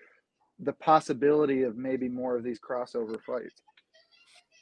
the 0.60 0.74
possibility 0.74 1.64
of 1.64 1.78
maybe 1.78 2.08
more 2.08 2.38
of 2.38 2.44
these 2.44 2.60
crossover 2.60 3.20
fights? 3.26 3.62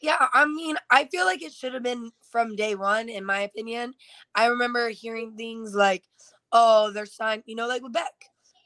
Yeah, 0.01 0.27
I 0.33 0.45
mean, 0.45 0.77
I 0.89 1.05
feel 1.05 1.25
like 1.25 1.43
it 1.43 1.53
should 1.53 1.73
have 1.73 1.83
been 1.83 2.11
from 2.31 2.55
day 2.55 2.75
one, 2.75 3.07
in 3.07 3.23
my 3.23 3.41
opinion. 3.41 3.93
I 4.33 4.47
remember 4.47 4.89
hearing 4.89 5.35
things 5.35 5.75
like, 5.75 6.03
"Oh, 6.51 6.91
they're 6.91 7.05
signed," 7.05 7.43
you 7.45 7.55
know, 7.55 7.67
like 7.67 7.83
with 7.83 7.93
Bec 7.93 8.13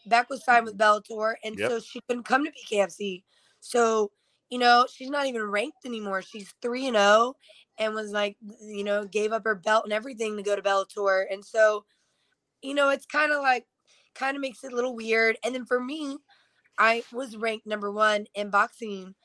Bec 0.05 0.29
was 0.29 0.43
signed 0.43 0.65
with 0.65 0.77
mm-hmm. 0.77 1.13
Bellator, 1.13 1.35
and 1.43 1.57
yep. 1.57 1.71
so 1.71 1.79
she 1.79 1.99
couldn't 2.07 2.23
come 2.23 2.45
to 2.45 2.51
BKFC. 2.51 3.23
So, 3.59 4.11
you 4.49 4.59
know, 4.59 4.85
she's 4.91 5.09
not 5.09 5.25
even 5.25 5.43
ranked 5.43 5.85
anymore. 5.85 6.21
She's 6.21 6.53
3 6.61 6.87
and 6.87 6.97
0 6.97 7.33
and 7.77 7.93
was 7.93 8.11
like, 8.11 8.37
you 8.61 8.83
know, 8.83 9.05
gave 9.05 9.33
up 9.33 9.43
her 9.43 9.55
belt 9.55 9.83
and 9.83 9.93
everything 9.93 10.37
to 10.37 10.43
go 10.43 10.55
to 10.55 10.61
Bellator. 10.61 11.25
And 11.31 11.43
so, 11.43 11.83
you 12.61 12.73
know, 12.73 12.89
it's 12.89 13.05
kind 13.05 13.31
of 13.31 13.41
like, 13.41 13.65
kind 14.13 14.37
of 14.37 14.41
makes 14.41 14.63
it 14.63 14.71
a 14.71 14.75
little 14.75 14.95
weird. 14.95 15.37
And 15.43 15.53
then 15.53 15.65
for 15.65 15.79
me, 15.83 16.17
I 16.77 17.03
was 17.11 17.37
ranked 17.37 17.65
number 17.65 17.91
one 17.91 18.27
in 18.35 18.49
boxing 18.49 19.15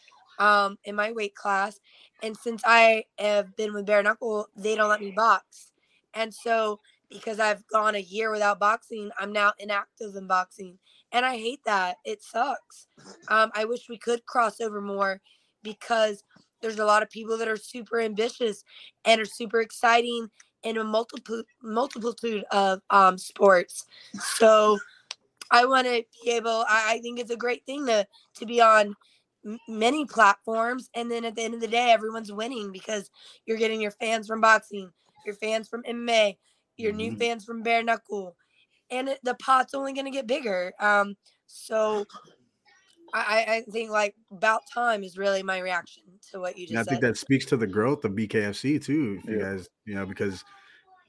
um, 0.41 0.77
in 0.85 0.97
my 0.97 1.13
weight 1.13 1.37
class. 1.37 1.79
And 2.23 2.37
since 2.37 2.63
I 2.67 3.05
have 3.19 3.55
been 3.57 3.73
with 3.73 3.87
Bare 3.87 4.03
Knuckle, 4.03 4.49
they 4.57 4.75
don't 4.75 4.89
let 4.89 5.01
me 5.01 5.13
box. 5.13 5.71
And 6.15 6.35
so 6.35 6.81
because 7.09 7.39
I've 7.39 7.67
gone 7.69 7.95
a 7.95 8.01
year 8.01 8.31
without 8.31 8.59
boxing, 8.59 9.11
I'm 9.19 9.33
now 9.33 9.53
inactive 9.59 10.17
in 10.17 10.27
boxing. 10.27 10.79
And 11.13 11.25
I 11.25 11.37
hate 11.37 11.61
that. 11.65 11.97
It 12.05 12.23
sucks. 12.23 12.87
Um, 13.29 13.51
I 13.55 13.65
wish 13.65 13.89
we 13.89 13.99
could 13.99 14.25
cross 14.27 14.61
over 14.61 14.81
more 14.81 15.21
because 15.63 16.25
there's 16.63 16.79
a 16.79 16.85
lot 16.85 17.03
of 17.03 17.11
people 17.11 17.37
that 17.39 17.49
are 17.49 17.57
super 17.57 18.01
ambitious 18.01 18.65
and 19.05 19.21
are 19.21 19.27
super 19.27 19.61
exciting 19.61 20.29
in 20.63 20.77
a 20.77 20.85
multiple 20.85 21.43
multitude 21.63 22.45
of 22.53 22.81
um, 22.91 23.19
sports. 23.19 23.87
So 24.37 24.79
I 25.51 25.65
want 25.65 25.87
to 25.87 26.05
be 26.23 26.31
able. 26.31 26.65
I, 26.69 26.95
I, 26.95 26.99
think 27.01 27.19
it's 27.19 27.31
a 27.31 27.37
great 27.37 27.65
thing 27.65 27.87
to 27.87 28.07
to 28.35 28.47
be 28.47 28.61
on 28.61 28.95
many 29.69 30.05
platforms, 30.05 30.91
and 30.95 31.11
then 31.11 31.25
at 31.25 31.35
the 31.35 31.43
end 31.43 31.55
of 31.55 31.61
the 31.61 31.69
day, 31.69 31.91
everyone's 31.91 32.33
winning 32.33 32.73
because 32.73 33.11
you're 33.47 33.59
getting 33.59 33.81
your 33.81 33.93
fans 33.93 34.27
from 34.27 34.41
boxing, 34.41 34.91
your 35.25 35.35
fans 35.35 35.69
from 35.69 35.83
MMA, 35.83 36.37
your 36.77 36.91
mm-hmm. 36.91 36.97
new 36.97 37.17
fans 37.17 37.45
from 37.45 37.63
bare 37.63 37.83
knuckle 37.83 38.37
and 38.91 39.09
it, 39.09 39.21
the 39.23 39.35
pot's 39.35 39.75
only 39.75 39.93
going 39.93 40.05
to 40.05 40.11
get 40.11 40.27
bigger 40.27 40.73
um 40.81 41.15
so 41.47 42.05
I, 43.13 43.65
I 43.67 43.71
think 43.73 43.91
like 43.91 44.15
about 44.31 44.63
time 44.73 45.03
is 45.03 45.19
really 45.19 45.43
my 45.43 45.59
reaction 45.59 46.05
to 46.31 46.39
what 46.39 46.57
you 46.57 46.69
just 46.69 46.75
said. 46.75 46.79
I 46.79 46.83
said. 46.83 46.91
think 46.91 47.01
that 47.03 47.17
speaks 47.19 47.45
to 47.47 47.57
the 47.57 47.67
growth 47.67 48.05
of 48.05 48.13
BKFC 48.13 48.81
too. 48.81 49.19
If 49.19 49.25
yeah. 49.25 49.33
you 49.33 49.41
guys, 49.41 49.69
you 49.85 49.95
know, 49.97 50.07
because 50.07 50.45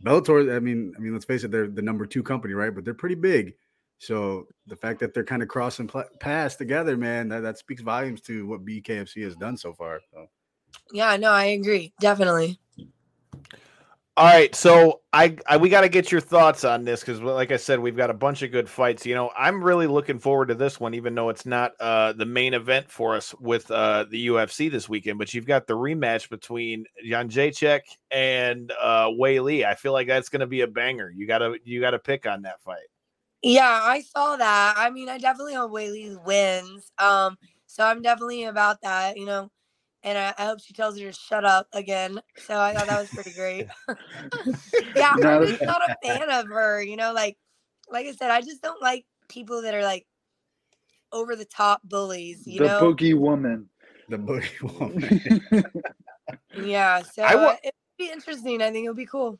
Bellator, 0.04 0.56
I 0.56 0.58
mean, 0.58 0.96
I 0.98 1.00
mean, 1.00 1.14
let's 1.14 1.26
face 1.26 1.44
it, 1.44 1.52
they're 1.52 1.68
the 1.68 1.84
number 1.84 2.08
two 2.08 2.24
company, 2.24 2.56
right? 2.56 2.74
But 2.74 2.86
they're 2.86 2.96
pretty 2.96 3.14
big. 3.14 3.54
So 4.02 4.48
the 4.66 4.76
fact 4.76 5.00
that 5.02 5.14
they're 5.14 5.24
kind 5.24 5.44
of 5.44 5.48
crossing 5.48 5.88
pl- 5.88 6.06
paths 6.20 6.56
together, 6.56 6.98
man, 6.98 7.30
that, 7.30 7.42
that 7.42 7.60
speaks 7.60 7.84
volumes 7.84 8.20
to 8.22 8.48
what 8.48 8.66
BKFC 8.66 9.24
has 9.24 9.36
done 9.36 9.56
so 9.56 9.74
far. 9.74 10.02
So. 10.12 10.26
Yeah, 10.92 11.16
no, 11.18 11.30
I 11.30 11.46
agree. 11.46 11.94
Definitely. 12.00 12.60
All 14.18 14.26
right, 14.26 14.54
so 14.56 15.02
I, 15.14 15.38
I 15.48 15.58
we 15.58 15.70
got 15.70 15.82
to 15.82 15.90
get 15.90 16.12
your 16.12 16.20
thoughts 16.20 16.66
on 16.66 16.84
this 16.84 17.02
because, 17.02 17.22
like 17.22 17.52
I 17.52 17.58
said, 17.58 17.80
we've 17.80 17.96
got 17.96 18.10
a 18.10 18.14
bunch 18.14 18.42
of 18.42 18.52
good 18.52 18.68
fights. 18.68 19.06
You 19.06 19.14
know, 19.14 19.30
I'm 19.38 19.64
really 19.64 19.88
looking 19.88 20.18
forward 20.18 20.48
to 20.48 20.56
this 20.56 20.80
one, 20.80 20.96
even 20.96 21.14
though 21.14 21.30
it's 21.30 21.46
not 21.46 21.74
uh, 21.80 22.14
the 22.14 22.26
main 22.26 22.56
event 22.56 22.90
for 22.90 23.16
us 23.16 23.36
with 23.40 23.70
uh, 23.70 24.06
the 24.10 24.28
UFC 24.28 24.70
this 24.70 24.90
weekend. 24.90 25.20
But 25.20 25.34
you've 25.34 25.46
got 25.46 25.68
the 25.68 25.76
rematch 25.76 26.28
between 26.30 26.86
Jędrzejczyk 27.06 27.82
and 28.10 28.74
uh, 28.84 29.10
Lee. 29.12 29.64
I 29.64 29.76
feel 29.76 29.94
like 29.94 30.08
that's 30.08 30.30
going 30.30 30.42
to 30.42 30.48
be 30.48 30.62
a 30.62 30.68
banger. 30.68 31.12
You 31.16 31.28
gotta 31.28 31.58
you 31.64 31.80
gotta 31.80 32.00
pick 32.00 32.26
on 32.26 32.42
that 32.42 32.62
fight. 32.64 32.91
Yeah, 33.42 33.80
I 33.84 34.02
saw 34.02 34.36
that. 34.36 34.76
I 34.78 34.90
mean, 34.90 35.10
I 35.10 35.18
definitely 35.18 35.56
hope 35.56 35.72
Weili 35.72 36.24
wins. 36.24 36.92
Um, 36.98 37.38
so 37.66 37.84
I'm 37.86 38.02
definitely 38.02 38.44
about 38.44 38.82
that. 38.82 39.18
You 39.18 39.26
know 39.26 39.52
and 40.04 40.18
I, 40.18 40.34
I, 40.38 40.46
hope 40.46 40.60
she 40.62 40.74
tells 40.74 41.00
her 41.00 41.06
to 41.06 41.14
shut 41.14 41.46
up 41.46 41.68
again. 41.74 42.20
So 42.38 42.60
I 42.60 42.74
thought 42.74 42.88
that 42.88 43.00
was 43.00 43.10
pretty 43.12 43.32
great. 43.32 43.68
yeah, 44.96 45.16
I'm 45.24 45.48
just 45.48 45.62
not 45.62 45.82
a 45.82 45.96
fan 46.04 46.30
of 46.30 46.48
her. 46.48 46.82
You 46.82 46.98
know, 46.98 47.14
like 47.14 47.38
like 47.90 48.08
I 48.08 48.12
said, 48.12 48.32
I 48.32 48.42
just 48.42 48.62
don't 48.62 48.82
like 48.82 49.06
people 49.28 49.62
that 49.62 49.74
are 49.74 49.84
like 49.84 50.06
over 51.12 51.36
the 51.36 51.46
top 51.46 51.82
bullies. 51.84 52.48
You 52.48 52.60
the 52.60 52.66
know, 52.66 52.94
boogie 52.94 53.18
woman. 53.18 53.70
The 54.10 54.18
boogie 54.18 54.80
woman. 55.54 55.66
yeah, 56.56 57.02
so 57.04 57.24
I 57.24 57.36
uh, 57.36 57.56
it'll 57.64 57.76
be 57.98 58.12
interesting. 58.12 58.62
I 58.62 58.72
think 58.72 58.86
it'll 58.86 58.96
be 58.96 59.06
cool. 59.06 59.40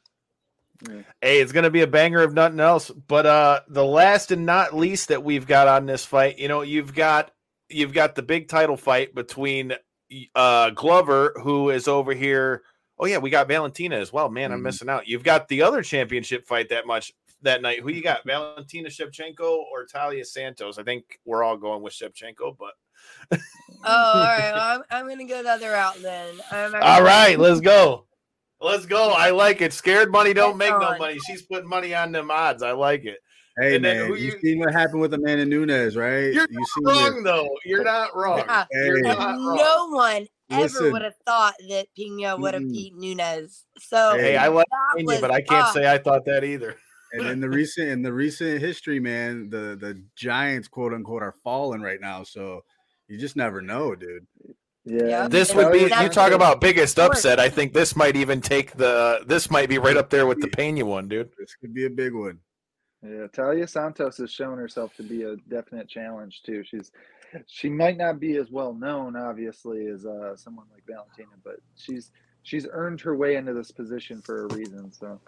Hey, 1.22 1.42
it's 1.42 1.52
gonna 1.52 1.70
be 1.70 1.82
a 1.82 1.88
banger 1.88 2.22
of 2.22 2.34
nothing 2.34 2.60
else. 2.60 2.90
But 2.90 3.26
uh 3.26 3.62
the 3.68 3.86
last 3.86 4.32
and 4.32 4.46
not 4.46 4.76
least 4.76 5.10
that 5.10 5.24
we've 5.24 5.48
got 5.48 5.68
on 5.68 5.86
this 5.86 6.06
fight, 6.06 6.40
you 6.40 6.48
know, 6.48 6.62
you've 6.62 6.94
got 6.94 7.32
you've 7.70 7.94
got 7.94 8.16
the 8.16 8.22
big 8.22 8.48
title 8.48 8.78
fight 8.78 9.16
between 9.16 9.74
uh, 10.36 10.70
Glover, 10.72 11.34
who 11.42 11.70
is 11.70 11.88
over 11.88 12.14
here. 12.14 12.64
Oh 13.00 13.06
yeah, 13.06 13.18
we 13.18 13.30
got 13.30 13.48
Valentina 13.48 13.98
as 13.98 14.14
well. 14.14 14.30
Man, 14.30 14.50
mm-hmm. 14.50 14.54
I'm 14.54 14.64
missing 14.64 14.90
out. 14.90 15.08
You've 15.08 15.24
got 15.24 15.48
the 15.48 15.64
other 15.64 15.82
championship 15.82 16.46
fight 16.46 16.70
that 16.70 16.86
much 16.86 17.12
that 17.42 17.62
night. 17.62 17.80
Who 17.80 17.90
you 17.90 18.04
got? 18.04 18.24
Valentina 18.26 18.90
Shevchenko 18.90 19.40
or 19.42 19.86
Taila 19.92 20.26
Santos? 20.26 20.78
I 20.78 20.84
think 20.84 21.20
we're 21.26 21.44
all 21.44 21.58
going 21.58 21.82
with 21.82 21.94
Shevchenko, 21.94 22.58
but. 22.58 22.74
oh, 23.32 23.38
all 23.86 24.24
right. 24.24 24.52
Well, 24.54 24.62
I'm, 24.62 24.84
I'm 24.92 25.08
gonna 25.08 25.26
go 25.26 25.42
the 25.42 25.50
other 25.50 25.72
route 25.72 26.02
then. 26.02 26.36
all 26.52 27.02
right, 27.02 27.40
let's 27.40 27.62
go. 27.62 28.06
Let's 28.62 28.86
go. 28.86 29.10
I 29.10 29.32
like 29.32 29.62
it. 29.62 29.74
Scared 29.74 30.12
money 30.12 30.34
don't 30.34 30.58
make 30.58 30.70
no 30.70 30.98
money. 30.98 31.18
She's 31.26 31.42
putting 31.42 31.68
money 31.68 31.96
on 31.96 32.12
them 32.12 32.30
odds. 32.30 32.62
I 32.62 32.72
like 32.72 33.06
it. 33.06 33.18
Hey 33.60 33.76
and 33.76 33.82
man, 33.82 34.08
you, 34.08 34.16
you 34.16 34.40
seen 34.40 34.60
what 34.60 34.72
happened 34.72 35.02
with 35.02 35.14
Amanda 35.14 35.46
Nunes, 35.46 35.98
right? 35.98 36.34
You're 36.34 36.48
you 36.50 36.66
not 36.80 36.94
wrong 36.94 37.18
it. 37.18 37.24
though. 37.24 37.50
You're 37.66 37.84
not 37.84 38.16
wrong. 38.16 38.44
Yeah. 38.48 38.66
You're 38.72 39.02
not 39.02 39.18
wrong. 39.18 39.58
No 39.58 39.88
one 39.90 40.28
ever 40.50 40.92
would 40.92 41.02
have 41.02 41.16
thought 41.26 41.56
that 41.70 41.88
Pena 41.96 42.38
would 42.38 42.54
have 42.54 42.70
beat 42.70 42.96
Nunes. 42.96 43.66
So 43.78 44.18
hey, 44.18 44.38
I 44.38 44.48
like 44.48 44.68
Pena, 44.96 45.18
but 45.20 45.32
I 45.32 45.42
can't 45.42 45.74
say 45.74 45.92
I 45.92 45.98
thought 45.98 46.26
that 46.26 46.44
either. 46.44 46.78
And 47.14 47.28
in 47.28 47.40
the 47.42 47.50
recent 47.50 47.90
in 47.90 48.02
the 48.02 48.14
recent 48.14 48.62
history, 48.62 49.00
man, 49.02 49.50
the 49.50 49.78
the 49.80 50.02
Giants 50.16 50.70
quote 50.70 50.94
unquote 50.94 51.24
are 51.24 51.36
falling 51.44 51.82
right 51.82 52.00
now. 52.00 52.24
So 52.24 52.62
you 53.10 53.18
just 53.18 53.36
never 53.36 53.62
know, 53.62 53.96
dude. 53.96 54.26
Yeah. 54.84 55.28
This 55.28 55.54
would 55.54 55.72
be 55.72 55.82
you 55.82 56.10
talk 56.10 56.32
about 56.32 56.60
biggest 56.60 56.98
upset. 56.98 57.40
I 57.40 57.50
think 57.50 57.74
this 57.74 57.96
might 57.96 58.16
even 58.16 58.42
take 58.42 58.74
the 58.74 59.24
this 59.28 59.52
might 59.52 59.70
be 59.70 59.78
right 59.78 59.98
up 59.98 60.10
there 60.10 60.26
with 60.26 60.42
the 60.42 60.48
Pena 60.48 60.86
one, 60.86 61.08
dude. 61.08 61.30
This 61.38 61.56
could 61.56 61.74
be 61.74 61.86
a 61.86 61.90
big 61.90 62.14
one. 62.14 62.40
Yeah, 63.04 63.28
Taila 63.28 63.68
Santos 63.68 64.18
has 64.18 64.32
shown 64.32 64.58
herself 64.58 64.96
to 64.96 65.04
be 65.04 65.24
a 65.24 65.36
definite 65.50 65.88
challenge 65.88 66.42
too. 66.44 66.64
She's 66.64 66.92
she 67.48 67.70
might 67.70 67.98
not 67.98 68.20
be 68.20 68.38
as 68.38 68.52
well 68.52 68.74
known, 68.74 69.16
obviously, 69.16 69.88
as 69.88 70.06
uh, 70.06 70.36
someone 70.36 70.66
like 70.74 70.84
Valentina, 70.88 71.36
but 71.44 71.58
she's 71.76 72.12
she's 72.44 72.68
earned 72.72 73.02
her 73.02 73.16
way 73.16 73.36
into 73.36 73.54
this 73.54 73.72
position 73.72 74.22
for 74.22 74.46
a 74.46 74.54
reason. 74.56 74.92
So. 74.92 75.20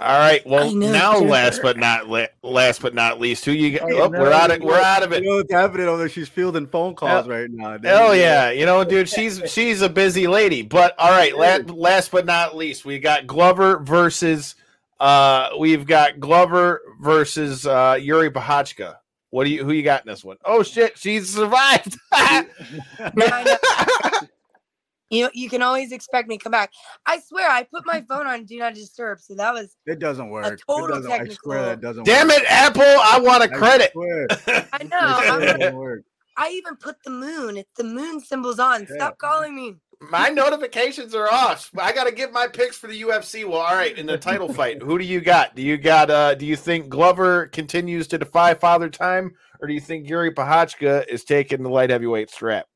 All 0.00 0.18
right. 0.18 0.46
Well, 0.46 0.72
now 0.72 1.18
last 1.18 1.60
but 1.60 1.76
not 1.76 2.08
la- 2.08 2.26
last 2.42 2.82
but 2.82 2.94
not 2.94 3.18
least, 3.18 3.44
who 3.44 3.50
you 3.50 3.78
got? 3.78 3.90
Oh, 3.90 4.08
no, 4.08 4.20
we're 4.20 4.32
out 4.32 4.50
of 4.50 4.62
we're 4.62 4.80
out 4.80 5.02
of 5.02 5.12
it. 5.12 5.22
You 5.22 5.30
know 5.30 5.36
what's 5.36 5.52
happening 5.52 5.88
over 5.88 6.08
She's 6.08 6.28
fielding 6.28 6.68
phone 6.68 6.94
calls 6.94 7.26
right 7.26 7.50
now. 7.50 7.78
Hell 7.82 8.14
yeah! 8.14 8.50
You 8.50 8.64
know, 8.64 8.84
dude, 8.84 9.08
she's 9.08 9.42
she's 9.50 9.82
a 9.82 9.88
busy 9.88 10.28
lady. 10.28 10.62
But 10.62 10.94
all 10.98 11.10
right, 11.10 11.36
last, 11.36 11.70
last 11.70 12.12
but 12.12 12.26
not 12.26 12.56
least, 12.56 12.84
we 12.84 13.00
got 13.00 13.26
Glover 13.26 13.80
versus 13.80 14.54
uh, 15.00 15.50
we've 15.58 15.86
got 15.86 16.20
Glover 16.20 16.80
versus 17.00 17.66
uh, 17.66 17.98
Yuri 18.00 18.30
Prochazka. 18.30 18.96
What 19.30 19.44
do 19.44 19.50
you 19.50 19.64
who 19.64 19.72
you 19.72 19.82
got 19.82 20.06
in 20.06 20.08
this 20.08 20.24
one? 20.24 20.36
Oh 20.44 20.62
shit, 20.62 20.96
she 20.96 21.20
survived. 21.20 21.98
you 25.10 25.30
you 25.32 25.48
can 25.48 25.62
always 25.62 25.92
expect 25.92 26.28
me 26.28 26.38
to 26.38 26.42
come 26.42 26.52
back. 26.52 26.72
I 27.06 27.20
swear, 27.20 27.50
I 27.50 27.64
put 27.64 27.86
my 27.86 28.04
phone 28.08 28.26
on 28.26 28.44
do 28.44 28.58
not 28.58 28.74
disturb, 28.74 29.20
so 29.20 29.34
that 29.34 29.52
was 29.54 29.76
it. 29.86 29.98
Doesn't 29.98 30.30
work. 30.30 30.46
A 30.46 30.56
total 30.56 30.96
doesn't, 30.96 31.10
technical. 31.10 31.52
I 31.52 31.56
swear 31.56 31.62
that 31.62 31.80
doesn't. 31.80 32.04
Damn 32.04 32.28
work. 32.28 32.38
it, 32.38 32.44
Apple! 32.48 32.82
I 32.82 33.20
want 33.20 33.44
a 33.44 33.48
credit. 33.48 33.92
I, 33.96 34.66
I 34.72 34.84
know. 34.84 35.96
I 36.36 36.50
even 36.50 36.76
put 36.76 36.96
the 37.04 37.10
moon. 37.10 37.56
It's 37.56 37.72
the 37.76 37.84
moon 37.84 38.20
symbols 38.20 38.58
on. 38.58 38.82
Yeah. 38.82 38.94
Stop 38.94 39.18
calling 39.18 39.56
me 39.56 39.76
my 40.00 40.28
notifications 40.28 41.14
are 41.14 41.30
off. 41.30 41.70
I 41.76 41.92
got 41.92 42.04
to 42.04 42.12
give 42.12 42.32
my 42.32 42.46
picks 42.46 42.76
for 42.76 42.86
the 42.86 43.02
UFC. 43.02 43.44
Well, 43.44 43.60
all 43.60 43.74
right, 43.74 43.96
in 43.96 44.06
the 44.06 44.18
title 44.18 44.52
fight, 44.52 44.82
who 44.82 44.98
do 44.98 45.04
you 45.04 45.20
got? 45.20 45.56
Do 45.56 45.62
you 45.62 45.76
got? 45.76 46.10
uh 46.10 46.34
Do 46.34 46.46
you 46.46 46.56
think 46.56 46.88
Glover 46.88 47.46
continues 47.48 48.06
to 48.08 48.18
defy 48.18 48.54
Father 48.54 48.88
Time, 48.88 49.32
or 49.60 49.66
do 49.66 49.74
you 49.74 49.80
think 49.80 50.08
Yuri 50.08 50.32
Prochazka 50.32 51.06
is 51.08 51.24
taking 51.24 51.62
the 51.62 51.70
light 51.70 51.90
heavyweight 51.90 52.30
strap? 52.30 52.66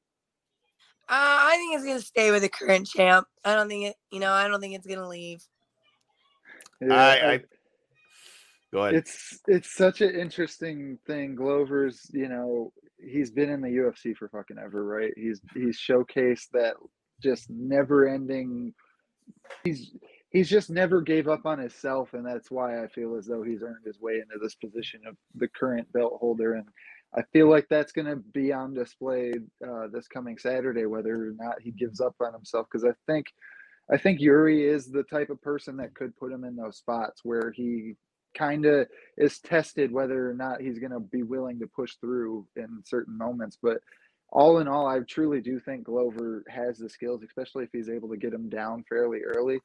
Uh, 1.08 1.14
I 1.14 1.56
think 1.56 1.74
it's 1.76 1.84
gonna 1.84 2.00
stay 2.00 2.30
with 2.30 2.42
the 2.42 2.48
current 2.48 2.86
champ. 2.86 3.26
I 3.44 3.54
don't 3.54 3.68
think 3.68 3.86
it. 3.86 3.96
You 4.10 4.20
know, 4.20 4.32
I 4.32 4.48
don't 4.48 4.60
think 4.60 4.74
it's 4.74 4.86
gonna 4.86 5.08
leave. 5.08 5.42
Yeah, 6.80 6.94
I, 6.94 7.32
I 7.32 7.40
Go 8.72 8.84
ahead. 8.84 8.94
It's 8.94 9.40
it's 9.46 9.74
such 9.74 10.00
an 10.00 10.14
interesting 10.14 10.98
thing. 11.06 11.34
Glover's, 11.34 12.10
you 12.12 12.28
know, 12.28 12.72
he's 12.98 13.30
been 13.30 13.50
in 13.50 13.60
the 13.60 13.68
UFC 13.68 14.16
for 14.16 14.28
fucking 14.28 14.56
ever, 14.58 14.84
right? 14.84 15.12
He's 15.16 15.40
he's 15.54 15.78
showcased 15.78 16.48
that 16.52 16.74
just 17.22 17.50
never 17.50 18.08
ending 18.08 18.74
he's 19.64 19.92
he's 20.30 20.48
just 20.48 20.70
never 20.70 21.00
gave 21.00 21.28
up 21.28 21.46
on 21.46 21.58
himself 21.58 22.14
and 22.14 22.26
that's 22.26 22.50
why 22.50 22.82
I 22.82 22.88
feel 22.88 23.16
as 23.16 23.26
though 23.26 23.42
he's 23.42 23.62
earned 23.62 23.84
his 23.84 24.00
way 24.00 24.14
into 24.14 24.42
this 24.42 24.54
position 24.54 25.00
of 25.06 25.16
the 25.34 25.48
current 25.48 25.90
belt 25.92 26.14
holder 26.18 26.54
and 26.54 26.66
I 27.16 27.22
feel 27.32 27.50
like 27.50 27.66
that's 27.68 27.92
going 27.92 28.06
to 28.06 28.16
be 28.16 28.52
on 28.52 28.74
display 28.74 29.32
uh, 29.66 29.88
this 29.92 30.08
coming 30.08 30.38
Saturday 30.38 30.86
whether 30.86 31.14
or 31.14 31.32
not 31.36 31.60
he 31.60 31.70
gives 31.70 32.00
up 32.00 32.14
on 32.20 32.32
himself 32.32 32.66
because 32.70 32.84
I 32.84 32.94
think 33.10 33.26
I 33.92 33.98
think 33.98 34.20
Yuri 34.20 34.66
is 34.66 34.86
the 34.86 35.02
type 35.02 35.28
of 35.28 35.42
person 35.42 35.76
that 35.78 35.94
could 35.94 36.16
put 36.16 36.32
him 36.32 36.44
in 36.44 36.56
those 36.56 36.78
spots 36.78 37.20
where 37.24 37.50
he 37.50 37.94
kind 38.36 38.64
of 38.64 38.86
is 39.18 39.40
tested 39.40 39.92
whether 39.92 40.30
or 40.30 40.34
not 40.34 40.62
he's 40.62 40.78
going 40.78 40.92
to 40.92 41.00
be 41.00 41.22
willing 41.22 41.58
to 41.58 41.66
push 41.66 41.96
through 42.00 42.46
in 42.56 42.82
certain 42.86 43.18
moments 43.18 43.58
but 43.62 43.78
all 44.32 44.58
in 44.60 44.66
all, 44.66 44.86
I 44.86 45.00
truly 45.00 45.42
do 45.42 45.60
think 45.60 45.84
Glover 45.84 46.42
has 46.48 46.78
the 46.78 46.88
skills, 46.88 47.22
especially 47.22 47.64
if 47.64 47.70
he's 47.70 47.90
able 47.90 48.08
to 48.08 48.16
get 48.16 48.32
him 48.32 48.48
down 48.48 48.82
fairly 48.88 49.20
early. 49.20 49.60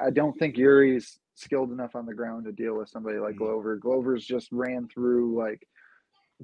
I 0.00 0.10
don't 0.10 0.36
think 0.38 0.56
Yuri's 0.56 1.20
skilled 1.36 1.70
enough 1.70 1.94
on 1.94 2.06
the 2.06 2.14
ground 2.14 2.44
to 2.44 2.52
deal 2.52 2.76
with 2.76 2.88
somebody 2.88 3.18
like 3.18 3.34
mm-hmm. 3.34 3.44
Glover. 3.44 3.76
Glover's 3.76 4.24
just 4.24 4.48
ran 4.50 4.88
through 4.88 5.38
like 5.38 5.66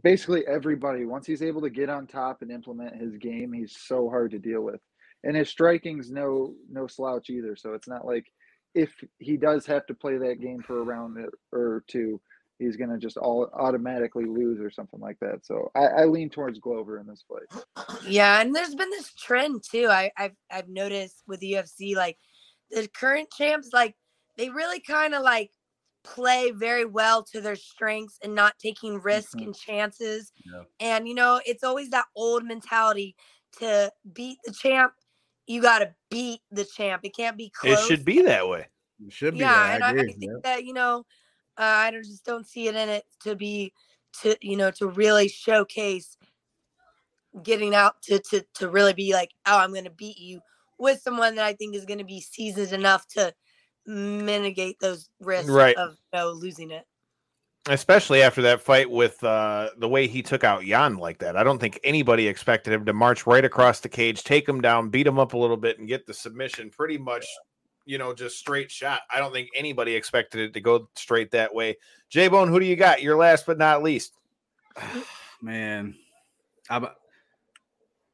basically 0.02 0.46
everybody. 0.46 1.04
Once 1.04 1.26
he's 1.26 1.42
able 1.42 1.60
to 1.62 1.70
get 1.70 1.88
on 1.88 2.06
top 2.06 2.42
and 2.42 2.50
implement 2.50 3.00
his 3.00 3.16
game, 3.16 3.52
he's 3.52 3.76
so 3.78 4.08
hard 4.08 4.30
to 4.32 4.38
deal 4.38 4.62
with. 4.62 4.80
And 5.24 5.36
his 5.36 5.48
striking's 5.48 6.10
no 6.10 6.54
no 6.70 6.86
slouch 6.86 7.30
either. 7.30 7.56
So 7.56 7.74
it's 7.74 7.88
not 7.88 8.06
like 8.06 8.26
if 8.74 8.92
he 9.18 9.36
does 9.36 9.66
have 9.66 9.86
to 9.86 9.94
play 9.94 10.18
that 10.18 10.40
game 10.40 10.62
for 10.62 10.80
a 10.80 10.84
round 10.84 11.16
or 11.52 11.84
two, 11.88 12.20
he's 12.58 12.76
going 12.76 12.90
to 12.90 12.98
just 12.98 13.16
all 13.16 13.50
automatically 13.54 14.24
lose 14.24 14.60
or 14.60 14.70
something 14.70 15.00
like 15.00 15.18
that. 15.20 15.44
So 15.44 15.70
I, 15.74 15.86
I, 15.86 16.04
lean 16.04 16.28
towards 16.28 16.58
Glover 16.58 16.98
in 16.98 17.06
this 17.06 17.24
fight. 17.28 17.64
Yeah, 18.06 18.40
and 18.40 18.54
there's 18.54 18.74
been 18.74 18.90
this 18.90 19.12
trend 19.14 19.62
too. 19.68 19.88
I, 19.90 20.10
have 20.16 20.32
I've 20.50 20.68
noticed 20.68 21.22
with 21.26 21.40
the 21.40 21.52
UFC, 21.52 21.96
like 21.96 22.18
the 22.70 22.88
current 22.88 23.28
champs, 23.36 23.70
like 23.72 23.94
they 24.36 24.50
really 24.50 24.80
kind 24.80 25.14
of 25.14 25.22
like 25.22 25.50
play 26.14 26.50
very 26.50 26.84
well 26.84 27.22
to 27.22 27.40
their 27.40 27.56
strengths 27.56 28.18
and 28.22 28.34
not 28.34 28.58
taking 28.58 29.00
risk 29.00 29.36
mm-hmm. 29.36 29.46
and 29.46 29.56
chances. 29.56 30.32
Yeah. 30.44 30.62
And 30.80 31.08
you 31.08 31.14
know, 31.14 31.40
it's 31.44 31.64
always 31.64 31.90
that 31.90 32.06
old 32.16 32.44
mentality 32.44 33.16
to 33.58 33.92
beat 34.12 34.38
the 34.44 34.52
champ. 34.52 34.92
You 35.46 35.62
got 35.62 35.80
to 35.80 35.94
beat 36.10 36.40
the 36.50 36.64
champ. 36.64 37.04
It 37.04 37.16
can't 37.16 37.36
be 37.36 37.50
close. 37.50 37.78
It 37.78 37.86
should 37.86 38.04
be 38.04 38.22
that 38.22 38.48
way. 38.48 38.66
It 39.06 39.12
should 39.12 39.34
be. 39.34 39.40
Yeah, 39.40 39.74
and 39.74 39.84
I, 39.84 39.90
I, 39.90 40.12
think 40.12 40.42
that 40.42 40.64
you 40.64 40.74
know 40.74 41.04
uh, 41.56 41.62
I 41.62 41.90
just 41.92 42.24
don't 42.24 42.46
see 42.46 42.68
it 42.68 42.74
in 42.74 42.88
it 42.88 43.04
to 43.22 43.34
be 43.34 43.72
to 44.22 44.36
you 44.40 44.56
know 44.56 44.70
to 44.72 44.88
really 44.88 45.28
showcase 45.28 46.16
getting 47.42 47.74
out 47.74 48.02
to 48.02 48.18
to 48.30 48.44
to 48.54 48.68
really 48.68 48.94
be 48.94 49.12
like 49.12 49.30
oh 49.46 49.58
I'm 49.58 49.72
going 49.72 49.84
to 49.84 49.90
beat 49.90 50.18
you 50.18 50.40
with 50.78 51.00
someone 51.00 51.34
that 51.36 51.44
I 51.44 51.52
think 51.52 51.74
is 51.74 51.84
going 51.84 51.98
to 51.98 52.04
be 52.04 52.20
seasoned 52.20 52.72
enough 52.72 53.06
to 53.08 53.32
mitigate 53.88 54.78
those 54.80 55.08
risks 55.20 55.50
right. 55.50 55.76
of 55.76 55.96
you 56.12 56.18
know, 56.18 56.30
losing 56.30 56.70
it. 56.70 56.84
Especially 57.68 58.22
after 58.22 58.40
that 58.42 58.62
fight 58.62 58.90
with 58.90 59.22
uh, 59.24 59.70
the 59.78 59.88
way 59.88 60.06
he 60.06 60.22
took 60.22 60.44
out 60.44 60.62
Jan 60.62 60.96
like 60.96 61.18
that. 61.18 61.36
I 61.36 61.42
don't 61.42 61.58
think 61.58 61.78
anybody 61.84 62.26
expected 62.26 62.72
him 62.72 62.86
to 62.86 62.92
march 62.92 63.26
right 63.26 63.44
across 63.44 63.80
the 63.80 63.88
cage, 63.88 64.24
take 64.24 64.48
him 64.48 64.60
down, 64.60 64.88
beat 64.88 65.06
him 65.06 65.18
up 65.18 65.34
a 65.34 65.38
little 65.38 65.56
bit, 65.56 65.78
and 65.78 65.88
get 65.88 66.06
the 66.06 66.14
submission 66.14 66.70
pretty 66.70 66.96
much 66.96 67.26
you 67.88 67.96
know, 67.96 68.12
just 68.12 68.38
straight 68.38 68.70
shot. 68.70 69.00
I 69.10 69.18
don't 69.18 69.32
think 69.32 69.48
anybody 69.54 69.94
expected 69.94 70.42
it 70.42 70.52
to 70.52 70.60
go 70.60 70.90
straight 70.94 71.30
that 71.30 71.54
way. 71.54 71.78
J 72.10 72.28
Bone, 72.28 72.48
who 72.48 72.60
do 72.60 72.66
you 72.66 72.76
got? 72.76 73.00
Your 73.00 73.16
last 73.16 73.46
but 73.46 73.56
not 73.56 73.82
least. 73.82 74.12
man, 75.42 75.94
I'm, 76.68 76.86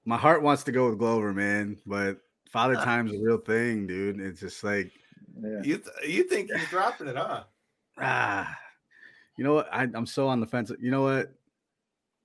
my 0.05 0.16
heart 0.16 0.43
wants 0.43 0.62
to 0.64 0.72
go 0.72 0.89
with 0.89 1.01
Glover, 1.01 1.33
man, 1.33 1.77
but 1.85 2.18
Father 2.49 2.77
uh, 2.77 2.85
Time's 2.85 3.12
a 3.14 3.18
real 3.18 3.39
thing, 3.39 3.89
dude. 3.89 4.20
It's 4.20 4.39
just 4.39 4.62
like 4.62 4.93
yeah. 5.41 5.62
you 5.62 5.78
th- 5.78 6.09
you 6.09 6.24
think 6.24 6.51
he's 6.53 6.68
dropping 6.68 7.09
it, 7.09 7.16
huh? 7.16 7.45
Ah, 7.97 8.53
you 9.39 9.45
know 9.45 9.55
what? 9.55 9.68
I, 9.72 9.82
I'm 9.82 10.07
so 10.07 10.26
on 10.26 10.41
the 10.41 10.47
fence. 10.47 10.72
You 10.80 10.91
know 10.91 11.03
what? 11.03 11.32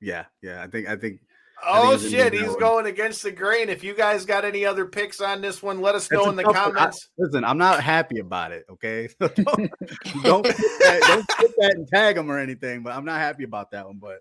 Yeah, 0.02 0.26
yeah. 0.42 0.64
I 0.64 0.68
think 0.68 0.88
I 0.88 0.96
think 0.96 1.20
Oh 1.66 1.98
shit, 1.98 2.34
he's 2.34 2.56
going 2.56 2.86
against 2.86 3.24
the 3.24 3.32
grain. 3.32 3.70
If 3.70 3.84
you 3.84 3.94
guys 3.94 4.26
got 4.26 4.46
any 4.46 4.66
other 4.66 4.86
picks 4.86 5.20
on 5.20 5.42
this 5.42 5.62
one, 5.62 5.82
let 5.82 5.96
us 5.96 6.10
know 6.12 6.30
in 6.30 6.36
the 6.36 6.44
comments. 6.44 7.10
I, 7.20 7.24
listen, 7.24 7.44
I'm 7.44 7.58
not 7.58 7.82
happy 7.82 8.20
about 8.20 8.52
it. 8.52 8.66
Okay, 8.70 9.10
don't 9.20 9.36
don't, 9.36 10.44
that, 10.46 11.00
don't 11.02 11.28
put 11.28 11.52
that 11.58 11.74
and 11.76 11.88
tag 11.88 12.18
him 12.18 12.32
or 12.32 12.40
anything. 12.40 12.84
But 12.84 12.96
I'm 12.96 13.06
not 13.06 13.20
happy 13.20 13.44
about 13.44 13.72
that 13.72 13.86
one. 13.86 13.98
But 13.98 14.20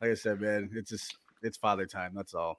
like 0.00 0.10
I 0.10 0.14
said, 0.14 0.40
man, 0.40 0.70
it's 0.74 0.90
just 0.90 1.16
it's 1.42 1.56
father 1.56 1.86
time. 1.86 2.12
That's 2.14 2.34
all. 2.34 2.58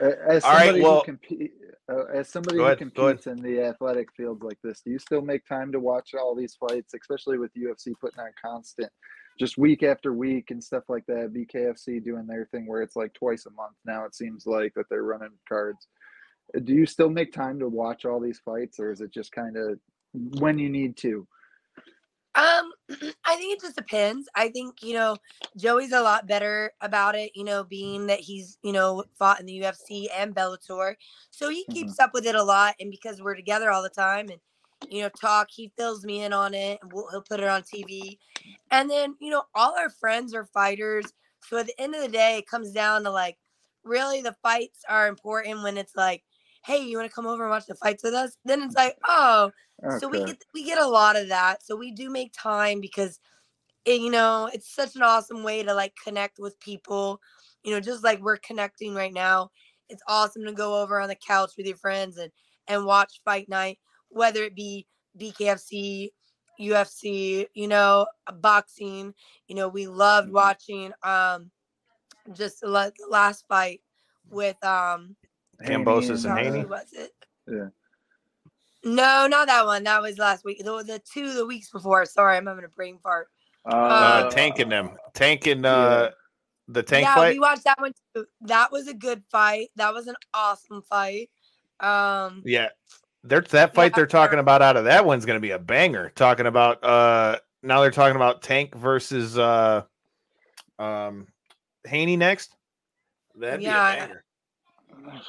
As 0.00 0.44
somebody 0.44 0.70
right, 0.70 0.82
well, 0.82 0.98
who 1.00 1.04
compete, 1.04 1.52
uh, 1.90 2.04
as 2.14 2.28
somebody 2.28 2.58
who 2.58 2.76
competes 2.76 3.26
in 3.26 3.36
the 3.42 3.60
athletic 3.60 4.08
fields 4.16 4.42
like 4.42 4.58
this, 4.62 4.80
do 4.80 4.90
you 4.90 4.98
still 4.98 5.22
make 5.22 5.44
time 5.46 5.72
to 5.72 5.80
watch 5.80 6.14
all 6.14 6.36
these 6.36 6.54
fights, 6.54 6.94
especially 6.94 7.38
with 7.38 7.50
UFC 7.54 7.94
putting 8.00 8.20
on 8.20 8.30
constant 8.40 8.90
just 9.38 9.56
week 9.56 9.82
after 9.82 10.12
week 10.12 10.50
and 10.50 10.62
stuff 10.62 10.84
like 10.88 11.06
that. 11.06 11.32
BKFC 11.32 12.04
doing 12.04 12.26
their 12.26 12.46
thing 12.46 12.66
where 12.66 12.82
it's 12.82 12.96
like 12.96 13.14
twice 13.14 13.46
a 13.46 13.50
month 13.50 13.76
now. 13.86 14.04
It 14.04 14.14
seems 14.14 14.46
like 14.46 14.74
that 14.74 14.86
they're 14.90 15.04
running 15.04 15.30
cards. 15.48 15.86
Do 16.64 16.72
you 16.72 16.86
still 16.86 17.10
make 17.10 17.32
time 17.32 17.58
to 17.60 17.68
watch 17.68 18.04
all 18.04 18.20
these 18.20 18.40
fights, 18.44 18.80
or 18.80 18.90
is 18.90 19.00
it 19.00 19.12
just 19.12 19.32
kind 19.32 19.56
of 19.56 19.78
when 20.14 20.58
you 20.58 20.68
need 20.68 20.96
to? 20.98 21.26
Um, 22.34 22.67
I 23.24 23.36
think 23.36 23.54
it 23.54 23.60
just 23.60 23.76
depends. 23.76 24.28
I 24.34 24.48
think 24.48 24.82
you 24.82 24.94
know 24.94 25.16
Joey's 25.56 25.92
a 25.92 26.00
lot 26.02 26.26
better 26.26 26.72
about 26.80 27.14
it. 27.14 27.32
You 27.34 27.44
know, 27.44 27.64
being 27.64 28.06
that 28.06 28.20
he's 28.20 28.58
you 28.62 28.72
know 28.72 29.04
fought 29.18 29.40
in 29.40 29.46
the 29.46 29.60
UFC 29.60 30.06
and 30.16 30.34
Bellator, 30.34 30.94
so 31.30 31.48
he 31.50 31.64
keeps 31.66 31.92
mm-hmm. 31.92 32.04
up 32.04 32.10
with 32.14 32.26
it 32.26 32.34
a 32.34 32.42
lot. 32.42 32.74
And 32.80 32.90
because 32.90 33.20
we're 33.20 33.34
together 33.34 33.70
all 33.70 33.82
the 33.82 33.88
time, 33.88 34.28
and 34.28 34.40
you 34.88 35.02
know, 35.02 35.10
talk. 35.20 35.48
He 35.50 35.72
fills 35.76 36.04
me 36.04 36.22
in 36.22 36.32
on 36.32 36.54
it, 36.54 36.78
and 36.82 36.92
we'll, 36.92 37.08
he'll 37.10 37.22
put 37.22 37.40
it 37.40 37.48
on 37.48 37.62
TV. 37.62 38.18
And 38.70 38.90
then, 38.90 39.16
you 39.20 39.30
know, 39.30 39.44
all 39.54 39.76
our 39.76 39.90
friends 39.90 40.34
are 40.34 40.44
fighters. 40.46 41.06
So 41.48 41.58
at 41.58 41.66
the 41.66 41.80
end 41.80 41.94
of 41.94 42.02
the 42.02 42.08
day, 42.08 42.38
it 42.38 42.46
comes 42.46 42.72
down 42.72 43.04
to 43.04 43.10
like, 43.10 43.38
really, 43.84 44.22
the 44.22 44.36
fights 44.42 44.80
are 44.88 45.08
important 45.08 45.62
when 45.62 45.78
it's 45.78 45.96
like, 45.96 46.22
hey, 46.64 46.78
you 46.78 46.96
want 46.96 47.08
to 47.08 47.14
come 47.14 47.26
over 47.26 47.44
and 47.44 47.50
watch 47.50 47.66
the 47.66 47.74
fights 47.74 48.02
with 48.02 48.14
us? 48.14 48.36
Then 48.44 48.62
it's 48.62 48.74
like, 48.74 48.96
oh, 49.06 49.50
okay. 49.84 49.98
so 49.98 50.08
we 50.08 50.24
get 50.24 50.42
we 50.54 50.64
get 50.64 50.78
a 50.78 50.86
lot 50.86 51.16
of 51.16 51.28
that. 51.28 51.64
So 51.64 51.76
we 51.76 51.92
do 51.92 52.10
make 52.10 52.32
time 52.32 52.80
because, 52.80 53.20
it, 53.84 54.00
you 54.00 54.10
know, 54.10 54.50
it's 54.52 54.74
such 54.74 54.96
an 54.96 55.02
awesome 55.02 55.42
way 55.42 55.62
to 55.62 55.74
like 55.74 55.94
connect 56.02 56.38
with 56.38 56.58
people. 56.60 57.20
You 57.64 57.72
know, 57.72 57.80
just 57.80 58.04
like 58.04 58.20
we're 58.20 58.38
connecting 58.38 58.94
right 58.94 59.12
now. 59.12 59.50
It's 59.88 60.02
awesome 60.06 60.44
to 60.44 60.52
go 60.52 60.82
over 60.82 61.00
on 61.00 61.08
the 61.08 61.16
couch 61.16 61.52
with 61.56 61.66
your 61.66 61.76
friends 61.76 62.18
and 62.18 62.30
and 62.66 62.84
watch 62.84 63.20
fight 63.24 63.48
night 63.48 63.78
whether 64.08 64.42
it 64.42 64.54
be 64.54 64.86
BKFC, 65.18 66.10
UFC, 66.60 67.46
you 67.54 67.68
know, 67.68 68.06
boxing. 68.40 69.14
You 69.46 69.56
know, 69.56 69.68
we 69.68 69.86
loved 69.86 70.28
mm-hmm. 70.28 70.36
watching 70.36 70.92
um 71.02 71.50
just 72.32 72.60
the 72.60 72.92
last 73.08 73.44
fight 73.48 73.80
with 74.30 74.62
um 74.64 75.16
Kambosos 75.64 76.24
and 76.28 76.38
Haney. 76.38 76.64
Was 76.64 76.92
it? 76.92 77.12
Yeah. 77.46 77.68
No, 78.84 79.26
not 79.26 79.48
that 79.48 79.66
one. 79.66 79.84
That 79.84 80.02
was 80.02 80.18
last 80.18 80.44
week. 80.44 80.62
The, 80.64 80.82
the 80.84 81.00
two 81.12 81.34
the 81.34 81.46
weeks 81.46 81.70
before. 81.70 82.04
Sorry, 82.04 82.36
I'm 82.36 82.46
having 82.46 82.64
a 82.64 82.68
brain 82.68 82.98
fart. 83.02 83.28
Uh, 83.66 83.74
uh 83.74 84.30
tanking 84.30 84.68
them. 84.68 84.90
Tanking 85.14 85.64
uh 85.64 86.08
yeah. 86.08 86.10
the 86.68 86.82
tank 86.82 87.04
yeah, 87.04 87.14
fight. 87.14 87.34
we 87.34 87.40
watched 87.40 87.64
that 87.64 87.80
one 87.80 87.92
too. 88.14 88.24
That 88.42 88.70
was 88.72 88.88
a 88.88 88.94
good 88.94 89.22
fight. 89.30 89.68
That 89.76 89.92
was 89.92 90.06
an 90.06 90.14
awesome 90.32 90.82
fight. 90.82 91.30
Um 91.80 92.42
Yeah. 92.46 92.68
There's 93.24 93.48
that 93.48 93.74
fight 93.74 93.92
yeah, 93.92 93.96
they're 93.96 94.06
talking 94.06 94.38
about 94.38 94.62
out 94.62 94.76
of 94.76 94.84
that 94.84 95.04
one's 95.04 95.26
going 95.26 95.36
to 95.36 95.40
be 95.40 95.50
a 95.50 95.58
banger. 95.58 96.10
Talking 96.14 96.46
about 96.46 96.82
uh 96.84 97.38
now 97.62 97.80
they're 97.80 97.90
talking 97.90 98.16
about 98.16 98.42
Tank 98.42 98.74
versus 98.74 99.36
uh 99.36 99.82
um 100.78 101.26
Haney 101.84 102.16
next. 102.16 102.54
That'd 103.34 103.60
yeah. 103.60 103.96
be 103.96 104.02
a 104.02 104.06
banger. 104.06 105.22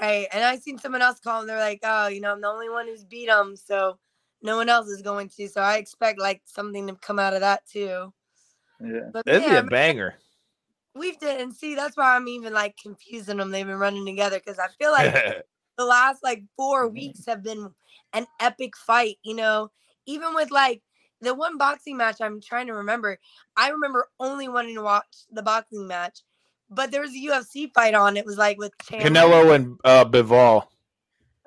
Hey, 0.00 0.28
and 0.32 0.42
I 0.42 0.56
seen 0.56 0.78
someone 0.78 1.02
else 1.02 1.20
call 1.20 1.40
them. 1.40 1.48
They're 1.48 1.58
like, 1.58 1.80
"Oh, 1.82 2.08
you 2.08 2.20
know, 2.20 2.32
I'm 2.32 2.40
the 2.40 2.48
only 2.48 2.70
one 2.70 2.86
who's 2.86 3.04
beat 3.04 3.28
him, 3.28 3.54
so 3.54 3.98
no 4.42 4.56
one 4.56 4.70
else 4.70 4.88
is 4.88 5.02
going 5.02 5.28
to." 5.36 5.48
So 5.48 5.60
I 5.60 5.76
expect 5.76 6.18
like 6.18 6.40
something 6.46 6.86
to 6.86 6.94
come 6.94 7.18
out 7.18 7.34
of 7.34 7.40
that 7.40 7.66
too. 7.66 8.12
Yeah, 8.80 9.10
but, 9.12 9.26
that'd 9.26 9.42
yeah, 9.42 9.60
be 9.60 9.66
a 9.66 9.70
banger. 9.70 10.14
We've 10.94 11.18
did, 11.18 11.40
and 11.40 11.54
see, 11.54 11.74
that's 11.74 11.98
why 11.98 12.16
I'm 12.16 12.28
even 12.28 12.54
like 12.54 12.76
confusing 12.82 13.36
them. 13.36 13.50
They've 13.50 13.66
been 13.66 13.76
running 13.76 14.06
together 14.06 14.38
because 14.38 14.58
I 14.58 14.68
feel 14.78 14.90
like 14.90 15.12
the 15.78 15.84
last 15.84 16.22
like 16.22 16.44
four 16.56 16.86
mm-hmm. 16.86 16.94
weeks 16.94 17.26
have 17.26 17.42
been 17.42 17.70
an 18.14 18.26
epic 18.40 18.76
fight, 18.76 19.18
you 19.22 19.34
know, 19.34 19.70
even 20.06 20.34
with 20.34 20.50
like 20.50 20.82
the 21.20 21.34
one 21.34 21.58
boxing 21.58 21.96
match 21.96 22.16
I'm 22.20 22.40
trying 22.40 22.66
to 22.68 22.74
remember. 22.74 23.18
I 23.56 23.68
remember 23.68 24.08
only 24.18 24.48
wanting 24.48 24.74
to 24.76 24.82
watch 24.82 25.26
the 25.30 25.42
boxing 25.42 25.86
match, 25.86 26.20
but 26.70 26.90
there 26.90 27.00
was 27.00 27.10
a 27.10 27.18
UFC 27.18 27.72
fight 27.72 27.94
on. 27.94 28.16
It 28.16 28.24
was 28.24 28.38
like 28.38 28.58
with 28.58 28.72
Chandler. 28.82 29.10
Canelo 29.10 29.54
and 29.54 29.78
uh, 29.84 30.04
Bivol. 30.04 30.66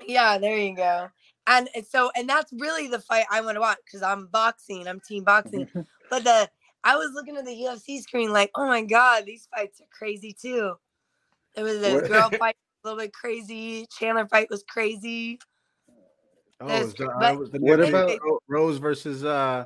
Yeah, 0.05 0.37
there 0.37 0.57
you 0.57 0.75
go. 0.75 1.09
and 1.47 1.69
so 1.89 2.11
and 2.15 2.27
that's 2.27 2.51
really 2.53 2.87
the 2.87 2.99
fight 2.99 3.25
I 3.31 3.41
want 3.41 3.55
to 3.55 3.61
watch 3.61 3.79
because 3.85 4.03
I'm 4.03 4.27
boxing, 4.27 4.87
I'm 4.87 4.99
team 4.99 5.23
boxing. 5.23 5.67
but 6.09 6.23
the 6.23 6.49
I 6.83 6.97
was 6.97 7.11
looking 7.13 7.37
at 7.37 7.45
the 7.45 7.51
UFC 7.51 8.01
screen 8.01 8.31
like, 8.33 8.51
oh 8.55 8.67
my 8.67 8.81
god, 8.81 9.25
these 9.25 9.47
fights 9.55 9.79
are 9.79 9.87
crazy 9.97 10.35
too. 10.39 10.73
There 11.55 11.63
was 11.63 11.81
a 11.81 12.07
girl 12.07 12.29
fight 12.39 12.55
a 12.83 12.87
little 12.87 12.99
bit 12.99 13.13
crazy. 13.13 13.87
Chandler 13.97 14.27
fight 14.27 14.49
was 14.49 14.63
crazy. 14.67 15.39
Oh, 16.59 16.65
was 16.65 16.93
the, 16.93 17.09
uh, 17.09 17.35
was 17.35 17.49
the 17.51 17.59
what 17.59 17.79
about 17.79 18.19
Rose 18.47 18.77
versus 18.77 19.23
uh 19.23 19.65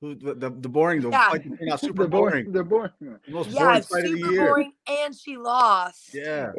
who 0.00 0.14
the, 0.14 0.34
the, 0.34 0.50
the 0.50 0.68
boring 0.68 1.02
the 1.02 1.10
yeah. 1.10 1.28
fight 1.28 1.46
out 1.70 1.80
super 1.80 2.06
boring. 2.06 2.52
The 2.52 2.64
boring. 2.64 2.92
The 3.00 3.18
most 3.28 3.50
yeah, 3.50 3.64
boring 3.64 3.82
fight 3.82 4.04
of 4.06 4.12
the 4.12 4.18
year. 4.18 4.46
Boring 4.46 4.72
and 4.88 5.14
she 5.14 5.36
lost. 5.36 6.14
Yeah. 6.14 6.52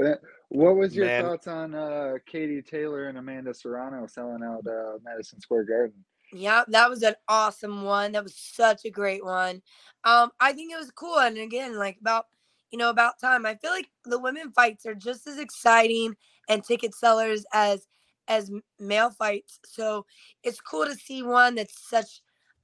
What 0.50 0.76
was 0.76 0.96
your 0.96 1.06
Man. 1.06 1.24
thoughts 1.24 1.48
on 1.48 1.74
uh, 1.74 2.16
Katie 2.26 2.62
Taylor 2.62 3.08
and 3.08 3.18
Amanda 3.18 3.54
Serrano 3.54 4.06
selling 4.06 4.44
out 4.44 4.68
uh, 4.68 4.98
Madison 5.04 5.40
Square 5.40 5.64
Garden? 5.64 5.96
Yeah, 6.34 6.64
that 6.68 6.90
was 6.90 7.04
an 7.04 7.16
awesome 7.28 7.84
one. 7.84 8.14
That 8.14 8.24
was 8.24 8.36
such 8.36 8.86
a 8.86 8.90
great 8.90 9.24
one. 9.24 9.62
Um, 10.04 10.32
I 10.40 10.54
think 10.54 10.72
it 10.72 10.78
was 10.78 10.92
cool, 10.92 11.20
and 11.20 11.38
again, 11.38 11.78
like 11.78 11.98
about 12.00 12.26
you 12.72 12.78
know 12.78 12.90
about 12.90 13.20
time. 13.20 13.46
I 13.46 13.56
feel 13.56 13.72
like 13.72 13.90
the 14.06 14.20
women 14.20 14.52
fights 14.52 14.86
are 14.86 14.96
just 14.96 15.28
as 15.28 15.40
exciting 15.40 16.16
and 16.48 16.64
ticket 16.64 16.96
sellers 16.96 17.46
as 17.54 17.88
as 18.28 18.52
male 18.80 19.10
fights. 19.10 19.60
So 19.66 20.06
it's 20.44 20.62
cool 20.62 20.86
to 20.86 20.96
see 20.96 21.22
one 21.24 21.56
that's 21.56 21.90
such 21.90 22.22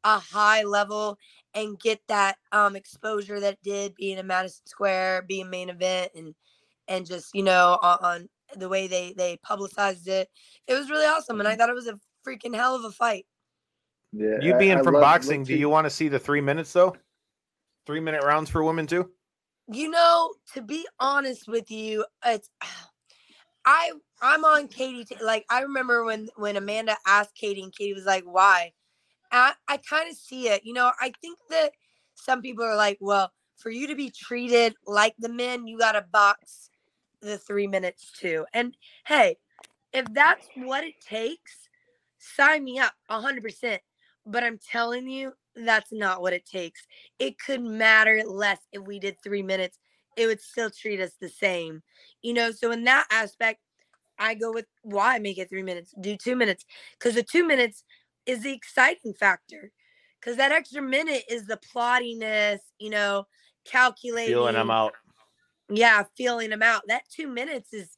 a 0.08 0.20
high 0.20 0.64
level 0.64 1.20
and 1.54 1.80
get 1.80 2.00
that 2.08 2.38
um 2.52 2.76
exposure 2.76 3.40
that 3.40 3.62
did 3.62 3.94
being 3.96 4.18
in 4.18 4.26
Madison 4.26 4.66
Square, 4.66 5.26
being 5.28 5.50
main 5.50 5.70
event, 5.70 6.12
and 6.16 6.34
and 6.88 7.06
just 7.06 7.36
you 7.36 7.44
know 7.44 7.78
on, 7.82 7.98
on 8.02 8.30
the 8.56 8.70
way 8.70 8.88
they 8.88 9.14
they 9.18 9.38
publicized 9.44 10.08
it. 10.08 10.30
It 10.68 10.74
was 10.74 10.90
really 10.90 11.06
awesome, 11.06 11.40
and 11.40 11.48
I 11.48 11.52
mm-hmm. 11.52 11.60
thought 11.60 11.70
it 11.70 11.76
was 11.76 11.88
a 11.88 12.00
freaking 12.26 12.56
hell 12.56 12.76
of 12.76 12.86
a 12.86 12.92
fight. 12.92 13.26
Yeah, 14.14 14.38
you 14.42 14.58
being 14.58 14.80
I, 14.80 14.84
from 14.84 14.96
I 14.96 15.02
boxing, 15.02 15.44
do 15.44 15.56
you 15.56 15.70
want 15.70 15.86
to 15.86 15.92
see 15.92 16.08
the 16.08 16.20
three 16.20 16.42
minutes 16.42 16.72
though? 16.72 16.96
Three 17.86 18.00
minute 18.00 18.24
rounds 18.24 18.50
for 18.50 18.64
women 18.64 18.88
too. 18.88 19.12
You 19.70 19.90
know, 19.90 20.34
to 20.54 20.62
be 20.62 20.88
honest 21.00 21.48
with 21.48 21.70
you, 21.70 22.06
it's 22.26 22.50
I 23.66 23.92
I'm 24.22 24.46
on 24.46 24.70
Katie. 24.70 25.06
Like 25.22 25.46
I 25.50 25.64
remember 25.64 26.06
when 26.06 26.30
when 26.38 26.56
Amanda 26.56 26.96
asked 27.06 27.36
Katie, 27.36 27.64
and 27.64 27.76
Katie 27.76 27.94
was 27.94 28.06
like, 28.06 28.24
"Why?" 28.24 28.72
I 29.32 29.54
I 29.68 29.78
kind 29.78 30.10
of 30.10 30.18
see 30.18 30.50
it. 30.50 30.62
You 30.64 30.74
know, 30.74 30.92
I 31.00 31.12
think 31.22 31.40
that 31.50 31.72
some 32.16 32.42
people 32.42 32.64
are 32.66 32.76
like, 32.76 32.98
"Well, 33.02 33.32
for 33.58 33.70
you 33.70 33.88
to 33.88 33.96
be 33.96 34.10
treated 34.10 34.76
like 34.86 35.16
the 35.18 35.30
men, 35.30 35.68
you 35.68 35.78
got 35.78 35.94
to 35.94 36.06
box 36.12 36.70
the 37.22 37.38
three 37.38 37.68
minutes 37.68 38.12
too. 38.12 38.46
And 38.54 38.76
hey, 39.08 39.38
if 39.94 40.06
that's 40.14 40.48
what 40.56 40.84
it 40.84 40.96
takes, 41.02 41.70
sign 42.20 42.64
me 42.64 42.80
up 42.80 42.94
100%. 43.10 43.80
But 44.26 44.44
I'm 44.44 44.60
telling 44.60 45.08
you, 45.08 45.34
that's 45.56 45.92
not 45.92 46.22
what 46.22 46.34
it 46.34 46.46
takes. 46.46 46.86
It 47.18 47.40
could 47.40 47.64
matter 47.64 48.22
less 48.26 48.60
if 48.72 48.84
we 48.84 49.00
did 49.00 49.18
three 49.24 49.42
minutes. 49.42 49.80
It 50.16 50.28
would 50.28 50.42
still 50.42 50.70
treat 50.70 51.00
us 51.00 51.14
the 51.20 51.30
same. 51.30 51.82
You 52.22 52.34
know, 52.34 52.52
so 52.52 52.72
in 52.72 52.84
that 52.84 53.08
aspect, 53.12 53.62
I 54.20 54.34
go 54.34 54.52
with 54.52 54.66
why 54.82 55.20
make 55.20 55.38
it 55.38 55.50
three 55.50 55.64
minutes, 55.64 55.94
do 56.02 56.18
two 56.18 56.36
minutes. 56.36 56.66
Because 56.98 57.16
the 57.16 57.24
two 57.24 57.46
minutes 57.46 57.84
is 58.28 58.44
the 58.44 58.54
exciting 58.54 59.14
factor. 59.14 59.72
Because 60.20 60.38
that 60.38 60.52
extra 60.52 60.82
minute 60.82 61.24
is 61.30 61.46
the 61.46 61.60
plottiness, 61.74 62.60
you 62.80 62.90
know, 62.90 63.26
calculating. 63.66 64.34
Feeling 64.34 64.56
them 64.56 64.70
out. 64.70 64.94
Yeah, 65.70 66.04
feeling 66.16 66.50
them 66.50 66.64
out. 66.64 66.84
That 66.88 67.04
two 67.10 67.28
minutes 67.28 67.74
is 67.74 67.98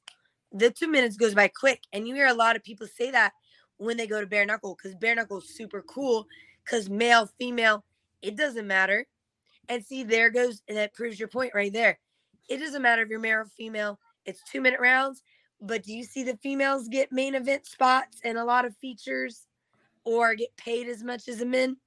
the 0.52 0.70
two 0.70 0.88
minutes 0.88 1.18
goes 1.18 1.34
by 1.34 1.48
quick. 1.48 1.82
And 1.94 2.08
you 2.08 2.16
hear 2.16 2.28
a 2.28 2.34
lot 2.34 2.56
of 2.56 2.64
people 2.64 2.88
say 2.88 3.12
that 3.12 3.34
when 3.78 3.98
they 3.98 4.08
go 4.08 4.22
to 4.22 4.28
bare 4.28 4.46
knuckle 4.46 4.76
because 4.76 4.96
bare 4.96 5.16
knuckle 5.16 5.40
is 5.40 5.56
super 5.56 5.82
cool 5.82 6.28
because 6.64 6.90
male, 6.90 7.30
female, 7.40 7.84
it 8.22 8.36
doesn't 8.36 8.68
matter. 8.68 9.08
And 9.68 9.84
see, 9.84 10.04
there 10.04 10.30
goes, 10.30 10.62
and 10.68 10.78
that 10.78 10.94
proves 10.94 11.20
your 11.20 11.28
point 11.30 11.54
right 11.54 11.72
there. 11.72 12.00
It 12.50 12.58
doesn't 12.58 12.82
matter 12.82 13.04
if 13.04 13.10
you're 13.10 13.20
male 13.20 13.40
or 13.40 13.46
female, 13.46 14.00
it's 14.26 14.42
two 14.44 14.62
minute 14.62 14.80
rounds. 14.80 15.24
But 15.62 15.84
do 15.84 15.94
you 15.94 16.04
see 16.04 16.24
the 16.24 16.38
females 16.38 16.88
get 16.88 17.12
main 17.12 17.36
event 17.36 17.66
spots 17.66 18.20
and 18.24 18.38
a 18.38 18.46
lot 18.46 18.66
of 18.66 18.76
features 18.78 19.46
or 20.10 20.34
get 20.34 20.56
paid 20.58 20.88
as 20.88 21.04
much 21.04 21.28
as 21.28 21.38
the 21.38 21.46
men? 21.46 21.78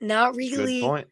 Not 0.00 0.36
really. 0.36 0.80
Good 0.80 0.86
point. 0.86 1.08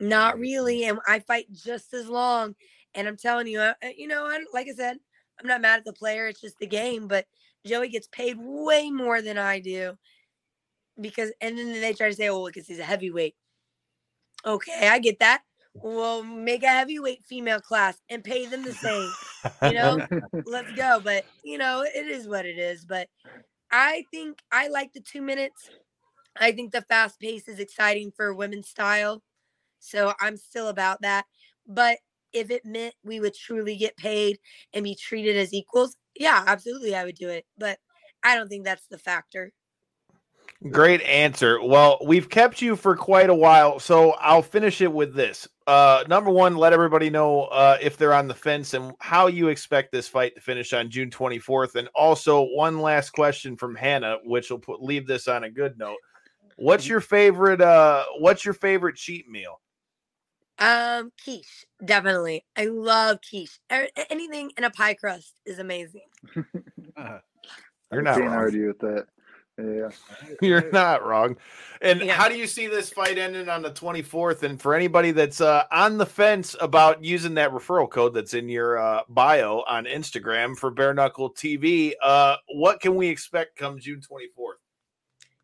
Not 0.00 0.38
really. 0.38 0.84
And 0.84 0.98
I 1.06 1.18
fight 1.18 1.52
just 1.52 1.92
as 1.92 2.08
long. 2.08 2.54
And 2.94 3.06
I'm 3.06 3.16
telling 3.16 3.46
you, 3.46 3.60
uh, 3.60 3.74
you 3.96 4.08
know, 4.08 4.24
I, 4.24 4.40
like 4.54 4.68
I 4.68 4.74
said, 4.74 4.96
I'm 5.38 5.46
not 5.46 5.60
mad 5.60 5.78
at 5.78 5.84
the 5.84 5.92
player. 5.92 6.26
It's 6.26 6.40
just 6.40 6.58
the 6.58 6.66
game. 6.66 7.08
But 7.08 7.26
Joey 7.66 7.88
gets 7.88 8.08
paid 8.08 8.36
way 8.38 8.90
more 8.90 9.20
than 9.20 9.36
I 9.36 9.60
do 9.60 9.98
because, 10.98 11.30
and 11.42 11.58
then 11.58 11.72
they 11.72 11.92
try 11.92 12.08
to 12.08 12.16
say, 12.16 12.30
oh, 12.30 12.46
because 12.46 12.66
he's 12.66 12.78
a 12.78 12.84
heavyweight. 12.84 13.36
Okay, 14.46 14.88
I 14.88 14.98
get 14.98 15.18
that. 15.18 15.42
Well, 15.74 16.24
make 16.24 16.62
a 16.62 16.68
heavyweight 16.68 17.24
female 17.24 17.60
class 17.60 18.00
and 18.08 18.24
pay 18.24 18.46
them 18.46 18.64
the 18.64 18.72
same. 18.72 19.10
you 19.62 19.74
know, 19.74 20.06
let's 20.46 20.72
go. 20.72 21.00
But, 21.04 21.26
you 21.44 21.58
know, 21.58 21.84
it 21.84 22.06
is 22.06 22.26
what 22.26 22.46
it 22.46 22.58
is. 22.58 22.86
But 22.86 23.08
I 23.70 24.04
think 24.10 24.40
I 24.50 24.68
like 24.68 24.92
the 24.92 25.00
two 25.00 25.22
minutes. 25.22 25.70
I 26.36 26.52
think 26.52 26.72
the 26.72 26.82
fast 26.82 27.20
pace 27.20 27.48
is 27.48 27.60
exciting 27.60 28.12
for 28.16 28.34
women's 28.34 28.68
style. 28.68 29.22
So 29.80 30.14
I'm 30.20 30.36
still 30.36 30.68
about 30.68 31.02
that. 31.02 31.26
But 31.66 31.98
if 32.32 32.50
it 32.50 32.64
meant 32.64 32.94
we 33.04 33.20
would 33.20 33.34
truly 33.34 33.76
get 33.76 33.96
paid 33.96 34.38
and 34.74 34.84
be 34.84 34.96
treated 34.96 35.36
as 35.36 35.54
equals, 35.54 35.96
yeah, 36.18 36.44
absolutely, 36.46 36.94
I 36.94 37.04
would 37.04 37.16
do 37.16 37.28
it. 37.30 37.46
But 37.58 37.78
I 38.24 38.36
don't 38.36 38.48
think 38.48 38.64
that's 38.64 38.86
the 38.88 38.98
factor. 38.98 39.52
Great 40.70 41.02
answer. 41.02 41.62
Well, 41.62 41.98
we've 42.04 42.28
kept 42.28 42.60
you 42.60 42.74
for 42.74 42.96
quite 42.96 43.30
a 43.30 43.34
while, 43.34 43.78
so 43.78 44.12
I'll 44.12 44.42
finish 44.42 44.80
it 44.80 44.92
with 44.92 45.14
this. 45.14 45.46
Uh, 45.68 46.02
number 46.08 46.30
one, 46.30 46.56
let 46.56 46.72
everybody 46.72 47.10
know 47.10 47.42
uh, 47.44 47.78
if 47.80 47.96
they're 47.96 48.12
on 48.12 48.26
the 48.26 48.34
fence 48.34 48.74
and 48.74 48.92
how 48.98 49.28
you 49.28 49.48
expect 49.48 49.92
this 49.92 50.08
fight 50.08 50.34
to 50.34 50.40
finish 50.40 50.72
on 50.72 50.90
June 50.90 51.10
24th. 51.10 51.76
And 51.76 51.88
also, 51.94 52.42
one 52.42 52.80
last 52.80 53.10
question 53.10 53.56
from 53.56 53.76
Hannah, 53.76 54.16
which 54.24 54.50
will 54.50 54.58
put 54.58 54.82
leave 54.82 55.06
this 55.06 55.28
on 55.28 55.44
a 55.44 55.50
good 55.50 55.78
note. 55.78 55.98
What's 56.56 56.88
your 56.88 57.00
favorite? 57.00 57.60
Uh, 57.60 58.04
what's 58.18 58.44
your 58.44 58.54
favorite 58.54 58.96
cheat 58.96 59.28
meal? 59.28 59.60
Um, 60.58 61.12
quiche, 61.22 61.66
definitely. 61.84 62.44
I 62.56 62.64
love 62.64 63.18
quiche. 63.28 63.60
Anything 64.10 64.50
in 64.58 64.64
a 64.64 64.70
pie 64.70 64.94
crust 64.94 65.34
is 65.46 65.60
amazing. 65.60 66.00
uh, 66.96 67.18
You're 67.92 68.02
not 68.02 68.18
wrong. 68.18 68.30
argue 68.30 68.66
with 68.66 68.80
that. 68.80 69.06
Yeah, 69.58 69.90
you're 70.42 70.70
not 70.70 71.04
wrong. 71.04 71.36
And 71.80 72.00
yeah. 72.02 72.14
how 72.14 72.28
do 72.28 72.36
you 72.36 72.46
see 72.46 72.66
this 72.66 72.90
fight 72.90 73.18
ending 73.18 73.48
on 73.48 73.62
the 73.62 73.70
24th? 73.70 74.42
And 74.44 74.60
for 74.60 74.74
anybody 74.74 75.10
that's 75.10 75.40
uh, 75.40 75.64
on 75.72 75.98
the 75.98 76.06
fence 76.06 76.54
about 76.60 77.04
using 77.04 77.34
that 77.34 77.50
referral 77.50 77.90
code 77.90 78.14
that's 78.14 78.34
in 78.34 78.48
your 78.48 78.78
uh, 78.78 79.02
bio 79.08 79.64
on 79.68 79.84
Instagram 79.84 80.56
for 80.56 80.70
Bare 80.70 80.94
Knuckle 80.94 81.32
TV, 81.32 81.92
uh, 82.02 82.36
what 82.54 82.80
can 82.80 82.94
we 82.94 83.08
expect 83.08 83.56
come 83.56 83.78
June 83.78 84.00
24th? 84.00 84.54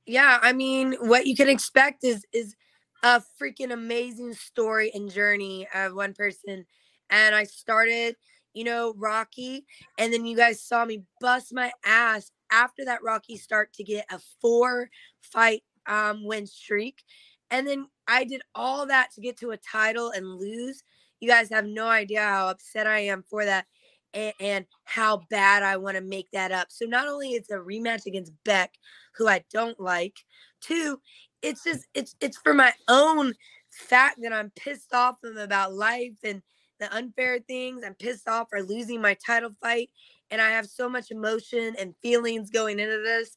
Yeah, 0.07 0.39
I 0.43 0.53
mean, 0.53 0.95
what 1.01 1.27
you 1.27 1.35
can 1.35 1.49
expect 1.49 2.05
is 2.05 2.24
is 2.32 2.55
a 3.03 3.23
freaking 3.41 3.73
amazing 3.73 4.35
story 4.35 4.91
and 4.95 5.11
journey 5.11 5.66
of 5.74 5.95
one 5.95 6.15
person. 6.15 6.66
And 7.11 7.35
I 7.35 7.45
started, 7.45 8.16
you 8.55 8.65
know, 8.65 8.95
Rocky, 8.97 9.66
and 9.99 10.12
then 10.12 10.24
you 10.24 10.36
guys 10.36 10.62
saw 10.62 10.85
me 10.85 11.05
bust 11.20 11.53
my 11.53 11.73
ass 11.85 12.31
after 12.50 12.84
that 12.84 13.02
Rocky 13.02 13.36
start 13.36 13.72
to 13.74 13.84
get 13.84 14.06
a 14.10 14.18
four 14.40 14.90
fight 15.20 15.62
um, 15.86 16.24
win 16.24 16.46
streak. 16.46 17.02
And 17.50 17.66
then 17.66 17.86
I 18.08 18.24
did 18.24 18.42
all 18.54 18.86
that 18.86 19.12
to 19.12 19.20
get 19.20 19.36
to 19.38 19.50
a 19.50 19.56
title 19.56 20.10
and 20.10 20.26
lose. 20.26 20.82
You 21.20 21.28
guys 21.28 21.50
have 21.50 21.66
no 21.66 21.86
idea 21.86 22.22
how 22.22 22.48
upset 22.48 22.86
I 22.86 23.00
am 23.00 23.22
for 23.28 23.44
that 23.44 23.66
and, 24.12 24.32
and 24.40 24.66
how 24.84 25.22
bad 25.30 25.62
I 25.62 25.76
want 25.76 25.96
to 25.96 26.02
make 26.02 26.30
that 26.32 26.52
up. 26.52 26.68
So 26.70 26.86
not 26.86 27.08
only 27.08 27.30
it's 27.30 27.50
a 27.50 27.56
rematch 27.56 28.06
against 28.06 28.32
Bec, 28.44 28.72
who 29.16 29.28
I 29.28 29.44
don't 29.52 29.78
like, 29.78 30.16
two, 30.60 31.00
it's 31.42 31.62
just 31.62 31.86
it's 31.94 32.16
it's 32.20 32.38
for 32.38 32.54
my 32.54 32.72
own 32.88 33.34
fact 33.70 34.18
that 34.22 34.32
I'm 34.32 34.50
pissed 34.56 34.94
off 34.94 35.16
about 35.24 35.74
life 35.74 36.16
and 36.22 36.42
the 36.80 36.94
unfair 36.94 37.38
things. 37.38 37.82
I'm 37.84 37.94
pissed 37.94 38.28
off 38.28 38.48
for 38.50 38.62
losing 38.62 39.00
my 39.00 39.16
title 39.24 39.50
fight. 39.62 39.90
And 40.35 40.43
I 40.43 40.51
have 40.51 40.66
so 40.66 40.89
much 40.89 41.12
emotion 41.12 41.77
and 41.78 41.94
feelings 42.02 42.51
going 42.51 42.81
into 42.81 43.01
this 43.05 43.36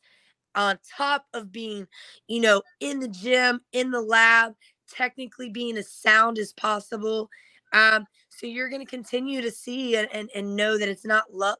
on 0.55 0.79
top 0.97 1.25
of 1.35 1.51
being, 1.51 1.85
you 2.27 2.41
know, 2.41 2.63
in 2.79 2.99
the 2.99 3.07
gym, 3.07 3.61
in 3.71 3.91
the 3.91 4.01
lab, 4.01 4.53
technically 4.91 5.51
being 5.51 5.77
as 5.77 5.91
sound 5.91 6.39
as 6.39 6.53
possible. 6.53 7.29
Um, 7.71 8.07
so 8.29 8.47
you're 8.47 8.69
going 8.69 8.83
to 8.83 8.89
continue 8.89 9.43
to 9.43 9.51
see 9.51 9.95
and, 9.95 10.07
and, 10.11 10.31
and 10.33 10.55
know 10.55 10.75
that 10.79 10.89
it's 10.89 11.05
not 11.05 11.31
luck 11.31 11.59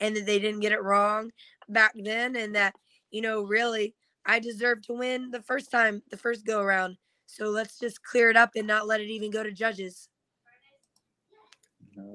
and 0.00 0.16
that 0.16 0.26
they 0.26 0.40
didn't 0.40 0.62
get 0.62 0.72
it 0.72 0.82
wrong 0.82 1.30
back 1.68 1.92
then 1.94 2.34
and 2.34 2.52
that, 2.56 2.74
you 3.12 3.20
know, 3.20 3.42
really 3.42 3.94
I 4.26 4.40
deserve 4.40 4.82
to 4.86 4.94
win 4.94 5.30
the 5.30 5.42
first 5.42 5.70
time, 5.70 6.02
the 6.10 6.16
first 6.16 6.44
go 6.44 6.60
around. 6.60 6.96
So 7.26 7.50
let's 7.50 7.78
just 7.78 8.02
clear 8.02 8.30
it 8.30 8.36
up 8.36 8.50
and 8.56 8.66
not 8.66 8.88
let 8.88 9.00
it 9.00 9.10
even 9.10 9.30
go 9.30 9.44
to 9.44 9.52
judges. 9.52 10.08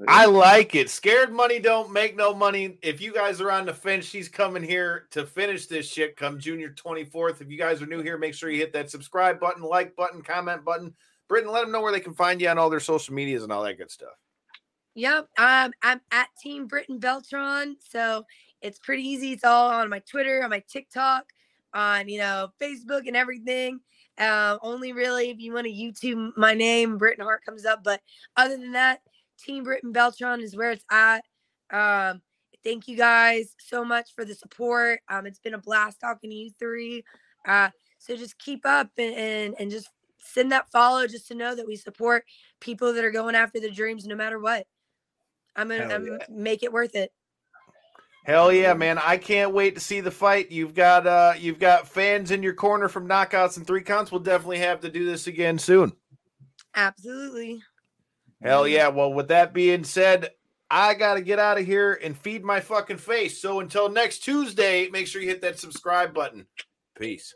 I 0.08 0.26
like 0.26 0.76
it. 0.76 0.90
Scared 0.90 1.32
money 1.32 1.60
don't 1.60 1.92
make 1.92 2.16
no 2.16 2.34
money. 2.34 2.78
If 2.82 3.02
you 3.02 3.14
guys 3.14 3.42
are 3.42 3.52
on 3.52 3.66
the 3.66 3.74
fence, 3.74 4.06
she's 4.06 4.30
coming 4.30 4.64
here 4.64 5.08
to 5.12 5.26
finish 5.26 5.66
this 5.66 5.88
shit 5.90 6.16
come 6.16 6.40
Junior 6.40 6.70
24th. 6.70 7.42
If 7.42 7.52
you 7.52 7.58
guys 7.58 7.82
are 7.82 7.86
new 7.86 8.02
here, 8.02 8.18
make 8.18 8.34
sure 8.34 8.50
you 8.50 8.60
hit 8.60 8.74
that 8.74 8.90
subscribe 8.90 9.40
button, 9.40 9.64
like 9.64 9.96
button, 9.96 10.22
comment 10.22 10.64
button. 10.64 10.94
Britain, 11.28 11.52
let 11.52 11.62
them 11.62 11.72
know 11.72 11.82
where 11.82 11.92
they 11.92 12.00
can 12.00 12.14
find 12.14 12.40
you 12.40 12.48
on 12.48 12.58
all 12.58 12.70
their 12.70 12.80
social 12.80 13.14
medias 13.14 13.44
and 13.44 13.52
all 13.52 13.64
that 13.64 13.78
good 13.78 13.92
stuff. 13.92 14.16
Yep. 14.96 15.30
Um, 15.38 15.72
I'm 15.84 16.02
at 16.12 16.30
Team 16.42 16.68
Britain 16.68 17.00
Beltran. 17.00 17.76
So 17.80 18.26
it's 18.62 18.80
pretty 18.80 19.04
easy. 19.04 19.34
It's 19.34 19.44
all 19.44 19.70
on 19.70 19.90
my 19.90 20.00
Twitter, 20.00 20.44
on 20.44 20.50
my 20.50 20.64
TikTok, 20.68 21.26
on, 21.74 22.08
you 22.08 22.18
know, 22.18 22.50
Facebook 22.60 23.08
and 23.08 23.16
everything. 23.16 23.82
Um, 24.18 24.58
only 24.64 24.94
really 24.94 25.30
if 25.30 25.40
you 25.40 25.54
want 25.54 25.68
to 25.68 25.74
YouTube 25.74 26.36
my 26.36 26.56
name, 26.56 26.98
Britain 26.98 27.24
Hart 27.24 27.46
comes 27.46 27.66
up. 27.66 27.84
But 27.84 28.02
other 28.36 28.58
than 28.58 28.72
that, 28.72 29.02
Team 29.38 29.64
Britain 29.64 29.92
Beltran 29.92 30.42
is 30.42 30.56
where 30.56 30.72
it's 30.72 30.86
at. 30.92 31.24
Um, 31.70 32.22
thank 32.64 32.88
you 32.88 32.98
guys 32.98 33.56
so 33.60 33.84
much 33.84 34.14
for 34.16 34.26
the 34.26 34.36
support. 34.36 35.00
Um, 35.10 35.26
it's 35.26 35.40
been 35.40 35.54
a 35.54 35.60
blast 35.60 36.00
talking 36.00 36.30
to 36.30 36.36
you 36.36 36.52
three. 36.60 37.04
Uh, 37.48 37.70
so 37.98 38.16
just 38.16 38.38
keep 38.38 38.66
up 38.66 38.90
and, 38.98 39.16
and, 39.16 39.56
and 39.60 39.72
just 39.72 39.90
send 40.18 40.52
that 40.52 40.70
follow 40.70 41.08
just 41.08 41.28
to 41.28 41.36
know 41.36 41.56
that 41.56 41.68
we 41.68 41.76
support 41.76 42.26
people 42.60 42.94
that 42.94 43.04
are 43.04 43.12
going 43.12 43.36
after 43.36 43.60
their 43.60 43.70
dreams 43.70 44.06
no 44.06 44.16
matter 44.16 44.40
what. 44.40 44.66
I'm 45.56 45.70
gonna 45.70 45.94
I'm 45.94 46.06
yeah. 46.06 46.18
make 46.30 46.62
it 46.62 46.72
worth 46.72 46.96
it. 46.96 47.12
Hell 48.26 48.52
yeah, 48.52 48.74
man! 48.74 49.00
I 49.00 49.18
can't 49.18 49.54
wait 49.54 49.74
to 49.76 49.82
see 49.82 50.02
the 50.02 50.12
fight. 50.12 50.52
You've 50.52 50.76
got 50.76 51.08
uh 51.08 51.34
you've 51.38 51.60
got 51.60 51.88
fans 51.88 52.30
in 52.30 52.44
your 52.44 52.54
corner 52.54 52.90
from 52.90 53.08
knockouts 53.08 53.58
and 53.58 53.66
three 53.66 53.82
counts. 53.82 54.12
We'll 54.12 54.22
definitely 54.22 54.60
have 54.60 54.82
to 54.82 54.90
do 54.90 55.06
this 55.06 55.26
again 55.28 55.58
soon. 55.58 55.94
Absolutely. 56.76 57.64
Hell 58.42 58.68
yeah. 58.68 58.90
Well, 58.90 59.14
with 59.14 59.30
that 59.30 59.54
being 59.54 59.84
said, 59.84 60.32
I 60.70 60.94
got 60.94 61.16
to 61.16 61.22
get 61.22 61.40
out 61.40 61.58
of 61.58 61.66
here 61.66 62.00
and 62.04 62.18
feed 62.18 62.44
my 62.44 62.60
fucking 62.60 62.98
face. 62.98 63.42
So 63.42 63.60
until 63.60 63.90
next 63.90 64.20
Tuesday, 64.20 64.90
make 64.90 65.08
sure 65.08 65.22
you 65.22 65.30
hit 65.30 65.42
that 65.42 65.60
subscribe 65.60 66.14
button. 66.14 66.46
Peace. 66.98 67.34